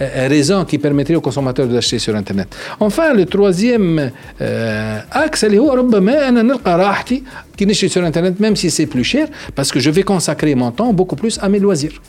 euh, 0.00 0.28
raison 0.28 0.64
qui 0.64 0.78
permettrait 0.78 1.14
aux 1.14 1.20
consommateurs 1.28 1.66
d'acheter 1.68 1.98
sur 1.98 2.14
Internet. 2.16 2.48
Enfin, 2.80 3.14
le 3.14 3.24
troisième 3.26 4.10
euh, 4.40 5.00
axe 5.26 5.44
اللي 5.44 5.58
هو 5.58 5.72
ربما 5.72 6.28
أنا 6.28 6.42
نلقى 6.42 6.78
راحتي 6.78 7.22
كي 7.56 7.64
نشتري 7.64 7.90
sur 7.90 8.04
Internet 8.12 8.40
même 8.40 8.56
si 8.56 8.70
c'est 8.70 8.86
plus 8.86 9.04
cher 9.04 9.28
parce 9.56 9.70
que 9.72 9.80
je 9.80 9.90
vais 9.90 10.02
consacrer 10.02 10.54
mon 10.54 10.70
temps 10.70 10.92
beaucoup 10.92 11.16
plus 11.16 11.38
à 11.38 11.48
mes 11.48 11.58
loisirs. 11.58 12.00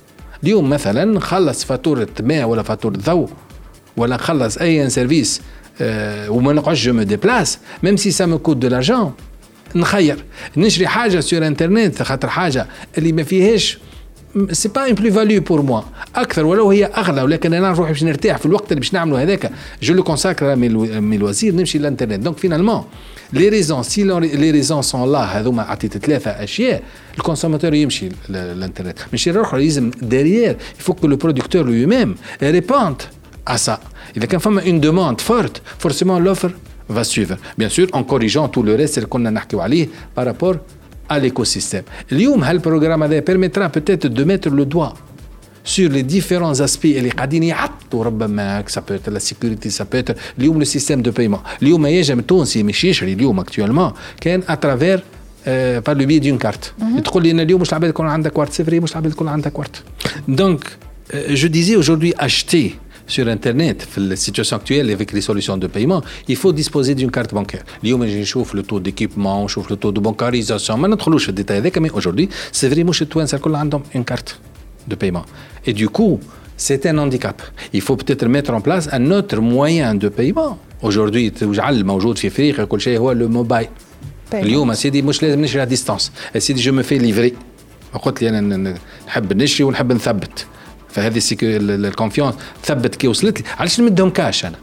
اليوم 0.43 0.69
مثلا 0.69 1.05
نخلص 1.05 1.63
فاتورة 1.63 2.07
ماء 2.21 2.45
ولا 2.45 2.63
فاتورة 2.63 2.97
ضوء 2.97 3.29
ولا 3.97 4.15
نخلص 4.15 4.57
اي 4.57 4.89
سيرفيس 4.89 5.41
آه 5.81 6.29
وما 6.29 6.53
نقعدش 6.53 6.85
جو 6.85 6.93
مو 6.93 7.03
ديبلاس 7.03 7.59
ميم 7.83 7.97
سي 7.97 8.11
سا 8.11 8.25
مو 8.25 8.37
كوت 8.39 8.57
دو 8.57 8.67
لارجون 8.67 9.13
نخير 9.75 10.23
نشري 10.57 10.87
حاجه 10.87 11.19
سور 11.19 11.47
انترنت 11.47 12.03
خاطر 12.03 12.29
حاجه 12.29 12.67
اللي 12.97 13.11
ما 13.11 13.23
فيهاش 13.23 13.77
سي 14.51 14.69
با 14.69 14.85
اون 14.85 14.93
بلو 14.93 15.11
فاليو 15.11 15.41
بور 15.41 15.61
موا 15.61 15.81
اكثر 16.15 16.45
ولو 16.45 16.71
هي 16.71 16.85
اغلى 16.85 17.21
ولكن 17.21 17.53
انا 17.53 17.71
نروح 17.71 17.89
باش 17.89 18.03
نرتاح 18.03 18.37
في 18.37 18.45
الوقت 18.45 18.71
اللي 18.71 18.79
باش 18.79 18.93
نعملوا 18.93 19.19
هذاك 19.19 19.51
جو 19.81 19.93
لو 19.93 20.03
كونساكر 20.03 20.55
مي 20.55 21.17
لوازير 21.17 21.55
نمشي 21.55 21.77
للانترنت 21.77 22.19
دونك 22.19 22.37
فينالمون 22.37 22.83
لي 23.33 23.49
ريزون 23.49 23.83
سي 23.83 24.03
لي 24.03 24.51
ريزون 24.51 24.81
سون 24.81 25.11
لا 25.11 25.19
هذوما 25.19 25.63
عطيت 25.63 25.97
ثلاثه 25.97 26.31
اشياء 26.31 26.83
الكونسوماتور 27.17 27.73
يمشي 27.73 28.09
للانترنت 28.29 28.99
مش 29.13 29.27
الاخر 29.29 29.57
لازم 29.57 29.91
ديريير 30.01 30.57
يفك 30.79 31.05
لو 31.05 31.15
برودكتور 31.15 31.65
لو 31.65 31.87
ميم 31.87 32.15
ريبوند 32.43 33.01
à 33.49 33.57
ça. 33.57 33.79
إذا 34.17 34.25
كان 34.25 34.39
فما 34.39 34.61
une 34.61 34.79
demande 34.79 35.21
forte, 35.21 35.61
forcément 35.79 36.19
l'offre 36.19 36.51
va 36.89 37.03
suivre. 37.03 37.37
Bien 37.57 37.69
sûr, 37.69 37.87
en 37.93 38.03
corrigeant 38.03 38.47
tout 38.49 38.63
le 38.63 38.75
reste 38.75 38.97
اللي 38.97 39.09
كنا 39.09 39.29
نحكيو 39.29 39.61
عليه 39.61 39.87
par 40.15 40.25
rapport 40.25 40.55
à 41.09 41.19
l'écosystème. 41.19 41.83
اليوم 42.11 42.43
هالبروغرام 42.43 43.03
هذا 43.03 43.21
permettra 43.21 43.69
peut-être 43.69 44.07
de 44.07 44.23
mettre 44.23 44.49
le 44.49 44.65
doigt 44.65 44.93
sur 45.66 45.90
les 45.90 46.02
différents 46.02 46.58
aspects. 46.60 46.86
Ça 48.66 48.82
peut 48.82 48.94
être 48.94 49.10
la 49.10 49.20
sécurité, 49.20 49.68
ça 49.68 49.84
peut 49.84 49.98
être 49.98 50.14
le 50.38 50.64
système 50.64 51.02
de 51.02 51.10
paiement. 51.10 51.42
Actuellement, 53.38 53.92
à 54.46 54.56
travers 54.56 55.02
euh, 55.46 55.80
par 55.80 55.94
le 55.94 56.04
biais 56.06 56.20
d'une 56.20 56.38
carte. 56.38 56.74
Mhm. 56.80 57.02
C'est 58.50 58.62
vrai, 58.64 58.80
Donc, 60.26 60.60
euh, 61.14 61.26
je 61.30 61.46
disais 61.46 61.76
aujourd'hui 61.76 62.12
acheter 62.18 62.74
sur 63.06 63.28
Internet, 63.28 63.86
la 63.96 64.16
situation 64.16 64.56
actuelle 64.56 64.90
avec 64.90 65.12
les 65.12 65.20
solutions 65.20 65.56
de 65.56 65.68
paiement, 65.68 66.02
il 66.26 66.34
faut 66.36 66.52
disposer 66.52 66.96
d'une 66.96 67.12
carte 67.12 67.32
bancaire. 67.32 67.62
Aujourd'hui, 67.84 68.18
je 68.18 68.24
chauffe 68.24 68.54
le 68.54 68.64
taux 68.64 68.80
d'équipement, 68.80 69.46
je 69.46 69.54
chauffe 69.54 69.70
le 69.70 69.76
taux 69.76 69.92
de 69.92 70.00
bancarisation. 70.00 70.76
Maintenant, 70.76 71.18
je 71.18 71.30
ne 71.30 71.36
détail, 71.36 71.62
mais 71.80 71.90
aujourd'hui, 71.90 72.28
c'est 72.50 72.68
vraiment 72.68 72.90
chez 72.92 73.06
toi, 73.06 73.24
une 73.94 74.04
carte 74.04 74.40
de 74.87 74.95
paiement. 74.95 75.25
Et 75.67 75.73
du 75.73 75.87
coup, 75.89 76.19
c'est 76.57 76.85
un 76.85 76.97
handicap. 76.97 77.41
Il 77.73 77.81
faut 77.81 77.97
peut-être 78.01 78.25
mettre 78.27 78.51
en 78.53 78.61
place 78.61 78.85
un 78.91 79.11
autre 79.11 79.37
moyen 79.55 79.95
de 79.95 80.09
paiement. 80.09 80.57
Aujourd'hui, 80.81 81.31
موجود 81.83 82.17
في 82.17 82.27
افريقيا 82.27 82.65
كل 82.65 82.81
شيء 82.81 82.99
هو 82.99 83.13
le 83.13 83.27
mobile. 83.27 83.67
اليوم 84.33 84.73
سيدي 84.73 85.01
مش 85.01 85.23
لازم 85.23 85.41
نشري 85.41 85.65
à 85.65 85.69
distance. 85.69 86.09
سيدي 86.37 86.63
je 86.63 86.71
me 86.71 86.83
fais 86.83 86.99
livrer. 86.99 87.33
قلت 87.97 88.21
لي 88.21 88.29
انا 88.29 88.77
نحب 89.07 89.33
نشري 89.33 89.63
ونحب 89.63 89.91
نثبت. 89.91 90.45
فهذه 90.89 91.19
سيكو 91.19 91.45
الكونفيونس 91.45 92.35
ثبت 92.63 92.95
كي 92.95 93.07
وصلت 93.07 93.41
لي 93.41 93.47
علاش 93.57 93.79
نمدهم 93.79 94.09
كاش 94.09 94.45
انا 94.45 94.57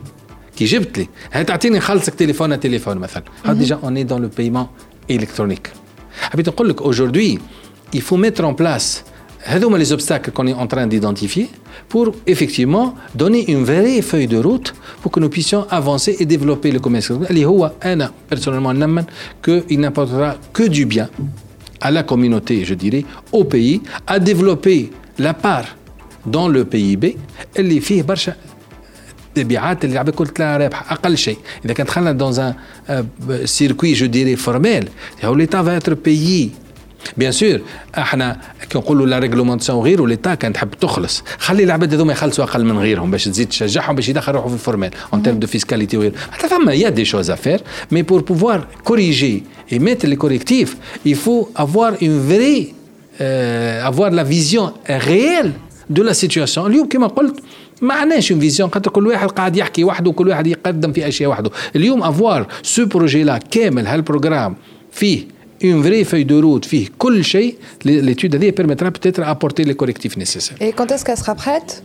كي 0.56 0.64
جبت 0.64 0.98
لي 0.98 1.08
هاي 1.32 1.44
تعطيني 1.44 1.78
نخلصك 1.78 2.14
تليفون 2.14 2.60
تليفون 2.60 2.98
مثلا 2.98 3.22
هذا 3.44 3.52
ديجا 3.52 3.78
اون 3.84 4.06
دون 4.06 4.22
لو 4.22 4.30
بايمون 4.36 4.66
الكترونيك 5.10 5.70
حبيت 6.20 6.48
نقول 6.48 6.68
لك 6.68 6.82
اجوردي 6.82 7.38
il 7.96 8.00
faut 8.00 8.16
mettre 8.16 8.42
en 8.42 8.54
place 8.62 9.04
هذوما 9.42 9.78
les 9.78 9.92
obstacles 9.92 10.30
qu'on 10.32 10.46
est 10.46 10.52
en 10.54 10.66
train 10.66 10.86
d'identifier 10.86 11.48
pour 11.88 12.12
effectivement 12.26 12.94
donner 13.14 13.50
une 13.50 13.64
vraie 13.64 14.02
feuille 14.02 14.26
de 14.26 14.38
route 14.38 14.74
pour 15.00 15.10
que 15.12 15.20
nous 15.20 15.28
puissions 15.28 15.66
avancer 15.70 16.16
et 16.20 16.26
développer 16.26 16.70
le 16.72 16.80
commerce 16.80 17.10
اللي 17.10 17.44
هو 17.46 17.72
انا 17.84 18.12
personnellement 18.34 18.72
نمن 18.72 19.04
que 19.46 19.62
il 19.70 19.80
n'apportera 19.80 20.36
que 20.52 20.68
du 20.68 20.84
bien 20.86 21.08
à 21.80 21.90
la 21.90 22.02
communauté 22.02 22.64
je 22.64 22.74
dirais 22.74 23.04
au 23.32 23.44
pays 23.44 23.80
à 24.06 24.18
développer 24.18 24.90
la 25.18 25.34
part 25.34 25.68
dans 26.26 26.48
le 26.48 26.64
PIB 26.64 27.16
اللي 27.58 27.80
فيه 27.80 28.02
برشا 28.02 28.34
تبعات 29.34 29.84
اللي 29.84 29.92
العباد 29.92 30.14
قلت 30.14 30.40
لها 30.40 30.56
رابحه 30.56 30.94
اقل 30.94 31.18
شيء 31.18 31.38
اذا 31.64 31.72
كان 31.74 31.86
دخلنا 31.86 32.12
دون 32.12 32.38
ان 32.38 33.06
سيركوي 33.44 33.92
جو 33.92 34.06
ديري 34.06 34.36
فورميل 34.36 34.88
هو 35.24 35.34
ليتا 35.34 35.62
فا 35.62 35.76
اتر 35.76 35.94
بيي 35.94 36.50
بيان 37.17 37.31
سور 37.31 37.61
إحنا 37.97 38.41
كي 38.69 38.77
نقولوا 38.77 39.05
لا 39.05 39.19
ريغلومونتاسيون 39.19 39.83
غير 39.83 40.05
ليتا 40.05 40.35
كان 40.35 40.53
تحب 40.53 40.71
تخلص. 40.71 41.23
خلي 41.37 41.63
العباد 41.63 41.93
هذوما 41.93 42.11
يخلصوا 42.13 42.43
أقل 42.43 42.65
من 42.65 42.79
غيرهم 42.79 43.11
باش 43.11 43.25
تزيد 43.25 43.49
تشجعهم 43.49 43.95
باش 43.95 44.09
يدخلوا 44.09 44.37
روحهم 44.37 44.49
في 44.49 44.55
الفورميل 44.55 44.89
اون 45.13 45.23
تيرم 45.23 45.39
دو 45.39 45.47
فيسكاليتي 45.47 45.97
وغيره 45.97 46.13
حتى 46.31 46.47
فما 46.47 46.73
يا 46.73 46.89
دي 46.89 47.05
شوز 47.05 47.29
افير 47.29 47.61
مي 47.91 48.01
بور 48.01 48.21
بوفوار 48.21 48.67
كوريجي 48.83 49.43
اي 49.73 49.79
ميتر 49.79 50.07
لي 50.07 50.15
كوريكتيف 50.15 50.77
avoir 51.55 51.91
une 52.01 52.19
vraie 52.31 52.73
euh, 53.21 53.89
avoir 53.89 54.09
la 54.11 54.23
vision 54.23 54.73
réelle 54.87 55.51
دو 55.89 56.03
لا 56.03 56.13
سيتياسيون 56.13 56.71
اليوم 56.71 56.87
كما 56.87 57.07
قلت 57.07 57.43
ما 57.81 57.93
عندناش 57.93 58.31
اون 58.31 58.41
فيزيون 58.41 58.69
خاطر 58.71 58.91
كل 58.91 59.07
واحد 59.07 59.27
قاعد 59.27 59.57
يحكي 59.57 59.83
وحده 59.83 60.09
وكل 60.09 60.27
واحد 60.27 60.47
يقدم 60.47 60.93
في 60.93 61.07
أشياء 61.07 61.29
وحده. 61.29 61.51
اليوم 61.75 62.03
افوار 62.03 62.47
سو 62.63 62.85
بروجي 62.85 63.23
لا 63.23 63.37
كامل 63.37 63.87
هالبروغرام 63.87 64.55
فيه 64.91 65.32
اون 65.64 65.82
فري 65.82 66.04
فeuille 66.04 66.26
دو 66.26 66.40
روت 66.40 66.64
فيه 66.64 66.88
كل 66.98 67.24
شيء 67.24 67.54
l'étude 67.84 68.34
هذه 68.34 68.50
permettra 68.50 68.90
peut-être 68.90 69.22
apporter 69.22 69.64
les 69.64 69.74
correctifs 69.74 70.16
nécessaires. 70.16 70.56
Et 70.60 70.72
quand 70.72 70.92
est-ce 70.92 71.04
qu'elle 71.04 71.16
sera 71.16 71.34
prête 71.34 71.82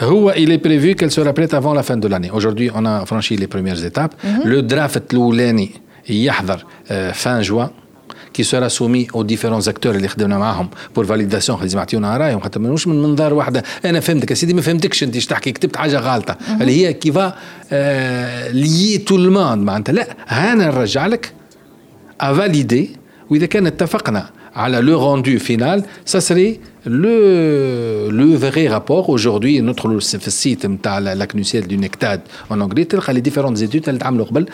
هو 0.00 0.32
il 0.32 0.50
est 0.50 0.58
prévu 0.58 0.94
qu'elle 0.94 1.10
sera 1.10 1.32
prête 1.32 1.54
avant 1.54 1.74
la 1.74 1.82
fin 1.82 1.96
de 1.96 2.08
l'année. 2.08 2.30
Aujourd'hui, 2.30 2.70
on 2.74 2.84
a 2.84 3.06
franchi 3.06 3.36
les 3.36 3.46
premières 3.46 3.84
étapes. 3.84 4.14
Mm 4.14 4.28
-hmm. 4.28 4.48
Le 4.52 4.62
draft 4.72 5.02
الاولاني 5.12 5.70
يحضر 6.08 6.64
fin 7.12 7.42
juin. 7.48 7.70
qui 8.36 8.44
sera 8.44 8.68
soumis 8.68 9.06
aux 9.14 9.24
différents 9.24 9.66
acteurs 9.72 9.94
اللي 9.96 10.08
خدمنا 10.08 10.38
معاهم 10.38 10.68
بور 10.96 11.04
فاليداسيون 11.04 11.60
لازم 11.60 11.78
يعطيونا 11.78 12.16
رايهم 12.16 12.40
حتى 12.40 12.58
مش 12.58 12.86
من 12.86 13.02
منظار 13.02 13.34
واحده 13.34 13.62
انا 13.84 14.00
فهمتك 14.00 14.30
يا 14.30 14.34
سيدي 14.34 14.54
ما 14.54 14.60
فهمتكش 14.60 15.02
انت 15.02 15.16
تحكي 15.16 15.52
كتبت 15.52 15.76
حاجه 15.76 15.98
غلطه 15.98 16.36
اللي 16.60 16.72
هي 16.86 16.92
كيفا 16.92 17.34
لي 18.52 18.98
تو 18.98 19.16
الموند 19.16 19.62
معناتها 19.62 19.92
لا 19.92 20.06
انا 20.30 20.66
نرجع 20.66 21.06
لك 21.06 21.32
افاليدي 22.20 22.90
وإذا 23.31 23.45
كان 23.45 23.67
اتفقنا 23.67 24.29
على 24.55 24.77
لو 24.77 24.99
روندو 24.99 25.39
فينال 25.39 25.83
سا 26.05 26.19
سري 26.19 26.59
لو 26.85 28.09
لو 28.09 28.39
فري 28.39 28.67
رابور 28.67 29.15
اجوردي 29.15 29.61
ندخلوا 29.61 29.99
في 29.99 30.27
السيت 30.27 30.65
نتاع 30.65 30.99
لا 30.99 31.25
كنوسيال 31.25 31.67
دو 31.67 31.75
نكتاد 31.75 32.21
اون 32.51 32.61
انغلي 32.61 32.83
تلقى 32.83 33.13
لي 33.13 33.19
ديفيرونت 33.19 33.57
زيتود 33.57 33.89
اللي 33.89 33.99
تعملوا 33.99 34.25
قبل 34.25 34.45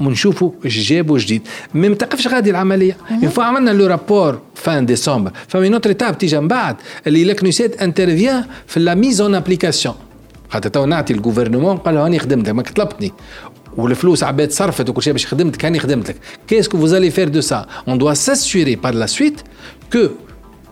ونشوفوا 0.00 0.50
جابوا 0.64 1.18
جديد 1.18 1.42
ما 1.74 1.94
تقفش 1.94 2.28
غادي 2.28 2.50
العملية 2.50 2.96
فوا 3.30 3.44
عملنا 3.44 3.70
لو 3.70 3.86
رابور 3.86 4.38
فان 4.54 4.86
ديسمبر 4.86 5.30
فمي 5.48 5.68
نوتر 5.68 5.92
تاب 5.92 6.08
ايتاب 6.08 6.18
تيجي 6.18 6.40
من 6.40 6.48
بعد 6.48 6.76
اللي 7.06 7.24
لا 7.24 7.32
كنوسيال 7.32 7.80
انترفيان 7.80 8.44
في 8.66 8.80
لا 8.80 8.94
ميز 8.94 9.20
اون 9.20 9.34
ابليكاسيون 9.34 9.94
خاطر 10.48 10.68
تو 10.68 10.86
نعطي 10.86 11.14
الجوفرنمون 11.14 11.76
قال 11.76 11.96
هاني 11.96 12.18
خدمتك 12.18 12.48
ما 12.48 12.62
طلبتني 12.62 13.12
والفلوس 13.77 14.23
عباد 14.23 14.51
صرفت 14.51 14.89
وكل 14.89 15.03
شيء 15.03 15.13
باش 15.13 15.27
خدمتك 15.27 15.65
هاني 15.65 15.79
خدمتك 15.79 16.15
qu'est-ce 16.47 16.69
que 16.69 16.77
vous 16.77 16.93
allez 16.93 17.11
faire 17.11 17.29
de 17.29 17.41
ça 17.41 17.65
on 17.87 17.95
doit 17.95 18.15
s'assurer 18.15 18.75
par 18.75 18.93
la 18.93 19.07
suite 19.07 19.43
que 19.89 20.11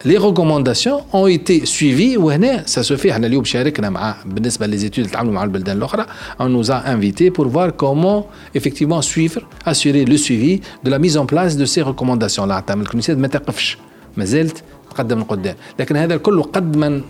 les 0.05 0.17
recommandations 0.17 0.99
ont 1.13 1.27
été 1.27 1.65
suivies 1.65 2.17
وهنا 2.17 2.63
ça 2.67 2.83
se 2.83 2.97
fait 2.97 3.11
احنا 3.11 3.27
اليوم 3.27 3.43
شاركنا 3.43 3.89
مع 3.89 4.15
بالنسبه 4.25 4.67
للزيتود 4.67 4.99
اللي 4.99 5.11
تعاملوا 5.11 5.33
مع 5.33 5.43
البلدان 5.43 5.77
الاخرى 5.77 6.05
on 6.39 6.45
nous 6.45 6.71
a 6.71 6.75
invités 6.95 7.31
pour 7.31 7.47
voir 7.47 7.69
comment 7.83 8.27
effectivement 8.59 9.01
suivre 9.01 9.41
assurer 9.65 10.05
le 10.05 10.17
suivi 10.17 10.61
de 10.83 10.89
la 10.89 10.99
mise 10.99 11.17
en 11.17 11.25
place 11.25 11.57
de 11.57 11.65
ces 11.65 11.81
recommandations 11.81 12.39
لا 12.45 12.59
تعمل 12.59 12.81
الكنيسات 12.81 13.17
ما 13.17 13.27
تقفش 13.27 13.77
ما 14.17 14.25
زالت 14.25 14.63
تقدم 14.92 15.20
لقدام 15.20 15.54
لكن 15.78 15.96
هذا 15.96 16.14
الكل 16.14 16.42
قد 16.42 16.76
ما 16.76 17.00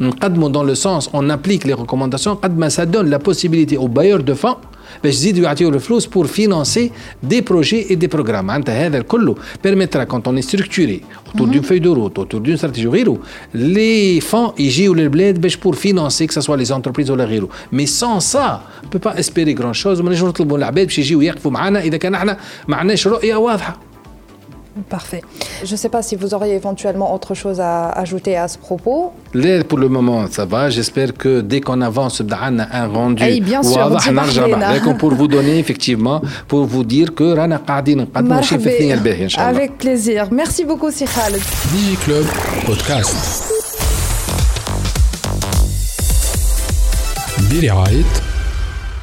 نقدمه 0.00 0.48
دون 0.48 0.66
لو 0.66 0.74
سونس 0.74 1.08
اون 1.08 1.30
ابليك 1.30 1.66
لي 1.66 1.72
ريكومونداسيون 1.72 2.36
قد 2.36 2.58
ما 2.58 2.68
سا 2.68 2.84
دون 2.84 3.06
لا 3.10 3.16
بوسيبيليتي 3.16 3.76
أو 3.76 3.86
بايور 3.86 4.20
دو 4.20 4.34
فون 4.34 4.54
باش 5.04 5.14
يزيدوا 5.14 5.44
يعطيو 5.44 5.68
الفلوس 5.68 6.06
بور 6.06 6.26
فينانسي 6.26 6.90
دي 7.22 7.40
بروجي 7.40 7.90
اي 7.90 7.94
دي 7.94 8.06
بروغرام 8.06 8.46
معناتها 8.46 8.86
هذا 8.86 9.00
كله 9.00 9.34
بيرميترا 9.64 10.04
كونت 10.04 10.26
اون 10.26 10.40
ستركتوري 10.40 11.00
اوتور 11.26 11.48
دون 11.48 11.60
فوي 11.60 11.78
دو 11.78 11.92
روت 11.92 12.18
اوتور 12.18 12.40
دون 12.40 12.54
استراتيجي 12.54 12.86
وغيره 12.86 13.18
لي 13.54 14.20
فون 14.20 14.52
يجيو 14.58 14.94
للبلاد 14.94 15.40
باش 15.40 15.56
بور 15.56 15.74
فينانسي 15.74 16.26
كو 16.26 16.40
سوا 16.40 16.56
لي 16.56 16.64
زونتربريز 16.64 17.10
ولا 17.10 17.24
غيره. 17.24 17.48
مي 17.72 17.86
سان 17.86 18.20
سا 18.20 18.62
بو 18.92 18.98
با 18.98 19.18
اسبيري 19.20 19.54
غران 19.54 19.72
شوز 19.72 20.00
ما 20.00 20.10
نجمش 20.10 20.28
نطلبوا 20.28 20.58
العباد 20.58 20.86
باش 20.86 20.98
يجيو 20.98 21.20
يقفوا 21.20 21.50
معنا 21.50 21.80
إذا 21.80 21.96
كان 21.96 22.14
إحنا 22.14 22.38
ما 22.68 22.76
عندناش 22.76 23.06
رؤية 23.06 23.36
واضحة. 23.36 23.93
Parfait. 24.87 25.21
Je 25.63 25.71
ne 25.71 25.77
sais 25.77 25.89
pas 25.89 26.01
si 26.01 26.15
vous 26.15 26.33
auriez 26.33 26.55
éventuellement 26.55 27.13
autre 27.13 27.33
chose 27.33 27.59
à 27.59 27.89
ajouter 27.89 28.37
à 28.37 28.47
ce 28.47 28.57
propos. 28.57 29.11
Là, 29.33 29.63
pour 29.63 29.77
le 29.77 29.89
moment, 29.89 30.25
ça 30.29 30.45
va. 30.45 30.69
J'espère 30.69 31.13
que 31.13 31.41
dès 31.41 31.59
qu'on 31.59 31.81
avance, 31.81 32.21
on 32.21 32.31
a 32.31 32.67
un 32.81 32.87
rendu. 32.87 33.23
Et 33.23 33.41
bien 33.41 33.61
sûr, 33.61 33.97
pour 34.99 35.13
vous 35.13 35.27
donner 35.27 35.59
effectivement, 35.59 36.21
pour 36.47 36.65
vous 36.65 36.83
dire 36.83 37.13
que 37.13 37.35
Rana 37.35 37.59
Qadin 37.65 38.05
Avec 39.37 39.77
plaisir. 39.77 40.27
Merci 40.31 40.63
beaucoup, 40.65 40.91
Sikhal. 40.91 41.33
Digi 41.73 41.95
Club 41.97 42.25
Podcast. 42.65 43.49
برعاية 47.51 48.03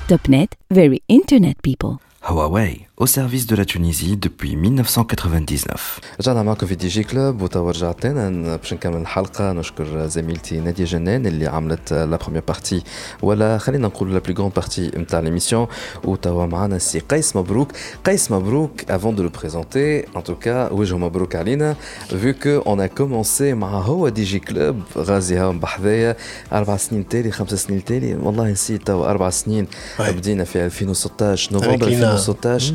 TopNet, 0.08 0.48
very 0.70 1.02
internet 1.08 1.56
people. 1.62 1.98
Huawei, 2.22 2.86
au 3.00 3.06
service 3.06 3.46
de 3.46 3.56
la 3.56 3.64
Tunisie 3.64 4.16
depuis 4.16 4.56
1999. 4.56 6.00
رجعنا 6.20 6.42
معكم 6.42 6.66
في 6.66 6.74
دي 6.74 6.88
جي 6.88 7.04
كلوب 7.04 7.42
وتوا 7.42 7.70
رجعت 7.70 8.06
لنا 8.06 8.56
باش 8.56 8.74
نكمل 8.74 8.96
الحلقه 8.96 9.52
نشكر 9.52 10.06
زميلتي 10.06 10.60
ناديه 10.60 10.84
جنان 10.84 11.26
اللي 11.26 11.46
عملت 11.46 11.92
لا 11.92 12.16
بروميير 12.16 12.42
بارتي 12.48 12.82
ولا 13.22 13.58
خلينا 13.58 13.88
نقول 13.88 14.14
لا 14.14 14.18
بلو 14.18 14.34
غران 14.38 14.50
بارتي 14.56 14.86
نتاع 14.96 15.20
ليميسيون 15.20 15.66
وتوا 16.04 16.46
معنا 16.46 16.76
السي 16.76 16.98
قيس 16.98 17.36
مبروك 17.36 17.72
قيس 18.04 18.30
مبروك 18.30 18.80
avant 18.82 19.12
de 19.18 19.22
le 19.22 19.30
présenter 19.30 20.04
en 20.18 20.22
tout 20.22 20.38
cas 20.46 20.72
وجه 20.72 20.96
مبروك 20.98 21.36
علينا 21.36 21.76
vu 22.10 22.34
que 22.44 22.62
on 22.66 22.78
a 22.78 22.88
commencé 23.00 23.42
مع 23.42 23.68
هو 23.68 24.08
دي 24.08 24.24
جي 24.24 24.38
كلوب 24.38 24.82
غازي 24.96 25.38
هاو 25.38 25.52
بحذايا 25.52 26.16
اربع 26.52 26.76
سنين 26.76 27.08
تالي 27.08 27.30
خمس 27.30 27.54
سنين 27.54 27.84
تالي 27.84 28.14
والله 28.14 28.50
نسيت 28.50 28.86
توا 28.86 29.10
اربع 29.10 29.30
سنين 29.30 29.66
بدينا 30.00 30.44
في 30.44 30.64
2016 30.66 31.52
نوفمبر 31.52 31.86
2016 31.86 32.74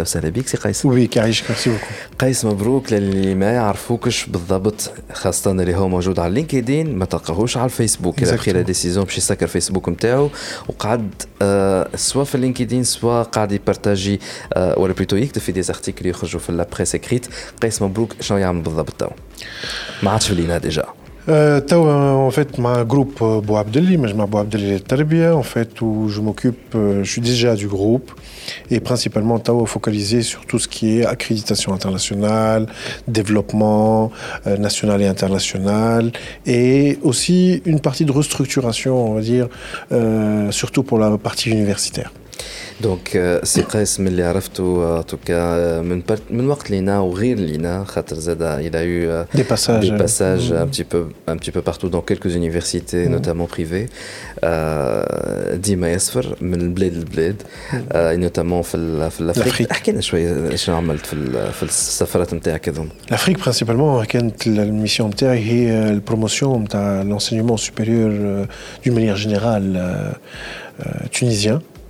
Note 0.01 0.07
Sahara 0.07 0.21
Salabik, 0.21 0.49
c'est 0.49 0.59
Qaïs. 0.59 0.83
Oui, 0.83 1.07
Karish, 1.07 1.43
merci 1.47 1.69
beaucoup. 1.69 1.93
قيس 2.19 2.45
مبروك 2.45 2.93
للي 2.93 3.35
ما 3.35 3.51
يعرفوكش 3.51 4.25
بالضبط 4.25 4.91
خاصة 5.13 5.51
اللي 5.51 5.75
هو 5.75 5.87
موجود 5.87 6.19
على 6.19 6.33
لينكدين 6.33 6.95
ما 6.95 7.05
تلقاهوش 7.05 7.57
على 7.57 7.65
الفيسبوك. 7.65 8.21
إذا 8.21 8.35
بخي 8.35 8.51
لا 8.51 8.61
ديسيزيون 8.61 9.05
باش 9.05 9.17
يسكر 9.17 9.47
فيسبوك 9.47 9.89
نتاعو. 9.89 10.29
وقعد 10.67 11.09
آه 11.41 11.89
سوا 11.95 12.23
في 12.23 12.37
لينكدين 12.37 12.83
سوا 12.83 13.23
قاعد 13.23 13.51
يبارتاجي 13.51 14.19
آه 14.53 14.79
ولا 14.79 14.93
بلوتو 14.93 15.15
يكتب 15.15 15.41
في 15.41 15.51
دي 15.51 15.61
زارتيكل 15.61 16.05
يخرجوا 16.05 16.39
في 16.39 16.51
لا 16.51 16.67
بريس 16.75 16.95
اكريت 16.95 17.27
قيس 17.61 17.81
مبروك. 17.81 18.15
شنو 18.19 18.37
يعمل 18.37 18.61
بالضبط؟ 18.61 18.93
تو 18.99 19.07
ما 20.03 20.11
عادش 20.11 20.27
في 20.27 20.35
لينا 20.35 20.57
ديجا 20.57 20.85
Euh, 21.31 21.61
Tao, 21.61 21.87
en 21.87 22.29
fait, 22.31 22.57
ma 22.57 22.83
groupe 22.83 23.19
euh, 23.21 23.39
Boabdeli, 23.39 23.97
mais 23.97 24.09
je 24.09 24.15
m'appelle 24.15 24.31
Boabdeli 24.31 24.81
Tarbia, 24.81 25.33
en 25.33 25.43
fait, 25.43 25.79
où 25.79 26.09
je 26.09 26.19
m'occupe, 26.19 26.75
euh, 26.75 27.05
je 27.05 27.09
suis 27.09 27.21
déjà 27.21 27.55
du 27.55 27.69
groupe, 27.69 28.11
et 28.69 28.81
principalement 28.81 29.39
Tao 29.39 29.65
focalisé 29.65 30.23
sur 30.23 30.45
tout 30.45 30.59
ce 30.59 30.67
qui 30.67 30.99
est 30.99 31.05
accréditation 31.05 31.73
internationale, 31.73 32.65
développement 33.07 34.11
euh, 34.45 34.57
national 34.57 35.01
et 35.01 35.07
international, 35.07 36.11
et 36.45 36.99
aussi 37.01 37.61
une 37.65 37.79
partie 37.79 38.03
de 38.03 38.11
restructuration, 38.11 39.11
on 39.11 39.13
va 39.13 39.21
dire, 39.21 39.47
euh, 39.93 40.51
surtout 40.51 40.83
pour 40.83 40.99
la 40.99 41.17
partie 41.17 41.49
universitaire. 41.49 42.11
دونك 42.80 43.40
سي 43.44 43.62
قيس 43.62 44.00
من 44.00 44.06
اللي 44.06 44.22
عرفته 44.22 45.00
توكا 45.02 45.80
من 45.80 46.02
من 46.30 46.48
وقت 46.48 46.70
لينا 46.70 47.00
وغير 47.00 47.38
لينا 47.38 47.84
خاطر 47.84 48.16
زاد 48.16 48.42
il 48.70 48.76
a 48.76 48.84
eu 48.84 49.38
des 49.38 49.44
passages 49.44 49.90
des 49.90 49.96
passages 49.96 50.52
un 50.52 50.66
petit 50.66 50.84
peu 50.84 51.02
un 51.28 51.36
petit 51.36 51.50
peu 51.50 51.62
partout 51.62 51.88
dans 51.88 52.02
quelques 52.02 52.34
universités 52.34 53.08
notamment 53.08 53.46
privées 53.46 53.88
ديما 55.54 55.92
يسفر 55.92 56.36
من 56.40 56.60
البلاد 56.60 56.92
للبلاد 56.92 57.42
notamment 58.24 58.60
في 58.60 59.10
في 59.10 59.20
الافريق 59.20 59.70
احكي 59.70 59.92
لنا 59.92 60.00
شويه 60.00 60.56
شنو 60.56 60.76
عملت 60.76 61.06
في 61.06 61.16
في 61.52 61.62
السفرات 61.62 62.34
نتاعك 62.34 62.68
هذوما 62.68 62.90
الافريق 63.08 63.38
برينسيبالمون 63.38 64.04
كانت 64.04 64.46
الميسيون 64.46 65.10
نتاعي 65.10 65.44
هي 65.44 65.90
البروموسيون 65.90 66.62
نتاع 66.62 67.04
l'enseignement 67.04 67.56
supérieur 67.56 68.10
d'une 68.82 68.94
manière 68.94 69.16
générale 69.16 69.66
tunisien 71.10 71.60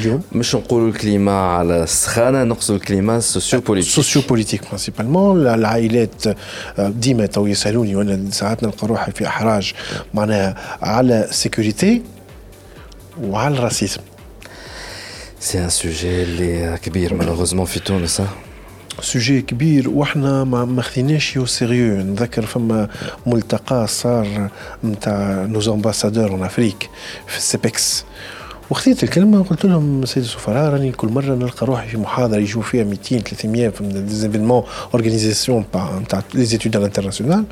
اليوم؟ 0.00 0.22
مش 0.32 0.54
نقولوا 0.54 0.88
الكليما 0.88 1.32
على 1.40 1.82
السخانة 1.82 2.44
نقصدوا 2.44 2.76
الكليما 2.76 3.20
سوسيو 3.20 3.60
بوليتيك 3.60 3.92
سوسيو 3.92 4.22
بوليتيك 4.28 4.62
برينسيبالمون 4.66 5.46
العائلات 5.46 6.24
ديما 6.78 7.26
تو 7.26 7.46
يسألوني 7.46 7.96
وأنا 7.96 8.30
ساعات 8.30 8.62
نلقى 8.62 8.86
روحي 8.88 9.12
في 9.12 9.26
إحراج 9.26 9.72
معناها 10.14 10.78
على 10.82 11.24
السيكوريتي 11.24 12.02
وعلى 13.22 13.54
الراسيزم 13.54 14.00
سي 15.40 15.64
ان 15.64 15.68
سوجي 15.68 16.22
اللي 16.22 16.78
كبير 16.82 17.14
مالوغوزمون 17.14 17.66
في 17.66 17.80
تونس 17.80 18.22
سوجي 19.00 19.42
كبير 19.42 19.88
وإحنا 19.90 20.44
ما 20.44 20.64
ماخذيناش 20.64 21.36
يو 21.36 21.46
سيريو 21.46 21.96
نذكر 21.96 22.46
فما 22.46 22.88
ملتقى 23.26 23.86
صار 23.86 24.48
نتاع 24.84 25.44
نوز 25.48 25.68
امباسادور 25.68 26.30
اون 26.30 26.42
افريك 26.42 26.90
في 27.26 27.38
السيبكس. 27.38 28.04
وخذيت 28.70 29.02
الكلمة 29.04 29.40
وقلت 29.40 29.64
لهم 29.64 30.04
سيد 30.04 30.22
السفراء 30.22 30.72
راني 30.72 30.92
كل 30.92 31.08
مرة 31.08 31.34
نلقى 31.34 31.66
روحي 31.66 31.88
في 31.88 31.96
محاضرة 31.96 32.38
يجوا 32.38 32.62
فيها 32.62 32.84
200 32.84 33.18
300 33.18 33.68
في 33.68 33.84
ديزيفينمون 33.84 34.62
اورغانيزاسيون 34.94 35.64
نتاع 36.02 36.22
لي 36.34 36.44
زيتود 36.44 36.76
الانترناسيونال 36.76 37.44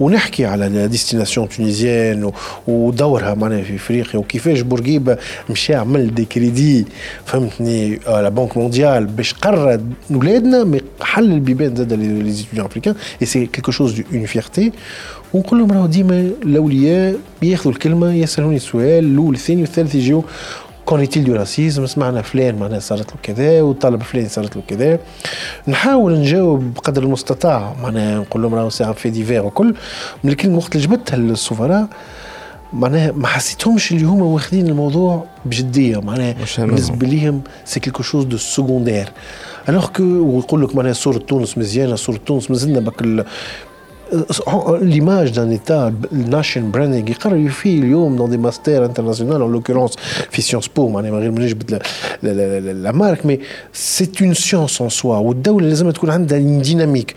ونحكي 0.00 0.46
على 0.46 0.88
ديستيناسيون 0.88 1.48
تونيزيان 1.48 2.32
ودورها 2.66 3.34
معناها 3.34 3.62
في 3.62 3.76
إفريقيا 3.76 4.20
وكيفاش 4.20 4.60
بورقيبة 4.60 5.18
مشى 5.50 5.74
عمل 5.74 6.14
دي 6.14 6.24
كريدي 6.24 6.86
فهمتني 7.24 7.96
لا 8.06 8.28
بنك 8.28 8.56
مونديال 8.56 9.06
باش 9.06 9.34
قرر 9.34 9.80
اولادنا 10.10 10.80
حل 11.00 11.32
البيبان 11.32 11.76
زاد 11.76 11.92
لي 11.92 12.32
زيتوديون 12.32 12.66
افريكان 12.66 12.94
اي 13.22 13.26
سي 13.26 13.46
كيلكو 13.46 13.70
شوز 13.72 14.02
اون 14.12 14.26
فيرتي 14.26 14.72
ونقول 15.34 15.58
لهم 15.60 15.72
راهو 15.72 15.86
ديما 15.86 16.20
الأولياء 16.42 17.16
ياخذوا 17.42 17.72
الكلمة 17.72 18.14
يسألوني 18.14 18.56
السؤال 18.56 19.04
الأول 19.04 19.34
الثاني 19.34 19.60
والثالث 19.60 19.94
يجيو 19.94 20.24
كونيتيل 20.84 21.24
دو 21.24 21.34
راسيزم 21.34 21.86
سمعنا 21.86 22.22
فلان 22.22 22.58
معناها 22.58 22.78
صارت 22.78 23.10
له 23.10 23.16
كذا 23.22 23.62
والطالب 23.62 24.02
فلان 24.02 24.28
صارت 24.28 24.56
له 24.56 24.62
كذا. 24.68 24.98
نحاول 25.68 26.18
نجاوب 26.18 26.74
بقدر 26.74 27.02
المستطاع 27.02 27.76
معناها 27.82 28.18
نقول 28.18 28.42
لهم 28.42 28.54
راهو 28.54 28.70
ساعه 28.70 28.92
في 28.92 29.10
ديفير 29.10 29.46
وكل 29.46 29.74
لكن 30.24 30.54
وقت 30.54 30.76
اللي 30.76 30.86
جبتها 30.86 31.16
للسفراء 31.16 31.88
معناها 32.72 33.12
ما 33.12 33.26
حسيتهمش 33.26 33.92
اللي 33.92 34.04
هما 34.04 34.24
واخدين 34.24 34.66
الموضوع 34.66 35.24
بجدية 35.44 36.00
معناها 36.00 36.36
بالنسبة 36.58 37.06
ليهم 37.06 37.42
سي 37.64 37.80
كيلكو 37.80 38.02
شوز 38.02 38.24
دو 38.24 38.36
سكوندير 38.36 39.08
الوغ 39.68 39.86
كو 39.86 40.02
ويقول 40.02 40.62
لك 40.62 40.76
معناها 40.76 40.92
صوره 40.92 41.18
تونس 41.18 41.58
مزيانة 41.58 41.94
صوره 41.94 42.20
تونس 42.26 42.50
مازلنا 42.50 42.80
بك 42.80 43.24
Euh, 44.12 44.78
l'image 44.82 45.32
d'un 45.32 45.50
État, 45.50 45.90
Nation 46.12 46.62
Branding, 46.62 47.14
il 47.36 47.50
fait 47.50 47.80
dans 48.10 48.28
des 48.28 48.38
masters 48.38 48.82
internationaux, 48.82 49.34
en 49.34 49.46
l'occurrence, 49.46 49.94
Sciences 50.42 50.68
Po, 50.68 50.88
la 52.22 52.92
marque, 52.92 53.24
mais 53.24 53.40
c'est 53.72 54.20
une 54.20 54.34
science 54.34 54.80
en 54.80 54.90
soi. 54.90 55.20
Ou 55.20 55.34
une 56.38 56.60
dynamique. 56.60 57.14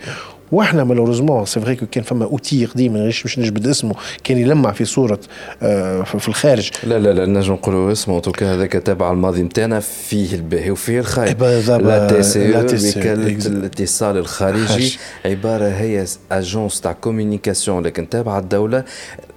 وإحنا 0.52 0.84
مالوريزمون 0.84 1.44
سي 1.44 1.60
فري 1.60 1.76
كان 1.76 2.04
فما 2.04 2.24
اوتي 2.24 2.66
قديم 2.66 2.92
مانيش 2.92 3.22
باش 3.22 3.38
نجبد 3.38 3.66
اسمه 3.66 3.94
كان 4.24 4.38
يلمع 4.38 4.72
في 4.72 4.84
صورة 4.84 5.18
آه 5.62 6.02
في 6.02 6.28
الخارج. 6.28 6.70
لا 6.84 6.98
لا 6.98 7.12
لا 7.12 7.26
نجم 7.26 7.52
نقولوا 7.52 7.92
اسمه 7.92 8.20
توكا 8.20 8.54
هذاك 8.54 8.72
تابع 8.72 9.10
الماضي 9.12 9.42
نتاعنا 9.42 9.80
فيه 9.80 10.34
الباهي 10.34 10.70
وفيه 10.70 11.00
الخايب 11.00 11.42
لا 11.42 12.06
تي 12.06 12.22
سي 12.22 12.50
وكالة 12.50 13.46
الاتصال 13.46 14.16
الخارجي. 14.16 14.98
عبارة 15.24 15.68
هي 15.68 16.04
أجونس 16.32 16.80
تاع 16.80 16.92
كوميونيكاسيون 16.92 17.82
لكن 17.82 18.08
تابعة 18.08 18.38
الدولة 18.38 18.84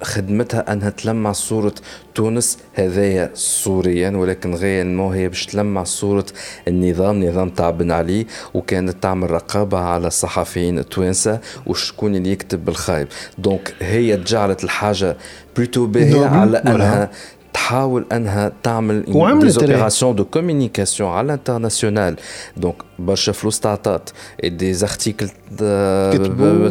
خدمتها 0.02 0.72
أنها 0.72 0.90
تلمع 0.90 1.32
صورة 1.32 1.74
تونس 2.14 2.58
هذايا 2.74 3.30
سوريا 3.34 4.10
ولكن 4.10 4.54
غير 4.54 4.86
هي 5.12 5.28
باش 5.28 5.46
تلمع 5.46 5.84
صورة 5.84 6.26
النظام 6.68 7.24
نظام 7.24 7.50
تاع 7.50 7.70
بن 7.70 7.90
علي 7.90 8.26
وكانت 8.54 9.02
تعمل 9.02 9.30
رقابة 9.30 9.78
على 9.78 10.06
الصحفيين 10.06 10.78
التوانسه 11.00 11.40
وشكون 11.66 12.14
اللي 12.14 12.32
يكتب 12.32 12.64
بالخايب. 12.64 13.08
دونك 13.38 13.74
هي 13.80 14.16
تجعلت 14.16 14.64
الحاجة 14.64 15.16
بلوتو 15.56 15.86
باهية 15.86 16.26
على 16.26 16.58
أنها 16.58 17.10
تحاول 17.52 18.06
أنها 18.12 18.52
تعمل 18.62 19.04
وعملت 19.08 19.58
اوبيراسيون 19.58 20.16
دو 20.16 20.24
كوميونيكاسيون 20.24 21.10
على 21.10 21.24
الانترناسيونال 21.26 22.16
دونك 22.56 22.74
برشا 22.98 23.32
فلوس 23.32 23.60
تعطات 23.60 24.10
دي 24.44 24.74
زارتيكل 24.74 25.28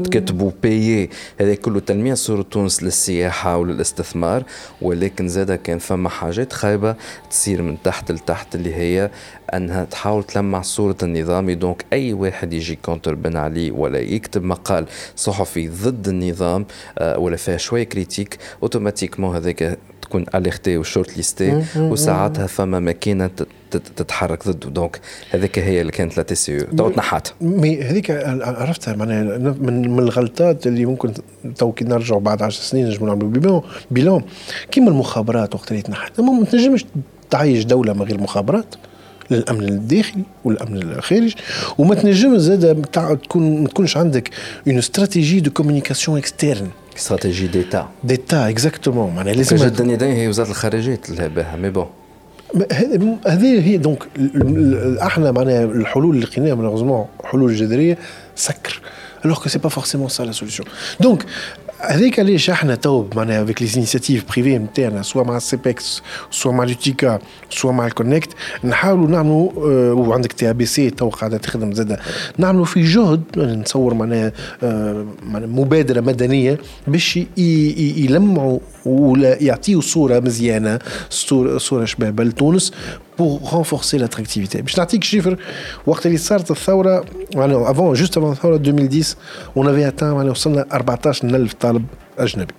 تكتبوا 0.03 0.51
بيي 0.63 1.09
هذا 1.39 1.55
كله 1.55 1.79
تنمية 1.79 2.13
صورة 2.13 2.41
تونس 2.41 2.83
للسياحة 2.83 3.57
وللاستثمار. 3.57 4.43
ولكن 4.81 5.27
زاد 5.27 5.51
كان 5.51 5.79
فما 5.79 6.09
حاجات 6.09 6.53
خايبة 6.53 6.95
تصير 7.29 7.61
من 7.61 7.77
تحت 7.83 8.11
لتحت 8.11 8.55
اللي 8.55 8.75
هي 8.75 9.11
أنها 9.55 9.83
تحاول 9.83 10.23
تلمع 10.23 10.61
صورة 10.61 10.95
النظام 11.03 11.51
دونك 11.51 11.85
أي 11.93 12.13
واحد 12.13 12.53
يجي 12.53 12.75
كونتر 12.75 13.15
بن 13.15 13.37
علي 13.37 13.71
ولا 13.71 13.99
يكتب 13.99 14.43
مقال 14.43 14.85
صحفي 15.15 15.69
ضد 15.69 16.07
النظام 16.07 16.65
آه، 16.99 17.19
ولا 17.19 17.35
فيها 17.35 17.57
شوية 17.57 17.83
كريتيك 17.83 18.37
أوتوماتيكمون 18.63 19.35
هذاك 19.35 19.77
تكون 20.09 20.25
اليرتي 20.35 20.77
وشورت 20.77 21.17
ليستي 21.17 21.63
وساعتها 21.77 22.47
فما 22.47 22.79
ماكينة 22.79 23.29
تتحرك 23.71 24.47
ضده. 24.47 24.69
دونك 24.69 24.99
هذيك 25.31 25.59
هي 25.59 25.81
اللي 25.81 25.91
كانت 25.91 26.17
لا 26.17 26.23
تي 26.23 26.35
سي 26.35 26.59
تو 26.59 26.89
تنحات. 26.89 27.27
مي 27.41 27.81
هذيك 27.81 28.11
عرفتها 28.41 28.95
معناها 28.95 29.23
من, 29.37 29.91
من 29.91 29.99
الغلطات 29.99 30.67
اللي 30.67 30.85
ممكن 30.85 31.13
تو 31.57 31.71
كي 31.71 31.85
نرجعوا 31.85 32.19
بعد 32.19 32.41
10 32.43 32.63
سنين 32.63 32.87
نجموا 32.89 33.07
نعملوا 33.07 33.29
بيلون 33.29 33.61
بيلون. 33.91 34.23
كيما 34.71 34.89
المخابرات 34.89 35.55
وقت 35.55 35.71
اللي 35.71 35.81
تنحت 35.81 36.19
ما 36.19 36.45
تنجمش 36.45 36.85
تعيش 37.29 37.65
دولة 37.65 37.93
من 37.93 38.01
غير 38.01 38.21
مخابرات. 38.21 38.75
للامن 39.31 39.63
الداخلي 39.63 40.23
والامن 40.43 40.81
الخارجي. 40.81 41.35
وما 41.77 41.95
تنجمش 41.95 42.39
زاد 42.41 42.85
تكون 43.23 43.61
ما 43.61 43.67
تكونش 43.67 43.97
عندك 43.97 44.29
اون 44.67 44.77
استراتيجي 44.77 45.39
دو 45.39 45.51
كوميونيكاسيون 45.51 46.17
اكسترن 46.17 46.67
استراتيجي 46.97 47.47
ديتا 47.47 47.89
ديتا 48.03 48.49
اكزاكتومون 48.49 49.15
معناها 49.15 49.33
لازم 49.33 49.55
جد 49.55 49.81
النداء 49.81 50.09
هي 50.09 50.27
وزاره 50.27 50.49
الخارجيه 50.49 50.95
تلعب 50.95 51.33
بها 51.33 51.55
مي 51.55 51.69
بون 51.69 51.87
هذه 53.27 53.67
هي 53.67 53.77
دونك 53.77 54.03
إحنا 55.01 55.31
معناها 55.31 55.63
الحلول 55.63 56.15
اللي 56.15 56.25
لقيناها 56.25 56.55
مالوغوزمون 56.55 57.05
حلول 57.23 57.55
جذرية 57.55 57.97
سكر. 58.35 58.81
Alors 59.25 59.41
que 59.41 59.49
c'est 59.49 59.63
pas 59.67 59.73
forcément 59.79 60.09
ça 60.15 60.23
la 60.23 60.33
solution. 60.41 60.63
Donc, 61.05 61.19
هذيك 61.81 62.19
علاش 62.19 62.49
إحنا 62.49 62.75
تو 62.75 63.05
معناها 63.15 63.43
افيك 63.43 63.61
لي 63.61 63.67
انيسياتيف 63.77 64.25
بريفي 64.31 64.57
نتاعنا 64.57 65.01
سوا 65.01 65.23
مع 65.23 65.37
السيبكس 65.37 66.01
سوا 66.31 66.51
مع 66.51 66.63
لوتيكا 66.63 67.19
سوا 67.49 67.71
مع 67.71 67.87
الكونكت 67.87 68.29
نحاولوا 68.63 69.07
نعملوا 69.07 69.51
آه 69.57 69.93
وعندك 69.93 70.31
تي 70.33 70.53
بي 70.53 70.65
سي 70.65 70.89
تو 70.89 71.09
قاعدة 71.09 71.37
تخدم 71.37 71.71
زادة. 71.73 71.99
نعملوا 72.37 72.65
في 72.65 72.81
جهد 72.83 73.21
نتصور 73.37 73.93
معناها 73.93 74.31
آه 74.63 75.05
مبادرة 75.25 76.01
مدنية 76.01 76.57
باش 76.87 77.19
يلمعوا 77.37 78.59
ولا 78.85 79.43
يعطيوا 79.43 79.81
صورة 79.81 80.19
مزيانة 80.19 80.79
صورة 81.57 81.85
شبابه 81.85 82.23
لتونس 82.23 82.71
pour 83.17 83.51
renforcer 83.51 83.97
l'attractivité. 83.97 84.61
باش 84.61 84.77
نعطيك 84.77 85.03
شيفر 85.03 85.37
وقت 85.87 86.05
اللي 86.05 86.17
صارت 86.17 86.51
الثورة 86.51 87.05
يعني 87.35 87.71
افون 87.71 87.93
جوست 87.93 88.17
افون 88.17 88.31
الثورة 88.31 88.55
2010 88.55 89.15
on 89.57 89.63
avait 89.63 89.91
atteint 89.91 90.03
يعني 90.03 90.29
وصلنا 90.29 90.65
14000 90.71 91.53
طالب 91.53 91.85
أجنبي. 92.17 92.53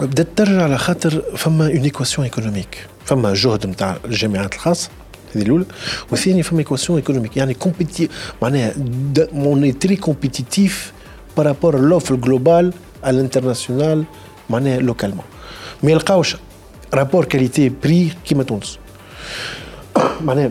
بدات 0.00 0.28
ترجع 0.36 0.62
على 0.62 0.78
خاطر 0.78 1.22
فما 1.36 1.66
اون 1.66 1.82
ايكواسيون 1.82 2.24
ايكونوميك 2.24 2.86
فما 3.04 3.34
جهد 3.34 3.66
نتاع 3.66 3.96
الجامعات 4.04 4.54
الخاصه 4.54 4.90
هذه 5.34 5.42
الأولى. 5.42 5.64
والثانية 6.10 6.42
فما 6.42 6.58
ايكواسيون 6.58 6.98
ايكونوميك 6.98 7.36
يعني 7.36 7.54
كومبيتي 7.54 8.08
معناها 8.42 8.74
اون 9.32 9.78
تري 9.78 9.96
كومبيتيتيف 9.96 10.92
بارابور 11.36 11.80
لوفر 11.80 12.14
جلوبال 12.14 12.72
على 13.04 13.16
الانترناسيونال 13.16 14.04
معناها 14.50 14.78
لوكالمون 14.78 15.24
ما 15.82 15.90
يلقاوش 15.90 16.36
رابور 16.94 17.24
كاليتي 17.24 17.68
بري 17.68 18.12
كيما 18.24 18.42
تونس. 18.42 18.78
معناها 20.26 20.50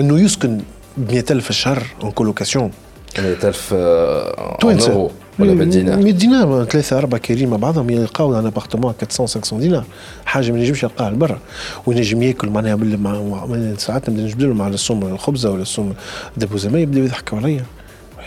انه 0.00 0.20
يسكن 0.20 0.60
ب 0.96 1.12
100000 1.12 1.44
في 1.44 1.50
الشهر 1.50 1.82
اون 2.02 2.10
كولوكاسيون 2.10 2.70
100000 3.18 3.74
اورو 3.74 5.10
ولا 5.38 5.54
بالدينار 5.54 5.96
100 5.96 6.12
دينار 6.12 6.64
ثلاثة 6.64 6.98
أربعة 6.98 7.20
كايرين 7.20 7.48
مع 7.48 7.56
بعضهم 7.56 7.90
يلقاو 7.90 8.38
ان 8.38 8.46
ابارتمون 8.46 8.94
400 9.00 9.28
500 9.28 9.62
دينار. 9.62 9.84
حاجة 10.24 10.50
ما 10.50 10.58
ينجمش 10.58 10.82
يلقاها 10.82 11.10
لبرا. 11.10 11.38
وينجم 11.86 12.22
ياكل 12.22 12.48
معناها 12.50 12.76
مع 12.76 13.74
ساعات 13.78 14.10
نبدا 14.10 14.22
نجبد 14.22 14.42
لهم 14.42 14.62
على 14.62 14.74
السوم 14.74 15.02
الخبزة 15.02 15.50
ولا 15.50 15.62
السوم 15.62 15.94
دبوزة 16.36 16.70
ما 16.70 16.78
يبداو 16.78 17.04
يضحكوا 17.04 17.38
عليا. 17.38 17.64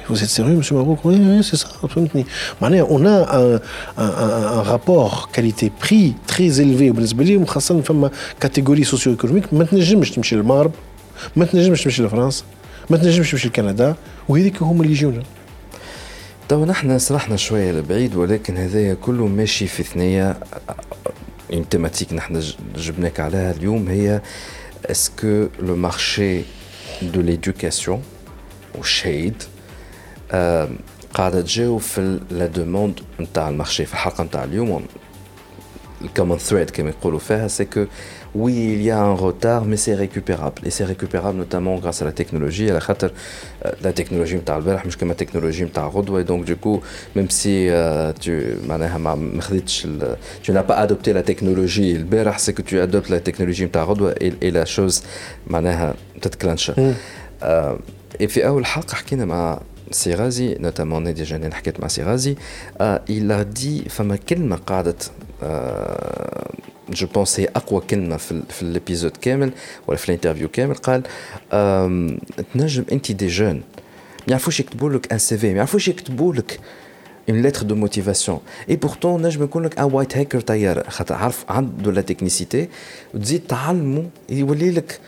Vous 0.09 0.21
êtes 0.21 0.33
sérieux, 0.37 0.57
monsieur 0.59 0.75
Marouk 0.75 0.99
Oui, 1.05 1.15
oui 1.15 1.43
c'est 1.43 1.55
ça. 1.55 1.67
معناها 2.61 2.85
on 2.85 3.05
a 3.05 3.17
un, 3.37 3.59
un, 3.97 4.59
un 4.59 4.63
rapport 4.63 5.29
qualité-prix 5.31 6.13
très 6.27 6.59
élevé. 6.59 6.89
وبالنسبة 6.89 7.23
لي 7.23 7.37
وخاصة 7.37 7.81
فما 7.81 8.09
كاتيجوري 8.39 8.83
سوسيو 8.83 9.13
ايكونوميك 9.13 9.53
ما 9.53 9.63
تنجمش 9.63 10.11
تمشي 10.11 10.35
للمغرب 10.35 10.71
ما 11.35 11.45
تنجمش 11.45 11.83
تمشي 11.83 12.03
لفرنسا 12.03 12.43
ما 12.89 12.97
تنجمش 12.97 13.31
تمشي 13.31 13.47
لكندا 13.47 13.95
وهذيك 14.29 14.61
هما 14.61 14.81
اللي 14.81 14.93
يجونا 14.93 15.23
تو 16.49 16.65
نحن 16.65 16.99
سرحنا 16.99 17.35
شوية 17.35 17.71
لبعيد 17.71 18.15
ولكن 18.15 18.57
هذايا 18.57 18.93
كله 18.93 19.27
ماشي 19.27 19.67
في 19.67 19.83
ثنية. 19.83 20.37
اون 21.53 21.69
تيماتيك 21.69 22.13
نحن 22.13 22.41
جبناك 22.75 23.19
عليها 23.19 23.51
اليوم 23.51 23.87
هي 23.87 24.21
اسكو 24.85 25.47
لو 25.59 25.75
مارشي 25.75 26.41
دو 27.01 27.21
ليدوكاسيون 27.21 28.03
والشهيد 28.75 29.43
قاعدة 31.13 31.41
تجاوب 31.41 31.81
في 31.81 32.19
لا 32.31 32.45
دوموند 32.45 32.99
نتاع 33.19 33.49
المارشي 33.49 33.85
في 33.85 33.93
الحلقة 33.93 34.23
نتاع 34.23 34.43
اليوم. 34.43 34.85
الكومون 36.01 36.37
ثريد 36.37 36.69
كما 36.69 36.89
يقولوا 36.89 37.19
فيها 37.19 37.47
سي 37.47 37.65
كو 37.65 37.85
oui, 38.34 38.54
il 38.74 38.82
y 38.82 38.90
a 38.90 39.00
un 39.00 39.14
retard, 39.14 39.64
mais 39.64 39.76
c'est 39.76 39.94
récupérable. 39.94 40.60
Et 40.66 40.70
c'est 40.70 40.84
récupérable 40.84 41.38
notamment 41.38 41.76
grâce 41.76 42.02
à 42.02 42.04
la 42.04 42.12
technologie. 42.12 42.70
À 42.70 42.74
la, 42.74 42.80
euh, 42.80 43.72
la 43.82 43.92
technologie 43.92 44.36
متاع 44.36 44.56
البارح 44.56 44.86
مش 44.86 44.96
كما 44.96 45.14
technologie 45.14 45.62
متاع 45.62 45.88
غدوة. 45.88 46.20
Et 46.20 46.24
donc 46.24 46.44
du 46.44 46.56
coup, 46.56 46.80
même 47.16 47.30
si 47.30 47.68
euh, 47.68 48.12
tu 48.20 48.56
tu 50.42 50.52
n'as 50.52 50.62
pas 50.62 50.76
adopté 50.76 51.12
la 51.12 51.22
technologie 51.22 51.96
البارح, 51.96 52.38
c'est 52.38 52.52
que 52.52 52.62
tu 52.62 52.80
adoptes 52.80 53.08
la 53.08 53.20
technologie 53.20 53.64
متاع 53.64 53.84
غدوة 53.84 54.14
et, 54.20 54.32
et 54.42 54.50
la 54.50 54.64
chose 54.64 55.02
معناها 55.46 55.94
تتكلانش. 56.22 56.72
Et 58.20 58.26
في 58.26 58.46
أول 58.46 58.66
حلقة 58.66 58.94
حكينا 58.94 59.24
مع 59.24 59.60
سي 59.90 60.14
غازي 60.14 60.56
نوتامون 60.60 61.02
نادي 61.02 61.22
جنان 61.22 61.52
حكيت 61.52 61.80
مع 61.80 61.88
سي 61.88 62.02
غازي 62.02 62.34
il 63.10 63.30
a 63.30 63.44
dit 63.58 63.88
فما 63.88 64.16
كلمة 64.16 64.56
قاعدة 64.56 64.96
جو 66.89 67.07
بونس 67.07 67.39
هي 67.39 67.47
اقوى 67.55 67.81
كلمه 67.81 68.17
في, 68.17 68.41
في 68.49 68.61
الابيزود 68.61 69.17
كامل 69.17 69.51
ولا 69.87 69.97
في 69.97 70.09
الانترفيو 70.09 70.47
كامل 70.49 70.75
قال 70.75 71.03
تنجم 72.53 72.83
انت 72.91 73.11
دي 73.11 73.27
جون 73.27 73.53
ما 73.53 73.61
يعرفوش 74.27 74.59
يكتبوا 74.59 74.89
لك 74.89 75.11
ان 75.13 75.17
سي 75.17 75.37
في 75.37 75.51
ما 75.51 75.57
يعرفوش 75.57 75.87
يكتبوا 75.87 76.33
لك 76.33 76.59
اون 77.29 77.41
ليتر 77.41 77.63
دو 77.63 77.75
موتيفاسيون 77.75 78.39
اي 78.69 78.75
بورتون 78.75 79.21
نجم 79.21 79.43
يكون 79.43 79.63
لك 79.63 79.79
ان 79.79 79.89
وايت 79.93 80.17
هاكر 80.17 80.39
طياره 80.39 80.89
خاطر 80.89 81.15
عارف 81.15 81.45
عنده 81.49 81.91
لا 81.91 82.01
تكنيسيتي 82.01 82.69
وتزيد 83.13 83.41
تعلمه 83.47 84.09
يولي 84.29 84.71
لك 84.71 84.99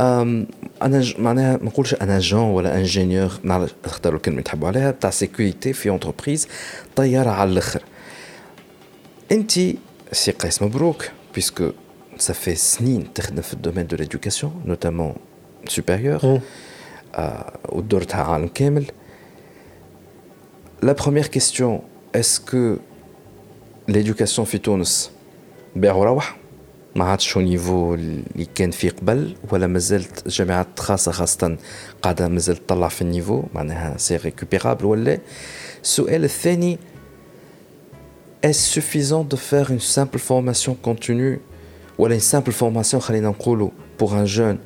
أنا 0.00 1.04
معناها 1.18 1.56
ما 1.56 1.64
نقولش 1.64 1.94
أنا 1.94 2.18
جون 2.18 2.42
ولا 2.44 2.78
انجينيور 2.78 3.30
نختاروا 3.44 4.16
الكلمة 4.16 4.42
تحبوا 4.42 4.68
عليها 4.68 4.90
تاع 4.90 5.10
سيكوريتي 5.10 5.72
في 5.72 5.88
اونتربريز 5.88 6.48
طياره 6.96 7.30
على 7.30 7.50
الآخر 7.50 7.82
انت 9.32 9.52
سي 10.12 10.30
قيس 10.38 10.62
مبروك 10.62 11.08
puisque 11.33 11.63
ça 12.19 12.33
fait 12.33 12.53
سنين 12.53 13.13
تخدم 13.13 13.41
في 13.41 13.53
الدومين 13.53 13.87
دو 13.87 13.95
ليدوكاسيون 13.95 14.61
نوتامون 14.65 15.15
سوبيريور 15.67 16.39
ودورتها 17.69 18.23
عالم 18.23 18.47
كامل 18.47 18.85
لا 20.83 20.91
بروميير 20.91 21.27
كيستيون 21.27 21.79
اسكو 22.15 22.75
ليدوكاسيون 23.87 24.45
في 24.45 24.57
تونس 24.57 25.11
بيع 25.75 25.93
وروح 25.93 26.37
ما 26.95 27.05
عادش 27.05 27.37
نيفو 27.37 27.93
اللي 27.93 28.45
كان 28.55 28.71
فيه 28.71 28.89
قبل 28.89 29.35
ولا 29.51 29.67
مازالت 29.67 30.27
جامعات 30.27 30.79
خاصة 30.79 31.11
خاصة 31.11 31.57
قاعدة 32.01 32.27
مازالت 32.27 32.59
تطلع 32.59 32.87
في 32.87 33.01
النيفو 33.01 33.43
معناها 33.53 33.97
سي 33.97 34.15
ريكوبيرابل 34.15 34.85
ولا 34.85 35.17
السؤال 35.83 36.23
الثاني 36.23 36.79
est-ce 38.41 38.69
suffisant 38.69 39.23
de 39.23 39.35
faire 39.35 39.71
une 39.71 39.79
simple 39.79 40.19
formation 40.19 40.75
continue 40.75 41.41
ou 41.97 42.07
une 42.07 42.19
simple 42.19 42.51
formation 42.51 42.99
pour 43.97 44.13
un 44.13 44.25
jeune 44.25 44.57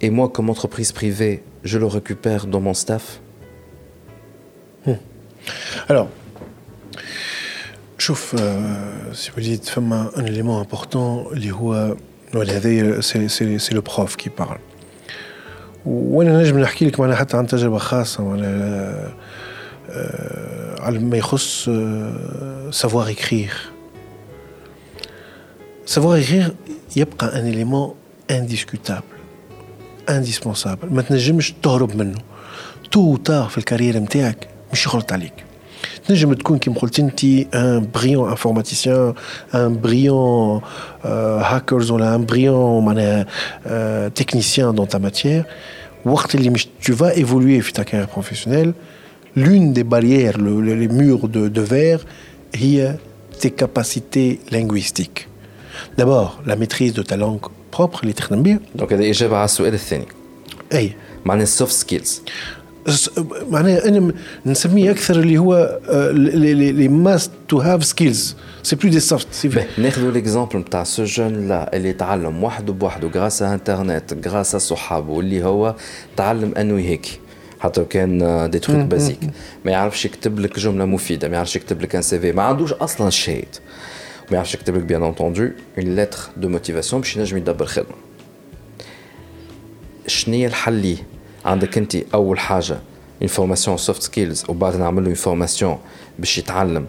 et 0.00 0.10
moi 0.10 0.28
comme 0.28 0.50
entreprise 0.50 0.92
privée 0.92 1.42
je 1.64 1.78
le 1.78 1.86
récupère 1.86 2.46
dans 2.46 2.60
mon 2.60 2.74
staff 2.74 3.20
hmm. 4.86 4.92
alors 5.88 6.08
شوف 7.98 8.34
si 9.14 9.30
vous 9.30 9.40
dites 9.40 9.74
un 10.16 10.24
élément 10.26 10.60
important 10.60 11.24
c'est 13.00 13.74
le 13.74 13.82
prof 13.82 14.16
qui 14.16 14.28
parle 14.28 14.58
وانا 15.86 16.42
نجم 16.42 16.58
نحكي 16.58 16.86
لك 16.86 17.00
معناها 17.00 17.16
حتى 17.16 17.36
عن 17.36 17.46
تجربه 17.46 17.78
خاصه 17.78 18.22
على 20.80 20.98
ما 20.98 21.16
يخص 21.16 21.70
savoir 22.82 23.08
écrire 23.08 23.56
savoir 25.86 26.16
écrire 26.22 26.50
يبقى 26.96 27.26
un 27.40 27.44
élément 27.52 27.94
indiscutable 28.32 29.16
indispensable 30.10 30.84
ما 30.90 31.02
تنجمش 31.02 31.54
تهرب 31.62 31.96
منه 31.96 32.18
تو 32.90 33.16
تار 33.16 33.48
في 33.48 33.58
الكارير 33.58 33.98
نتاعك 33.98 34.48
مش 34.72 34.86
يخلط 34.86 35.12
عليك 35.12 35.32
تنجم 36.08 36.32
تكون 36.32 36.58
كيما 36.58 36.76
قلت 36.76 36.98
انت 37.00 37.24
ان 37.24 37.88
بريون 37.94 38.28
انفورماتيسيان 38.30 39.14
ان 39.54 39.80
بريون 39.80 40.60
هاكرز 41.04 41.90
ولا 41.90 42.14
ان 42.14 42.26
بريون 42.26 42.84
معناها 42.84 43.26
تكنيسيان 44.08 44.74
دون 44.74 44.88
تا 44.88 44.98
ماتيير 44.98 45.44
وقت 46.04 46.34
اللي 46.34 46.50
مش 46.50 46.68
tu 46.84 46.90
vas 46.92 47.14
évoluer 47.16 47.60
في 47.62 47.72
ta 47.72 47.84
carrière 47.84 48.10
professionnelle 48.18 48.72
l'une 49.36 49.72
des 49.72 49.84
barrières 49.84 50.38
le, 50.38 50.74
les 50.74 50.88
murs 50.88 51.28
de, 51.28 51.48
de 51.48 51.60
verre 51.60 52.04
هي 52.54 52.96
tes 53.40 53.50
capacités 53.50 54.40
linguistiques 54.50 55.28
d'abord 55.98 56.42
la 56.46 56.56
maîtrise 56.56 56.92
de 56.92 57.02
ta 57.02 57.16
langue 57.16 57.46
propre 57.70 58.00
اللي 58.02 58.12
تخدم 58.12 58.42
بها 58.42 58.60
دونك 58.74 58.92
هذا 58.92 59.10
اجابه 59.10 59.36
على 59.36 59.44
السؤال 59.44 59.74
الثاني 59.74 60.06
اي 60.72 60.92
معناها 61.24 61.42
السوفت 61.42 61.72
سكيلز 61.72 62.22
معناها 63.50 63.88
انا 63.88 64.12
نسميه 64.46 64.90
اكثر 64.90 65.20
اللي 65.20 65.38
هو 65.38 65.80
لي 66.12 66.88
ماست 66.88 67.30
تو 67.48 67.58
هاف 67.58 67.84
سكيلز 67.84 68.36
سي 68.62 68.76
بلو 68.76 68.90
دي 68.90 69.00
سوفت 69.00 69.26
سي 69.32 69.50
ناخذوا 69.78 70.12
ليكزومبل 70.12 70.58
نتاع 70.58 70.84
سو 70.84 71.04
جون 71.04 71.48
لا 71.48 71.76
اللي 71.76 71.92
تعلم 71.92 72.44
وحده 72.44 72.72
بوحده 72.72 73.08
غراس 73.08 73.42
انترنت 73.42 74.28
غراس 74.28 74.56
صحابه 74.56 75.20
اللي 75.20 75.44
هو 75.44 75.74
تعلم 76.16 76.54
انه 76.54 76.78
هيك 76.78 77.20
حتى 77.60 77.80
لو 77.80 77.86
كان 77.86 78.50
دي 78.50 78.58
تروك 78.58 78.84
بازيك 78.84 79.18
ما 79.64 79.72
يعرفش 79.72 80.04
يكتب 80.04 80.38
لك 80.38 80.58
جمله 80.58 80.84
مفيده 80.84 81.28
ما 81.28 81.36
يعرفش 81.36 81.56
يكتب 81.56 81.82
لك 81.82 81.96
ان 81.96 82.02
سي 82.02 82.20
في 82.20 82.32
ما 82.32 82.42
عندوش 82.42 82.72
اصلا 82.72 83.10
شهاد 83.10 83.56
ما 84.30 84.36
يعرفش 84.36 84.54
يكتب 84.54 84.76
لك 84.76 84.82
بيان 84.82 85.02
انتوندو 85.02 85.42
اون 85.42 85.94
لتر 85.94 86.18
دو 86.36 86.48
موتيفاسيون 86.48 87.02
باش 87.02 87.16
ينجم 87.16 87.36
يدبر 87.36 87.66
خدمه 87.66 87.96
شنو 90.06 90.46
الحل 90.46 90.72
ليه 90.72 90.96
عندك 91.44 91.78
انت 91.78 91.96
اول 92.14 92.38
حاجه 92.38 92.78
اون 93.20 93.28
فورماسيون 93.28 93.76
سوفت 93.76 94.02
سكيلز 94.02 94.44
وبعد 94.48 94.76
نعمل 94.76 95.02
له 95.02 95.08
اون 95.08 95.14
فورماسيون 95.14 95.78
باش 96.18 96.38
يتعلم 96.38 96.86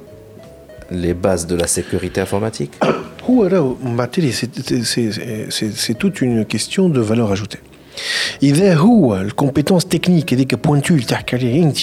لي 0.92 1.14
باز 1.14 1.44
دو 1.44 1.56
لا 1.56 1.66
سيكوريتي 1.66 2.22
انفورماتيك 2.22 2.70
هو 3.30 3.46
راهو 3.46 3.76
بعتلي 3.84 4.32
سي 4.32 5.94
توت 5.94 6.24
اون 6.24 6.44
كيستيون 6.44 6.94
دو 8.42 8.54
فالور 8.54 8.64
اجوتي 8.64 8.64
اذا 8.64 8.76
هو 8.76 9.16
الكومبيتونس 9.16 9.86
تكنيك 9.86 10.34
هذيك 10.34 10.56
بوينتو 10.56 10.94
اللي 10.94 11.06
تحكي 11.06 11.36
عليها 11.36 11.64
انت 11.64 11.78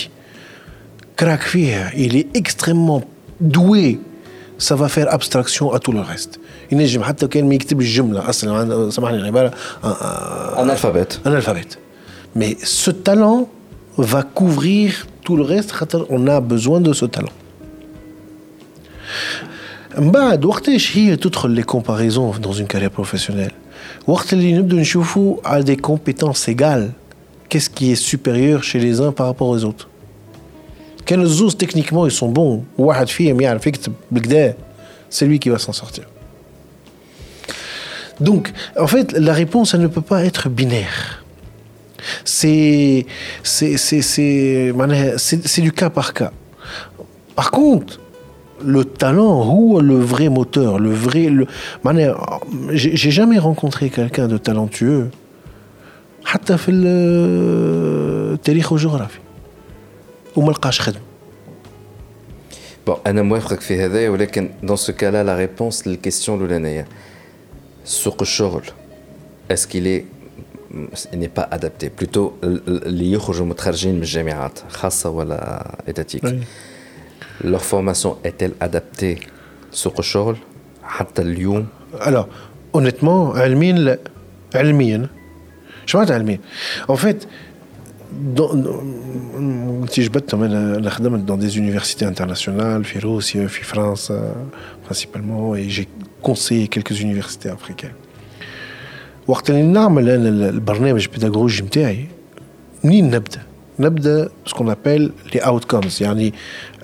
كراك 1.18 1.40
فيها 1.40 1.92
الي 1.92 2.26
اكستريمون 2.36 3.02
دوي 3.40 3.98
ça 4.68 4.74
va 4.74 4.88
faire 4.88 5.08
abstraction 5.14 5.72
à 5.72 5.78
tout 5.78 5.92
le 5.92 6.00
reste 6.00 6.38
ينجم 6.72 7.02
حتى 7.02 7.26
كان 7.26 7.48
ما 7.48 7.54
يكتب 7.54 7.80
الجمله 7.80 8.28
اصلا 8.28 8.90
سامحني 8.90 9.16
العباره 9.16 9.54
analphabète 10.56 11.20
analphabète 11.24 11.78
mais 12.36 12.56
ce 12.62 12.90
talent 12.90 13.48
va 13.96 14.22
couvrir 14.22 15.06
tout 15.24 15.36
le 15.36 15.42
reste 15.42 15.74
on 16.10 16.26
a 16.26 16.40
besoin 16.40 16.80
de 16.80 16.92
ce 16.92 17.06
talent 17.06 17.32
من 19.98 20.10
بعد 20.10 20.44
وقتاش 20.44 20.96
هي 20.96 21.16
تدخل 21.16 21.50
لي 21.50 21.62
كومباريزون 21.62 22.34
dans 22.42 22.52
une 22.52 22.66
carrière 22.66 22.90
professionnelle 22.90 23.52
وقت 24.06 24.32
اللي 24.32 24.52
نبدو 24.52 24.76
نشوفوا 24.76 25.36
à 25.44 25.62
des 25.62 25.76
compétences 25.76 26.48
égales 26.48 26.90
qu'est-ce 27.48 27.70
qui 27.70 27.92
est 27.92 28.02
supérieur 28.10 28.62
chez 28.62 28.78
les 28.78 29.00
uns 29.00 29.12
par 29.12 29.26
rapport 29.26 29.48
aux 29.48 29.64
autres 29.64 29.88
كان 31.06 31.22
الزوز 31.22 31.56
تكنيكمون 31.56 32.10
ils 32.10 32.12
sont 32.12 32.32
bons 32.32 32.60
واحد 32.78 33.08
فيهم 33.08 33.40
يعرف 33.40 33.66
يكتب 33.66 33.92
بالكدا 34.10 34.54
c'est 35.10 35.26
lui 35.26 35.38
qui 35.38 35.48
va 35.48 35.58
s'en 35.58 35.72
sortir 35.72 36.04
donc 38.20 38.52
en 38.78 38.86
fait 38.86 39.12
la 39.12 39.32
réponse 39.32 39.74
elle 39.74 39.80
ne 39.80 39.88
peut 39.88 40.06
pas 40.12 40.24
être 40.24 40.48
binaire 40.48 41.24
c'est 42.24 43.06
c'est 43.42 43.76
c'est 43.76 44.02
c'est 45.52 45.62
du 45.62 45.72
cas 45.72 45.90
par 45.90 46.12
cas 46.14 46.32
par 47.34 47.50
contre 47.50 48.00
le 48.64 48.84
talent 48.84 49.54
ou 49.56 49.80
le 49.80 49.98
vrai 50.12 50.28
moteur 50.28 50.78
le 50.78 50.92
vrai 50.92 51.26
le 51.38 51.46
j'ai 52.72 53.10
jamais 53.10 53.38
rencontré 53.38 53.88
quelqu'un 53.90 54.28
de 54.28 54.38
talentueux 54.38 55.10
حتى 56.24 56.58
في 56.58 56.70
التاريخ 58.32 58.72
والجغرافيا 58.72 59.20
وما 60.36 60.52
لقاش 60.52 60.80
خدمه 60.80 61.00
بون 62.86 62.96
انا 63.06 63.22
موافقك 63.22 63.60
في 63.60 63.84
هذايا 63.84 64.10
ولكن 64.10 64.50
دون 64.62 64.76
سو 64.76 64.92
كالا 64.92 65.24
لا 65.24 65.36
ريبونس 65.36 65.88
للكيستيون 65.88 66.38
الاولانيه 66.38 66.86
سوق 67.84 68.16
الشغل 68.22 68.62
اسكيلي 69.50 70.04
ني 71.14 71.28
با 71.36 71.54
ادابتي 71.54 71.90
بلوتو 71.98 72.32
اللي 72.42 73.12
يخرجوا 73.12 73.46
متخرجين 73.46 73.94
من 73.94 74.00
الجامعات 74.00 74.58
خاصه 74.68 75.10
ولا 75.10 75.74
اداتيك 75.88 76.24
لور 76.24 76.40
فورماسيون 77.58 78.16
اتيل 78.26 78.52
ادابتي 78.62 79.18
سوق 79.72 79.94
الشغل 79.98 80.36
حتى 80.82 81.22
اليوم 81.22 81.66
الو 82.06 82.26
اونيتمون 82.74 83.38
علميا 83.38 83.72
لا 83.72 83.98
علميا 84.54 85.08
شو 85.86 85.98
معناتها 85.98 86.14
علميا 86.14 86.40
ان 86.90 86.96
فيت 86.96 87.24
si 89.92 90.02
je 90.02 90.10
bête, 90.10 90.34
dans 91.30 91.36
des 91.36 91.58
universités 91.58 92.04
internationales, 92.04 92.82
Russie, 93.02 93.40
en 93.40 93.48
France 93.48 94.12
principalement, 94.84 95.54
et 95.54 95.68
j'ai 95.68 95.88
conseillé 96.20 96.68
quelques 96.68 97.00
universités 97.00 97.48
africaines. 97.48 97.94
وقت 99.26 99.50
اللي 99.50 99.62
نعمل 99.62 100.10
انا 100.10 100.48
البرنامج 100.48 101.04
البيداغوجي 101.04 101.62
نتاعي 101.62 102.06
منين 102.84 103.10
نبدا؟ 103.10 103.42
نبدا 103.78 104.28
سكون 104.46 104.70
ابل 104.70 105.12
لي 105.34 105.40
اوتكمز 105.40 106.02
يعني 106.02 106.34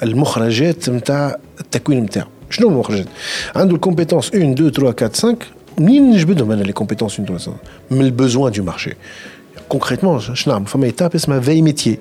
المخرجات 0.03 0.91
نتاع 0.91 1.37
التكوين 1.61 2.03
نتاعو 2.03 2.27
شنو 2.51 2.69
المخرجات؟ 2.69 3.07
عنده 3.57 3.75
الكومبيتونس 3.75 4.35
1 4.35 4.43
2 4.43 4.71
3 4.71 4.79
4 4.79 5.09
5 5.15 5.37
منين 5.79 6.11
نجبدهم 6.11 6.51
انا 6.51 6.63
لي 6.63 6.73
كومبيتونس 6.73 7.21
1 7.21 7.25
2 7.25 7.39
3 7.39 7.53
من 7.91 8.01
البوزوان 8.01 8.53
دو 8.53 8.63
مارشي 8.63 8.93
كونكريتمون 9.69 10.21
شنو 10.21 10.55
نعمل 10.55 10.67
فما 10.67 10.85
ايتاب 10.87 11.15
اسمها 11.15 11.41
في 11.41 11.63
ميتيي 11.63 11.99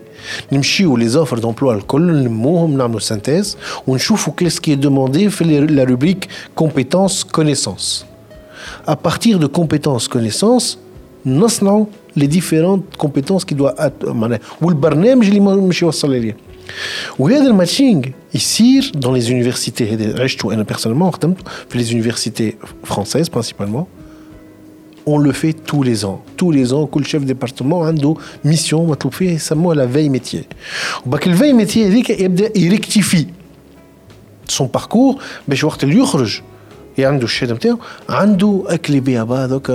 نمشيو 0.52 0.98
لي 0.98 1.07
زوفر 1.07 1.40
دومبلوا 1.40 1.74
الكل 1.74 2.02
نلموهم 2.02 2.78
نعملوا 2.78 2.99
سانتيز 2.99 3.57
ونشوفوا 3.88 4.34
كيس 4.38 4.60
كي 4.60 4.76
دوموندي 4.76 5.30
في 5.30 5.44
لا 5.44 5.84
روبريك 5.84 6.28
كومبيتونس 6.56 7.24
كونيسونس 7.24 8.06
à 8.88 8.95
partir 8.95 9.40
de 9.40 9.48
compétences 9.48 10.07
connaissances 10.07 10.78
نصنعوا 11.26 11.86
les 12.18 12.28
différentes 12.28 12.84
compétences 12.98 13.45
qui 13.45 13.56
doivent 13.56 13.91
معناها 14.03 14.40
والبرنامج 14.62 15.28
اللي 15.28 15.40
مش 15.40 15.82
يوصل 15.82 16.12
ليه 16.12 16.38
وهذا 17.20 17.48
الماتشينغ 17.48 18.06
يصير 18.34 18.91
dans 18.98 19.12
les 19.20 19.30
universités 19.30 19.82
هذا 19.82 20.24
عشته 20.24 20.53
انا 20.53 20.64
بيرسونيلمون 20.64 21.12
خدمت 21.12 21.38
في 21.70 21.84
les 21.84 21.88
universités 21.88 22.56
françaises 22.94 23.30
principalement 23.30 23.88
on 25.07 25.18
le 25.20 25.32
fait 25.32 25.53
tous 25.53 25.84
les 25.84 26.06
ans 26.06 26.20
tous 26.38 26.52
les 26.52 26.74
ans 26.74 26.86
كل 26.86 27.06
chef 27.06 27.24
département 27.26 27.74
عنده 27.74 28.16
ميسيون 28.45 28.88
مطلوب 28.88 29.14
فيها 29.14 29.32
يسموها 29.32 29.76
لا 29.76 29.88
في 29.88 30.10
ميتيي 30.10 30.44
وباك 31.06 31.28
الفي 31.28 31.53
ميتيي 31.53 31.88
هذيك 31.88 32.10
يبدا 32.10 32.60
يريكتيفي 32.60 33.26
سون 34.48 34.68
باركور 34.68 35.22
باش 35.48 35.64
وقت 35.64 35.84
اللي 35.84 35.98
يخرج 35.98 36.41
عنده 36.99 37.24
الشهاده 37.24 37.53
نتاعو 37.53 37.80
عنده 38.10 38.64
اكلي 38.68 38.99
بها 38.99 39.24
هذوك 39.24 39.72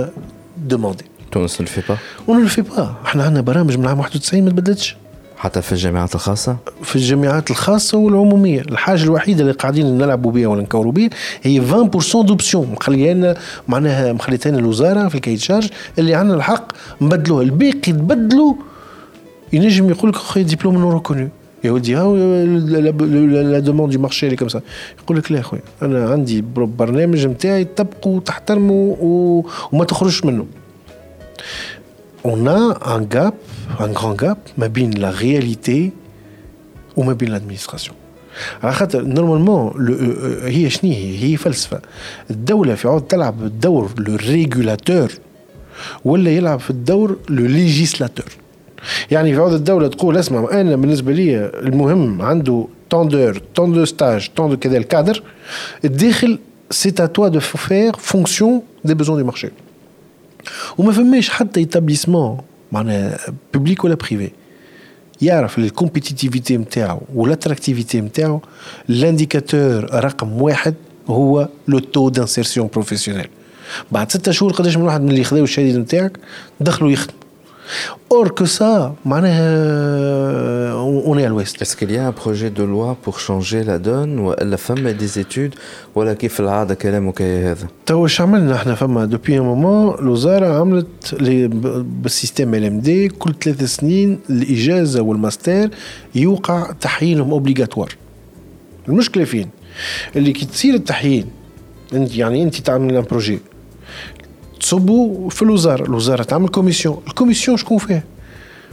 دوموندي 0.57 1.05
تونس 1.31 1.61
ne 1.61 1.65
le 1.65 1.69
fait 1.69 1.85
pas 1.91 1.97
on 2.27 2.35
ne 2.35 2.43
le 2.45 2.49
fait 2.49 2.75
pas 2.77 3.05
احنا 3.05 3.23
عندنا 3.23 3.41
برامج 3.41 3.77
من 3.77 3.87
عام 3.87 3.99
91 3.99 4.43
ما 4.43 4.49
تبدلتش 4.49 4.95
حتى 5.36 5.62
في 5.62 5.72
الجامعات 5.72 6.14
الخاصة؟ 6.14 6.56
في 6.82 6.96
الجامعات 6.96 7.50
الخاصة 7.50 7.98
والعمومية، 7.98 8.60
الحاجة 8.60 9.02
الوحيدة 9.02 9.40
اللي 9.40 9.52
قاعدين 9.52 9.98
نلعبوا 9.98 10.32
بها 10.32 10.46
ولا 10.46 10.62
نكوروا 10.62 10.92
بها 10.92 11.10
هي 11.42 11.60
20% 11.60 12.22
دوبسيون 12.22 12.72
مخليها 12.72 13.14
لنا 13.14 13.36
معناها 13.68 14.12
مخليتها 14.12 14.50
لنا 14.50 14.58
الوزارة 14.58 15.08
في 15.08 15.14
الكاي 15.14 15.36
تشارج 15.36 15.68
اللي 15.98 16.14
عندنا 16.14 16.36
الحق 16.36 16.72
نبدلوها، 17.00 17.42
الباقي 17.42 17.72
تبدلوا 17.72 18.54
ينجم 19.52 19.90
يقول 19.90 20.10
لك 20.10 20.16
أخي 20.16 20.42
ديبلوم 20.42 20.78
نو 20.78 20.92
ريكونو 20.92 21.28
يا 21.64 21.70
ودي 21.70 21.96
هاو 21.96 22.16
لا 22.16 23.58
دوموند 23.58 23.92
دو 23.92 24.00
مارشي 24.00 24.26
اللي 24.26 24.36
كم 24.36 24.48
سا 24.48 24.60
يقول 25.02 25.18
لك 25.18 25.32
لا 25.32 25.42
خويا 25.42 25.62
أنا 25.82 26.10
عندي 26.10 26.44
برنامج 26.56 27.26
نتاعي 27.26 27.64
تبقوا 27.64 28.20
تحترموا 28.20 28.96
وما 29.00 29.84
تخرجش 29.84 30.24
منه. 30.24 30.46
on 32.25 32.47
a 32.47 32.77
un 32.95 33.01
gap, 33.01 33.35
un 33.79 33.89
grand 33.89 34.15
gap, 34.15 34.37
ما 34.57 34.67
بين 34.67 34.91
la 34.91 35.11
réalité 35.11 35.91
وما 36.97 37.13
بين 37.13 37.29
l'administration. 37.39 37.93
على 38.63 38.73
خاطر 38.73 39.01
نورمالمون 39.01 39.73
هي 40.43 40.69
شنو 40.69 40.91
هي؟ 40.91 41.23
هي 41.23 41.37
فلسفه 41.37 41.81
الدوله 42.29 42.75
في 42.75 42.87
عود 42.87 43.01
تلعب 43.01 43.43
الدور 43.43 43.91
لو 43.97 44.15
ريغولاتور 44.15 45.11
ولا 46.05 46.31
يلعب 46.31 46.59
في 46.59 46.69
الدور 46.69 47.17
لو 47.29 47.45
ليجيسلاتور 47.45 48.25
يعني 49.11 49.33
في 49.33 49.39
عوض 49.39 49.53
الدوله 49.53 49.87
تقول 49.87 50.17
اسمع 50.17 50.61
انا 50.61 50.75
بالنسبه 50.75 51.13
لي 51.13 51.45
المهم 51.45 52.21
عنده 52.21 52.67
طون 52.89 53.07
دور 53.07 53.41
طون 53.55 53.73
دو 53.73 53.85
ستاج 53.85 54.29
طون 54.35 54.49
دو 54.49 54.57
كذا 54.57 54.77
الكادر 54.77 55.23
الداخل 55.85 56.39
سي 56.71 56.91
à 56.91 57.07
toi 57.07 57.29
de 57.29 57.39
faire 57.39 57.99
fonction 57.99 58.63
des 58.85 58.95
besoins 58.95 59.17
du 59.17 59.23
marché 59.23 59.49
وما 60.78 60.92
فماش 60.92 61.28
حتى 61.30 61.60
ايتابليسمون 61.60 62.38
معناها 62.72 63.18
بوبليك 63.54 63.84
ولا 63.84 63.94
بريفي 63.94 64.30
يعرف 65.22 65.58
الكومبيتيتيفيتي 65.58 66.56
نتاعو 66.56 67.00
والاتراكتيفيتي 67.14 68.00
نتاعو 68.00 68.40
الانديكاتور 68.90 69.94
رقم 69.94 70.42
واحد 70.42 70.74
هو 71.08 71.48
لو 71.68 71.78
تو 71.78 72.08
دانسيرسيون 72.08 72.68
بروفيسيونيل 72.72 73.28
بعد 73.92 74.10
ستة 74.10 74.32
شهور 74.32 74.52
قداش 74.52 74.76
من 74.76 74.82
واحد 74.82 75.00
من 75.00 75.10
اللي 75.10 75.24
خذاو 75.24 75.44
الشهاده 75.44 75.78
نتاعك 75.78 76.18
دخلوا 76.60 76.90
يخدموا 76.90 77.20
Or 78.08 78.26
que 78.38 78.46
ça, 78.58 78.94
on 81.04 81.18
est 81.18 81.24
à 81.24 81.30
l'ouest. 81.32 81.54
Est-ce 81.62 81.74
qu'il 81.76 81.92
y 81.92 81.98
a 81.98 82.06
un 82.06 82.12
projet 82.12 82.50
de 82.50 82.62
loi 82.62 82.96
pour 83.02 83.18
changer 83.18 83.60
la 83.64 83.78
donne 83.78 84.18
ou 84.20 84.32
la 84.52 84.56
femme 84.56 84.92
des 84.92 85.18
études 85.18 85.54
ولا 85.94 86.14
كيف 86.14 86.40
العادة 86.40 86.74
كلامك 86.74 87.22
هذا؟ 87.22 87.66
تو 87.86 88.02
واش 88.02 88.20
عملنا 88.20 88.54
إحنا 88.54 88.74
فما 88.74 89.04
دوبي 89.04 89.36
ان 89.38 89.42
مومون 89.42 89.94
الوزارة 89.98 90.60
عملت 90.60 91.14
بالسيستم 92.02 92.54
ال 92.54 92.64
ام 92.64 92.80
دي 92.80 93.08
كل 93.08 93.34
ثلاث 93.42 93.64
سنين 93.64 94.18
الإجازة 94.30 95.02
والماستر 95.02 95.68
يوقع 96.14 96.72
تحيينهم 96.80 97.30
اوبليغاتوار. 97.30 97.96
المشكلة 98.88 99.24
فين؟ 99.24 99.48
اللي 100.16 100.32
كي 100.32 100.46
تصير 100.46 100.74
التحيين 100.74 101.26
انت 101.92 102.16
يعني 102.16 102.42
انت 102.42 102.54
تعمل 102.54 102.96
ان 102.96 103.02
بروجي 103.02 103.38
تصبوا 104.66 105.30
في 105.30 105.42
الوزارة. 105.42 105.84
الوزارة 105.84 106.22
تعمل 106.22 106.48
كوميسيون 106.48 107.02
الكوميسيون 107.08 107.56
شكون 107.56 107.78
فيها 107.78 108.02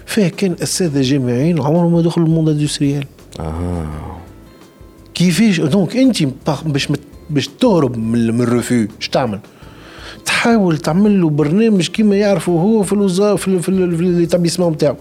فيها 0.06 0.30
كان 0.30 0.56
اساتذه 0.64 1.02
جامعيين 1.02 1.62
عمرهم 1.62 1.94
ما 1.94 2.02
دخلوا 2.02 2.28
الموند 2.28 2.50
اندستريال 2.50 3.06
آه 3.40 4.18
كيفاش؟ 5.14 5.60
دونك 5.60 5.98
انت 5.98 6.24
باش 6.66 6.88
باش 7.30 7.48
تهرب 7.48 7.98
من 7.98 8.42
الرفو 8.42 8.86
اش 9.02 9.10
تعمل؟ 9.10 9.40
تحاول 10.26 10.78
تعمل 10.78 11.22
له 11.22 11.30
برنامج 11.30 11.88
كيما 11.88 12.16
يعرفوا 12.16 12.62
هو 12.62 12.84
في 12.84 12.94
الوزاره 12.94 13.36
في, 13.36 13.60
في, 13.60 13.98
في 13.98 14.04
ليتابليسمون 14.04 14.74
نتاعو 14.74 14.96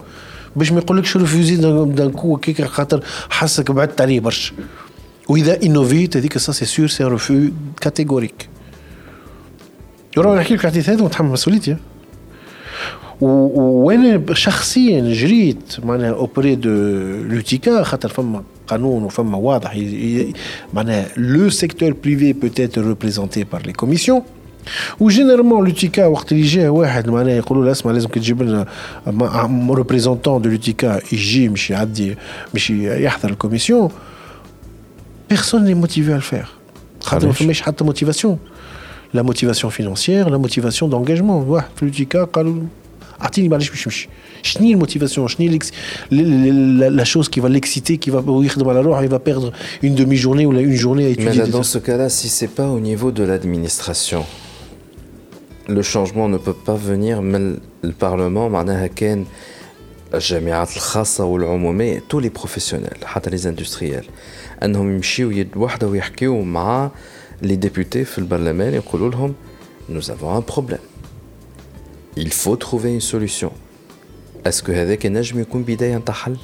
باش 0.55 0.71
ما 0.71 0.79
يقولكش 0.79 1.17
ريفوزي 1.17 1.55
دان 1.55 2.11
كو 2.11 2.37
كيك 2.37 2.61
خاطر 2.63 3.03
حاسك 3.29 3.71
بعدت 3.71 4.01
عليه 4.01 4.19
برشا. 4.19 4.53
وإذا 5.29 5.63
انوفيت 5.63 6.17
هذيك 6.17 6.37
سا 6.37 6.51
سي 6.51 6.65
سور 6.65 6.87
سي 6.87 7.03
ريفو 7.03 7.39
كاتيجوريك 7.81 8.52
يروح 10.16 10.36
نحكي 10.36 10.54
لك 10.54 10.66
حديث 10.66 10.88
هذا 10.88 11.04
وتحمل 11.04 11.28
مسؤوليتي 11.28 11.76
وانا 13.20 14.34
شخصيا 14.34 15.14
جريت 15.14 15.76
معناها 15.84 16.12
اوبري 16.12 16.54
دو 16.54 16.70
لوتيكا 17.22 17.82
خاطر 17.82 18.08
فما 18.08 18.42
قانون 18.66 19.02
وفما 19.02 19.36
واضح 19.36 19.78
معناها 20.74 21.06
لو 21.16 21.50
سيكتور 21.50 21.94
بريفي 22.04 22.32
بوت 22.32 22.60
être 22.60 22.78
ريبريزونتي 22.78 23.44
بار 23.44 23.66
لي 23.66 23.72
كوميسيون 23.72 24.22
وجينيرالمون 25.00 25.64
لوتيكا 25.64 26.06
وقت 26.06 26.32
اللي 26.32 26.42
جا 26.42 26.68
واحد 26.68 27.08
معناها 27.08 27.34
يقولوا 27.34 27.64
له 27.64 27.70
اسمع 27.70 27.92
لازم 27.92 28.08
تجيب 28.08 28.42
لنا 28.42 28.66
ريبريزونتون 29.70 30.42
دو 30.42 30.50
لوتيكا 30.50 31.00
يجي 31.12 31.48
مش 31.48 31.70
يعدي 31.70 32.16
مش 32.54 32.70
يحضر 32.70 33.30
الكوميسيون 33.30 33.90
بيرسون 35.30 35.64
ني 35.64 35.74
موتيفي 35.74 36.18
à 36.18 36.22
le 36.22 36.34
faire 36.34 36.48
خاطر 37.00 37.26
ما 37.26 37.32
فماش 37.32 37.62
حتى 37.62 37.84
موتيفاسيون 37.84 38.38
la 39.14 39.22
motivation 39.22 39.70
financière, 39.70 40.30
la 40.30 40.38
motivation 40.38 40.88
d'engagement. 40.88 41.44
واحد 41.48 41.68
في 41.76 41.84
لوتيكا 41.84 42.24
قالوا 42.24 42.62
اعطيني 43.22 43.48
معليش 43.48 43.70
باش 43.70 43.86
نمشي 43.86 44.08
شنو 44.42 44.70
الموتيفاسيون 44.70 45.28
شنو 45.28 45.58
la 46.90 47.04
chose 47.04 47.28
qui 47.28 47.40
va 47.40 47.48
l'exciter 47.48 47.98
qui 47.98 48.10
va 48.10 48.22
يخدم 48.28 48.68
على 48.68 48.80
روحه 48.80 49.02
il 49.02 49.08
va 49.08 49.18
perdre 49.18 49.52
une 49.82 49.94
demi-journée 49.94 50.46
ou 50.46 50.52
une 50.52 50.72
journée 50.72 51.06
à 51.06 51.08
étudier 51.08 51.30
Mais 51.30 51.36
là, 51.36 51.46
dans 51.46 51.62
ce 51.62 51.78
cas-là 51.78 52.08
si 52.08 52.28
c'est 52.28 52.54
pas 52.60 52.68
au 52.68 52.80
niveau 52.80 53.10
de 53.10 53.24
l'administration 53.24 54.24
le 55.68 55.82
changement 55.82 56.28
ne 56.28 56.38
peut 56.38 56.58
pas 56.66 56.76
venir 56.76 57.20
من 57.20 57.58
البرلمان 57.84 58.50
معناها 58.50 58.86
كان 58.86 59.24
الجامعات 60.14 60.76
الخاصة 60.76 61.24
والعمومية 61.24 62.02
tous 62.08 62.20
les 62.20 62.30
professionnels 62.30 63.04
حتى 63.04 63.30
les 63.30 63.42
industriels 63.42 64.10
انهم 64.62 64.94
يمشيو 64.94 65.30
يد 65.30 65.56
واحدة 65.56 65.86
ويحكيو 65.86 66.42
مع 66.42 66.90
les 67.42 67.56
députés 67.56 68.04
في 68.04 68.18
البرلمان 68.18 68.74
يقولوا 68.74 69.10
لهم 69.10 69.34
nous 69.90 70.10
avons 70.10 70.34
un 70.36 70.42
problème 70.42 70.84
il 72.16 72.32
faut 72.32 72.56
trouver 72.56 72.92
une 72.94 73.00
solution 73.00 73.52
est-ce 74.44 74.62
que 74.62 74.70
هذاك 74.70 75.04
ينجم 75.04 75.40
يكون 75.40 75.62
بداية 75.62 75.96
نتاع 75.96 76.14
حل؟ 76.14 76.36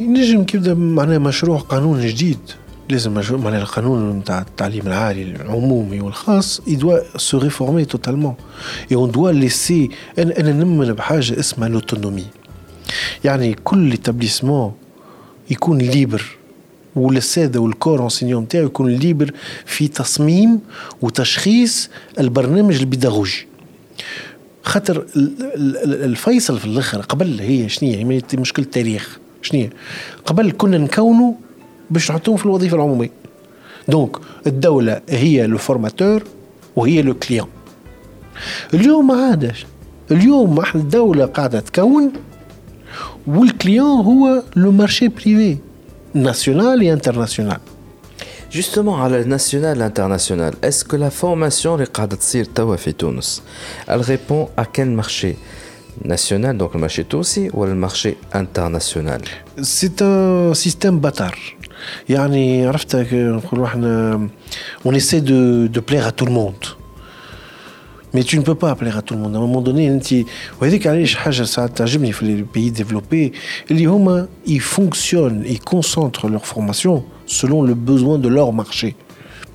ينجم 0.00 0.44
كيبدا 0.44 0.74
معناها 0.74 1.18
مشروع 1.18 1.58
قانون 1.58 2.06
جديد 2.06 2.38
لازم 2.88 3.14
مشروع 3.14 3.40
معناها 3.40 3.62
القانون 3.62 4.18
نتاع 4.18 4.40
التعليم 4.40 4.86
العالي 4.86 5.22
العمومي 5.22 6.00
والخاص 6.00 6.62
il 6.66 6.78
doit 6.78 7.18
se 7.18 7.36
réformer 7.36 7.86
totalement 7.86 8.36
et 8.90 8.96
on 8.96 9.06
doit 9.06 9.32
laisser 9.32 9.90
انا 10.18 10.40
انا 10.40 10.52
نؤمن 10.52 10.92
بحاجه 10.92 11.40
اسمها 11.40 11.68
لوتونومي 11.68 12.26
يعني 13.24 13.56
كل 13.64 13.96
établissement 13.96 14.70
يكون 15.50 15.78
ليبر 15.78 16.35
والسادة 16.97 17.59
والكور 17.59 18.03
انسينيون 18.03 18.43
نتاعو 18.43 18.65
يكون 18.65 18.95
ليبر 18.95 19.31
في 19.65 19.87
تصميم 19.87 20.59
وتشخيص 21.01 21.89
البرنامج 22.19 22.79
البيداغوجي. 22.79 23.47
خاطر 24.63 25.05
الفيصل 25.85 26.59
في 26.59 26.65
الآخر 26.65 27.01
قبل 27.01 27.39
هي 27.39 27.69
شنو 27.69 28.19
مشكله 28.33 28.65
تاريخ 28.65 29.19
شنو 29.41 29.69
قبل 30.25 30.51
كنا 30.51 30.77
نكونوا 30.77 31.33
باش 31.89 32.11
نحطوهم 32.11 32.37
في 32.37 32.45
الوظيفة 32.45 32.75
العمومية. 32.75 33.11
دونك 33.87 34.17
الدولة 34.47 35.01
هي 35.09 35.47
لو 35.47 35.57
فورماتور 35.57 36.23
وهي 36.75 37.01
لو 37.01 37.13
كليون 37.13 37.47
اليوم 38.73 39.07
ما 39.07 39.13
عادش. 39.13 39.65
اليوم 40.11 40.59
إحنا 40.59 40.81
الدولة 40.81 41.25
قاعدة 41.25 41.59
تكون 41.59 42.13
والكليون 43.27 44.05
هو 44.05 44.43
لو 44.55 44.71
مارشي 44.71 45.07
بريفي 45.07 45.57
national 46.17 46.83
et 46.83 46.89
international. 46.89 47.59
Justement, 48.49 49.03
à 49.03 49.09
la 49.09 49.23
nationale 49.25 49.79
et 49.79 49.83
internationale, 49.83 50.53
est-ce 50.61 50.85
que 50.85 50.95
la 50.95 51.11
formation 51.11 51.77
elle 53.87 54.01
répond 54.01 54.49
à 54.55 54.65
quel 54.65 54.89
marché 54.89 55.37
national, 56.03 56.55
donc 56.57 56.73
le 56.73 56.79
marché 56.79 57.05
aussi, 57.13 57.49
ou 57.53 57.65
le 57.65 57.75
marché 57.75 58.17
international? 58.31 59.21
C'est 59.61 60.01
un 60.01 60.53
système 60.53 60.97
bâtard. 60.99 61.35
on 64.85 64.93
essaie 64.93 65.21
de, 65.21 65.67
de 65.67 65.79
plaire 65.81 66.07
à 66.07 66.11
tout 66.13 66.25
le 66.25 66.31
monde. 66.31 66.76
Mais 68.14 68.22
tu 68.22 68.38
ne 68.38 68.42
peux 68.42 68.54
pas 68.54 68.70
appeler 68.70 68.90
à 68.90 69.00
tout 69.00 69.14
le 69.14 69.20
monde. 69.20 69.34
À 69.34 69.38
un 69.38 69.40
moment 69.40 69.62
donné, 69.62 69.98
وهذيك 70.60 70.86
علاش 70.86 71.14
حاجه 71.14 71.42
ساعات 71.42 71.78
تعجبني 71.78 72.12
في 72.12 72.24
les 72.26 72.58
pays 72.58 72.70
développés 72.80 73.32
اللي 73.70 73.84
هما 73.86 74.28
ils 74.46 74.60
fonctionnent, 74.60 75.44
ils 75.46 75.60
concentrent 75.60 76.28
leur 76.28 76.46
formation 76.46 77.04
selon 77.26 77.62
le 77.62 77.74
besoin 77.74 78.18
de 78.18 78.28
leur 78.28 78.52
marché. 78.52 78.94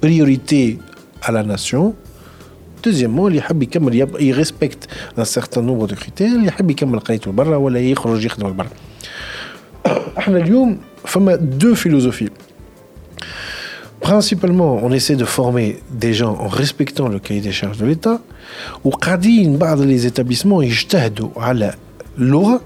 Priorité 0.02 0.80
à 1.22 1.32
la 1.32 1.44
nation. 1.44 1.94
Deuxièmement, 2.84 3.28
اللي 3.28 3.38
يحب 3.38 3.64
يكمل 3.64 4.08
il 4.20 4.34
respecte 4.34 4.88
un 5.18 5.26
certain 5.26 5.62
nombre 5.62 5.88
de 5.88 5.96
critères 5.96 6.34
اللي 6.34 6.48
يحب 6.48 6.72
يكمل 6.72 7.00
قرايته 7.00 7.32
لبرا 7.32 7.56
ولا 7.56 7.80
يخرج 7.80 8.26
يخدم 8.26 8.48
لبرا. 8.48 8.70
احنا 10.18 10.38
اليوم 10.38 10.78
فما 11.06 11.36
deux 11.60 11.76
philosophies. 11.76 12.32
Principalement, 14.02 14.80
on 14.84 14.92
essaie 14.92 15.16
de 15.16 15.26
former 15.26 15.68
des 16.04 16.14
gens 16.14 16.36
en 16.46 16.48
respectant 16.48 17.08
le 17.08 17.20
cahier 17.20 17.42
des 17.42 17.52
charges 17.52 17.78
de 17.78 17.86
l'État. 17.86 18.20
وقاعدين 18.84 19.58
بعض 19.58 19.82
les 19.82 20.06
établissements 20.06 20.62
يجتهدوا 20.62 21.30
على 21.38 21.74
اللغة 22.18 22.62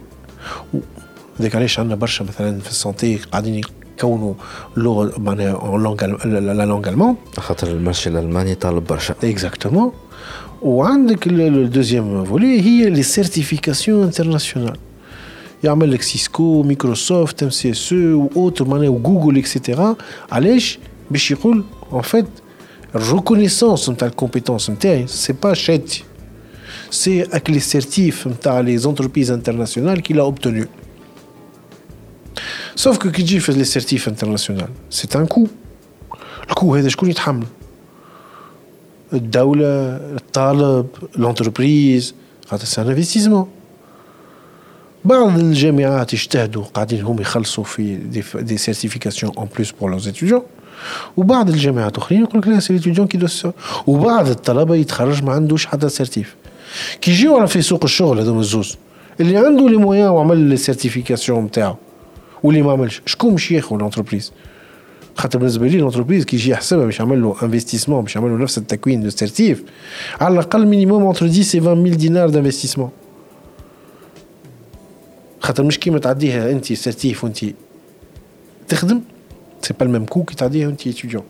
هذاك 1.39 1.55
علاش 1.55 1.79
عندنا 1.79 1.95
برشا 1.95 2.23
مثلا 2.23 2.59
في 2.59 2.69
السونتي 2.69 3.17
قاعدين 3.31 3.61
يكونوا 3.97 4.33
لغة 4.77 5.19
معناها 5.19 5.77
لا 6.25 6.65
لونغ 6.65 6.89
المون 6.89 7.15
خاطر 7.37 7.67
المارشي 7.67 8.09
الالماني 8.09 8.55
طالب 8.55 8.87
برشا 8.87 9.15
اكزاكتومون 9.23 9.91
وعندك 10.61 11.27
الدوزيام 11.27 12.25
فولي 12.25 12.61
هي 12.61 12.89
لي 12.89 13.03
سيرتيفيكاسيون 13.03 14.03
انترناسيونال 14.03 14.77
يعمل 15.63 15.91
لك 15.91 16.01
سيسكو 16.01 16.63
مايكروسوفت 16.63 17.43
ام 17.43 17.49
سي 17.49 17.71
اس 17.71 17.93
او 17.93 18.29
اوتر 18.35 18.67
معناها 18.67 18.89
وجوجل 18.89 19.37
اكسيتيرا 19.37 19.95
علاش 20.31 20.79
باش 21.11 21.31
يقول 21.31 21.63
en 21.91 22.01
fait 22.01 22.25
reconnaissance 22.95 23.89
نتاع 23.89 24.07
الكومبيتونس 24.07 24.69
نتاعي 24.69 25.07
سي 25.07 25.33
با 25.33 25.53
شهادتي 25.53 26.03
سي 26.91 27.25
avec 27.25 27.51
les 27.51 27.75
certifs 27.75 28.27
نتاع 28.27 28.63
les 28.63 28.85
entreprises 28.85 29.31
internationales 29.31 30.01
qu'il 30.01 30.19
a 30.19 30.25
obtenu 30.25 30.65
sauf 32.75 32.97
que 32.97 33.07
كي 33.07 33.21
تجي 33.23 33.39
في 33.39 33.63
les 33.63 33.67
certifs 33.67 34.07
internationaux 34.07 34.69
c'est 34.89 35.15
un 35.15 35.25
coût 35.25 35.47
الكو 36.49 36.75
هذا 36.75 36.89
شكون 36.89 37.09
يتحمل 37.09 37.45
الدولة 39.13 39.65
الطالب 39.95 40.87
l'entreprise 41.15 42.13
خاطر 42.47 42.65
سي 42.65 42.81
ان 42.81 42.87
انفستيسمون 42.87 43.47
بعض 45.05 45.39
الجامعات 45.39 46.13
اجتهدوا 46.13 46.63
قاعدين 46.63 47.01
هم 47.01 47.21
يخلصوا 47.21 47.63
في 47.63 47.95
دي 48.35 48.57
سيرتيفيكاسيون 48.57 49.33
اون 49.37 49.47
بلوس 49.55 49.71
بور 49.71 49.91
لوز 49.91 50.07
اتيديون 50.07 50.41
وبعض 51.16 51.48
الجامعات 51.48 51.98
أخرين 51.98 52.20
يقول 52.20 52.40
لك 52.40 52.48
لا 52.48 52.60
سي 52.60 52.72
ليتيديون 52.72 53.06
كي 53.06 53.18
دوس 53.18 53.46
وبعض 53.86 54.28
الطلبة 54.28 54.74
يتخرج 54.74 55.24
ما 55.24 55.32
عندوش 55.32 55.66
حتى 55.66 55.88
سيرتيف 55.88 56.36
كي 57.00 57.10
يجيو 57.10 57.36
على 57.36 57.46
في 57.46 57.62
سوق 57.62 57.84
الشغل 57.84 58.20
هذوما 58.20 58.40
الزوز 58.40 58.76
اللي 59.20 59.36
عنده 59.36 59.68
لي 59.68 59.76
مويان 59.76 60.08
وعمل 60.08 60.52
السيرتيفيكاسيون 60.52 61.44
نتاعو 61.44 61.74
واللي 62.42 62.62
ما 62.62 62.72
عملش 62.72 63.02
شكون 63.06 63.32
باش 63.32 63.50
ياخذ 63.50 63.76
لونتربريز 63.76 64.32
خاطر 65.14 65.38
بالنسبة 65.38 65.66
لي 65.66 65.78
لونتربريز 65.78 66.24
كي 66.24 66.36
يجي 66.36 66.50
يحسبها 66.50 66.84
باش 66.84 66.98
يعمل 66.98 67.22
له 67.22 67.36
انفستيسمون 67.42 68.02
باش 68.02 68.16
يعمل 68.16 68.30
له 68.30 68.36
نفس 68.36 68.58
التكوين 68.58 69.02
دو 69.02 69.10
سيرتيف 69.10 69.62
على 70.20 70.34
الأقل 70.34 70.66
مينيموم 70.66 71.02
اونتر 71.02 71.26
10 71.26 71.38
و 71.38 71.60
20 71.62 71.82
ميل 71.82 71.96
دينار 71.96 72.30
دانفستيسمون 72.30 72.90
خاطر 75.40 75.62
مش 75.62 75.78
كيما 75.78 75.98
تعديها 75.98 76.50
انت 76.50 76.72
سيرتيف 76.72 77.24
وانت 77.24 77.38
تخدم؟ 78.68 79.00
سي 79.62 79.74
با 79.80 79.86
الميم 79.86 80.04
كو 80.04 80.24
كي 80.24 80.34
تعديها 80.34 80.66
وانت 80.66 80.86
اتيديون 80.86 81.22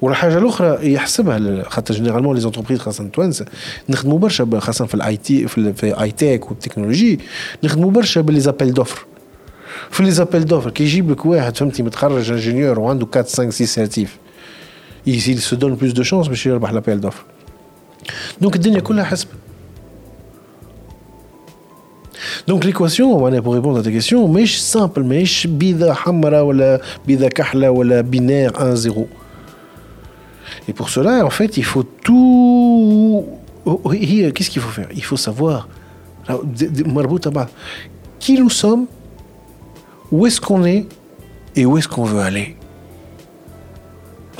والحاجة 0.00 0.38
الاخرى 0.38 0.92
يحسبها 0.92 1.62
خاطر 1.62 1.94
جينيرالمون 1.94 2.34
لي 2.34 2.40
زونتربريز 2.40 2.78
خاصه 2.78 3.08
توانسه 3.08 3.46
نخدموا 3.88 4.18
برشا 4.18 4.60
خاصه 4.60 4.86
في 4.86 4.94
الاي 4.94 5.16
تي 5.16 5.48
في 5.48 6.02
اي 6.02 6.10
تيك 6.10 6.50
والتكنولوجي 6.50 7.20
نخدموا 7.64 7.90
برشا 7.90 8.20
باللي 8.20 8.40
زابيل 8.40 8.74
دوفر 8.74 9.06
في 9.90 10.02
لي 10.02 10.10
زابيل 10.10 10.44
دوفر 10.44 10.70
كي 10.70 10.84
يجيب 10.84 11.10
لك 11.10 11.26
واحد 11.26 11.56
فهمتي 11.56 11.82
متخرج 11.82 12.30
انجينيور 12.30 12.80
وعنده 12.80 13.06
4 13.06 13.22
5 13.22 13.50
6 13.50 13.64
سيرتيف 13.64 14.18
il 15.06 15.40
se 15.40 15.54
donne 15.54 15.76
plus 15.76 15.94
de 15.94 16.02
chance 16.02 16.28
باش 16.28 16.46
يربح 16.46 16.70
لابيل 16.70 17.00
دوفر 17.00 17.24
دونك 18.40 18.56
الدنيا 18.56 18.80
كلها 18.80 19.04
حسبه 19.04 19.30
Donc 22.46 22.64
l'équation, 22.64 23.18
pour 23.42 23.54
répondre 23.54 23.78
à 23.78 23.82
ta 23.82 23.90
question, 23.90 24.28
mais 24.28 24.46
simple, 24.46 25.02
mais 25.02 25.24
bida 25.48 25.96
hamra 26.04 26.44
ou 26.44 26.52
bida 27.06 27.28
kahla 27.28 27.72
ou 27.72 27.84
binaire 28.02 28.52
1-0. 28.52 29.06
Et 30.68 30.72
pour 30.72 30.88
cela, 30.90 31.24
en 31.24 31.30
fait, 31.30 31.56
il 31.56 31.64
faut 31.64 31.84
tout. 31.84 33.24
Qu'est-ce 34.34 34.50
qu'il 34.50 34.62
faut 34.62 34.70
faire? 34.70 34.88
Il 34.94 35.02
faut 35.04 35.16
savoir 35.16 35.68
qui 38.18 38.38
nous 38.38 38.50
sommes 38.50 38.86
où 40.10 40.26
est-ce 40.26 40.40
qu'on 40.40 40.64
est 40.64 40.86
et 41.54 41.66
où 41.66 41.78
est-ce 41.78 41.88
qu'on 41.88 42.04
veut 42.04 42.20
aller? 42.20 42.56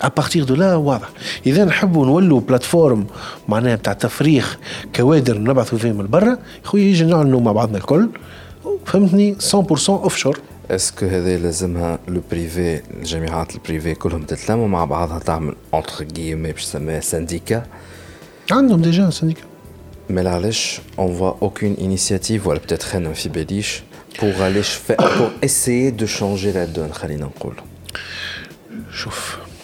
Partir 0.02 0.44
de 0.46 0.54
là 0.54 0.62
واضح 0.62 1.08
إذا 1.46 1.64
نحبوا 1.64 2.06
نولوا 2.06 2.40
بلاتفورم 2.40 3.06
معناها 3.48 3.76
بتاع 3.76 3.92
تفريغ 3.92 4.46
كوادر 4.96 5.38
نبعثوا 5.38 5.78
فيهم 5.78 6.02
لبرا 6.02 6.38
خويا 6.64 6.84
يجي 6.84 7.04
نعلنوا 7.04 7.40
مع 7.40 7.52
بعضنا 7.52 7.78
الكل. 7.78 8.08
فهمتني؟ 8.86 9.36
100% 9.40 9.54
اوف 9.88 10.16
شور 10.16 10.40
اسكو 10.70 11.06
هذا 11.06 11.36
لازمها 11.36 11.98
لو 12.08 12.22
بريفي 12.30 12.82
الجامعات 12.94 13.54
البريفي 13.54 13.94
كلهم 13.94 14.22
تتلموا 14.22 14.68
مع 14.68 14.84
بعضها 14.84 15.18
تعمل 15.18 15.54
اونتر 15.74 16.04
كيمي 16.04 16.52
باش 16.52 16.64
تسميها 16.64 17.00
سانديكا 17.00 17.66
عندهم 18.50 18.82
ديجا 18.82 19.10
سانديكا 19.10 19.42
مي 20.10 20.28
علاش 20.28 20.80
اون 20.98 21.16
فوا 21.16 21.32
اوكين 21.42 21.76
انيسياتيف 21.80 22.46
ولا 22.46 22.58
بتاتر 22.58 22.96
أنا 22.98 23.12
في 23.12 23.28
باليش 23.28 23.82
aller 24.16 24.62
faire 24.86 24.96
pour 24.96 25.30
essayer 25.42 25.92
de 25.92 26.06
changer 26.06 26.52
la 26.52 26.66
donne 26.66 26.92
خلينا 26.92 27.24
نقول. 27.24 27.54
شوف 28.92 29.36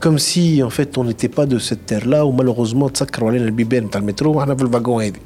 Comme 0.00 0.18
si 0.18 0.62
en 0.62 0.70
fait 0.70 0.98
on 0.98 1.04
n'était 1.04 1.32
pas 1.38 1.46
de 1.46 1.58
cette 1.58 1.86
terre-là 1.86 2.26
ou 2.26 2.32
malheureusement 2.32 2.88
تسكروا 2.88 3.30
علينا 3.30 3.44
البيبان 3.44 3.84
نتاع 3.84 4.00
المترو 4.00 4.32
واحنا 4.32 4.54
في 4.54 4.62
الفاغون 4.62 5.02
هذي 5.02 5.20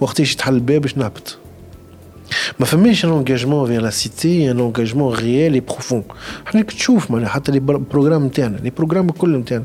وقتاش 0.00 0.32
يتحل 0.32 0.54
الباب 0.54 0.80
باش 0.80 0.96
نهبط 0.98 1.38
ما 2.60 2.66
فماش 2.66 3.04
ان 3.04 3.10
انجاجمون 3.10 3.66
فيغ 3.66 3.80
لا 3.80 3.90
سيتي 3.90 4.50
ان 4.50 4.60
انجاجمون 4.60 5.14
ريال 5.14 5.54
اي 5.54 5.60
بروفون 5.60 6.04
حنا 6.44 6.62
تشوف 6.62 7.10
معناها 7.10 7.28
حتى 7.28 7.52
لي 7.52 7.60
بروغرام 7.60 8.26
نتاعنا 8.26 8.56
لي 8.56 8.70
بروغرام 8.70 9.08
الكل 9.08 9.36
نتاعنا 9.36 9.64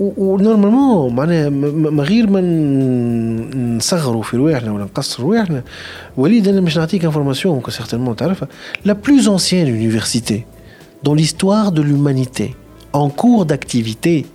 ونورمالمون 0.00 1.14
معناها 1.14 1.48
من 1.48 2.00
غير 2.00 2.30
ما 2.30 2.40
نصغروا 3.76 4.22
في 4.22 4.36
رواحنا 4.36 4.72
ولا 4.72 4.84
نقصروا 4.84 5.34
رواحنا 5.34 5.62
وليد 6.16 6.48
انا 6.48 6.60
مش 6.60 6.76
نعطيك 6.76 7.04
انفورماسيون 7.04 7.60
كو 7.60 7.70
سيغتينمون 7.70 8.16
تعرفها 8.16 8.48
لا 8.84 8.92
بلوز 8.92 9.28
انسيان 9.28 9.66
يونيفرسيتي 9.66 10.44
dans 11.06 11.14
l'histoire 11.14 11.72
de 11.72 11.82
l'humanité 11.82 12.54
en 12.92 13.08
cours 13.10 13.44
d'activité 13.46 14.26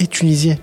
est 0.00 0.10
tunisien 0.10 0.56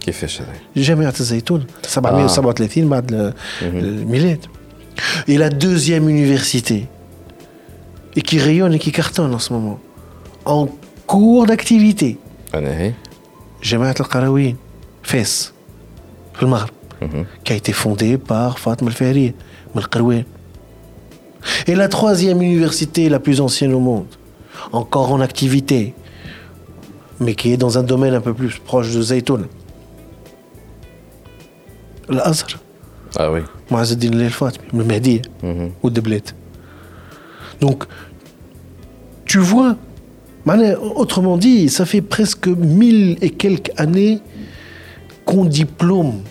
كيفاش 0.00 0.42
هذا؟ 0.42 0.52
جامعة 0.76 1.14
الزيتون 1.20 1.64
737 1.82 2.88
بعد 2.88 3.34
الميلاد 3.62 4.38
et 5.28 5.38
la 5.38 5.48
deuxième 5.48 6.08
université 6.08 6.86
et 8.16 8.22
qui 8.22 8.38
rayonne 8.38 8.74
et 8.74 8.78
qui 8.78 8.92
cartonne 8.92 9.34
en 9.34 9.38
ce 9.38 9.52
moment 9.52 9.78
en 10.44 10.68
cours 11.06 11.46
d'activité 11.46 12.18
انا 12.54 12.78
هي 12.78 12.92
جامعة 13.62 13.94
القرويين 14.00 14.56
فاس 15.02 15.52
في 16.34 16.42
المغرب 16.42 16.70
qui 17.44 17.52
a 17.52 17.56
été 17.56 17.72
fondée 17.72 18.16
par 18.16 18.58
Fatma 18.58 18.90
El-Fahri 18.90 19.32
من 19.74 19.82
القروان 19.82 20.24
Et 21.66 21.74
la 21.74 21.88
troisième 21.88 22.42
université 22.42 23.08
la 23.08 23.18
plus 23.18 23.40
ancienne 23.40 23.74
au 23.74 23.80
monde, 23.80 24.06
encore 24.72 25.12
en 25.12 25.20
activité, 25.20 25.94
mais 27.20 27.34
qui 27.34 27.52
est 27.52 27.56
dans 27.56 27.78
un 27.78 27.82
domaine 27.82 28.14
un 28.14 28.20
peu 28.20 28.34
plus 28.34 28.58
proche 28.58 28.92
de 28.92 29.02
Zaytoun. 29.02 29.46
L'Azhar. 32.08 32.48
Ah 33.16 33.30
oui. 33.30 33.40
Moazeddin 33.70 34.18
El 34.18 34.30
Fatmi, 34.30 34.64
le 34.72 34.84
Mahdi, 34.84 35.22
ou 35.82 35.90
Deblet. 35.90 36.22
Donc, 37.60 37.84
tu 39.24 39.38
vois, 39.38 39.76
Autrement 40.96 41.36
dit, 41.36 41.68
ça 41.68 41.86
fait 41.86 42.00
presque 42.00 42.48
mille 42.48 43.16
et 43.22 43.30
quelques 43.30 43.70
années 43.76 44.20
qu'on 45.24 45.44
diplôme 45.44 46.22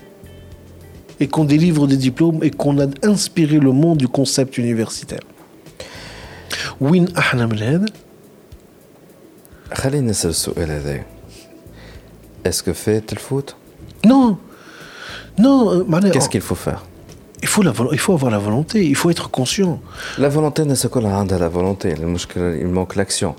et 1.19 1.27
qu'on 1.27 1.45
délivre 1.45 1.87
des 1.87 1.97
diplômes 1.97 2.39
et 2.43 2.51
qu'on 2.51 2.79
a 2.79 2.87
inspiré 3.03 3.57
le 3.59 3.71
monde 3.71 3.99
du 3.99 4.07
concept 4.07 4.57
universitaire. 4.57 5.23
وين 6.81 7.07
احنا 7.17 7.45
من 7.45 7.57
هذا؟ 7.59 7.85
خلينا 9.73 10.11
نسال 10.11 10.29
السؤال 10.29 10.71
هذا 10.71 11.03
اسكو 12.45 12.73
فات 12.73 13.13
الفوت؟ 13.13 13.55
Non, 14.07 14.37
non, 15.39 15.85
Qu'est-ce 16.11 16.29
qu'il 16.29 16.41
faut 16.41 16.55
faire 16.55 16.83
il 17.43 17.47
faut, 17.47 17.63
la, 17.63 17.73
il 17.91 17.97
faut 17.97 18.13
avoir 18.13 18.31
la 18.31 18.37
volonté, 18.37 18.85
il 18.85 18.95
faut 18.95 19.09
être 19.09 19.31
conscient. 19.31 19.81
La 20.19 20.29
volonté, 20.29 20.63
c'est 20.75 20.91
quoi 20.91 21.01
la 21.01 21.49
volonté 21.49 21.95
Il 21.97 22.67
manque 22.67 22.95
l'action. 22.95 23.35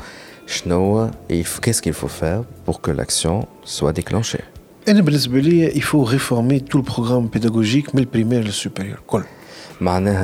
et 1.29 1.43
qu'est-ce 1.61 1.81
qu'il 1.81 1.93
faut 1.93 2.07
faire 2.07 2.43
pour 2.65 2.81
que 2.81 2.91
l'action 2.91 3.47
soit 3.63 3.93
déclenchée? 3.93 4.43
Il 4.87 5.83
faut 5.83 6.03
réformer 6.03 6.61
tout 6.61 6.77
le 6.77 6.83
programme 6.83 7.29
pédagogique, 7.29 7.93
mais 7.93 8.01
le 8.01 8.07
primaire 8.07 8.41
et 8.41 8.45
le 8.45 8.51
supérieur. 8.51 9.03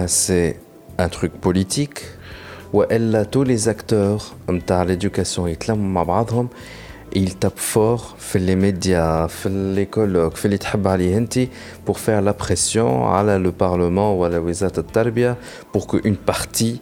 C'est 0.08 0.60
un 0.98 1.10
truc 1.10 1.34
politique? 1.34 2.00
Où 2.74 2.84
tous 3.30 3.44
les 3.44 3.68
acteurs 3.68 4.36
de 4.48 4.88
l'éducation 4.88 5.46
ils 7.16 7.36
tapent 7.36 7.60
fort 7.60 8.18
dans 8.34 8.40
les 8.40 8.56
médias, 8.56 9.28
dans 9.46 9.76
les 9.76 9.86
colloques, 9.86 10.40
pour 11.86 12.00
faire 12.00 12.24
la 12.24 12.34
pression 12.34 13.14
à 13.14 13.38
le 13.38 13.52
Parlement 13.52 14.18
ou 14.18 14.24
à 14.24 14.30
la 14.30 14.42
Wizat 14.42 14.72
al-Tarbia 14.76 15.38
pour 15.72 15.86
qu'une 15.86 16.18
partie 16.18 16.82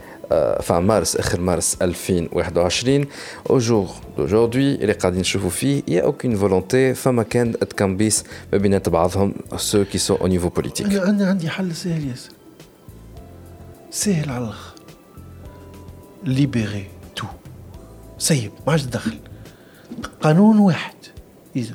enfin 0.32 0.70
مارس 0.72 1.16
اخر 1.16 1.40
مارس 1.40 1.76
2021 1.82 3.04
au 3.48 3.52
jour 3.60 3.88
d'aujourd'hui 4.18 4.56
اللي 4.82 4.92
قاعدين 4.92 5.20
نشوفوا 5.20 5.50
فيه 5.50 5.82
يا 5.88 6.02
اوكين 6.02 6.36
فولونتي 6.36 6.94
فما 6.94 7.22
كان 7.22 7.58
تكمبيس 7.58 8.24
ما 8.52 8.58
بينات 8.58 8.88
بعضهم 8.88 9.34
ceux 9.54 9.84
qui 9.94 9.98
sont 9.98 10.18
au 10.24 10.28
niveau 10.28 10.60
politique 10.60 10.84
انا 10.86 11.08
انا 11.10 11.26
عندي 11.28 11.48
حل 11.50 11.74
سهل 11.74 12.08
ياسر 12.08 12.30
سهل 13.90 14.30
على 14.30 14.44
الاخر 14.44 14.74
ليبيري 16.24 16.84
تو 17.16 17.26
سيب 18.18 18.50
ما 18.66 18.72
عادش 18.72 18.82
تدخل 18.84 19.18
قانون 20.22 20.58
واحد 20.58 20.94
اذا 21.56 21.72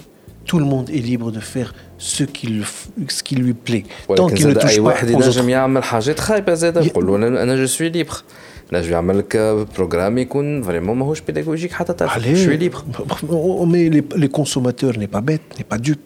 tout 0.52 0.60
le 0.60 0.66
monde 0.74 0.90
est 0.90 1.04
libre 1.12 1.30
de 1.38 1.40
faire 1.54 1.70
ce 2.16 2.24
qui, 2.36 2.48
le 2.58 2.64
f- 2.74 2.90
ce 3.18 3.22
qui 3.28 3.36
lui 3.36 3.54
plaît 3.68 3.84
tant 4.08 4.24
ولكن 4.24 4.36
qu'il 4.38 4.48
ne 4.48 4.54
زاد 4.54 4.62
touche 4.62 4.66
اي 4.70 4.76
pas 4.78 4.80
واحد 4.80 5.08
aux 5.08 5.12
ينجم 5.12 5.42
autres. 5.42 5.50
يعمل 5.50 5.84
حاجات 5.84 6.20
خايبه 6.20 6.54
نجم 8.73 8.93
يعمل 8.93 9.19
لك 9.19 9.37
بروجرام 9.77 10.19
يكون 10.19 10.63
فريمون 10.63 10.99
ماهوش 10.99 11.21
بيداغوجيك 11.21 11.73
حتى 11.73 11.93
طرف 11.93 12.23
شوي 12.23 12.57
ليبر 12.57 12.83
مي 13.65 13.89
لي 13.89 14.29
كونسوماتور 14.29 14.99
ني 14.99 15.07
با 15.07 15.21
بيت 15.21 15.41
ني 15.59 15.65
با 15.71 15.77
دوب 15.77 15.97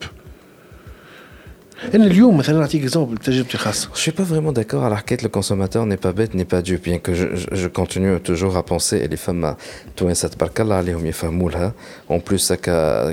Je 3.95 3.99
suis 3.99 4.11
pas 4.11 4.23
vraiment 4.23 4.51
d'accord 4.51 4.83
à 4.83 4.89
l'arquette, 4.89 5.23
le 5.23 5.29
consommateur 5.29 5.85
n'est 5.87 5.97
pas 5.97 6.13
bête, 6.13 6.35
n'est 6.35 6.45
pas 6.45 6.61
dupe, 6.61 6.83
bien 6.83 6.99
que 6.99 7.13
je, 7.15 7.25
je, 7.51 7.67
continue 7.67 8.19
toujours 8.19 8.55
à 8.55 8.63
penser, 8.63 8.97
et 8.97 9.07
les 9.07 9.17
femmes, 9.17 9.43
à 9.43 9.57
tout 9.95 10.07
un 10.07 10.13
certain 10.13 10.37
parcala, 10.37 10.81
les 10.83 10.93
hommes, 10.93 11.05
les 11.05 11.11
femmes, 11.11 11.41
hein. 11.55 11.73
en 12.07 12.19
plus, 12.19 12.37
ça 12.37 12.57
que 12.57 12.65
qu'a, 12.65 13.11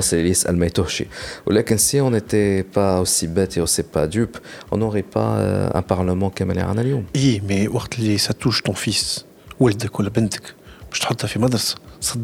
c'est 0.00 0.22
les 0.22 0.42
elles 0.44 0.48
almaitoshi. 0.48 1.06
Ou 1.46 1.50
là, 1.50 1.62
si 1.76 2.00
on 2.00 2.10
n'était 2.10 2.62
pas 2.62 3.00
aussi 3.00 3.26
bête 3.26 3.58
et 3.58 3.60
aussi 3.60 3.82
pas 3.82 4.06
dupe, 4.06 4.38
on 4.70 4.78
n'aurait 4.78 5.02
pas 5.02 5.36
euh, 5.36 5.68
un 5.74 5.82
parlement 5.82 6.30
comme 6.30 6.52
les 6.52 6.60
Arnalium. 6.60 7.04
Oui, 7.14 7.42
mais 7.46 7.68
ça 8.18 8.32
touche 8.32 8.62
ton 8.62 8.74
fils, 8.74 9.26
ou 9.60 9.68
la 9.68 10.10
bentec, 10.10 10.42
je 10.92 11.00
te 11.00 11.06
rends 11.06 11.28
fait 11.28 11.38
madrasa, 11.38 11.74
ça 12.00 12.14
te 12.14 12.18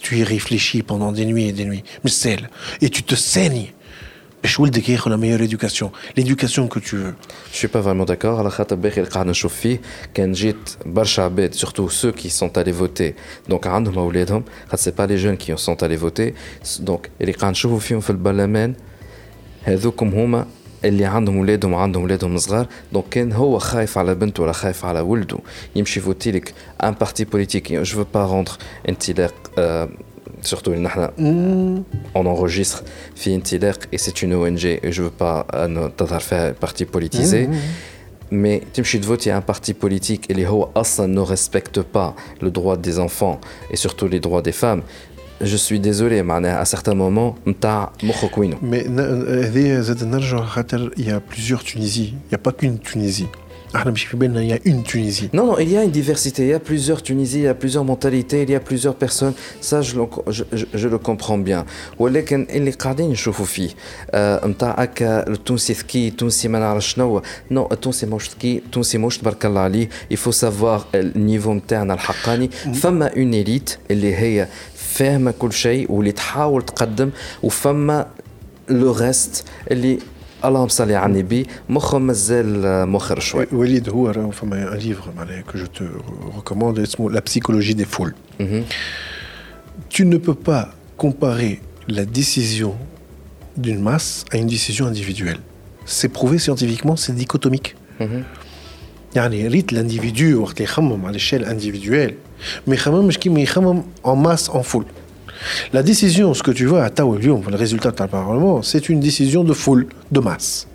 tu 0.00 0.16
y 0.16 0.24
réfléchis 0.24 0.82
pendant 0.82 1.12
des 1.12 1.24
nuits 1.24 1.48
et 1.48 1.52
des 1.52 1.64
nuits, 1.64 1.84
mais 2.04 2.10
c'est 2.10 2.38
et 2.80 2.90
tu 2.90 3.02
te 3.02 3.14
saignes 3.14 3.72
la 5.05 5.17
meilleure 5.17 5.41
éducation 5.41 5.91
l'éducation 6.17 6.67
que 6.67 6.79
tu 6.79 6.95
veux 6.97 7.13
Je 7.51 7.57
suis 7.57 7.67
pas 7.67 7.81
vraiment 7.81 8.05
d'accord 8.05 8.39
على 8.39 8.49
خاطر 8.49 8.75
باقي 8.75 8.97
اللي 8.97 9.09
قاعد 9.09 9.25
نشوف 9.25 9.53
فيه 9.53 9.81
كان 10.13 10.31
جيت 10.31 10.69
برشا 10.85 11.23
عباد 11.23 11.55
surtout 11.55 11.89
ceux 11.89 12.11
qui 12.11 12.29
sont 12.29 12.57
allés 12.57 12.71
voter 12.71 13.15
donc 13.51 13.67
عندهم 13.67 13.97
اولادهم 13.97 14.43
خاطر 14.65 14.77
سي 14.77 14.91
با 14.91 15.03
لي 15.03 15.15
جون 15.15 15.37
qui 15.37 15.51
sont 15.65 15.83
allés 15.83 16.01
voter 16.03 16.33
donc 16.89 17.09
اللي 17.21 17.31
قاعد 17.31 17.51
نشوفوا 17.51 17.79
فيهم 17.79 17.99
في 17.99 18.09
البرلمان 18.09 18.73
هذوكم 19.63 20.07
هما 20.07 20.45
اللي 20.85 21.05
عندهم 21.05 21.37
ولادهم 21.37 21.73
وعندهم 21.73 22.03
ولادهم 22.03 22.37
صغار 22.37 22.67
دونك 22.93 23.05
كان 23.09 23.31
هو 23.31 23.59
خايف 23.59 23.97
على 23.97 24.15
بنته 24.15 24.43
ولا 24.43 24.51
خايف 24.51 24.85
على 24.85 24.99
ولده 24.99 25.37
يمشي 25.75 25.99
يفوتي 25.99 26.31
لك 26.31 26.53
ان 26.83 26.91
بارتي 26.91 27.25
بوليتيك 27.25 27.73
جو 27.73 27.83
فو 27.83 28.05
با 28.13 28.25
روندر 28.25 28.51
انطلاق 28.89 29.33
surtout 30.45 30.67
اللي 30.67 30.79
نحن 30.79 31.07
on 32.15 32.19
enregistre 32.25 32.81
في 33.15 33.35
انطلاق 33.35 33.77
et 33.95 33.97
c'est 33.97 34.21
une 34.21 34.33
ONG 34.33 34.65
et 34.65 34.91
je 34.91 35.01
veux 35.01 35.21
pas 35.23 35.55
أنه 35.55 35.87
تظهر 35.97 36.19
فيها 36.19 36.53
parti 36.65 36.85
politisé 36.85 37.47
mais 38.31 38.63
تمشي 38.73 38.99
تفوتي 38.99 39.39
un 39.39 39.41
parti 39.53 39.73
politique 39.73 40.29
اللي 40.31 40.47
هو 40.47 40.69
أصلا 40.75 41.25
ne 41.25 41.27
respecte 41.35 41.79
pas 41.79 42.13
le 42.45 42.49
droit 42.49 42.77
des 42.87 42.99
enfants 42.99 43.39
et 43.71 43.75
surtout 43.75 44.07
les 44.07 44.19
droits 44.19 44.41
des 44.41 44.51
femmes 44.63 44.81
je 45.43 45.57
suis 45.57 45.79
désolé 45.79 46.21
معناها 46.21 46.63
à 46.63 46.67
certains 46.67 46.93
moments 46.95 47.47
نتاع 47.49 47.91
مخك 48.03 48.37
وينه 48.37 48.57
مي 48.61 48.81
ن- 48.83 48.99
هذه 49.43 49.79
زاد 49.79 50.03
نرجع 50.03 50.45
خاطر 50.45 50.91
يا 50.97 51.21
بليزيور 51.31 51.59
تونيزي 51.73 52.13
يا 52.31 52.37
با 52.45 52.51
كون 52.51 52.79
تونيزي 53.65 53.75
احنا 53.75 53.91
مش 53.91 54.03
في 54.05 54.17
بالنا 54.17 54.41
يا 54.41 54.59
اون 54.67 54.83
تونيزي 54.83 55.27
Non, 55.33 55.45
non, 55.51 55.57
il 55.59 55.69
y 55.69 55.77
a 55.77 55.83
une 55.83 55.91
diversité, 55.91 56.39
il 56.43 56.49
y 56.49 56.53
a 56.53 56.59
plusieurs 56.59 57.01
Tunisie, 57.09 57.39
il 57.39 57.45
y 57.45 57.47
a 57.47 57.53
plusieurs 57.63 57.85
mentalités, 57.91 58.41
il 58.43 58.49
y 58.49 58.55
a 58.55 58.59
plusieurs 58.69 58.95
personnes, 59.05 59.33
ça 59.69 59.77
je, 59.87 59.93
le- 59.99 60.31
je, 60.37 60.43
je, 60.59 60.65
je 60.81 60.87
le 60.87 60.97
comprends 60.97 61.37
bien. 61.37 61.65
ولكن 61.99 62.47
اللي 62.49 62.71
قاعدين 62.71 63.09
نشوفوا 63.09 63.45
فيه 63.45 63.69
آه، 64.11 64.47
متاع 64.47 64.75
هكا 64.81 65.27
التونسي 65.27 65.73
ذكي 65.73 66.07
التونسي 66.07 66.47
ما 66.47 66.59
نعرف 66.59 66.83
شنو 66.83 67.21
نو 67.51 67.69
التونسي 67.71 68.05
ماهوش 68.05 68.29
ذكي 68.29 68.57
التونسي 68.57 68.97
ماهوش 68.97 69.17
تبارك 69.17 69.45
الله 69.45 69.59
عليه 69.61 69.89
يفو 70.11 70.31
سافوار 70.31 70.85
النيفو 70.95 71.53
نتاعنا 71.53 71.93
الحقاني 71.93 72.47
فما 72.51 73.05
اون 73.17 73.33
اليت 73.33 73.77
اللي 73.91 74.15
هي 74.15 74.47
فاهمه 74.75 75.31
كل 75.39 75.53
شيء 75.53 75.91
واللي 75.91 76.11
تحاول 76.11 76.65
تقدم 76.65 77.09
وفما 77.43 78.07
لو 78.69 78.91
ريست 78.91 79.43
اللي 79.71 79.99
اللهم 80.45 80.67
صل 80.67 80.91
على 80.91 81.05
النبي 81.13 81.47
مخهم 81.69 82.07
مازال 82.07 82.65
آه، 82.65 82.85
مخر 82.85 83.19
شوي 83.19 83.47
وليد 83.51 83.89
هو 83.89 84.07
راهو 84.09 84.31
فما 84.31 84.73
ان 84.73 84.77
ليفر 84.77 85.11
معناها 85.17 85.43
que 85.53 85.57
je 85.57 85.65
te 85.79 85.83
recommande 86.37 86.79
اسمه 86.79 87.11
La 87.11 87.21
psychologie 87.21 87.75
des 87.75 87.85
foules 87.97 88.13
مهم. 88.39 88.63
tu 89.89 90.05
ne 90.05 90.17
peux 90.17 90.35
pas 90.49 90.69
comparer 90.97 91.59
la 91.87 92.05
décision 92.05 92.73
d'une 93.57 93.81
masse 93.81 94.25
à 94.33 94.37
une 94.37 94.47
décision 94.47 94.85
individuelle. 94.87 95.39
C'est 95.85 96.09
prouvé 96.17 96.37
scientifiquement, 96.39 96.95
c'est 96.95 97.15
dichotomique. 97.15 97.75
مهم. 97.99 98.23
يعني 99.15 99.47
ريت 99.47 99.71
l'individu 99.73 100.21
وقت 100.33 100.53
اللي 100.57 100.63
يخمم 100.63 101.05
على 101.05 101.19
l'échelle 101.19 101.45
individuelle 101.45 102.13
ما 102.67 102.73
يخممش 102.75 103.17
كيما 103.17 103.39
يخمم 103.41 103.83
en 104.05 104.15
masse 104.15 104.49
en 104.49 104.63
foule. 104.63 104.85
La 105.73 105.83
décision, 105.83 106.33
ce 106.33 106.43
que 106.43 106.51
tu 106.51 106.65
vois 106.65 106.83
à 106.83 106.89
Tao 106.89 107.15
Lyon, 107.15 107.41
le 107.49 107.55
résultat 107.55 107.91
de 107.91 107.95
Parlement, 107.95 108.61
c'est 108.61 108.89
une 108.89 108.99
décision 108.99 109.43
de 109.43 109.53
foule, 109.53 109.87
de 110.11 110.19
masse. 110.19 110.67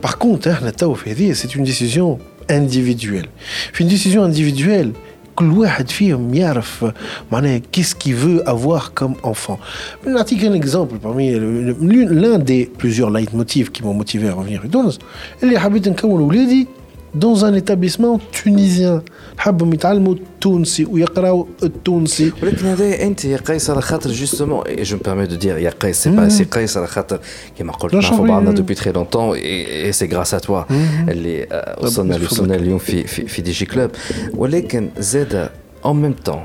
Par 0.00 0.18
contre, 0.18 0.48
hein, 0.48 0.70
Tao 0.76 0.94
Fedi, 0.94 1.34
c'est 1.34 1.54
une 1.54 1.64
décision 1.64 2.18
individuelle. 2.48 3.26
Puis 3.72 3.84
une 3.84 3.90
décision 3.90 4.22
individuelle, 4.22 4.92
كل 5.36 5.50
واحد 5.50 5.90
فيهم 5.90 6.34
يعرف 6.34 6.92
معناها 7.32 7.60
qu'est-ce 7.72 7.94
qu'il 7.96 8.14
veut 8.14 8.42
avoir 8.48 8.92
comme 8.94 9.14
enfant. 9.24 9.58
نعطيك 10.06 10.44
un 10.44 10.52
exemple 10.54 10.94
parmi 11.02 11.32
le- 11.32 11.72
le- 11.72 12.04
l'un 12.22 12.38
des 12.38 12.66
plusieurs 12.78 13.10
leitmotifs 13.10 13.70
qui 13.72 13.82
m'ont 13.82 13.94
motivé 13.94 14.28
à 14.28 14.34
revenir 14.34 14.62
à 14.64 14.68
Tunis 14.68 14.98
اللي 15.42 15.58
حبيت 15.58 15.88
نكون 15.88 16.20
ولادي 16.20 16.66
dans 17.14 17.44
un 17.44 17.54
établissement 17.54 18.18
tunisien 18.32 19.02
حبهم 19.38 19.74
يتعلموا 19.74 20.14
التونسي 20.14 20.84
ويقراوا 20.84 21.44
التونسي 21.62 22.32
ولكن 22.42 22.66
هذا 22.66 23.02
انت 23.02 23.24
يا 23.24 23.36
قيس 23.36 23.70
على 23.70 23.82
خاطر 23.82 24.10
جوستومون 24.10 24.64
جو 24.68 24.96
مي 24.96 25.02
بيرمي 25.04 25.26
دو 25.26 25.36
دير 25.36 25.58
يا 25.58 25.70
قيس 25.70 26.02
سي 26.02 26.10
با 26.10 26.28
سي 26.28 26.44
قيس 26.44 26.76
على 26.76 26.86
خاطر 26.86 27.20
كيما 27.58 27.72
قلت 27.72 27.94
لا 27.94 28.00
نعرفوا 28.00 28.18
شغل. 28.18 28.28
بعضنا 28.28 28.52
دوبي 28.52 28.74
تري 28.74 28.92
لونتون 28.92 29.36
اي 29.36 29.92
سي 29.92 30.06
غراس 30.06 30.34
ا 30.34 30.38
توا 30.38 30.62
اللي 31.08 31.46
آه، 31.52 31.84
وصلنا 31.84 32.16
اللي 32.16 32.26
وصلنا 32.26 32.54
اليوم 32.54 32.78
في 32.78 33.06
في 33.06 33.28
في 33.28 33.42
دي 33.42 33.50
جي 33.50 33.66
كلوب 33.66 33.90
ولكن 34.34 34.90
زاد 34.98 35.50
en 35.84 35.94
même 35.94 36.30
temps 36.30 36.42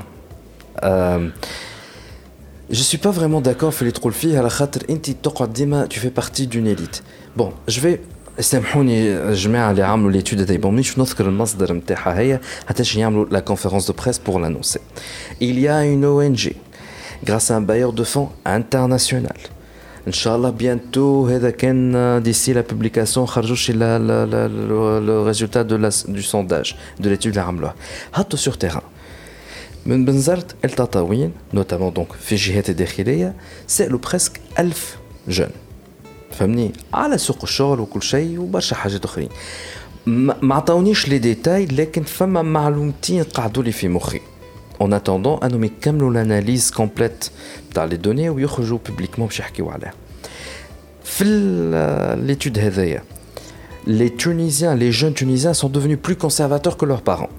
euh, 0.82 1.28
je 2.70 2.82
suis 2.82 2.98
pas 2.98 3.10
vraiment 3.10 3.40
d'accord 3.40 3.68
في 3.68 3.82
اللي 3.82 3.92
تقول 3.92 4.12
فيه 4.12 4.38
على 4.38 4.50
خاطر 4.50 4.82
انت 4.90 5.10
تقعد 5.10 5.52
ديما 5.52 5.88
tu 5.94 5.96
fais 5.96 6.22
partie 6.22 6.46
d'une 6.46 6.76
élite 6.76 7.02
bon 7.40 7.50
je 7.68 7.80
vais 7.80 8.00
سامحوني 8.40 9.16
الجماعه 9.16 9.70
اللي 9.70 9.82
عملوا 9.82 10.10
ليتود 10.10 10.40
هذي 10.40 10.58
بون 10.58 10.74
مش 10.74 10.98
نذكر 10.98 11.26
المصدر 11.28 11.72
نتاعها 11.72 12.18
هي 12.18 12.40
حتى 12.68 12.98
يعملوا 12.98 13.26
لا 13.30 13.40
كونفérence 13.40 13.86
de 13.86 13.92
presse 13.92 14.18
pour 14.18 14.38
l'annoncer 14.40 14.80
il 15.40 15.58
y 15.58 15.68
a 15.68 15.84
une 15.84 16.04
ONG 16.04 16.52
grâce 17.24 17.50
à 17.50 17.56
un 17.56 17.60
bailleur 17.60 17.92
de 17.92 18.04
fonds 18.04 18.30
international 18.46 19.38
ان 20.06 20.12
شاء 20.12 20.36
الله 20.36 20.54
bientôt 20.58 21.30
هذا 21.30 21.50
كان 21.50 22.22
d'ici 22.22 22.54
la 22.54 22.62
publication 22.72 23.18
خرجوش 23.18 23.70
لا 23.70 23.98
لا 23.98 24.26
لا 24.26 24.48
le 25.00 25.32
résultat 25.32 25.64
de 25.64 25.76
la, 25.76 25.90
du 26.08 26.22
sondage 26.22 26.76
de 27.00 27.08
l'étude 27.10 27.26
اللي 27.26 27.40
عملوها 27.40 27.74
حطوا 28.12 28.38
sur 28.38 28.56
terrain 28.66 28.82
من 29.86 30.04
بنزرت 30.04 30.54
التطاوين 30.64 31.32
نوتامون 31.54 31.92
دونك 31.92 32.12
في 32.12 32.32
الجهات 32.32 32.70
الداخليه 32.70 33.34
سالوا 33.66 33.98
بريسك 33.98 34.40
ألف 34.58 34.96
جون 35.28 35.48
فهمني 36.34 36.72
على 36.94 37.18
سوق 37.18 37.38
الشغل 37.42 37.80
وكل 37.80 38.02
شيء 38.02 38.40
وبرشا 38.40 38.76
حاجات 38.76 39.04
اخرين 39.04 39.28
ما 40.06 40.36
ما 40.42 40.54
عطاونيش 40.54 41.08
لي 41.08 41.18
ديتاي 41.18 41.64
لكن 41.66 42.02
فما 42.02 42.42
معلومتين 42.42 43.22
قعدوا 43.22 43.62
لي 43.62 43.72
في 43.72 43.88
مخي 43.88 44.20
en 44.82 44.86
attendant 44.86 45.44
انهم 45.44 45.64
يكملوا 45.64 46.12
l'analyse 46.14 46.74
complète 46.74 47.30
تاع 47.74 47.84
لي 47.84 47.96
دوني 47.96 48.30
ويخرجوا 48.30 48.78
بوبليكمون 48.88 49.28
باش 49.28 49.40
يحكيوا 49.40 49.72
عليها 49.72 49.92
في 51.04 51.24
l'étude 52.26 52.58
هذايا 52.58 53.02
les 53.86 54.10
Tunisiens, 54.22 54.74
les 54.74 54.92
jeunes 54.92 55.14
Tunisiens 55.14 55.54
sont 55.54 55.70
devenus 55.76 55.98
plus 56.06 56.16
conservateurs 56.16 56.76
que 56.76 56.84
leurs 56.84 57.02
parents. 57.12 57.30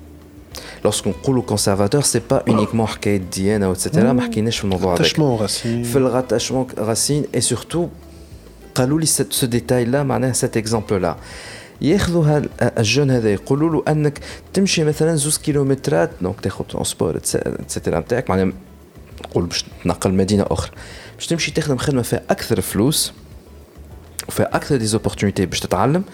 lorsqu'on 0.85 1.14
parle 1.23 1.41
conservateur 1.53 2.03
c'est 2.06 2.26
pas 2.34 2.41
uniquement 2.48 2.85
حكايه 2.85 3.18
ديانه 3.18 3.73
etc 3.73 3.98
ما 3.98 4.22
حكيناش 4.22 4.57
في 4.57 4.64
الموضوع 4.64 4.93
هذاك 4.93 5.06
Attachement 5.07 5.38
aux 5.38 5.48
racines. 5.48 5.85
في 5.85 5.95
الغاتاشمون 5.95 6.68
راسين 6.77 7.23
et 7.38 7.41
surtout 7.41 7.88
قالوا 8.77 9.01
لي 9.01 9.07
ce 9.07 9.47
détail 9.47 9.90
là 9.90 10.03
معناها 10.05 10.32
cet 10.32 10.57
exemple 10.57 11.01
là 11.01 11.16
ياخذوا 11.81 12.43
الجون 12.78 13.11
هذا 13.11 13.32
يقولوا 13.32 13.70
له 13.70 13.93
أنك 13.93 14.19
تمشي 14.55 14.85
مثلا 14.85 15.15
زوز 15.15 15.39
كيلومترات 15.39 16.11
دونك 16.20 16.40
تاخذ 16.40 16.65
ترونسبور 16.65 17.16
اتسيتيرا 17.16 18.01
نتاعك 18.01 18.31
معناها 18.31 18.53
نقول 19.24 19.47
باش 19.47 19.65
تنقل 19.85 20.15
مدينة 20.15 20.47
أخرى. 20.51 20.70
باش 21.16 21.27
تمشي 21.27 21.51
تخدم 21.51 21.77
خدمة 21.77 22.03
فيها 22.03 22.23
أكثر 22.31 22.61
فلوس 22.61 23.12
وفيها 24.28 24.57
أكثر 24.57 24.77
دي 24.77 24.86
زوبورتونيتي 24.86 25.47
باش 25.47 25.61
تتعلم 25.61 26.05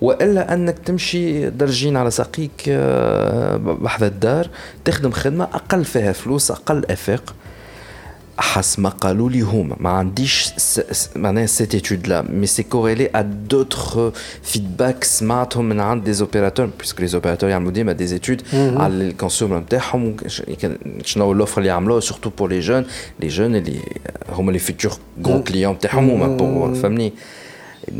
وإلا 0.00 0.54
أنك 0.54 0.78
تمشي 0.78 1.50
درجين 1.50 1.96
على 1.96 2.10
ساقيك 2.10 2.64
آه، 2.68 3.56
بحذا 3.56 4.06
الدار 4.06 4.48
تخدم 4.84 5.10
خدمة 5.10 5.44
أقل 5.44 5.84
فيها 5.84 6.12
فلوس 6.12 6.50
أقل 6.50 6.84
إفاق. 6.90 7.34
ما 8.77 8.89
قالوا 8.89 9.29
لي 9.29 9.41
هما 9.41 9.75
ما 9.79 9.89
عنديش 9.89 10.43
س- 10.57 10.79
س- 10.91 11.09
معناها 11.15 11.45
سيت 11.45 11.73
ايتود 11.75 12.07
لا 12.07 12.21
مي 12.21 12.45
سي 12.47 12.63
كوريلي 12.63 13.09
ا 13.15 13.21
دوتر 13.21 14.11
فيدباك 14.43 15.03
سمعتهم 15.03 15.69
من 15.69 15.79
عند 15.79 16.03
دي 16.03 16.13
زوبيراتور 16.13 16.69
بيسك 16.79 17.01
لي 17.01 17.07
زوبيراتور 17.07 17.49
يعملوا 17.49 17.71
ديما 17.71 17.91
دي 17.91 18.13
ايتود 18.13 18.41
على 18.53 18.93
الكونسيومر 18.93 19.59
نتاعهم 19.59 20.15
وش- 20.25 20.41
كان- 20.41 20.77
شنو 21.03 21.33
لوفر 21.33 21.61
اللي 21.61 21.71
عملوها 21.71 21.99
سورتو 21.99 22.29
بور 22.29 22.49
لي 22.49 22.59
جون 22.59 22.85
لي 23.19 23.27
جون 23.27 23.55
اللي 23.55 23.79
هما 24.29 24.51
لي 24.51 24.59
فيتور 24.59 24.91
غون 25.25 25.43
كليون 25.43 25.73
نتاعهم 25.73 26.09
هما 26.09 26.27
بور 26.37 26.75
فهمني 26.75 27.13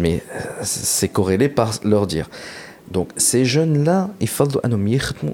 mais 0.02 0.18
euh, 0.20 0.64
c'est 1.00 1.12
corrélé 1.18 1.48
par 1.60 1.70
leur 1.92 2.06
dire. 2.08 2.28
Donc 2.96 3.08
ces 3.18 3.46
jeunes-là, 3.46 4.08
يفضلوا 4.22 4.66
انهم 4.66 4.88
يخدموا 4.88 5.34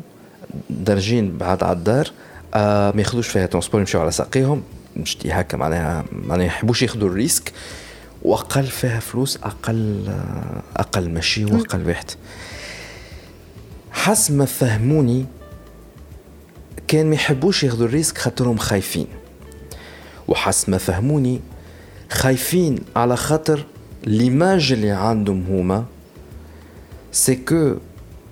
دارجين 0.70 1.38
بعد 1.38 1.64
على 1.64 1.78
الدار 1.78 2.12
آه 2.54 2.92
ما 2.92 3.00
ياخذوش 3.02 3.28
فيها 3.28 3.46
ترونسبور 3.46 3.80
يمشيو 3.82 4.02
على 4.02 4.12
ساقيهم 4.12 4.62
مش 4.97 5.19
دي 5.19 5.33
هكا 5.33 5.57
معناها 5.57 6.05
معناها 6.13 6.47
يحبوش 6.47 6.83
ياخذوا 6.83 7.09
الريسك 7.09 7.53
وأقل 8.23 8.67
فيها 8.67 9.01
فلوس 9.01 9.37
أقل 9.37 10.15
أقل 10.77 11.11
مشي 11.11 11.45
وأقل 11.45 11.89
واحد 11.89 12.11
حسب 13.93 14.35
ما 14.35 14.45
فهموني 14.45 15.27
كان 16.89 17.07
ما 17.07 17.15
يحبوش 17.15 17.65
ياخذوا 17.65 17.87
الريسك 17.87 18.19
خاطرهم 18.19 18.57
خايفين. 18.57 19.07
وحسب 20.29 20.71
ما 20.71 20.79
فهموني 20.79 21.41
خايفين 22.11 22.79
على 22.97 23.17
خاطر 23.17 23.65
ليماج 24.05 24.73
اللي 24.73 24.91
عندهم 24.91 25.45
هما 25.49 25.85
سي 27.13 27.37
كو 27.37 27.75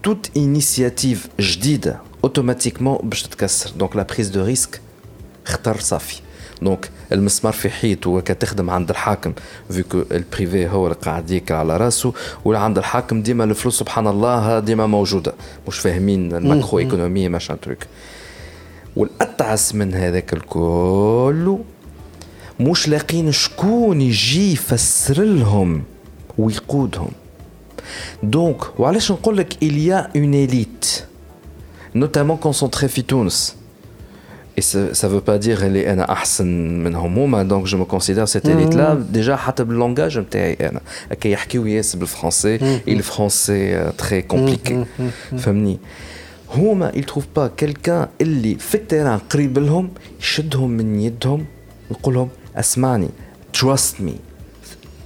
توت 0.03 0.31
انيسياتيف 0.37 1.29
جديدة 1.41 2.01
اوتوماتيكمون 2.25 2.99
باش 3.03 3.23
تتكسر. 3.23 3.71
دونك 3.71 3.97
لا 3.97 4.03
بريز 4.03 4.29
دو 4.29 4.45
ريسك 4.45 4.81
اختار 5.47 5.81
صافي. 5.81 6.21
دونك 6.65 6.91
المسمار 7.13 7.53
في 7.53 7.71
حيط 7.71 8.07
وكا 8.07 8.35
تخدم 8.35 8.71
عند 8.71 8.91
الحاكم. 8.91 9.33
فيكو 9.71 10.03
البريفي 10.13 10.69
هو 10.69 10.87
اللي 10.87 10.97
قاعد 10.97 11.31
ياكل 11.31 11.55
على 11.55 11.77
راسه. 11.77 12.13
ولا 12.45 12.59
عند 12.59 12.79
الحاكم 12.79 13.23
ديما 13.23 13.45
الفلوس 13.45 13.79
سبحان 13.79 14.07
الله 14.07 14.59
ديما 14.59 14.87
موجودة. 14.87 15.33
مش 15.69 15.79
فاهمين 15.79 16.37
الماكرو 16.37 16.79
ايكونومي 16.79 17.29
ماشان 17.29 17.61
تروك 17.61 17.79
والأتعس 18.97 19.75
من 19.75 19.95
هذاك 19.95 20.33
الكل 20.33 21.59
مش 22.61 22.89
لاقين 22.89 23.33
شكون 23.33 24.01
يجي 24.01 24.53
يفسر 24.53 25.23
لهم 25.23 25.83
ويقودهم. 26.39 27.11
دونك 28.23 28.81
وعلاش 28.81 29.13
نقول 29.13 29.37
لك 29.37 29.63
اليا 29.63 30.11
اون 30.17 30.35
اليت 30.35 31.05
نوتامون 31.95 32.37
كونسونتري 32.37 32.89
في 32.89 33.03
تونس. 33.03 33.57
Et 34.58 34.62
ça, 34.62 34.94
ça 34.94 35.08
veut 35.08 35.22
pas 35.22 35.38
dire 35.38 35.64
اللي 35.64 35.94
انا 35.94 36.12
احسن 36.12 36.48
منهم 36.84 37.20
هما 37.20 37.44
دونك 37.44 37.66
جو 37.66 37.78
مو 37.78 37.86
كونسيدير 37.86 38.26
سيت 38.26 38.46
اليت 38.46 38.76
لا 38.76 38.94
ديجا 38.94 39.36
حتى 39.36 39.64
باللونجاج 39.64 40.18
نتاعي 40.20 40.54
انا 40.54 40.82
هكا 41.12 41.28
يحكيو 41.28 41.66
ياس 41.66 41.96
بالفرنسي 41.96 42.56
اي 42.88 42.94
الفرنسي 42.94 43.92
تري 43.98 44.22
كومبليكي 44.22 44.86
فهمني 45.38 45.80
هما 46.56 46.92
ils 46.92 47.06
trouvent 47.06 47.40
pas 47.40 47.50
quelqu'un 47.64 48.08
اللي 48.22 48.56
في 48.56 48.76
التيران 48.76 49.20
قريب 49.30 49.60
لهم 49.60 49.90
يشدهم 50.20 50.70
من 50.70 51.00
يدهم 51.00 51.46
ويقول 51.92 52.14
لهم 52.14 52.30
اسمعني 52.56 53.10
trust 53.58 54.02
me 54.02 54.14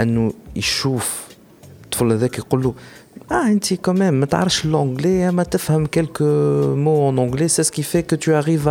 انه 0.00 0.32
يشوف 0.56 1.22
الطفل 1.84 2.12
هذاك 2.12 2.38
يقول 2.38 2.62
له 2.62 2.74
اه 3.32 3.46
انت 3.46 3.74
كمان 3.74 4.14
ما 4.14 4.26
تعرفش 4.26 4.66
لونجلي 4.66 5.30
ما 5.32 5.42
تفهم 5.42 5.86
كيلكو 5.86 6.24
مو 6.76 7.10
ان 7.10 7.18
انجلي 7.18 7.48
سي 7.48 7.62
سكي 7.62 7.82
في 7.82 8.02
كو 8.02 8.16
تو 8.16 8.32
اريف 8.38 8.68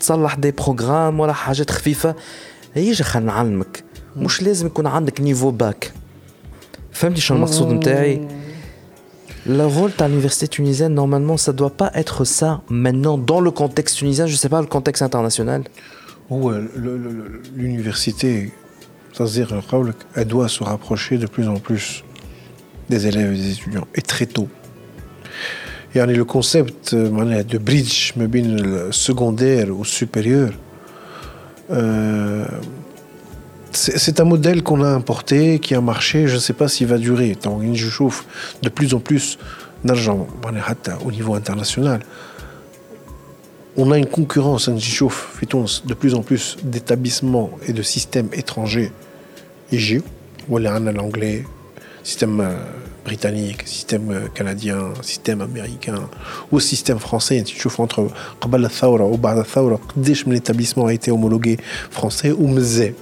تصلح 0.00 0.34
دي 0.34 0.50
بروغرام 0.50 1.20
ولا 1.20 1.32
حاجات 1.32 1.70
خفيفه 1.70 2.14
يجي 2.76 3.02
خلينا 3.04 3.32
نعلمك 3.32 3.84
مش 4.16 4.42
لازم 4.42 4.66
يكون 4.66 4.86
عندك 4.86 5.20
نيفو 5.20 5.50
باك 5.50 5.92
فهمتي 6.92 7.20
شنو 7.20 7.36
المقصود 7.36 7.72
نتاعي 7.72 8.28
Le 9.60 9.66
rôle 9.76 9.92
de 10.00 10.04
l'université 10.10 10.46
tunisienne, 10.56 10.92
normalement, 11.02 11.36
ça 11.46 11.52
doit 11.60 11.74
pas 11.82 11.90
être 12.02 12.18
ça 12.38 12.50
maintenant 12.84 13.16
dans 13.30 13.40
le 13.46 13.52
contexte 13.62 13.94
tunisien, 14.00 14.26
je 14.32 14.36
sais 14.42 14.48
pas, 14.48 14.60
le 14.60 14.66
contexte 14.76 15.02
international. 15.02 15.62
هو 16.32 16.50
ال- 16.50 16.68
ال- 16.76 17.06
ال- 17.06 17.40
l'université 17.56 18.26
تصديق 18.26 18.42
قولك 18.42 18.59
euh, 19.19 19.91
elle 20.15 20.27
doit 20.27 20.47
se 20.47 20.63
rapprocher 20.63 21.17
de 21.17 21.27
plus 21.27 21.47
en 21.47 21.55
plus 21.55 22.03
des 22.89 23.07
élèves 23.07 23.33
et 23.33 23.37
des 23.37 23.51
étudiants, 23.51 23.87
et 23.95 24.01
très 24.01 24.25
tôt. 24.25 24.47
Et 25.93 25.99
le 26.05 26.25
concept 26.25 26.93
euh, 26.93 27.43
de 27.43 27.57
bridge, 27.57 28.13
le 28.15 28.91
secondaire 28.91 29.69
ou 29.69 29.83
supérieur, 29.83 30.51
euh, 31.69 32.45
c'est 33.73 34.19
un 34.19 34.25
modèle 34.25 34.63
qu'on 34.63 34.83
a 34.83 34.89
importé, 34.89 35.59
qui 35.59 35.75
a 35.75 35.81
marché, 35.81 36.27
je 36.27 36.35
ne 36.35 36.39
sais 36.39 36.53
pas 36.53 36.67
s'il 36.67 36.87
va 36.87 36.97
durer. 36.97 37.35
Tant 37.35 37.61
je 37.73 37.89
chauffe 37.89 38.25
de 38.61 38.69
plus 38.69 38.93
en 38.93 38.99
plus 38.99 39.37
d'argent, 39.85 40.27
au 41.05 41.11
niveau 41.11 41.35
international 41.35 42.01
on 43.77 43.91
a 43.91 43.97
une 43.97 44.05
concurrence, 44.05 44.69
de 44.69 45.93
plus 45.93 46.13
en 46.13 46.21
plus 46.21 46.57
d'établissements 46.63 47.51
et 47.67 47.73
de 47.73 47.81
systèmes 47.81 48.29
étrangers 48.33 48.91
IGO, 49.71 50.03
voilà 50.49 50.79
l'anglais, 50.79 51.45
système 52.03 52.41
euh, 52.41 52.55
britannique, 53.05 53.63
système 53.65 54.11
euh, 54.11 54.27
canadien, 54.33 54.93
système 55.01 55.41
américain, 55.41 56.09
ou 56.51 56.59
système 56.59 56.99
français, 56.99 57.41
tu 57.43 57.57
chauffes 57.57 57.79
entre 57.79 58.07
Qabal 58.41 58.65
al-Thawra 58.65 59.05
ou 59.05 59.17
Ba'd 59.17 59.37
al-Thawra, 59.37 59.79
l'établissement 60.27 60.87
a 60.87 60.93
été 60.93 61.11
homologué 61.11 61.57
français 61.89 62.31
ou 62.31 62.47
Mzé. 62.47 62.95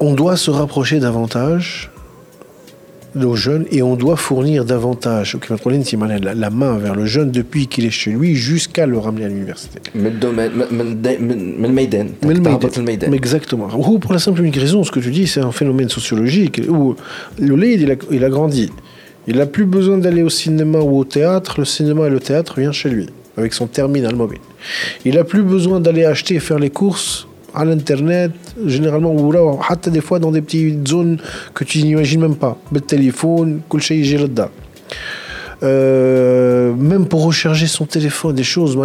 On 0.00 0.14
doit 0.14 0.36
se 0.36 0.50
rapprocher 0.50 1.00
davantage 1.00 1.90
aux 3.24 3.36
jeunes 3.36 3.66
et 3.70 3.82
on 3.82 3.96
doit 3.96 4.16
fournir 4.16 4.64
davantage 4.64 5.36
la 6.34 6.50
main 6.50 6.78
vers 6.78 6.94
le 6.94 7.06
jeune 7.06 7.30
depuis 7.30 7.66
qu'il 7.66 7.84
est 7.84 7.90
chez 7.90 8.10
lui 8.10 8.34
jusqu'à 8.34 8.86
le 8.86 8.98
ramener 8.98 9.24
à 9.26 9.28
l'université. 9.28 9.80
Exactement. 13.12 13.68
Ou 13.76 13.98
pour 13.98 14.12
la 14.12 14.18
simple 14.18 14.40
unique 14.40 14.56
raison, 14.56 14.84
ce 14.84 14.90
que 14.90 15.00
tu 15.00 15.10
dis, 15.10 15.26
c'est 15.26 15.40
un 15.40 15.52
phénomène 15.52 15.88
sociologique 15.88 16.60
où 16.68 16.94
le 17.38 17.56
lead, 17.56 17.80
il 17.80 17.90
a, 17.92 17.94
il 18.10 18.24
a 18.24 18.28
grandi. 18.28 18.70
Il 19.26 19.36
n'a 19.36 19.46
plus 19.46 19.66
besoin 19.66 19.98
d'aller 19.98 20.22
au 20.22 20.30
cinéma 20.30 20.78
ou 20.78 20.98
au 20.98 21.04
théâtre. 21.04 21.56
Le 21.58 21.64
cinéma 21.64 22.06
et 22.06 22.10
le 22.10 22.20
théâtre 22.20 22.58
viennent 22.58 22.72
chez 22.72 22.88
lui 22.88 23.06
avec 23.36 23.54
son 23.54 23.66
terminal 23.66 24.16
mobile. 24.16 24.40
Il 25.04 25.14
n'a 25.14 25.24
plus 25.24 25.42
besoin 25.42 25.80
d'aller 25.80 26.04
acheter 26.04 26.34
et 26.34 26.40
faire 26.40 26.58
les 26.58 26.70
courses 26.70 27.28
à 27.54 27.64
l'internet, 27.64 28.32
généralement, 28.66 29.12
ou 29.12 29.32
là, 29.32 29.40
des 29.88 30.00
fois 30.00 30.18
dans 30.18 30.30
des 30.30 30.42
petites 30.42 30.86
zones 30.86 31.18
que 31.54 31.64
tu 31.64 31.82
n'imagines 31.82 32.20
même 32.20 32.36
pas. 32.36 32.58
Le 32.72 32.80
téléphone, 32.80 33.60
là 34.36 34.50
euh, 35.62 36.72
même 36.74 37.06
pour 37.06 37.24
recharger 37.24 37.66
son 37.66 37.84
téléphone, 37.84 38.34
des 38.34 38.44
choses. 38.44 38.78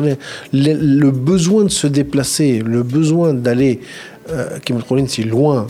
Le, 0.51 1.11
besoin 1.11 1.65
de 1.65 1.69
se 1.69 1.87
déplacer, 1.87 2.63
le 2.65 2.83
besoin 2.83 3.33
d'aller, 3.33 3.79
euh, 4.29 4.57
si 5.07 5.23
loin, 5.23 5.67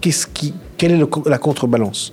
qu'est-ce 0.00 0.26
qui, 0.26 0.54
quelle 0.78 0.92
est 0.92 1.04
la 1.26 1.38
contrebalance? 1.38 2.12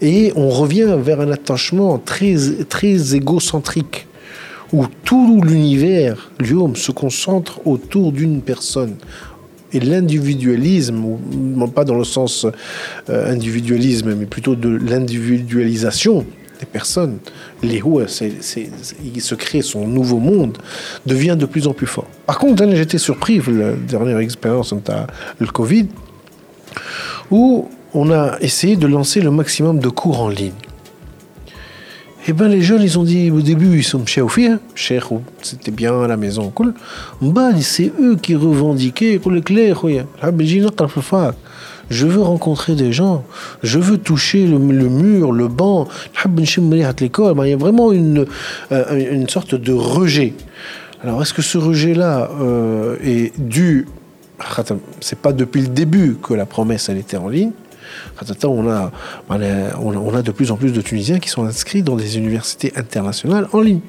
Et 0.00 0.32
on 0.36 0.48
revient 0.48 0.96
vers 0.98 1.20
un 1.20 1.30
attachement 1.30 1.98
très, 1.98 2.36
très 2.68 3.14
égocentrique 3.14 4.06
où 4.72 4.86
tout 5.04 5.42
l'univers, 5.42 6.30
l'homme, 6.38 6.76
se 6.76 6.92
concentre 6.92 7.66
autour 7.66 8.12
d'une 8.12 8.40
personne. 8.40 8.96
Et 9.72 9.80
l'individualisme, 9.80 11.02
pas 11.74 11.84
dans 11.84 11.96
le 11.96 12.04
sens 12.04 12.46
euh, 13.08 13.32
individualisme, 13.32 14.14
mais 14.14 14.26
plutôt 14.26 14.54
de 14.54 14.68
l'individualisation 14.68 16.26
des 16.60 16.66
personnes, 16.66 17.18
les 17.62 17.82
il 17.82 19.20
se 19.20 19.34
crée 19.34 19.62
son 19.62 19.86
nouveau 19.88 20.18
monde, 20.18 20.58
devient 21.06 21.36
de 21.38 21.46
plus 21.46 21.66
en 21.66 21.72
plus 21.72 21.86
fort. 21.86 22.06
Par 22.26 22.38
contre, 22.38 22.64
j'étais 22.72 22.98
surpris, 22.98 23.40
la 23.48 23.72
dernière 23.72 24.18
expérience, 24.18 24.74
le 25.38 25.46
Covid, 25.46 25.88
où 27.30 27.68
on 27.94 28.10
a 28.10 28.38
essayé 28.40 28.76
de 28.76 28.86
lancer 28.86 29.20
le 29.20 29.30
maximum 29.30 29.78
de 29.78 29.88
cours 29.88 30.20
en 30.20 30.28
ligne. 30.28 30.52
Eh 32.28 32.32
bien, 32.32 32.46
les 32.46 32.62
jeunes, 32.62 32.82
ils 32.82 33.00
ont 33.00 33.02
dit 33.02 33.32
au 33.32 33.40
début, 33.40 33.78
ils 33.78 33.84
sont 33.84 34.06
chers 34.06 34.24
hein, 34.46 34.60
c'était 35.42 35.72
bien 35.72 36.02
à 36.02 36.06
la 36.06 36.16
maison. 36.16 36.50
Cool. 36.50 36.72
c'est 37.60 37.92
eux 38.00 38.14
qui 38.14 38.36
revendiquaient, 38.36 39.18
je 41.90 42.06
veux 42.06 42.22
rencontrer 42.22 42.76
des 42.76 42.92
gens, 42.92 43.24
je 43.64 43.80
veux 43.80 43.98
toucher 43.98 44.46
le, 44.46 44.58
mur, 44.58 45.32
le 45.32 45.48
banc, 45.48 45.88
l'école. 47.00 47.34
Il 47.42 47.50
y 47.50 47.52
a 47.52 47.56
vraiment 47.56 47.90
une, 47.90 48.26
euh, 48.70 49.12
une 49.12 49.28
sorte 49.28 49.56
de 49.56 49.72
rejet. 49.72 50.34
Alors, 51.02 51.20
est-ce 51.22 51.34
que 51.34 51.42
ce 51.42 51.58
rejet-là 51.58 52.30
euh, 52.40 52.96
est 53.04 53.32
dû. 53.38 53.88
C'est 55.00 55.18
pas 55.18 55.32
depuis 55.32 55.62
le 55.62 55.68
début 55.68 56.16
que 56.22 56.34
la 56.34 56.46
promesse, 56.46 56.88
elle 56.88 56.98
était 56.98 57.16
en 57.16 57.28
ligne? 57.28 57.50
On 58.44 58.68
a, 58.68 58.92
on 59.28 60.14
a 60.14 60.22
de 60.22 60.30
plus 60.30 60.50
en 60.50 60.56
plus 60.56 60.72
de 60.72 60.80
Tunisiens 60.80 61.18
qui 61.18 61.28
sont 61.28 61.44
inscrits 61.44 61.82
dans 61.82 61.96
des 61.96 62.18
universités 62.18 62.72
internationales 62.76 63.48
en 63.52 63.60
ligne. 63.60 63.80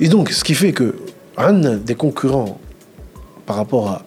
Et 0.00 0.08
donc, 0.08 0.30
ce 0.30 0.44
qui 0.44 0.54
fait 0.54 0.72
que 0.72 0.94
un 1.38 1.76
des 1.76 1.94
concurrents 1.94 2.58
par 3.46 3.56
rapport 3.56 4.02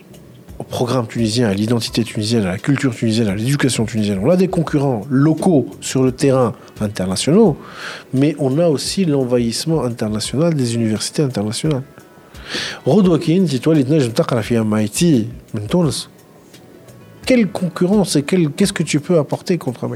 au 0.60 0.64
programme 0.64 1.07
tunisien, 1.07 1.48
à 1.48 1.53
l'identité 1.53 2.03
tunisienne, 2.03 2.44
à 2.44 2.52
la 2.52 2.57
culture 2.57 2.94
tunisienne, 2.94 3.30
à 3.30 3.36
l'éducation 3.36 3.86
tunisienne, 3.86 4.20
on 4.22 4.30
a 4.30 4.36
des 4.36 4.49
concurrents 4.49 5.06
locaux 5.10 5.68
sur 5.80 6.03
le 6.03 6.11
terrain 6.11 6.53
internationaux, 6.82 7.57
mais 8.14 8.36
on 8.40 8.60
a 8.60 8.68
aussi 8.68 9.06
l'envahissement 9.06 9.84
international 9.84 10.53
des 10.53 10.76
universités 10.76 11.24
internationales. 11.24 11.84
Quelle 17.30 17.48
concurrence 17.48 18.16
et 18.16 18.24
qu'est-ce 18.24 18.74
que 18.74 18.82
tu 18.82 19.00
peux 19.00 19.20
apporter 19.20 19.60
contre 19.60 19.84
un 19.84 19.92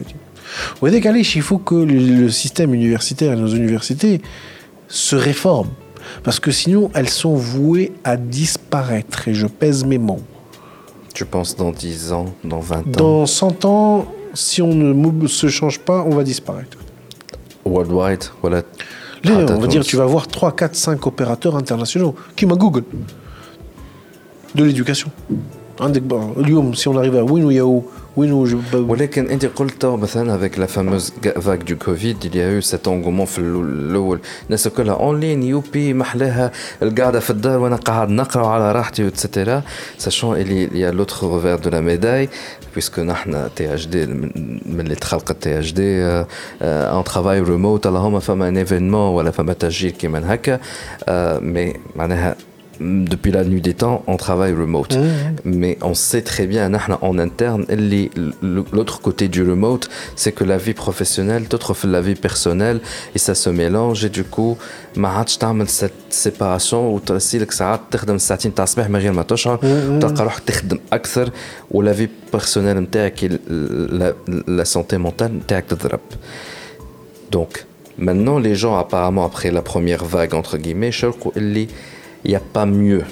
il 1.35 1.41
faut 1.41 1.57
que 1.57 1.73
le 1.73 2.29
système 2.29 2.75
universitaire 2.75 3.33
et 3.33 3.35
nos 3.35 3.47
universités 3.47 4.21
se 4.87 5.15
réforment. 5.15 5.71
Parce 6.23 6.39
que 6.39 6.51
sinon, 6.51 6.91
elles 6.93 7.09
sont 7.09 7.33
vouées 7.33 7.91
à 8.03 8.17
disparaître. 8.17 9.27
Et 9.27 9.33
je 9.33 9.47
pèse 9.47 9.83
mes 9.83 9.97
mots. 9.97 10.21
Tu 11.15 11.25
penses 11.25 11.55
dans 11.55 11.71
10 11.71 12.13
ans, 12.13 12.35
dans 12.43 12.59
20 12.59 12.75
ans 12.77 12.83
Dans 12.85 13.25
100 13.25 13.65
ans, 13.65 14.05
si 14.35 14.61
on 14.61 14.75
ne 14.75 15.27
se 15.27 15.47
change 15.47 15.79
pas, 15.79 16.03
on 16.03 16.15
va 16.15 16.23
disparaître. 16.23 16.77
Worldwide, 17.65 18.25
voilà. 18.43 18.61
on 19.25 19.59
va 19.59 19.65
dire, 19.65 19.83
tu 19.83 19.95
vas 19.95 20.05
voir 20.05 20.27
3, 20.27 20.55
4, 20.55 20.75
5 20.75 21.07
opérateurs 21.07 21.55
internationaux 21.55 22.13
qui 22.35 22.45
m'a 22.45 22.55
Google 22.55 22.83
de 24.53 24.63
l'éducation. 24.63 25.09
Si 26.74 26.88
on 26.88 26.96
arrive 26.96 27.16
à 27.16 27.22
وين 27.22 27.44
وياو 27.44 27.82
وين 28.16 28.32
ولكن 28.74 29.30
انت 29.30 29.46
قلت 29.46 29.86
مثلا 29.86 30.34
avec 30.38 30.56
la 30.56 30.66
fameuse 30.66 31.12
vague 31.36 31.62
du 31.62 31.76
Covid 31.76 32.16
il 32.24 32.36
y 32.36 32.40
a 32.40 32.50
eu 32.50 32.62
cet 32.62 32.88
engouement 32.88 33.24
في 33.24 33.38
الاول 33.38 34.20
الناس 34.46 34.68
كلها 34.68 34.94
اونلاين 34.94 35.42
يوبي 35.42 35.94
محلاها 35.94 36.52
القعده 36.82 37.20
في 37.20 37.30
الدار 37.30 37.58
وانا 37.58 37.76
قاعد 37.76 38.08
نقرا 38.08 38.46
على 38.46 38.72
راحتي 38.72 39.10
etc 39.10 39.26
sachant 39.98 40.34
il 40.34 40.76
y 40.76 40.84
a 40.84 40.92
l'autre 40.92 41.26
revers 41.26 41.60
de 41.60 41.70
la 41.70 41.80
médaille 41.80 42.28
puisque 42.74 42.98
نحن 42.98 43.48
تي 43.56 43.74
اتش 43.74 43.86
دي 43.86 44.06
من 44.06 44.80
اللي 44.80 44.94
تخلقت 44.94 45.42
تي 45.42 45.58
اتش 45.58 45.72
دي 45.72 46.02
ان 46.62 47.04
ترافاي 47.04 47.40
ريموت 47.40 47.86
اللهم 47.86 48.18
فما 48.20 48.48
ان 48.48 48.56
ايفينمون 48.56 49.14
ولا 49.14 49.30
فما 49.30 49.52
تسجيل 49.52 49.90
كيما 49.90 50.34
هكا 50.34 50.60
مي 51.40 51.74
معناها 51.96 52.36
depuis 52.80 53.32
la 53.32 53.44
nuit 53.44 53.60
des 53.60 53.74
temps, 53.74 54.02
on 54.06 54.16
travaille 54.16 54.52
remote. 54.52 54.96
Mais 55.44 55.78
on 55.82 55.94
sait 55.94 56.22
très 56.22 56.46
bien, 56.46 56.72
en 57.00 57.18
interne, 57.18 57.64
l'autre 58.72 59.00
côté 59.00 59.28
du 59.28 59.42
remote, 59.42 59.88
c'est 60.16 60.32
que 60.32 60.44
la 60.44 60.58
vie 60.58 60.74
professionnelle, 60.74 61.44
d'autres 61.48 61.74
la 61.86 62.00
vie 62.00 62.14
personnelle, 62.14 62.80
et 63.14 63.18
ça 63.18 63.34
se 63.34 63.50
mélange, 63.50 64.04
et 64.04 64.08
du 64.10 64.24
coup, 64.24 64.56
ما 64.96 65.08
عادش 65.08 65.36
تعمل 65.36 65.68
cette 65.68 66.14
séparation 66.14 66.74
وترسيلك 66.74 67.50
ساعات 67.52 67.80
تخدم 67.90 68.18
ساعتين 68.18 68.54
تاع 68.54 68.64
الصباح 68.64 68.90
من 68.90 69.00
غير 69.00 69.12
ما 69.12 69.22
تشعر 69.22 69.56
تلقى 70.00 70.24
روحك 70.24 70.40
تخدم 70.46 70.78
اكثر 70.92 71.30
ولا 71.70 71.92
في 71.92 72.08
بيرسونيل 72.32 72.76
نتاعك 72.76 73.30
la 74.48 74.64
santé 74.64 74.96
mentale 74.98 75.30
نتاعك 75.30 75.64
تضرب 75.68 76.00
donc 77.36 77.64
maintenant 77.98 78.38
les 78.38 78.54
gens 78.54 78.76
apparemment 78.78 79.24
après 79.24 79.50
la 79.50 79.62
première 79.62 80.04
vague 80.04 80.34
entre 80.34 80.56
guillemets 80.58 80.90
شرقوا 80.90 81.32
اللي 81.36 81.68
il 82.23 82.29
n'y 82.29 82.35
a 82.35 82.39
pas 82.39 82.65
mieux. 82.65 83.03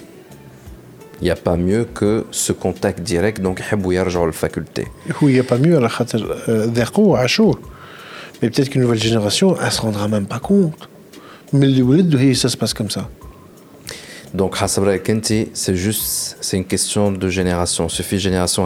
Il 1.21 1.25
n'y 1.25 1.31
a 1.31 1.35
pas 1.35 1.55
mieux 1.55 1.85
que 1.85 2.25
ce 2.31 2.51
contact 2.51 3.01
direct, 3.01 3.41
donc 3.41 3.59
il 3.59 3.97
a 3.97 4.03
la 4.25 4.31
faculté. 4.31 4.87
Oui, 5.21 5.31
il 5.31 5.35
n'y 5.35 5.39
a 5.39 5.43
pas 5.43 5.57
mieux, 5.57 5.77
euh, 5.77 6.67
mais 8.41 8.49
peut-être 8.49 8.69
qu'une 8.69 8.81
nouvelle 8.81 8.99
génération, 8.99 9.55
elle 9.59 9.65
ne 9.65 9.69
se 9.69 9.81
rendra 9.81 10.07
même 10.07 10.25
pas 10.25 10.39
compte. 10.39 10.89
Mais 11.53 11.67
ça 12.33 12.49
se 12.49 12.57
passe 12.57 12.73
comme 12.73 12.89
ça. 12.89 13.07
Donc, 14.33 14.55
c'est 15.53 15.75
juste, 15.75 16.37
c'est 16.39 16.57
une 16.57 16.65
question 16.65 17.11
de 17.11 17.29
génération. 17.29 17.89
Suffit 17.89 18.17
génération, 18.17 18.65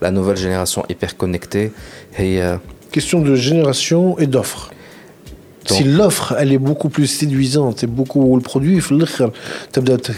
la 0.00 0.10
nouvelle 0.12 0.36
génération 0.36 0.84
hyper 0.88 1.16
connectée. 1.16 1.72
Question 2.92 3.20
de 3.20 3.34
génération 3.34 4.18
et 4.18 4.26
d'offres. 4.26 4.70
Si 5.67 5.83
l'offre, 5.83 6.35
elle 6.39 6.51
est 6.51 6.59
beaucoup 6.59 6.89
plus 6.89 7.07
séduisante 7.07 7.83
et 7.83 7.87
beaucoup 7.87 8.35
le 8.35 8.41
produit, 8.41 8.79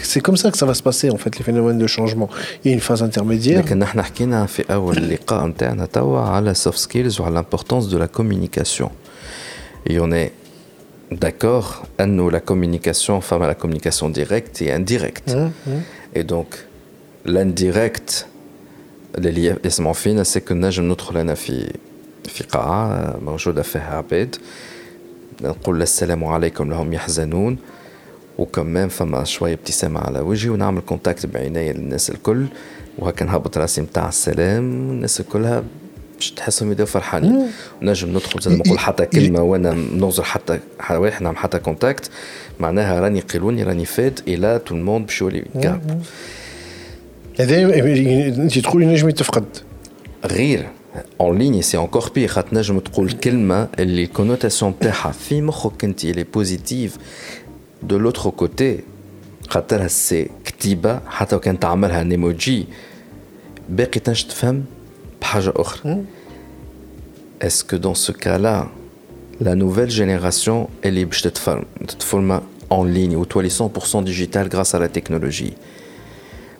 c'est 0.02 0.20
comme 0.20 0.36
ça 0.36 0.50
que 0.50 0.58
ça 0.58 0.66
va 0.66 0.74
se 0.74 0.82
passer 0.82 1.10
en 1.10 1.16
fait 1.16 1.38
les 1.38 1.44
phénomènes 1.44 1.78
de 1.78 1.86
changement. 1.86 2.28
Il 2.64 2.68
y 2.68 2.70
a 2.72 2.74
une 2.74 2.80
phase 2.80 3.02
intermédiaire. 3.02 3.58
لكن 3.58 3.78
نحن 3.78 4.02
حكينا 4.02 4.46
في 4.46 4.64
أول 4.72 4.96
لقاء 4.96 5.46
نتاعنا 5.46 5.86
توا 5.86 6.20
على 6.20 6.54
soft 6.54 6.78
skills 6.78 7.20
وعلى 7.20 7.34
l'importance 7.34 7.88
de 7.88 7.96
la 7.96 8.08
communication. 8.08 8.90
Et 9.86 9.98
on 10.00 10.12
est 10.12 10.32
d'accord 11.12 11.86
أنه 12.00 12.30
la 12.30 12.40
communication, 12.40 13.16
enfin 13.16 13.38
la 13.38 13.54
communication 13.54 14.10
directe 14.10 14.60
et 14.60 14.72
indirecte. 14.72 15.34
Et 16.14 16.24
donc 16.24 16.66
l'indirect 17.24 18.26
اللي 19.18 19.56
يسمعوا 19.64 19.94
فينا 19.94 20.24
c'est 20.24 20.40
que 20.40 20.52
نجم 20.52 20.92
ندخل 20.92 21.16
أنا 21.16 21.34
في 21.34 21.72
في 22.24 22.44
قاعة 22.44 23.16
موجودة 23.22 23.62
فيها 23.62 23.96
عباد 23.96 24.36
نقول 25.41 25.81
السلام 25.81 26.23
عليكم 26.23 26.69
لهم 26.69 26.93
يحزنون 26.93 27.57
وكمان 28.37 28.89
فما 28.89 29.23
شوية 29.23 29.53
ابتسامة 29.53 29.99
على 29.99 30.19
وجهي 30.19 30.49
ونعمل 30.49 30.81
كونتاكت 30.81 31.25
بعيني 31.25 31.73
للناس 31.73 32.09
الكل 32.09 32.45
وهكا 32.99 33.25
نهبط 33.25 33.57
راسي 33.57 33.81
متاع 33.81 34.09
السلام 34.09 34.63
الناس 34.63 35.21
كلها 35.21 35.63
باش 36.15 36.31
تحسهم 36.31 36.71
يدوا 36.71 36.85
فرحانين 36.85 37.47
ونجم 37.81 38.09
ندخل 38.09 38.39
زاد 38.41 38.53
نقول 38.53 38.79
حتى 38.79 39.05
كلمة 39.05 39.41
وأنا 39.41 39.73
نوزر 39.73 40.23
حتى 40.23 40.59
واحد 40.91 41.23
نعمل 41.23 41.37
حتى 41.37 41.59
كونتاكت 41.59 42.09
معناها 42.59 42.99
راني 42.99 43.19
قيلوني 43.19 43.63
راني 43.63 43.85
فات 43.85 44.19
إلى 44.27 44.61
تو 44.65 44.75
الموند 44.75 45.05
باش 45.05 45.21
يولي 45.21 45.45
كاب 45.61 46.01
هذا 47.39 47.79
انت 48.43 48.59
تقول 48.59 48.87
نجم 48.87 49.09
يتفقد 49.09 49.45
غير 50.25 50.67
en 51.18 51.30
ligne 51.30 51.62
c'est 51.62 51.76
encore 51.76 52.10
pire 52.10 52.26
خاطر 52.26 52.56
نجم 52.58 52.78
تقول 52.78 53.12
كلمة 53.12 53.68
اللي 53.78 54.04
الكونوتاسيون 54.04 54.78
تاعها 54.78 55.12
في 55.12 55.42
مخك 55.42 55.84
انت 55.84 56.04
اللي 56.04 56.24
بوزيتيف 56.24 56.96
دو 57.82 57.98
لوتر 57.98 58.30
كوتي 58.30 58.80
خاطرها 59.48 59.88
سي 59.88 60.30
كتيبة 60.44 61.00
حتى 61.06 61.36
وكان 61.36 61.58
تعملها 61.58 62.02
نيموجي 62.02 62.66
باقي 63.68 64.00
تنجم 64.00 64.28
تفهم 64.28 64.64
بحاجة 65.20 65.52
أخرى 65.56 66.04
اسكو 67.42 67.76
دون 67.76 67.94
سو 67.94 68.12
كالا 68.12 68.68
la 69.40 69.54
nouvelle 69.54 69.90
génération, 69.90 70.68
elle 70.82 70.98
est 70.98 71.08
تتفورم 71.86 72.40
en 72.70 72.84
ligne 72.84 73.16
ou 73.16 73.24
toi 73.24 73.42
les 73.42 73.50
100% 73.50 74.04
digital 74.04 74.48
grâce 74.48 74.74
à 74.74 74.78
la 74.78 74.88
technologie. 74.88 75.54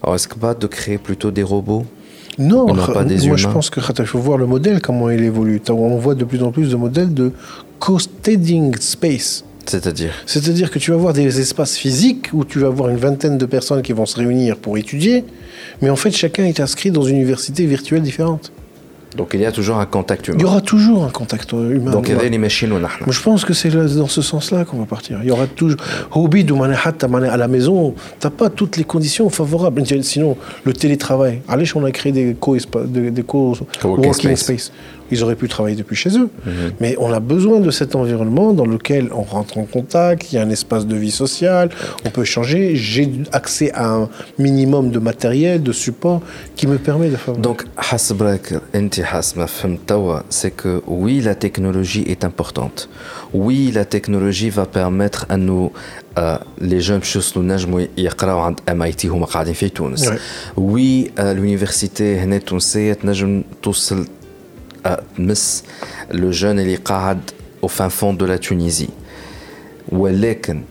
Alors 0.02 0.15
est-ce 0.15 0.28
que 0.28 0.39
pas 0.39 0.55
de 0.55 0.66
créer 0.66 0.98
plutôt 0.98 1.31
des 1.31 1.43
robots 1.43 1.85
Non, 2.39 2.65
pas 2.76 3.03
des 3.03 3.27
moi 3.27 3.38
je 3.38 3.47
pense 3.47 3.69
que 3.69 3.80
il 3.99 4.05
faut 4.05 4.19
voir 4.19 4.38
le 4.38 4.45
modèle, 4.45 4.81
comment 4.81 5.10
il 5.10 5.23
évolue. 5.23 5.61
On 5.69 5.97
voit 5.97 6.15
de 6.15 6.23
plus 6.23 6.41
en 6.43 6.51
plus 6.51 6.69
de 6.69 6.76
modèles 6.76 7.14
de 7.14 7.31
co-steading 7.80 8.76
space. 8.80 9.43
C'est-à-dire 9.65 10.14
C'est-à-dire 10.26 10.72
que 10.72 10.80
tu 10.80 10.91
vas 10.91 10.97
avoir 10.97 11.14
des 11.14 11.39
espaces 11.39 11.77
physiques 11.77 12.30
où 12.34 12.45
tu 12.45 12.60
vas 12.60 12.68
avoir 12.68 12.89
une 12.89 12.97
vingtaine 12.97 13.38
de 13.38 13.45
personnes 13.45 13.81
qui 13.81 13.93
vont 13.93 14.05
se 14.05 14.18
réunir 14.18 14.57
pour 14.57 14.77
étudier, 14.77 15.26
mais 15.81 15.89
en 15.89 15.95
fait 15.95 16.11
chacun 16.11 16.45
est 16.45 16.60
inscrit 16.60 16.91
dans 16.91 17.03
une 17.03 17.18
université 17.18 17.65
virtuelle 17.65 18.01
différente. 18.01 18.52
Donc 19.15 19.31
il 19.34 19.41
y 19.41 19.45
a 19.45 19.52
toujours 19.52 19.77
un 19.77 19.85
contact 19.85 20.27
humain. 20.27 20.38
Il 20.40 20.41
y 20.41 20.45
aura 20.45 20.61
toujours 20.61 21.03
un 21.03 21.10
contact 21.10 21.52
humain. 21.52 21.91
Donc 21.91 22.10
il 22.10 22.15
y 22.15 22.19
a 22.19 22.23
les 22.23 22.38
machines 22.38 22.72
ou 22.72 23.11
Je 23.11 23.22
pense 23.22 23.45
que 23.45 23.53
c'est 23.53 23.69
dans 23.69 24.07
ce 24.07 24.22
sens-là 24.22 24.65
qu'on 24.65 24.77
va 24.77 24.85
partir. 24.85 25.19
Il 25.22 25.27
y 25.27 25.31
aura 25.31 25.48
toujours. 25.48 25.77
à 27.30 27.38
la 27.38 27.48
maison, 27.48 27.94
tu 28.19 28.27
n'as 28.27 28.31
pas 28.31 28.49
toutes 28.49 28.77
les 28.77 28.84
conditions 28.84 29.30
favorables. 29.30 29.84
Sinon, 30.03 30.38
le 30.64 30.73
télétravail. 30.73 31.41
Allez, 31.48 31.65
on 31.76 31.84
a 31.84 31.91
créé 31.91 32.11
des 32.11 32.35
co-working 32.35 34.35
space 34.35 34.72
ils 35.12 35.23
auraient 35.23 35.36
pu 35.36 35.48
travailler 35.48 35.77
depuis 35.77 35.97
chez 35.97 36.12
eux. 36.19 36.28
Mhm. 36.47 36.52
Mais 36.81 36.94
on 36.98 37.12
a 37.12 37.20
besoin 37.20 37.60
de 37.60 37.70
cet 37.70 37.94
environnement 37.94 38.52
dans 38.52 38.66
lequel 38.66 39.10
on 39.12 39.23
rentre 39.23 39.59
en 39.59 39.65
contact, 39.65 40.32
il 40.32 40.36
y 40.36 40.39
a 40.39 40.43
un 40.43 40.51
espace 40.51 40.86
de 40.86 40.97
vie 40.97 41.10
sociale, 41.10 41.70
on 42.05 42.10
peut 42.10 42.24
changer. 42.24 42.77
J'ai 42.77 43.09
accès 43.32 43.70
à 43.73 43.86
un 43.89 44.09
minimum 44.39 44.90
de 44.90 44.98
matériel, 44.98 45.62
de 45.62 45.73
support 45.73 46.20
qui 46.56 46.66
me 46.66 46.78
permet 46.78 47.09
de 47.09 47.16
faire. 47.16 47.36
Donc, 47.36 47.65
c'est 50.39 50.51
que 50.51 50.82
oui, 50.86 51.20
la 51.20 51.35
technologie 51.35 52.05
est 52.09 52.24
importante. 52.24 52.89
Oui, 53.35 53.70
la 53.73 53.85
technologie 53.85 54.51
va 54.51 54.66
permettre 54.66 55.27
à 55.28 55.36
nous 55.36 55.73
les 56.60 56.81
jeunes 56.81 57.02
يوصلوا 57.15 57.44
نجموا 57.44 57.81
يقراو 57.98 58.39
عند 58.39 58.60
ام 58.69 58.82
اي 58.82 58.93
تي 58.93 59.09
هما 59.09 59.27
قاعدين 59.27 59.55
في 59.55 59.69
تونس 59.69 60.12
وي 60.56 61.05
l'université 61.19 62.01
هنا 62.01 62.36
التونسيه 62.36 62.93
تنجم 62.93 63.43
توصل 63.62 64.06
تمس 65.16 65.65
لو 66.10 66.31
جون 66.31 66.59
اللي 66.59 66.77
قاعد 66.77 67.20
au 67.65 67.69
fin 67.69 67.90
fond 67.90 68.12
de 68.12 68.24
la 68.27 68.39
Tunisie 68.39 68.90
ولكن 69.89 70.62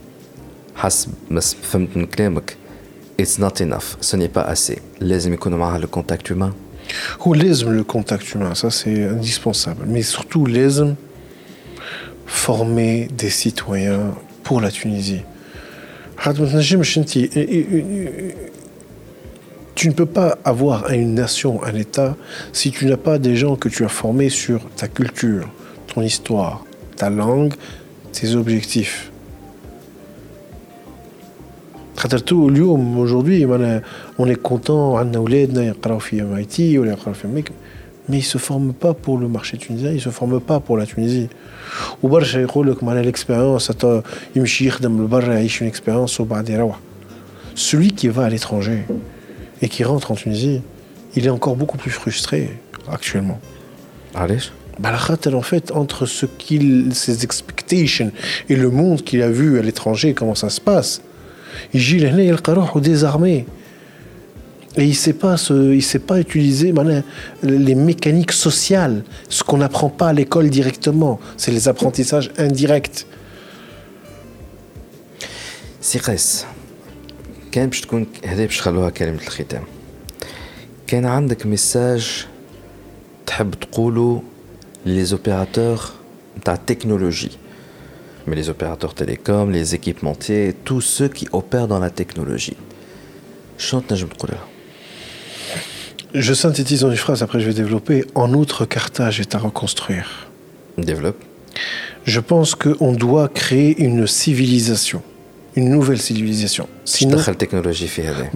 حسب 0.76 1.10
ما 1.30 1.40
فهمت 1.42 1.98
من 1.98 2.06
كلامك 2.06 2.56
it's 3.22 3.40
not 3.40 3.62
enough 3.62 3.98
ce 4.02 4.16
n'est 4.16 4.38
pas 4.38 4.54
assez 4.54 4.80
لازم 5.02 5.34
يكون 5.34 5.54
معها 5.54 5.80
le 5.80 5.88
contact 5.98 6.32
humain 6.32 6.52
هو 7.22 7.34
لازم 7.34 7.82
le 7.82 7.86
contact 7.94 8.36
humain 8.36 8.54
ça 8.54 8.70
c'est 8.70 9.04
indispensable 9.18 9.86
mais 9.94 10.04
surtout 10.04 10.46
لازم 10.48 10.96
former 12.46 13.08
des 13.22 13.30
citoyens 13.30 14.14
pour 14.44 14.62
la 14.62 14.72
Tunisie 14.72 15.24
ما 16.28 16.34
تنجمش 16.34 16.98
انت 16.98 17.18
tu 19.75 19.89
ne 19.89 19.95
peux 19.95 20.07
pas 20.07 20.39
avoir 20.45 20.91
une 20.91 21.15
nation, 21.15 21.63
un 21.65 21.75
État, 21.75 22.17
si 22.53 22.71
tu 22.71 22.87
n'as 22.87 22.97
pas 22.97 23.19
des 23.19 23.37
gens 23.37 23.57
que 23.57 23.69
tu 23.69 23.85
as 23.85 23.89
formés 23.89 24.29
sur 24.29 24.61
ta 24.77 24.89
culture, 24.89 25.49
ton 25.93 26.03
histoire, 26.03 26.65
ta 26.97 27.11
langue, 27.11 27.55
tes 28.13 28.35
objectifs. 28.35 29.11
Aujourd'hui, 32.97 33.47
on 34.19 34.27
est 34.27 34.43
content, 34.43 34.99
mais 38.09 38.19
ils 38.19 38.23
se 38.23 38.39
forment 38.39 38.73
pas 38.73 38.95
pour 38.95 39.19
le 39.19 39.29
marché 39.29 39.57
tunisien, 39.57 39.93
ils 39.93 40.01
se 40.01 40.11
forment 40.11 40.41
pas 40.41 40.59
pour 40.59 40.77
la 40.77 40.87
Tunisie. 40.87 41.29
l'expérience 42.03 43.71
une 45.61 45.67
expérience 45.67 46.21
celui 47.55 47.93
qui 47.93 48.09
va 48.09 48.25
à 48.25 48.29
l'étranger 48.29 48.85
et 49.63 49.69
qui 49.69 49.85
rentre 49.85 50.11
en 50.11 50.15
Tunisie, 50.15 50.61
il 51.17 51.27
est 51.27 51.31
encore 51.31 51.57
beaucoup 51.57 51.79
plus 51.79 51.91
frustré 51.91 52.51
actuellement. 52.91 53.41
Allez. 54.15 54.39
en 55.35 55.43
fait, 55.43 55.71
entre 55.73 56.07
ce 56.07 56.27
qu'il, 56.27 56.95
ses 56.95 57.25
expectations 57.25 58.11
et 58.49 58.57
le 58.57 58.71
monde 58.71 59.03
qu'il 59.03 59.23
a 59.23 59.31
vu 59.31 59.59
à 59.59 59.63
l'étranger, 59.63 60.15
comment 60.15 60.35
ça 60.35 60.51
se 60.51 60.61
passe, 60.61 61.01
il 61.73 62.05
est 62.05 62.81
désarmé. 62.81 63.47
Et 64.77 64.85
il 64.85 64.91
ne 64.91 64.95
sait 64.95 65.13
pas, 65.13 65.37
il 65.51 65.83
sait 65.83 65.99
pas 65.99 66.19
utiliser 66.19 66.73
les 67.43 67.75
mécaniques 67.75 68.33
sociales, 68.33 69.05
ce 69.29 69.45
qu'on 69.45 69.59
n'apprend 69.59 69.91
pas 69.91 70.09
à 70.09 70.13
l'école 70.15 70.49
directement. 70.49 71.21
C'est 71.37 71.51
les 71.51 71.69
apprentissages 71.69 72.31
indirects. 72.39 73.07
Sires, 75.81 76.47
كان 77.52 77.68
باش 77.70 77.82
تكون 77.82 78.08
هذا 78.26 78.46
باش 78.46 78.62
خلوها 78.62 78.90
كلمة 78.90 79.22
الختام 79.22 79.64
كان 80.88 81.06
عندك 81.06 81.46
ميساج 81.46 82.26
تحب 83.26 83.54
تقوله 83.54 84.22
les 84.86 85.14
opérateurs 85.14 85.94
ta 86.46 86.58
technologie 86.58 87.38
mais 88.28 88.36
les 88.36 88.50
opérateurs 88.50 88.94
télécoms, 88.94 89.50
les 89.50 89.74
équipementiers, 89.74 90.54
tous 90.66 90.82
ceux 90.82 91.08
qui 91.08 91.28
opèrent 91.32 91.68
dans 91.68 91.80
la 91.80 91.90
technologie. 91.90 92.58
Je 96.14 96.34
synthétise 96.34 96.82
dans 96.82 96.92
une 96.92 96.98
phrase, 96.98 97.24
après 97.24 97.40
je 97.40 97.48
vais 97.48 97.54
développer. 97.54 98.06
En 98.16 98.34
outre, 98.34 98.66
Carthage 98.66 99.20
est 99.22 99.34
à 99.34 99.40
reconstruire. 99.40 100.28
Développe. 100.78 101.24
Je 102.04 102.20
pense 102.20 102.54
qu'on 102.54 102.92
doit 102.92 103.30
créer 103.30 103.82
une 103.82 104.06
civilisation 104.06 105.02
une 105.55 105.69
nouvelle 105.69 106.01
civilisation. 106.01 106.69
Sinon, 106.85 107.19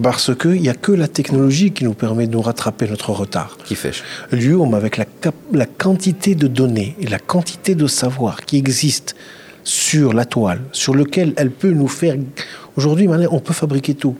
parce 0.01 0.35
qu'il 0.35 0.61
n'y 0.61 0.69
a 0.69 0.73
que 0.73 0.91
la 0.91 1.07
technologie 1.07 1.71
qui 1.71 1.83
nous 1.83 1.93
permet 1.93 2.27
de 2.27 2.33
nous 2.33 2.41
rattraper 2.41 2.87
notre 2.87 3.11
retard. 3.11 3.57
Qui 3.65 3.75
fait? 3.75 3.91
L'UOM, 4.31 4.73
avec 4.73 4.97
la, 4.97 5.05
la 5.51 5.65
quantité 5.65 6.35
de 6.35 6.47
données 6.47 6.95
et 7.01 7.07
la 7.07 7.19
quantité 7.19 7.75
de 7.75 7.87
savoir 7.87 8.45
qui 8.45 8.57
existe 8.57 9.15
sur 9.63 10.13
la 10.13 10.25
toile, 10.25 10.61
sur 10.71 10.93
lequel 10.93 11.33
elle 11.37 11.51
peut 11.51 11.71
nous 11.71 11.87
faire... 11.87 12.15
Aujourd'hui, 12.75 13.07
on 13.09 13.39
peut 13.39 13.53
fabriquer 13.53 13.95
tout. 13.95 14.15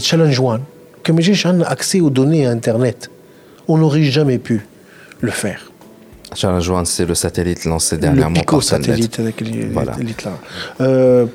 Challenge 0.00 0.40
One, 0.40 0.62
comme 1.02 1.20
j'ai 1.20 1.34
accès 1.66 2.00
aux 2.00 2.10
données 2.10 2.46
à 2.46 2.50
Internet, 2.50 3.10
on 3.68 3.78
n'aurait 3.78 4.04
jamais 4.04 4.38
pu 4.38 4.66
le 5.20 5.30
faire. 5.30 5.70
Challenge 6.34 6.70
One, 6.70 6.86
c'est 6.86 7.06
le 7.06 7.14
satellite 7.14 7.64
lancé 7.64 7.96
dernièrement 7.96 8.40
le 8.40 8.44
par 8.44 8.62
satellite 8.62 9.18
avec 9.18 9.40
les, 9.40 9.66
voilà. 9.66 9.92
là. 10.24 10.32
Euh, 10.80 11.26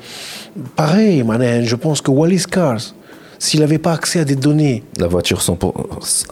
pareil, 0.76 1.24
je 1.64 1.76
pense 1.76 2.00
que 2.00 2.10
Wallis 2.10 2.44
Cars, 2.50 2.94
s'il 3.38 3.60
n'avait 3.60 3.78
pas 3.78 3.94
accès 3.94 4.20
à 4.20 4.24
des 4.24 4.36
données. 4.36 4.84
La 4.98 5.06
voiture, 5.06 5.42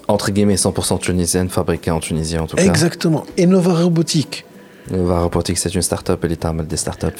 entre 0.09 0.31
guillemets, 0.31 0.57
100% 0.57 1.01
tunisienne, 1.01 1.49
fabriquée 1.49 1.90
en 1.90 2.01
Tunisie 2.01 2.39
en 2.39 2.47
tout 2.47 2.57
cas. 2.57 2.65
Exactement. 2.65 3.24
Et 3.36 3.47
Nova 3.47 3.74
Robotique. 3.74 4.45
Nova 4.90 5.20
Robotics, 5.20 5.59
c'est 5.59 5.74
une 5.74 5.82
start-up, 5.82 6.20
elle 6.24 6.32
est 6.32 6.47
des 6.69 6.77
start-up 6.77 7.15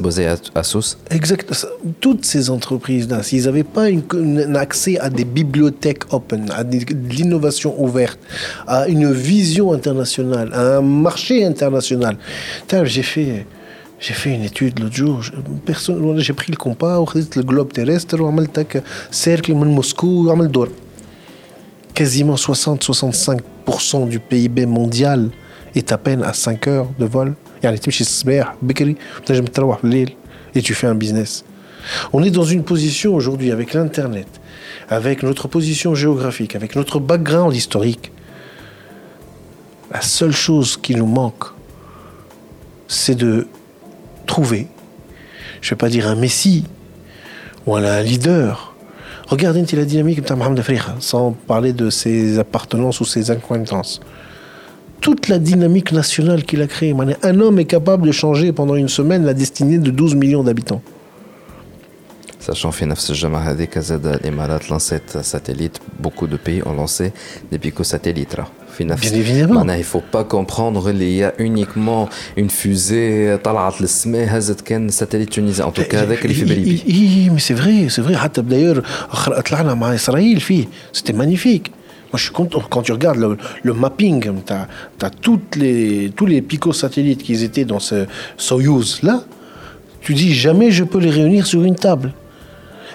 basées 0.00 0.28
à, 0.54 0.62
Sousse. 0.62 0.98
Exact. 1.10 1.66
Toutes 2.00 2.24
ces 2.24 2.50
entreprises-là, 2.50 3.22
s'ils 3.22 3.44
n'avaient 3.44 3.64
pas 3.64 3.86
un 3.86 4.54
accès 4.54 4.98
à 4.98 5.10
des 5.10 5.24
bibliothèques 5.24 6.12
open, 6.12 6.50
à 6.52 6.64
de 6.64 6.78
l'innovation 7.10 7.80
ouverte, 7.82 8.18
à 8.66 8.88
une 8.88 9.12
vision 9.12 9.72
internationale, 9.72 10.50
à 10.52 10.76
un 10.76 10.82
marché 10.82 11.44
international. 11.44 12.18
J'ai 12.84 13.02
fait, 13.02 13.46
j'ai 13.98 14.14
fait 14.14 14.34
une 14.34 14.44
étude 14.44 14.78
l'autre 14.78 14.94
jour. 14.94 15.22
J'ai 16.18 16.32
pris 16.32 16.52
le 16.52 16.56
compas, 16.56 17.02
le 17.14 17.42
globe 17.42 17.72
terrestre, 17.72 18.16
un 18.20 18.46
cercle 19.10 19.52
de 19.52 19.64
Moscou, 19.64 20.30
quasiment 21.94 22.36
60-65% 22.36 24.08
du 24.08 24.20
PIB 24.20 24.66
mondial 24.66 25.30
est 25.74 25.92
à 25.92 25.98
peine 25.98 26.22
à 26.22 26.32
5 26.32 26.66
heures 26.68 26.88
de 26.98 27.06
vol. 27.06 27.34
Et 30.54 30.62
tu 30.62 30.74
fais 30.74 30.86
un 30.86 30.94
business. 30.94 31.44
On 32.12 32.22
est 32.22 32.30
dans 32.30 32.44
une 32.44 32.64
position 32.64 33.14
aujourd'hui 33.14 33.50
avec 33.50 33.74
l'Internet, 33.74 34.28
avec 34.88 35.22
notre 35.22 35.48
position 35.48 35.94
géographique, 35.94 36.56
avec 36.56 36.76
notre 36.76 37.00
background 37.00 37.54
historique. 37.54 38.12
La 39.90 40.00
seule 40.00 40.32
chose 40.32 40.76
qui 40.76 40.94
nous 40.94 41.06
manque, 41.06 41.44
c'est 42.86 43.14
de 43.14 43.46
trouver, 44.26 44.68
je 45.60 45.68
ne 45.68 45.70
vais 45.70 45.76
pas 45.76 45.88
dire 45.88 46.06
un 46.06 46.14
messie 46.14 46.64
ou 47.66 47.76
un 47.76 48.02
leader. 48.02 48.74
Regardez 49.28 49.64
la 49.76 49.84
dynamique 49.84 50.22
de 50.22 50.34
Mohamed 50.34 50.62
sans 51.00 51.32
parler 51.32 51.72
de 51.72 51.90
ses 51.90 52.38
appartenances 52.38 53.00
ou 53.00 53.04
ses 53.04 53.30
acquaintances 53.30 54.00
toute 55.01 55.27
la 55.27 55.37
dynamique 55.39 55.91
nationale 55.91 56.43
qu'il 56.47 56.61
a 56.61 56.67
créée. 56.67 56.95
Un 57.31 57.39
homme 57.41 57.57
est 57.59 57.65
capable 57.77 58.07
de 58.07 58.13
changer 58.23 58.51
pendant 58.53 58.75
une 58.75 58.87
semaine 58.99 59.23
la 59.25 59.33
destinée 59.33 59.77
de 59.77 59.91
12 59.91 60.15
millions 60.15 60.43
d'habitants. 60.43 60.81
Sachant 62.39 62.69
في 62.71 62.85
نفس 62.85 63.09
الجمعة 63.09 63.39
هذيك 63.51 63.79
زاد 63.79 64.05
الإمارات 64.07 64.69
لانسيت 64.71 65.01
ساتellite 65.21 65.79
beaucoup 66.07 66.27
de 66.27 66.35
pays 66.35 66.61
ont 66.65 66.73
lancé 66.73 67.11
des 67.51 67.57
picosatellites 67.57 68.35
راه 68.35 68.47
في 68.77 68.83
نفس 68.83 69.09
Bien 69.09 69.15
évidemment. 69.15 69.51
معناها 69.55 69.81
il 69.81 69.83
faut 69.85 70.01
pas 70.17 70.23
comprendre 70.23 70.91
qu'il 70.91 71.03
y 71.03 71.23
a 71.23 71.33
uniquement 71.39 72.09
une 72.37 72.49
fusée 72.49 73.37
طلعت 73.43 73.81
للسماء 73.81 74.37
هزت 74.37 74.61
كان 74.61 74.89
ساتellite 74.89 75.29
tunisien 75.33 75.63
en 75.65 75.71
tout 75.71 75.87
cas 75.91 75.95
هذاك 75.95 76.21
اللي 76.25 76.33
في 76.33 76.45
بريبي 76.45 76.81
اي 76.89 77.29
مي 77.29 77.39
سي 77.39 77.55
فري 77.55 77.89
سي 77.89 78.03
فري 78.03 78.17
حتى 78.17 78.41
d'ailleurs 78.41 78.83
آخر- 79.15 79.41
طلعنا 79.41 79.73
مع 79.73 79.95
اسرائيل 79.95 80.39
فيه 80.39 80.65
سيتي 80.93 81.13
مانيفيك 81.13 81.71
moi, 82.10 82.18
je 82.18 82.24
suis 82.24 82.32
content 82.32 82.62
quand 82.70 82.82
tu 82.82 82.92
regardes 82.92 83.36
le, 83.62 83.74
mapping, 83.74 84.22
tu 84.46 84.52
as, 84.52 85.10
toutes 85.10 85.56
les, 85.56 86.10
tous 86.16 86.26
les 86.26 86.40
picosatellites 86.40 87.22
qui 87.22 87.42
étaient 87.44 87.66
dans 87.66 87.80
ce 87.80 88.06
Soyuz 88.36 89.00
là. 89.02 89.22
Tu 90.00 90.14
dis 90.14 90.32
jamais 90.32 90.70
je 90.70 90.84
peux 90.84 90.98
les 90.98 91.10
réunir 91.10 91.46
sur 91.46 91.62
une 91.64 91.74
table. 91.74 92.12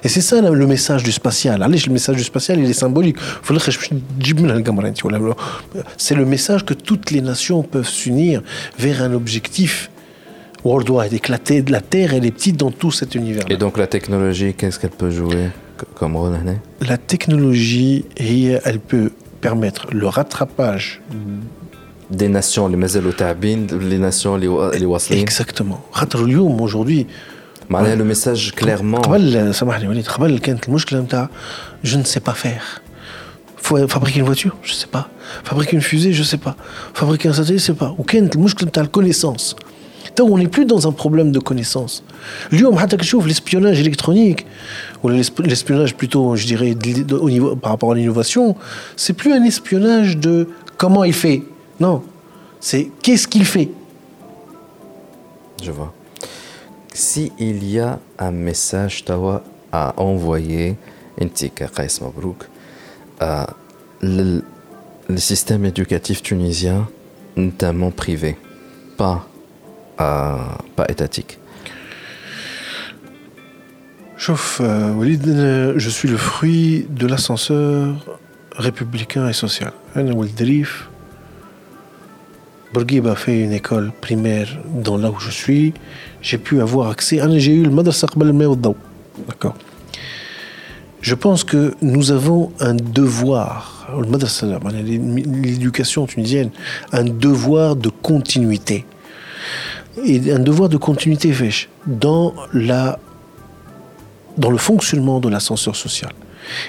Et 0.04 0.10
c'est 0.10 0.22
ça 0.22 0.42
le 0.42 0.68
message 0.68 1.04
du 1.04 1.12
spatial. 1.12 1.64
Allez, 1.64 1.80
le 1.86 1.94
message 1.94 2.18
du 2.18 2.24
spatial, 2.24 2.60
il 2.60 2.70
est 2.70 2.74
symbolique. 2.74 3.18
C'est 5.98 6.16
le 6.16 6.26
message 6.26 6.66
que 6.66 6.74
toutes 6.74 7.12
les 7.12 7.22
nations 7.22 7.64
peuvent 7.64 7.88
s'unir 7.88 8.42
vers 8.78 9.02
un 9.02 9.14
objectif 9.14 9.90
worldwide, 10.64 11.14
éclater 11.14 11.62
de 11.62 11.72
la 11.72 11.82
Terre, 11.82 12.14
elle 12.14 12.26
est 12.26 12.32
petite 12.32 12.58
dans 12.58 12.72
tout 12.72 12.92
cet 12.92 13.16
univers. 13.16 13.44
Et 13.50 13.58
donc 13.58 13.78
la 13.78 13.88
technologie, 13.88 14.54
qu'est-ce 14.54 14.80
qu'elle 14.80 14.92
peut 14.92 15.12
jouer? 15.12 15.50
comme 16.01 16.17
rôle 16.17 16.35
هنا 16.35 16.59
La 16.83 16.97
technologie, 17.15 18.05
هي- 18.19 18.61
elle 18.65 18.79
peut 18.93 19.11
permettre 19.47 19.87
le 19.93 20.07
rattrapage. 20.19 21.01
des 22.13 22.29
nations 22.29 22.59
اللي 22.59 22.77
مازالوا 22.77 23.13
تعبين 23.13 23.67
les 23.69 24.13
nations 24.15 24.27
اللي 24.27 24.49
وا- 24.49 24.75
اللي 24.75 24.87
واصلين 24.87 25.27
Exactement. 25.29 25.75
خاطر 25.93 26.25
اليوم 26.25 26.69
aujourd'hui 26.69 27.05
معناها 27.71 27.97
le 27.97 28.15
message 28.15 28.53
clairement 28.61 29.01
قبل 29.01 29.55
سامحني 29.55 29.89
وليد 29.89 30.09
قبل 30.09 30.39
كانت 30.39 30.69
المشكله 30.69 31.01
نتاع 31.01 31.29
je 31.85 31.89
ne 31.97 32.03
sais 32.15 32.21
pas 32.31 32.35
faire. 32.35 32.81
Faut 33.69 33.89
fabriquer 33.97 34.19
une 34.23 34.29
voiture, 34.33 34.55
je 34.69 34.73
sais 34.81 34.91
pas. 34.97 35.05
Fabriquer 35.51 35.75
une 35.79 35.87
fusée, 35.91 36.13
je 36.21 36.25
sais 36.33 36.43
pas. 36.47 36.55
Fabriquer 37.01 37.27
un 37.31 37.35
satellite, 37.39 37.61
je 37.61 37.67
sais 37.73 37.79
pas. 37.83 37.91
وكانت 37.99 38.37
المشكله 38.37 38.69
نتاع 38.69 38.83
الكونيسانس. 38.83 39.57
تو 40.17 40.27
on 40.35 40.39
n'est 40.39 40.49
plus 40.57 40.65
dans 40.67 40.89
un 40.89 40.93
problème 40.93 41.33
de 41.33 41.39
connaissance. 41.39 42.03
اليوم 42.53 42.79
حتى 42.79 42.97
كي 42.97 43.03
تشوف 43.03 43.27
l'espionnage 43.27 43.81
électronique 43.81 44.47
ou 45.05 45.09
l'esp- 45.09 45.47
l'espionnage 45.47 45.95
plutôt, 45.95 46.37
je 46.37 46.47
dirais, 46.47 46.75
de- 46.75 47.03
de- 47.03 47.15
au 47.27 47.31
niveau, 47.31 47.57
par 47.57 47.71
rapport 47.73 47.93
à 47.93 47.95
l'innovation, 47.95 48.57
c'est 48.97 49.13
plus 49.21 49.33
un 49.33 49.45
espionnage 49.45 50.17
de 50.17 50.49
comment 50.77 51.05
il 51.05 51.13
fait. 51.25 51.43
Non, 51.81 52.03
c'est 52.61 52.85
qu'est-ce 53.03 53.27
qu'il 53.33 53.45
fait. 53.55 53.69
Je 55.63 55.71
vois. 55.79 55.93
Si 56.95 57.33
il 57.39 57.59
y 57.75 57.79
a 57.79 57.91
un 58.19 58.33
message 58.49 59.05
tawa 59.05 59.43
à 59.73 59.83
envoyer, 60.11 60.77
Intika 61.21 61.67
Kais 61.77 61.95
Mabrouk, 62.03 62.41
à 63.21 63.49
le, 64.01 64.43
le 65.09 65.17
système 65.31 65.65
éducatif 65.65 66.23
tunisien, 66.23 66.79
notamment 67.37 67.91
privé, 67.91 68.37
pas, 68.97 69.19
pas 69.98 70.86
étatique 70.90 71.40
Chauffe, 74.26 74.62
euh, 74.64 74.94
Walid, 74.94 75.28
euh, 75.28 75.74
je 75.76 75.90
suis 75.90 76.08
le 76.08 76.16
fruit 76.16 76.88
de 76.90 77.08
l'ascenseur 77.08 77.94
républicain 78.56 79.28
et 79.28 79.34
social. 79.34 79.74
Bourguiba 82.74 83.12
a 83.12 83.16
fait 83.16 83.42
une 83.42 83.52
école 83.52 83.92
primaire 84.00 84.48
dans 84.74 84.98
là 84.98 85.12
où 85.12 85.20
je 85.20 85.30
suis. 85.30 85.74
J'ai 86.22 86.38
pu 86.38 86.62
avoir 86.62 86.90
accès. 86.90 87.20
J'ai 87.38 87.54
eu 87.54 87.64
le 87.64 87.70
madrasa 87.70 88.08
D'accord. 89.28 89.56
Je 91.02 91.16
pense 91.16 91.44
que 91.44 91.74
nous 91.82 92.12
avons 92.12 92.54
un 92.62 92.76
devoir, 92.76 93.94
l'éducation 94.02 96.06
tunisienne, 96.06 96.52
un 96.94 97.04
devoir 97.04 97.76
de 97.76 97.90
continuité 97.90 98.86
Et 100.07 100.19
un 100.33 100.43
devoir 100.49 100.69
de 100.69 100.79
continuité 100.89 101.29
fèche 101.33 101.69
dans 101.87 102.27
la 102.69 102.99
dans 104.43 104.51
le 104.51 104.59
fonctionnement 104.69 105.19
de 105.25 105.29
l'ascenseur 105.29 105.75
social 105.85 106.13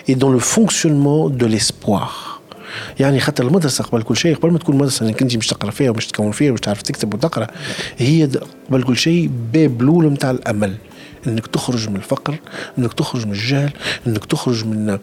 et 0.10 0.16
dans 0.16 0.32
le 0.38 0.40
fonctionnement 0.40 1.30
de 1.30 1.46
l'espoir 1.46 2.10
يعني 3.00 3.20
حتى 3.20 3.44
المدرسه 3.44 3.84
قبل 3.84 4.02
كل 4.04 4.18
شيء 4.18 4.36
قبل 4.36 4.52
ما 4.52 4.58
تكون 4.60 4.78
مدرسه 4.78 5.06
انك 5.06 5.22
انت 5.22 5.36
مش 5.38 5.48
تقرا 5.48 5.72
فيها 5.72 5.90
ومش 5.92 6.08
تكون 6.08 6.32
فيها 6.32 6.52
ومش 6.52 6.60
تعرف 6.60 6.82
تكتب 6.82 7.14
وتقرا 7.14 7.48
هي 7.98 8.26
د- 8.26 8.44
قبل 8.70 8.84
كل 8.84 8.98
شيء 8.98 9.30
باب 9.54 9.82
الاول 9.82 10.06
نتاع 10.06 10.32
الامل 10.32 10.76
انك 11.28 11.48
تخرج 11.48 11.90
من 11.90 11.96
الفقر 11.96 12.36
انك 12.78 12.94
تخرج 12.94 13.26
من 13.26 13.32
الجهل 13.32 13.72
انك 14.08 14.26
تخرج 14.26 14.66
من 14.66 14.98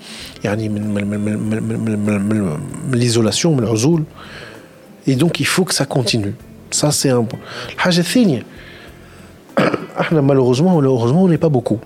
يعني 0.44 0.68
من 0.68 0.94
من 0.94 1.06
من 1.06 1.20
من 1.20 1.38
من 1.38 1.62
من, 1.62 1.78
من, 1.78 1.98
من, 1.98 2.20
من, 2.22 2.58
من 2.90 2.98
ليزولاسيون 2.98 3.56
من 3.56 3.62
العزول 3.64 4.02
et 5.08 5.14
donc 5.16 5.40
il 5.40 5.46
faut 5.46 5.64
que 5.64 5.74
ça 5.74 5.86
continue 5.86 6.34
ça 6.70 6.90
c'est 6.90 7.10
un 7.10 7.24
point 7.24 7.40
الحاجه 7.74 8.00
الثانيه 8.00 8.42
احنا 10.00 10.20
malheureusement 10.20 10.80
malheureusement 10.80 11.22
on 11.24 11.28
n'est 11.28 11.44
pas 11.46 11.52
beaucoup 11.58 11.78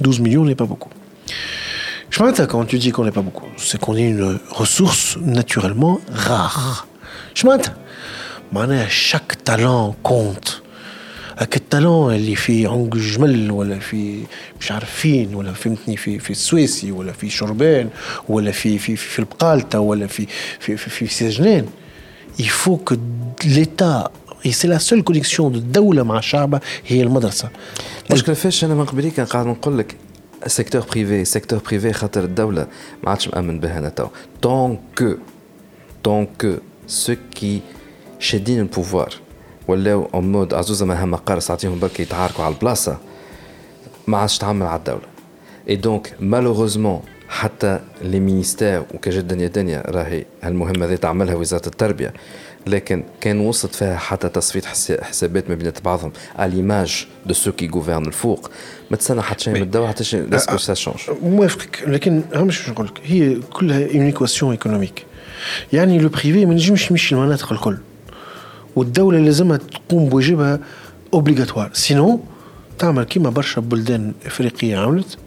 12 0.00 0.20
millions 0.20 0.44
n'est 0.44 0.54
pas 0.54 0.66
beaucoup. 0.66 0.90
Je 2.10 2.22
m'attends 2.22 2.46
quand 2.46 2.64
tu 2.64 2.78
dis 2.78 2.92
qu'on 2.92 3.04
n'est 3.04 3.10
pas 3.20 3.22
beaucoup. 3.22 3.46
C'est 3.56 3.80
qu'on 3.80 3.96
est 3.96 4.08
une 4.08 4.38
ressource 4.50 5.16
naturellement 5.22 6.00
rare. 6.12 6.86
Je 7.34 7.46
m'attends. 7.46 7.74
معناها 8.52 8.88
chaque 8.88 9.44
talent 9.44 9.96
compte. 10.02 10.62
هاك 11.38 11.56
التالون 11.56 12.14
اللي 12.14 12.36
في 12.36 12.66
عنق 12.66 12.96
جمل 12.96 13.50
ولا 13.50 13.78
في 13.78 14.22
مش 14.60 14.72
عارف 14.72 14.90
فين 14.90 15.34
ولا 15.34 15.52
فهمتني 15.52 15.96
في 15.96 16.18
في 16.18 16.30
السويسي 16.30 16.92
ولا 16.92 17.12
في 17.12 17.30
شربان 17.30 17.88
ولا 18.28 18.50
في 18.50 18.78
في 18.78 18.96
في 18.96 19.18
البقالته 19.18 19.80
ولا 19.80 20.06
في 20.06 20.26
في 20.60 20.76
في, 20.76 20.90
في 20.90 21.06
سجنان 21.06 21.66
il 22.38 22.50
faut 22.50 22.76
que 22.76 22.94
l'État 23.44 24.10
et 24.44 24.52
c'est 24.52 24.68
la 24.68 24.78
seule 24.78 25.02
connexion 25.02 25.50
de 25.50 25.56
الدولة 25.56 26.02
مع 26.02 26.20
شعبها 26.20 26.60
هي 26.86 27.02
المدرسة 27.02 27.48
المشكله 28.10 28.34
فاش 28.34 28.64
انا 28.64 28.74
من 28.74 28.84
قبلي 28.84 29.10
كان 29.10 29.26
قاعد 29.26 29.46
نقول 29.46 29.78
لك 29.78 29.96
سيكتور 30.46 30.80
بريفي 30.92 31.24
سيكتور 31.24 31.58
بريفي 31.58 31.92
خاطر 31.92 32.24
الدوله 32.24 32.66
ما 33.04 33.10
عادش 33.10 33.28
مامن 33.28 33.60
بها 33.60 33.78
انا 33.78 33.88
تو 33.88 34.06
طون 34.42 34.78
كو 34.98 35.14
طون 36.04 36.26
كو 36.40 36.54
سو 36.86 37.14
كي 37.34 37.60
شادين 38.18 38.60
البوفوار 38.60 39.14
ولاو 39.68 40.08
اون 40.14 40.32
مود 40.32 40.54
عزوزه 40.54 40.86
مهما 40.86 41.16
قارص 41.16 41.46
تعطيهم 41.46 41.78
برك 41.78 42.00
يتعاركوا 42.00 42.44
على 42.44 42.54
البلاصه 42.54 42.98
ما 44.06 44.18
عادش 44.18 44.38
تعمل 44.38 44.66
على 44.66 44.78
الدوله 44.78 45.06
اي 45.68 45.76
دونك 45.76 46.14
مالوروزمون 46.20 47.00
حتى 47.31 47.79
لي 48.01 48.19
مينيستير 48.19 48.83
وكجد 48.93 49.27
دنيا 49.27 49.47
دنيا 49.47 49.83
راهي 49.87 50.25
هالمهمة 50.43 50.85
ذي 50.85 50.97
تعملها 50.97 51.35
وزارة 51.35 51.65
التربية 51.67 52.13
لكن 52.67 53.03
كان 53.21 53.39
وصلت 53.39 53.75
فيها 53.75 53.97
حتى 53.97 54.29
تصفيه 54.29 54.61
حسا- 54.61 55.03
حسابات 55.03 55.49
ما 55.49 55.55
بين 55.55 55.71
بعضهم 55.85 56.11
على 56.35 56.55
ليماج 56.55 57.07
دو 57.25 57.33
سو 57.33 57.51
كي 57.51 57.67
غوفرن 57.73 58.05
الفوق 58.05 58.51
ما 58.91 58.97
تستنى 58.97 59.21
حتى 59.21 59.43
شيء 59.43 59.53
من 59.53 59.61
الدواء 59.61 59.87
حتى 59.89 60.03
شيء 60.03 60.27
لاسكو 60.29 60.57
سا 60.57 60.73
شونج 60.73 60.97
موافقك 61.23 61.83
لكن 61.87 62.21
هم 62.35 62.47
مش 62.47 62.69
نقول 62.69 62.85
لك 62.85 62.99
هي 63.03 63.35
كلها 63.35 63.77
اون 63.93 64.01
ايكواسيون 64.05 64.51
ايكونوميك 64.51 65.05
يعني 65.73 65.99
لو 65.99 66.09
بريفي 66.09 66.45
ما 66.45 66.53
نجمش 66.53 66.91
يمشي 66.91 67.15
المناطق 67.15 67.51
الكل. 67.53 67.77
والدولة 68.75 69.19
لازمها 69.19 69.57
تقوم 69.89 70.09
بواجبها 70.09 70.59
اوبليغاتوار 71.13 71.69
سينو 71.73 72.19
تعمل 72.79 73.03
كيما 73.03 73.29
برشا 73.29 73.61
بلدان 73.61 74.13
إفريقية 74.25 74.77
عملت 74.77 75.17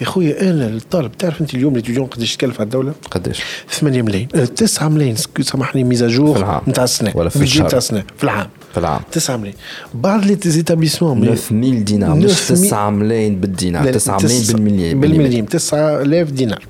يا 0.00 0.06
خويا 0.06 0.50
أنا 0.50 0.66
الطالب 0.66 1.12
تعرف 1.18 1.40
أنت 1.40 1.54
اليوم 1.54 1.74
الاتيديون 1.74 2.06
قداش 2.06 2.36
تكلف 2.36 2.54
على 2.60 2.64
الدولة؟ 2.64 2.92
قداش؟ 3.10 3.40
8 3.70 4.02
ملايين. 4.02 4.28
9 4.56 4.88
ملايين 4.88 5.16
سكو- 5.16 5.42
سامحني 5.42 5.84
ميزاجور. 5.84 6.62
نتاع 6.68 6.84
السنة. 6.84 7.12
ولا 7.14 7.28
في 7.28 7.42
الشهر. 7.42 7.66
نتاع 7.66 7.78
السنة. 7.78 8.04
في 8.16 8.24
العام. 8.24 8.48
في 8.72 8.78
العام. 8.80 9.00
9 9.12 9.36
ملايين. 9.36 9.56
بعض 9.94 10.24
لي 10.24 10.38
زيتابليسمون 10.44 11.34
9000 11.34 11.52
دينار 11.82 12.14
مش 12.14 12.24
9000 12.24 12.60
9 12.66 12.90
ملايين 12.90 13.40
بالدينار 13.40 13.84
لا، 13.84 13.90
9 13.90 14.18
ملايين 14.18 14.42
بالمليون 14.46 15.00
بالمليون 15.00 15.46
9000 15.48 16.30
دينار. 16.30 16.64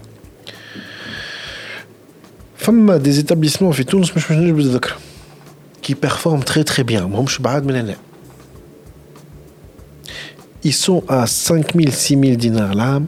فما 2.57 2.97
دي 2.97 3.13
زيتابليسمون 3.13 3.73
في 3.73 3.85
تونس 3.85 4.17
مش 4.17 4.31
مش 4.31 4.31
نجم 4.33 4.61
نذكر 4.61 4.95
كي 5.83 5.95
بيرفورم 5.95 6.41
تري 6.41 6.63
تري 6.63 6.83
بيان 6.83 7.03
ماهمش 7.03 7.39
بعاد 7.39 7.67
من 7.67 7.75
هنا. 7.75 7.97
ils 10.63 10.73
sont 10.73 11.03
à 11.09 11.27
5000, 11.27 11.93
6000 11.93 12.37
dinars 12.37 12.75
là 12.75 13.01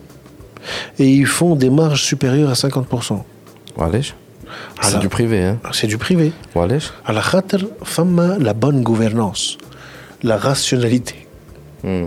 et 0.99 1.09
ils 1.09 1.27
font 1.27 1.57
des 1.57 1.71
marges 1.71 2.05
supérieures 2.05 2.51
à 2.51 2.55
50%. 2.55 3.23
C'est 4.81 4.99
du 4.99 5.09
privé. 5.09 5.43
Hein. 5.43 5.59
C'est 5.73 5.87
du 5.87 5.99
privé. 5.99 6.33
La 6.55 7.23
la 8.39 8.55
bonne 8.55 8.83
gouvernance, 8.83 9.59
la 10.23 10.37
rationalité. 10.37 11.27
Hmm. 11.83 12.07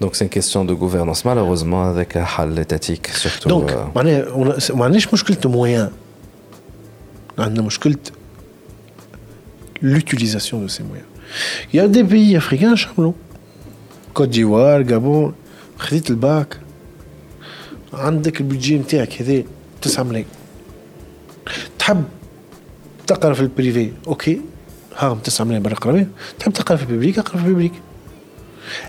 Donc 0.00 0.16
c'est 0.16 0.24
une 0.24 0.30
question 0.30 0.64
de 0.64 0.74
gouvernance, 0.74 1.24
malheureusement, 1.24 1.84
avec 1.84 2.16
un 2.16 2.26
hal 2.36 2.58
étatique 2.58 3.08
surtout. 3.08 3.48
Donc, 3.48 3.70
euh... 3.70 3.84
on 3.94 4.06
a, 4.06 4.22
on 4.34 4.50
a, 4.50 4.56
on 4.74 5.48
moyens. 5.48 5.90
L'utilisation 9.80 10.60
de 10.60 10.68
ces 10.68 10.82
moyens. 10.82 11.06
Il 11.72 11.76
y 11.76 11.80
a 11.80 11.88
des 11.88 12.04
pays 12.04 12.36
africains, 12.36 12.76
Charmelon, 12.76 13.14
كوت 14.13 14.27
ديفوار 14.27 14.81
جابون 14.81 15.33
خديت 15.77 16.09
الباك 16.09 16.59
عندك 17.93 18.41
البيجي 18.41 18.77
نتاعك 18.77 19.21
هذا 19.21 19.43
9 19.81 20.03
ملايين 20.03 20.27
تحب 21.79 22.03
تقرا 23.07 23.33
في 23.33 23.41
البريفي 23.41 23.91
اوكي 24.07 24.41
ها 24.97 25.17
9 25.23 25.45
ملايين 25.45 25.63
برا 25.63 25.75
قرا 25.75 26.07
تحب 26.39 26.53
تقرا 26.53 26.77
في 26.77 26.83
الببليك 26.83 27.19
اقرا 27.19 27.37
في 27.37 27.47
الببليك 27.47 27.73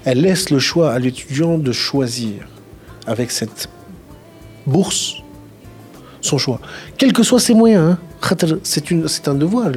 Elle 0.05 0.21
laisse 0.21 0.51
le 0.51 0.59
choix 0.59 0.93
à 0.93 0.99
l'étudiant 0.99 1.57
de 1.57 1.73
choisir 1.73 2.47
avec 3.07 3.31
cette 3.31 3.69
bourse 4.67 5.23
son 6.21 6.39
choix, 6.39 6.61
quels 6.99 7.13
que 7.13 7.23
soient 7.23 7.41
ses 7.41 7.55
moyens. 7.55 7.93
Hein. 7.93 7.99
C'est 8.63 8.85
c'est 9.07 9.29
un 9.29 9.35
devoir. 9.35 9.69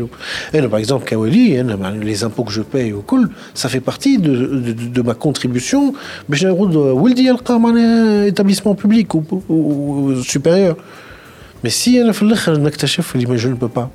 Et 0.53 0.61
par 0.61 0.79
exemple, 0.79 1.05
Kawali, 1.05 1.57
les 2.01 2.23
impôts 2.23 2.43
que 2.43 2.51
je 2.51 2.61
paye 2.61 2.91
au 2.91 3.01
cool, 3.01 3.29
ça 3.53 3.69
fait 3.69 3.79
partie 3.79 4.17
de, 4.17 4.33
de, 4.67 4.73
de 4.73 5.01
ma 5.01 5.13
contribution. 5.13 5.93
Mais 6.27 6.35
j'ai 6.37 6.49
un 6.49 8.25
établissement 8.25 8.75
public 8.75 9.15
ou, 9.15 9.23
ou, 9.47 9.55
ou 9.55 10.23
supérieur. 10.23 10.75
Mais 11.63 11.69
si 11.69 11.95
je 11.95 13.47
ne 13.47 13.55
peux 13.55 13.69
pas, 13.69 13.89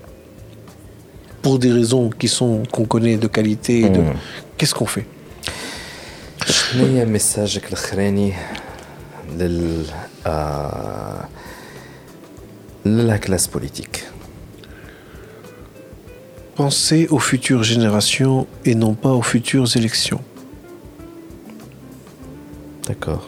pour 1.43 1.59
des 1.59 1.71
raisons 1.71 2.09
qui 2.11 2.29
sont 2.29 2.63
qu'on 2.73 2.85
connaît 2.85 3.19
de 3.19 3.27
qualité, 3.27 3.89
de, 3.89 4.01
mmh. 4.01 4.15
qu'est-ce 4.57 4.75
qu'on 4.75 4.87
fait 4.87 5.07
شنو 6.51 6.85
هي 6.87 7.05
ميساجك 7.05 7.69
الاخراني 7.69 8.33
لل 9.39 9.85
آه... 10.27 11.29
la 12.85 13.19
classe 13.19 13.49
politique 13.49 14.05
Pensez 16.57 17.07
aux 17.11 17.19
futures 17.19 17.63
générations 17.63 18.47
et 18.65 18.75
non 18.75 18.95
pas 18.95 19.11
aux 19.11 19.23
futures 19.23 19.77
élections. 19.77 20.21
D'accord. 22.87 23.27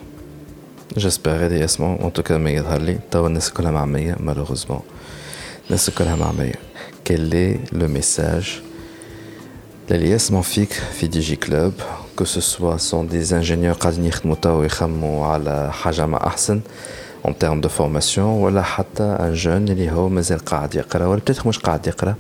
J'espère 0.97 1.39
réellement, 1.39 2.05
en 2.05 2.11
tout 2.11 2.23
cas, 2.23 2.39
malheureusement. 2.39 4.85
Quel 7.05 7.35
est 7.35 7.61
le 7.73 7.87
message 7.87 8.63
l'Elias 9.89 10.29
Manfik 10.31 10.73
Fidigi 10.73 11.37
Club, 11.37 11.75
que 12.17 12.25
ce 12.25 12.41
soit 12.41 12.79
sont 12.79 13.05
des 13.05 13.35
ingénieurs 13.35 13.79
qui 13.79 13.89
ont 13.89 15.25
à 15.25 15.71
Hajama 15.85 16.19
Ahsen, 16.19 16.63
en 17.25 17.33
termes 17.33 17.61
de 17.61 17.69
formation 17.69 18.41
ولا 18.41 18.63
حتى 18.63 19.03
ان 19.03 19.35
جون 19.35 19.69
اللي 19.69 19.91
هو 19.91 20.09
مازال 20.09 20.39
قاعد 20.39 20.75
يقرا 20.75 21.07
ولا 21.07 21.21
بتاتخ 21.21 21.47
مش 21.47 21.59
قاعد 21.59 21.87
يقرا 21.87 22.15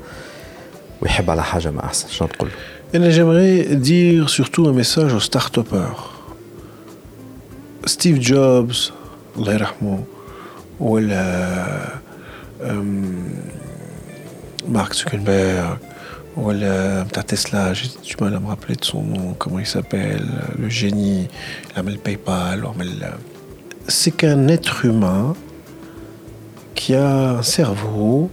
ويحب 1.02 1.30
على 1.30 1.42
حاجه 1.42 1.70
ما 1.70 1.84
احسن 1.84 2.08
شنو 2.08 2.28
تقول 2.28 2.48
انا 2.94 3.10
j'aimerais 3.12 3.74
dire 3.74 4.28
surtout 4.30 4.66
un 4.66 4.72
message 4.82 5.12
aux 5.14 5.24
start-upers 5.30 6.00
ستيف 7.86 8.18
جوبز 8.18 8.92
الله 9.36 9.52
يرحمه 9.52 10.04
ولا 10.80 12.00
مارك 14.68 14.92
زوكربيرغ 14.92 15.76
ولا 16.36 17.02
بتاع 17.02 17.22
تسلا 17.22 17.74
j'ai 17.74 18.08
du 18.08 18.16
mal 18.20 18.34
à 18.34 18.40
me 18.40 18.46
rappeler 18.48 18.76
de 18.76 18.84
son 18.84 19.02
nom 19.02 19.34
comment 19.38 19.58
il 19.58 19.66
s'appelle 19.66 20.26
le 20.58 20.68
génie 20.68 21.28
il 21.74 21.78
عمل 21.78 21.96
باي 21.96 22.18
بال 22.26 22.64
وعمل 22.64 23.12
c'est 23.88 24.10
qu'un 24.10 24.48
être 24.48 24.84
humain 24.84 25.34
qui 26.74 26.94
a 26.94 27.38
un 27.38 27.42
cerveau 27.42 28.30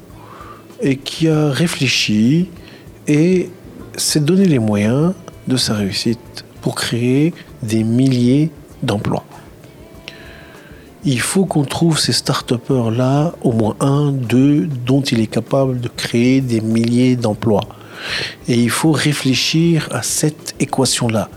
et 0.83 0.97
qui 0.97 1.29
a 1.29 1.51
réfléchi 1.51 2.51
et 3.07 3.49
s'est 3.97 4.21
donné 4.21 4.45
les 4.45 4.59
moyens 4.59 5.15
de 5.49 5.57
sa 5.57 5.75
réussite 5.75 6.45
pour 6.61 6.75
créer 6.75 7.33
des 7.63 7.85
milliers 7.85 8.51
d'emplois. 8.83 9.25
Il 11.05 11.21
faut 11.21 11.47
qu'on 11.47 11.65
trouve 11.65 11.99
ces 11.99 12.13
start 12.13 12.53
là 12.97 13.33
au 13.43 13.53
moins 13.53 13.77
un, 13.81 14.13
deux, 14.13 14.67
dont 14.67 15.01
il 15.03 15.21
est 15.21 15.27
capable 15.27 15.81
de 15.81 15.89
créer 15.89 16.41
des 16.41 16.61
milliers 16.61 17.17
d'emplois. 17.17 17.65
Et 18.47 18.55
il 18.55 18.71
faut 18.71 18.93
réfléchir 18.93 19.89
à 19.91 20.03
cette 20.03 20.55
équation-là. 20.61 21.29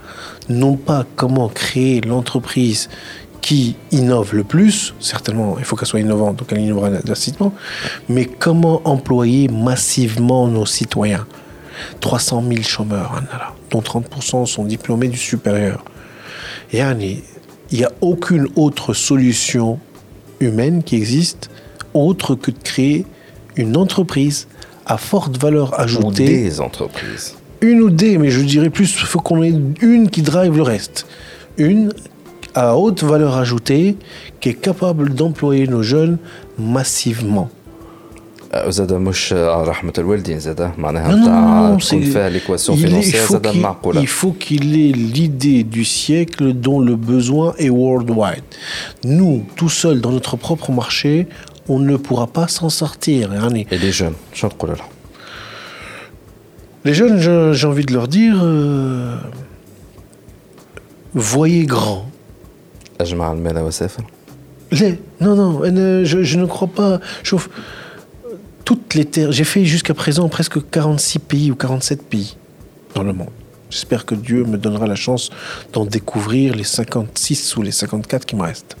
Non 0.48 0.76
pas 0.76 1.04
comment 1.16 1.48
créer 1.48 2.00
l'entreprise 2.00 2.88
qui 3.46 3.76
innove 3.92 4.34
le 4.34 4.42
plus, 4.42 4.92
certainement 4.98 5.54
il 5.60 5.64
faut 5.64 5.76
qu'elle 5.76 5.86
soit 5.86 6.00
innovante, 6.00 6.34
donc 6.34 6.48
elle 6.50 6.62
innovera 6.62 6.90
drastiquement, 6.90 7.54
mais 8.08 8.24
comment 8.24 8.82
employer 8.84 9.46
massivement 9.46 10.48
nos 10.48 10.66
citoyens? 10.66 11.28
300 12.00 12.42
000 12.48 12.62
chômeurs, 12.64 13.22
dont 13.70 13.78
30% 13.78 14.46
sont 14.46 14.64
diplômés 14.64 15.06
du 15.06 15.16
supérieur. 15.16 15.84
Et 16.72 16.80
il 16.80 17.22
n'y 17.78 17.84
a 17.84 17.92
aucune 18.00 18.48
autre 18.56 18.94
solution 18.94 19.78
humaine 20.40 20.82
qui 20.82 20.96
existe 20.96 21.48
autre 21.94 22.34
que 22.34 22.50
de 22.50 22.58
créer 22.58 23.06
une 23.54 23.76
entreprise 23.76 24.48
à 24.86 24.98
forte 24.98 25.40
valeur 25.40 25.78
ajoutée. 25.78 26.24
Ou 26.24 26.26
des 26.26 26.60
entreprises. 26.60 27.36
Une 27.60 27.80
ou 27.80 27.90
des, 27.90 28.18
mais 28.18 28.30
je 28.30 28.40
dirais 28.40 28.70
plus, 28.70 28.92
il 28.92 29.06
faut 29.06 29.20
qu'on 29.20 29.44
ait 29.44 29.54
une 29.80 30.10
qui 30.10 30.22
drive 30.22 30.56
le 30.56 30.62
reste. 30.62 31.06
Une 31.58 31.92
à 32.55 32.75
haute 32.75 33.03
valeur 33.03 33.37
ajoutée 33.37 33.97
qui 34.39 34.49
est 34.49 34.59
capable 34.69 35.13
d'employer 35.13 35.67
nos 35.67 35.83
jeunes 35.83 36.17
massivement. 36.57 37.49
زاد 38.67 38.93
مش 38.93 39.33
رحمة 39.33 39.93
الوالدين 39.97 40.39
زاد 40.39 40.71
معناها 40.77 41.77
تكون 41.77 42.01
فيها 42.01 42.29
l'équation 42.29 42.73
financière 42.73 43.31
زاد 43.31 43.47
معقولة. 43.47 44.01
Il 44.01 44.07
faut 44.07 44.33
qu'il 44.33 44.75
ait 44.75 44.91
l'idée 44.91 45.63
du 45.63 45.85
siècle 45.85 46.53
dont 46.53 46.81
le 46.81 46.95
besoin 46.95 47.53
est 47.57 47.69
worldwide. 47.69 48.43
Nous, 49.05 49.45
tout 49.55 49.69
seuls 49.69 50.01
dans 50.01 50.11
notre 50.11 50.35
propre 50.35 50.71
marché, 50.71 51.27
on 51.69 51.79
ne 51.79 51.95
pourra 51.95 52.27
pas 52.27 52.47
s'en 52.49 52.69
sortir. 52.69 53.31
Et 53.71 53.77
les 53.77 53.91
jeunes, 53.91 54.15
شنو 54.33 54.51
تقول 54.51 54.69
لهم؟ 54.69 54.87
Les 56.83 56.95
jeunes, 56.95 57.19
j'ai 57.53 57.67
envie 57.67 57.85
de 57.85 57.93
leur 57.93 58.07
dire, 58.07 58.37
euh, 58.41 59.15
voyez 61.13 61.65
grand. 61.65 62.05
أجمع 63.01 63.31
المال 63.31 63.57
وسافر؟ 63.57 64.03
لا 64.71 64.95
non 65.21 65.35
non 65.35 66.05
je, 66.05 66.23
je 66.23 66.37
ne 66.37 66.45
crois 66.45 66.67
pas 66.67 66.99
شوف 67.23 67.49
toutes 68.65 68.93
les 68.95 69.05
terres 69.05 69.31
j'ai 69.31 69.43
fait 69.43 69.65
jusqu'à 69.65 69.93
présent 69.93 70.29
presque 70.29 70.57
46 70.69 71.19
pays 71.19 71.51
ou 71.51 71.55
47 71.55 72.03
pays 72.03 72.37
dans 72.95 73.03
le 73.03 73.13
monde 73.13 73.29
j'espère 73.69 74.05
que 74.05 74.15
Dieu 74.15 74.45
me 74.45 74.57
donnera 74.57 74.87
la 74.87 74.95
chance 74.95 75.29
d'en 75.73 75.85
découvrir 75.85 76.55
les 76.55 76.63
56 76.63 77.57
ou 77.57 77.61
les 77.61 77.71
54 77.71 78.25
qui 78.25 78.35
me 78.35 78.43
restent 78.43 78.77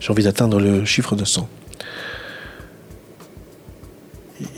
j'ai 0.00 0.10
envie 0.10 0.24
d'atteindre 0.24 0.58
le 0.58 0.84
chiffre 0.84 1.14
de 1.14 1.24
100 1.24 1.48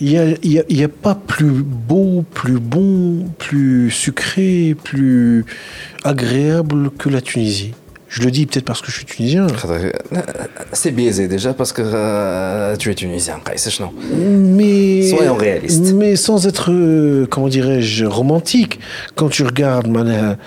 il 0.01 0.09
n'y 0.09 0.59
a, 0.59 0.62
a, 0.62 0.85
a, 0.85 0.89
pas 0.89 1.14
plus 1.14 1.62
beau, 1.62 2.24
plus 2.35 2.59
bon, 2.59 3.28
plus 3.39 3.90
sucré, 3.90 4.74
plus 4.82 5.44
agréable 6.02 6.90
que 6.90 7.09
la 7.09 7.20
Tunisie. 7.20 7.74
Je 8.10 8.23
le 8.23 8.31
dis 8.31 8.47
peut-être 8.47 8.64
parce 8.64 8.81
que 8.82 8.90
je 8.90 8.97
suis 8.98 9.05
tunisien. 9.05 9.47
C'est 10.73 10.93
biaisé 10.93 11.27
déjà 11.28 11.52
parce 11.52 11.73
que 11.73 11.82
euh, 11.85 12.77
tu 12.77 12.90
es 12.90 12.94
tunisien, 12.94 13.40
non 13.81 13.93
Mais 14.18 15.10
soyons 15.10 15.35
réalistes. 15.35 15.93
Mais 15.93 16.14
sans 16.16 16.47
être, 16.47 16.70
euh, 16.70 17.27
comment 17.28 17.48
dirais-je, 17.48 18.05
romantique. 18.05 18.78
Quand 19.16 19.28
tu 19.28 19.43
regardes 19.43 19.89
man, 19.89 20.39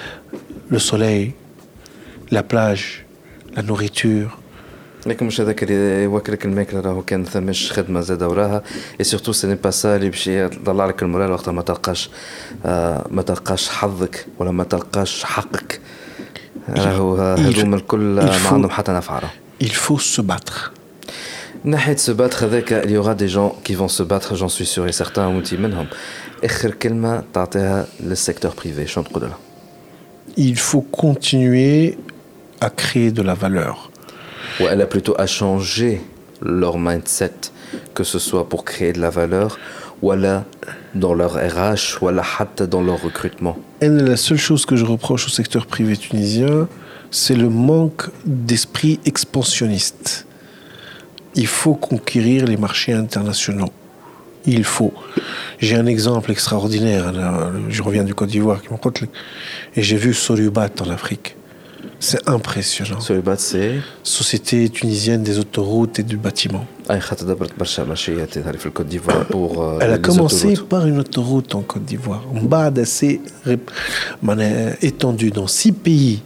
le 0.70 0.80
soleil, 0.80 1.34
la 2.32 2.44
plage, 2.44 3.06
la 3.56 3.62
nourriture. 3.62 4.38
لكن 5.06 5.26
مش 5.26 5.42
هذاك 5.42 5.64
اللي 5.64 6.04
يوكلك 6.04 6.46
الماكله 6.46 6.80
راهو 6.80 7.02
كان 7.02 7.26
ثماش 7.26 7.72
خدمه 7.72 8.02
زاد 8.02 8.24
وراها 8.24 8.64
اي 9.00 9.04
سورتو 9.04 9.32
سي 9.32 9.56
با 9.56 9.72
سا 9.72 9.96
اللي 9.96 10.10
باش 10.10 10.28
يطلع 10.28 10.86
لك 10.86 11.04
المورال 11.04 11.32
وقتها 11.32 11.52
ما 11.52 11.62
تلقاش 11.62 12.10
آه 12.66 13.08
ما 13.12 13.22
تلقاش 13.22 13.70
حظك 13.70 14.26
ولا 14.40 14.52
ما 14.52 14.64
تلقاش 14.64 15.24
حقك 15.24 15.80
il 19.62 19.74
faut 19.74 20.00
se 20.00 20.22
battre. 20.22 20.72
ناحية 21.64 21.98
se 21.98 22.12
battre 22.12 22.44
avec 22.44 22.74
il 22.86 22.92
y 22.92 22.98
aura 22.98 23.16
des 23.16 23.28
gens 23.28 23.56
qui 23.64 23.76
vont 23.76 23.90
se 23.90 24.04
battre 24.04 24.36
j'en 24.36 24.48
suis 24.48 24.66
sûr 24.66 24.88
et 24.88 24.92
certain 24.92 25.28
وانت 25.28 25.54
منهم 25.54 25.88
اخر 26.44 26.72
كلمة 26.72 27.24
تعطيها 27.34 27.88
للسيكتور 28.00 28.52
بريفي 28.58 28.88
شنو 28.88 29.04
تقول 29.04 29.24
لها 29.24 29.38
Il 30.38 30.58
faut 30.58 30.82
continuer 30.82 31.98
à 32.62 32.70
créer 32.70 33.12
de 33.12 33.22
la 33.22 33.34
valeur. 33.34 33.92
Ou 34.60 34.64
elle 34.70 34.82
a 34.82 34.86
plutôt 34.86 35.16
à 35.18 35.28
changer 35.28 36.02
leur 36.42 36.78
mindset 36.78 37.40
que 37.94 38.04
ce 38.04 38.20
soit 38.20 38.48
pour 38.48 38.64
créer 38.64 38.94
de 38.94 39.02
la 39.02 39.10
valeur 39.10 39.58
voilà 40.05 40.45
dans 40.95 41.15
leur 41.15 41.33
RH, 41.33 41.97
voilà 41.99 42.23
dans 42.71 42.83
leur 42.83 43.01
recrutement. 43.03 43.57
La 43.81 44.19
seule 44.19 44.37
chose 44.37 44.67
que 44.67 44.77
je 44.77 44.85
reproche 44.85 45.25
au 45.29 45.31
secteur 45.31 45.65
privé 45.65 45.97
tunisien, 45.97 46.69
c'est 47.11 47.35
le 47.35 47.49
manque 47.49 48.11
d'esprit 48.27 49.01
expansionniste. 49.07 50.27
Il 51.35 51.47
faut 51.47 51.75
conquérir 51.75 52.45
les 52.45 52.59
marchés 52.59 52.93
internationaux. 52.93 53.73
Il 54.45 54.65
faut. 54.65 54.93
J'ai 55.59 55.77
un 55.77 55.87
exemple 55.87 56.31
extraordinaire. 56.31 57.11
Je 57.71 57.83
reviens 57.83 58.05
du 58.05 58.15
Côte 58.15 58.29
d'Ivoire 58.29 58.61
et 59.75 59.83
j'ai 59.83 59.97
vu 59.97 60.13
Solubat 60.13 60.83
en 60.83 60.91
Afrique. 60.91 61.35
C'est 62.01 62.29
impressionnant. 62.29 63.01
Société 64.03 64.69
tunisienne 64.69 65.23
des 65.23 65.39
autoroutes 65.39 65.99
et 65.99 66.03
du 66.03 66.17
bâtiment. 66.17 66.67
Elle 69.81 69.93
a 69.93 69.99
commencé 69.99 70.55
par 70.69 70.87
une 70.87 70.99
autoroute 70.99 71.55
en 71.55 71.63
Côte 71.63 71.85
d'Ivoire. 71.85 72.23
On 72.35 72.85
s'est 72.85 73.21
euh, 73.47 74.73
étendue 74.83 75.31
dans 75.31 75.47
six 75.47 75.73
pays 75.73 76.23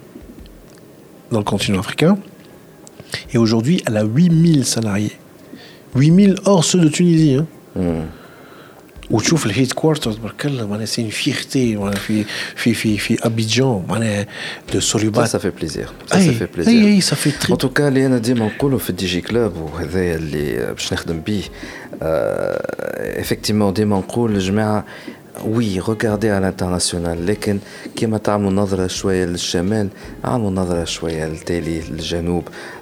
dans 1.30 1.38
le 1.38 1.44
continent 1.44 1.80
africain. 1.80 2.18
Et 3.32 3.38
aujourd'hui, 3.38 3.82
elle 3.86 3.96
a 3.96 4.04
8000 4.04 4.64
salariés. 4.64 5.12
8000 5.94 6.36
hors 6.44 6.64
ceux 6.64 6.80
de 6.80 6.88
Tunisie. 6.88 7.36
Hein. 7.36 7.46
وتشوف 9.11 9.45
الهيد 9.45 9.71
كوارترز 9.71 10.15
برك 10.15 10.45
الله 10.45 10.67
معناها 10.67 10.85
سي 10.85 11.01
اون 11.01 11.09
فيرتي 11.09 11.75
معناها 11.75 11.95
في 11.99 12.25
في 12.55 12.73
في 12.73 12.97
في 12.97 13.25
ابيجان 13.25 13.83
معناها 13.89 14.27
دو 14.73 14.79
Ça, 14.79 14.83
سوليبات 14.83 15.29
ça 15.29 15.39
fait 15.39 15.63
plaisir. 15.63 15.93
Ça, 16.09 16.13
ça 16.13 16.15
اي 16.15 16.33
fait 16.39 16.57
plaisir. 16.57 16.67
اي 16.67 16.87
اي 16.95 17.01
صافي 17.01 17.31
En 17.31 17.33
تري 17.47 17.55
tout 17.55 17.73
cas, 17.79 17.81
اللي 17.81 18.05
انا 18.05 18.17
ديما 18.17 18.45
نقولوا 18.45 18.79
في 18.79 18.89
الدي 18.89 19.05
جي 19.05 19.21
كلوب 19.21 19.53
وهذا 19.57 20.15
اللي 20.15 20.73
باش 20.73 20.93
نخدم 20.93 21.19
بيه 21.21 21.43
effectivement 23.21 23.73
ديما 23.73 23.97
نقول 23.97 24.35
الجماعه 24.35 24.85
وي 25.45 25.79
ريغاردي 25.79 26.29
على 26.29 26.37
الانترناسيونال 26.37 27.25
لكن 27.25 27.59
كيما 27.95 28.17
تعملوا 28.17 28.51
نظره 28.51 28.87
شويه 28.87 29.25
للشمال 29.25 29.87
عملوا 30.23 30.51
نظره 30.51 30.83
شويه 30.83 31.25
للتالي 31.25 31.81
للجنوب 31.81 32.43
آه، 32.43 32.76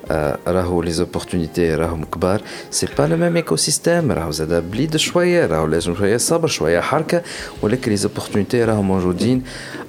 راهو 0.47 0.83
لي 0.83 0.91
زوبورتونيتي 0.93 1.75
راهم 1.75 2.05
كبار 2.05 2.41
سي 2.71 2.87
با 2.99 3.03
لو 3.03 3.17
ميم 3.17 3.37
ايكو 3.37 3.57
سيستيم 3.57 4.13
راهو 4.13 4.31
زاد 4.31 4.71
بليد 4.71 4.97
شوية 4.97 5.47
راهو 5.47 5.67
لازم 5.67 5.95
شوية 5.97 6.17
صبر 6.17 6.49
شوية 6.49 6.81
حركه 6.81 7.23
ولكن 7.63 7.91
لي 7.91 7.97
زوبورتونيتي 7.97 8.65
راهم 8.65 8.89
موجودين 8.89 9.43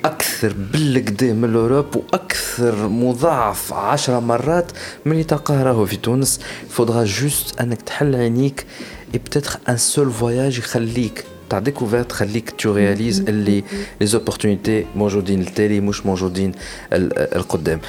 أكثر 0.06 0.53
بالكدا 0.73 1.34
من 1.34 1.44
الاوروب 1.49 1.95
وأكثر 1.95 2.88
مضاعف 2.88 3.73
عشرة 3.73 4.19
مرات 4.19 4.72
من 5.06 5.11
اللي 5.11 5.23
تلقاه 5.23 5.64
راهو 5.64 5.85
في 5.85 5.95
تونس 5.98 6.39
فودغا 6.69 7.03
جوست 7.06 7.61
انك 7.61 7.81
تحل 7.81 8.15
عينيك 8.15 8.65
اي 9.14 9.19
بتاتر 9.19 9.60
ان 9.69 9.77
سول 9.77 10.11
فواياج 10.11 10.57
يخليك 10.57 11.23
تاع 11.49 11.60
ديكوفيرت 11.60 12.11
خليك 12.11 12.49
تو 12.49 12.73
رياليز 12.73 13.19
اللي 13.19 13.64
لي 14.02 14.07
زوبورتونيتي 14.07 14.85
موجودين 14.95 15.41
التالي 15.41 15.80
مش 15.80 16.06
موجودين 16.06 16.52
ال- 16.94 17.35
القدام 17.35 17.80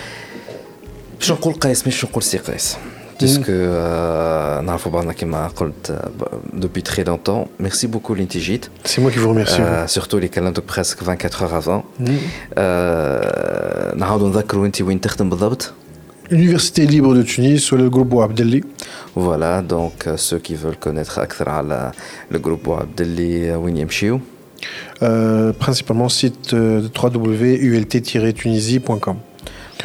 باش 1.19 1.31
نقول 1.31 1.53
قيس 1.53 1.87
مش 1.87 2.05
نقول 2.05 2.23
سي 2.23 2.37
قيس 2.37 2.77
بيسكو 3.21 3.51
نعرفوا 4.61 4.91
بعضنا 4.91 5.13
كما 5.13 5.47
قلت 5.47 5.99
دوبي 6.53 6.81
تري 6.81 7.03
لونتون 7.03 7.45
ميرسي 7.59 7.87
بوكو 7.87 8.13
اللي 8.13 8.23
انت 8.23 8.37
جيت 8.37 8.65
سي 8.85 9.01
مو 9.01 9.09
كي 9.09 9.19
فو 9.19 9.31
ريميرسي 9.31 9.87
سورتو 9.87 10.17
اللي 10.17 10.27
كلمتك 10.27 10.63
بريسك 10.73 10.97
24 11.03 11.47
اور 11.47 11.57
افون 11.57 11.83
نعاودوا 13.99 14.29
نذكروا 14.29 14.65
انت 14.65 14.81
وين 14.81 15.01
تخدم 15.01 15.29
بالضبط 15.29 15.73
Université 16.31 16.87
libre 16.87 17.13
de 17.13 17.23
Tunis 17.23 17.73
ولا 17.73 17.83
الجروب 17.83 18.29
Abdelli 18.29 18.63
Voilà, 19.15 19.61
donc 19.61 20.07
euh, 20.07 20.17
ceux 20.17 20.39
qui 20.39 20.55
veulent 20.55 20.79
connaître 20.79 21.19
أكثر 21.19 21.49
على 21.49 21.91
le 22.31 22.37
groupe 22.37 22.67
Abdelli 22.67 23.51
وين 23.55 23.77
يمشيو 23.77 24.19
Euh, 25.01 25.51
principalement 25.51 26.07
site 26.07 26.53
euh, 26.53 26.81
de 26.81 26.87
www.ult-tunisie.com 26.87 29.17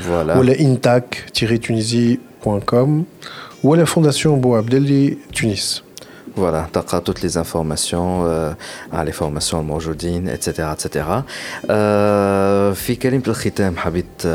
Voilà. 0.00 0.38
ou 0.38 0.42
la 0.42 0.52
intac-tunisie.com 0.52 3.05
ou 3.64 3.74
à 3.74 3.76
la 3.76 3.86
fondation 3.86 4.36
Bouabdelli 4.36 5.18
Tunis. 5.32 5.82
Voilà, 6.36 6.68
تلقى 6.72 7.00
toutes 7.02 7.22
les 7.22 7.36
informations 7.36 8.24
euh, 8.26 8.52
على 8.92 9.10
les 9.10 9.14
formations 9.14 9.55
الموجودين 9.55 10.28
etc 10.28 10.72
etc 10.72 10.86
euh, 11.64 12.74
في 12.74 12.94
كلمة 13.02 13.22
الختام 13.28 13.76
حبيت 13.76 14.05
euh, 14.22 14.26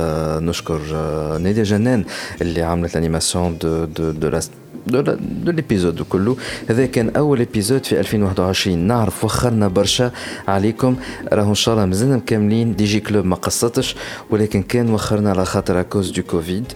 نشكر 0.41 0.79
euh, 0.89 0.93
نادية 1.41 1.63
جنان 1.63 2.05
اللي 2.41 2.61
عملت 2.61 2.91
الانيماسيون 2.91 3.57
دو 3.57 3.85
دو 3.85 4.11
دو 4.11 4.27
لا 4.27 4.39
دو 4.86 5.00
دو 5.00 5.52
ليبيزود 5.52 6.02
كله. 6.02 6.36
هذا 6.70 6.86
كان 6.86 7.16
أول 7.16 7.38
ايبيزود 7.38 7.86
في 7.86 8.00
2021 8.00 8.78
نعرف 8.78 9.24
وخرنا 9.24 9.68
برشا 9.68 10.10
عليكم. 10.48 10.96
راهو 11.32 11.50
إن 11.50 11.54
شاء 11.54 11.74
الله 11.74 11.86
مازلنا 11.86 12.16
مكملين. 12.16 12.76
دي 12.76 12.84
جي 12.84 13.00
كلوب 13.00 13.24
ما 13.24 13.36
قصتش 13.36 13.96
ولكن 14.30 14.62
كان 14.62 14.90
وخرنا 14.90 15.30
على 15.30 15.44
خاطر 15.44 15.80
اكوز 15.80 16.10
دو 16.10 16.22
كوفيد 16.22 16.72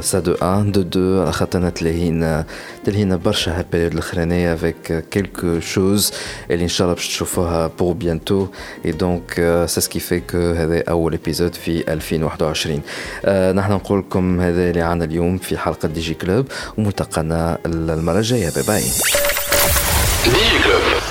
سا 0.00 0.18
دو 0.18 0.34
1 0.42 0.72
دو 0.72 0.80
2 0.80 1.18
على 1.18 1.32
خاطرنا 1.32 1.70
تلهينا 1.70 2.44
تلهينا 2.84 3.16
برشا 3.16 3.58
هالبيريود 3.58 3.92
الأخرانية 3.92 4.54
افيك 4.54 5.04
كيلكو 5.10 5.60
شوز 5.60 6.12
اللي 6.50 6.62
إن 6.62 6.68
شاء 6.68 6.84
الله 6.84 6.94
باش 6.94 7.08
تشوفوها 7.08 7.70
بور 7.78 7.94
بيانتو 7.94 8.46
اي 8.84 8.92
دونك 8.92 9.34
سا 9.66 9.80
سكي 9.80 10.00
في 10.00 10.20
كو 10.20 10.38
هذا 10.38 10.82
أول 10.88 11.12
ايبيزود 11.12 11.54
في 11.54 11.92
2021 11.92 12.80
آه 13.24 13.52
نحن 13.52 13.72
نقول 13.72 13.98
لكم 13.98 14.40
هذا 14.40 14.70
اللي 14.70 14.80
عنا 14.80 15.04
اليوم 15.04 15.38
في 15.38 15.58
حلقة 15.58 15.88
دي 15.88 16.00
جي 16.00 16.14
كلوب. 16.14 16.46
وملتقانا 16.77 17.57
المره 17.65 18.17
الجايه 18.17 18.49
باي 18.49 18.63
باي 18.63 18.83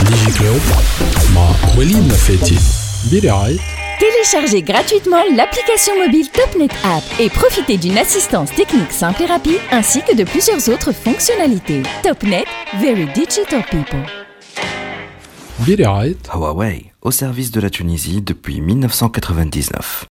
ديجي 0.05 0.39
كلوب 0.39 0.61
مع 1.35 1.49
وليد 1.79 2.07
نفاتي 2.07 2.59
برعاية 3.13 3.59
Téléchargez 4.03 4.63
gratuitement 4.63 5.23
l'application 5.37 5.95
mobile 6.05 6.29
TopNet 6.39 6.75
App 6.83 7.05
et 7.21 7.31
profitez 7.31 7.77
d'une 7.77 7.99
assistance 7.99 8.51
technique 8.53 8.91
simple 8.91 9.23
et 9.23 9.27
rapide 9.27 9.61
ainsi 9.71 10.03
que 10.03 10.15
de 10.17 10.25
plusieurs 10.25 10.69
autres 10.69 10.91
fonctionnalités. 10.91 11.83
TopNet, 12.03 12.45
very 12.81 13.07
digital 13.15 13.63
people. 13.71 14.05
برعاية 15.69 16.17
Huawei, 16.35 16.93
au 17.03 17.11
service 17.13 17.53
de 17.53 17.61
la 17.61 17.71
Tunisie 17.71 18.21
depuis 18.23 18.61
1999. 18.61 20.07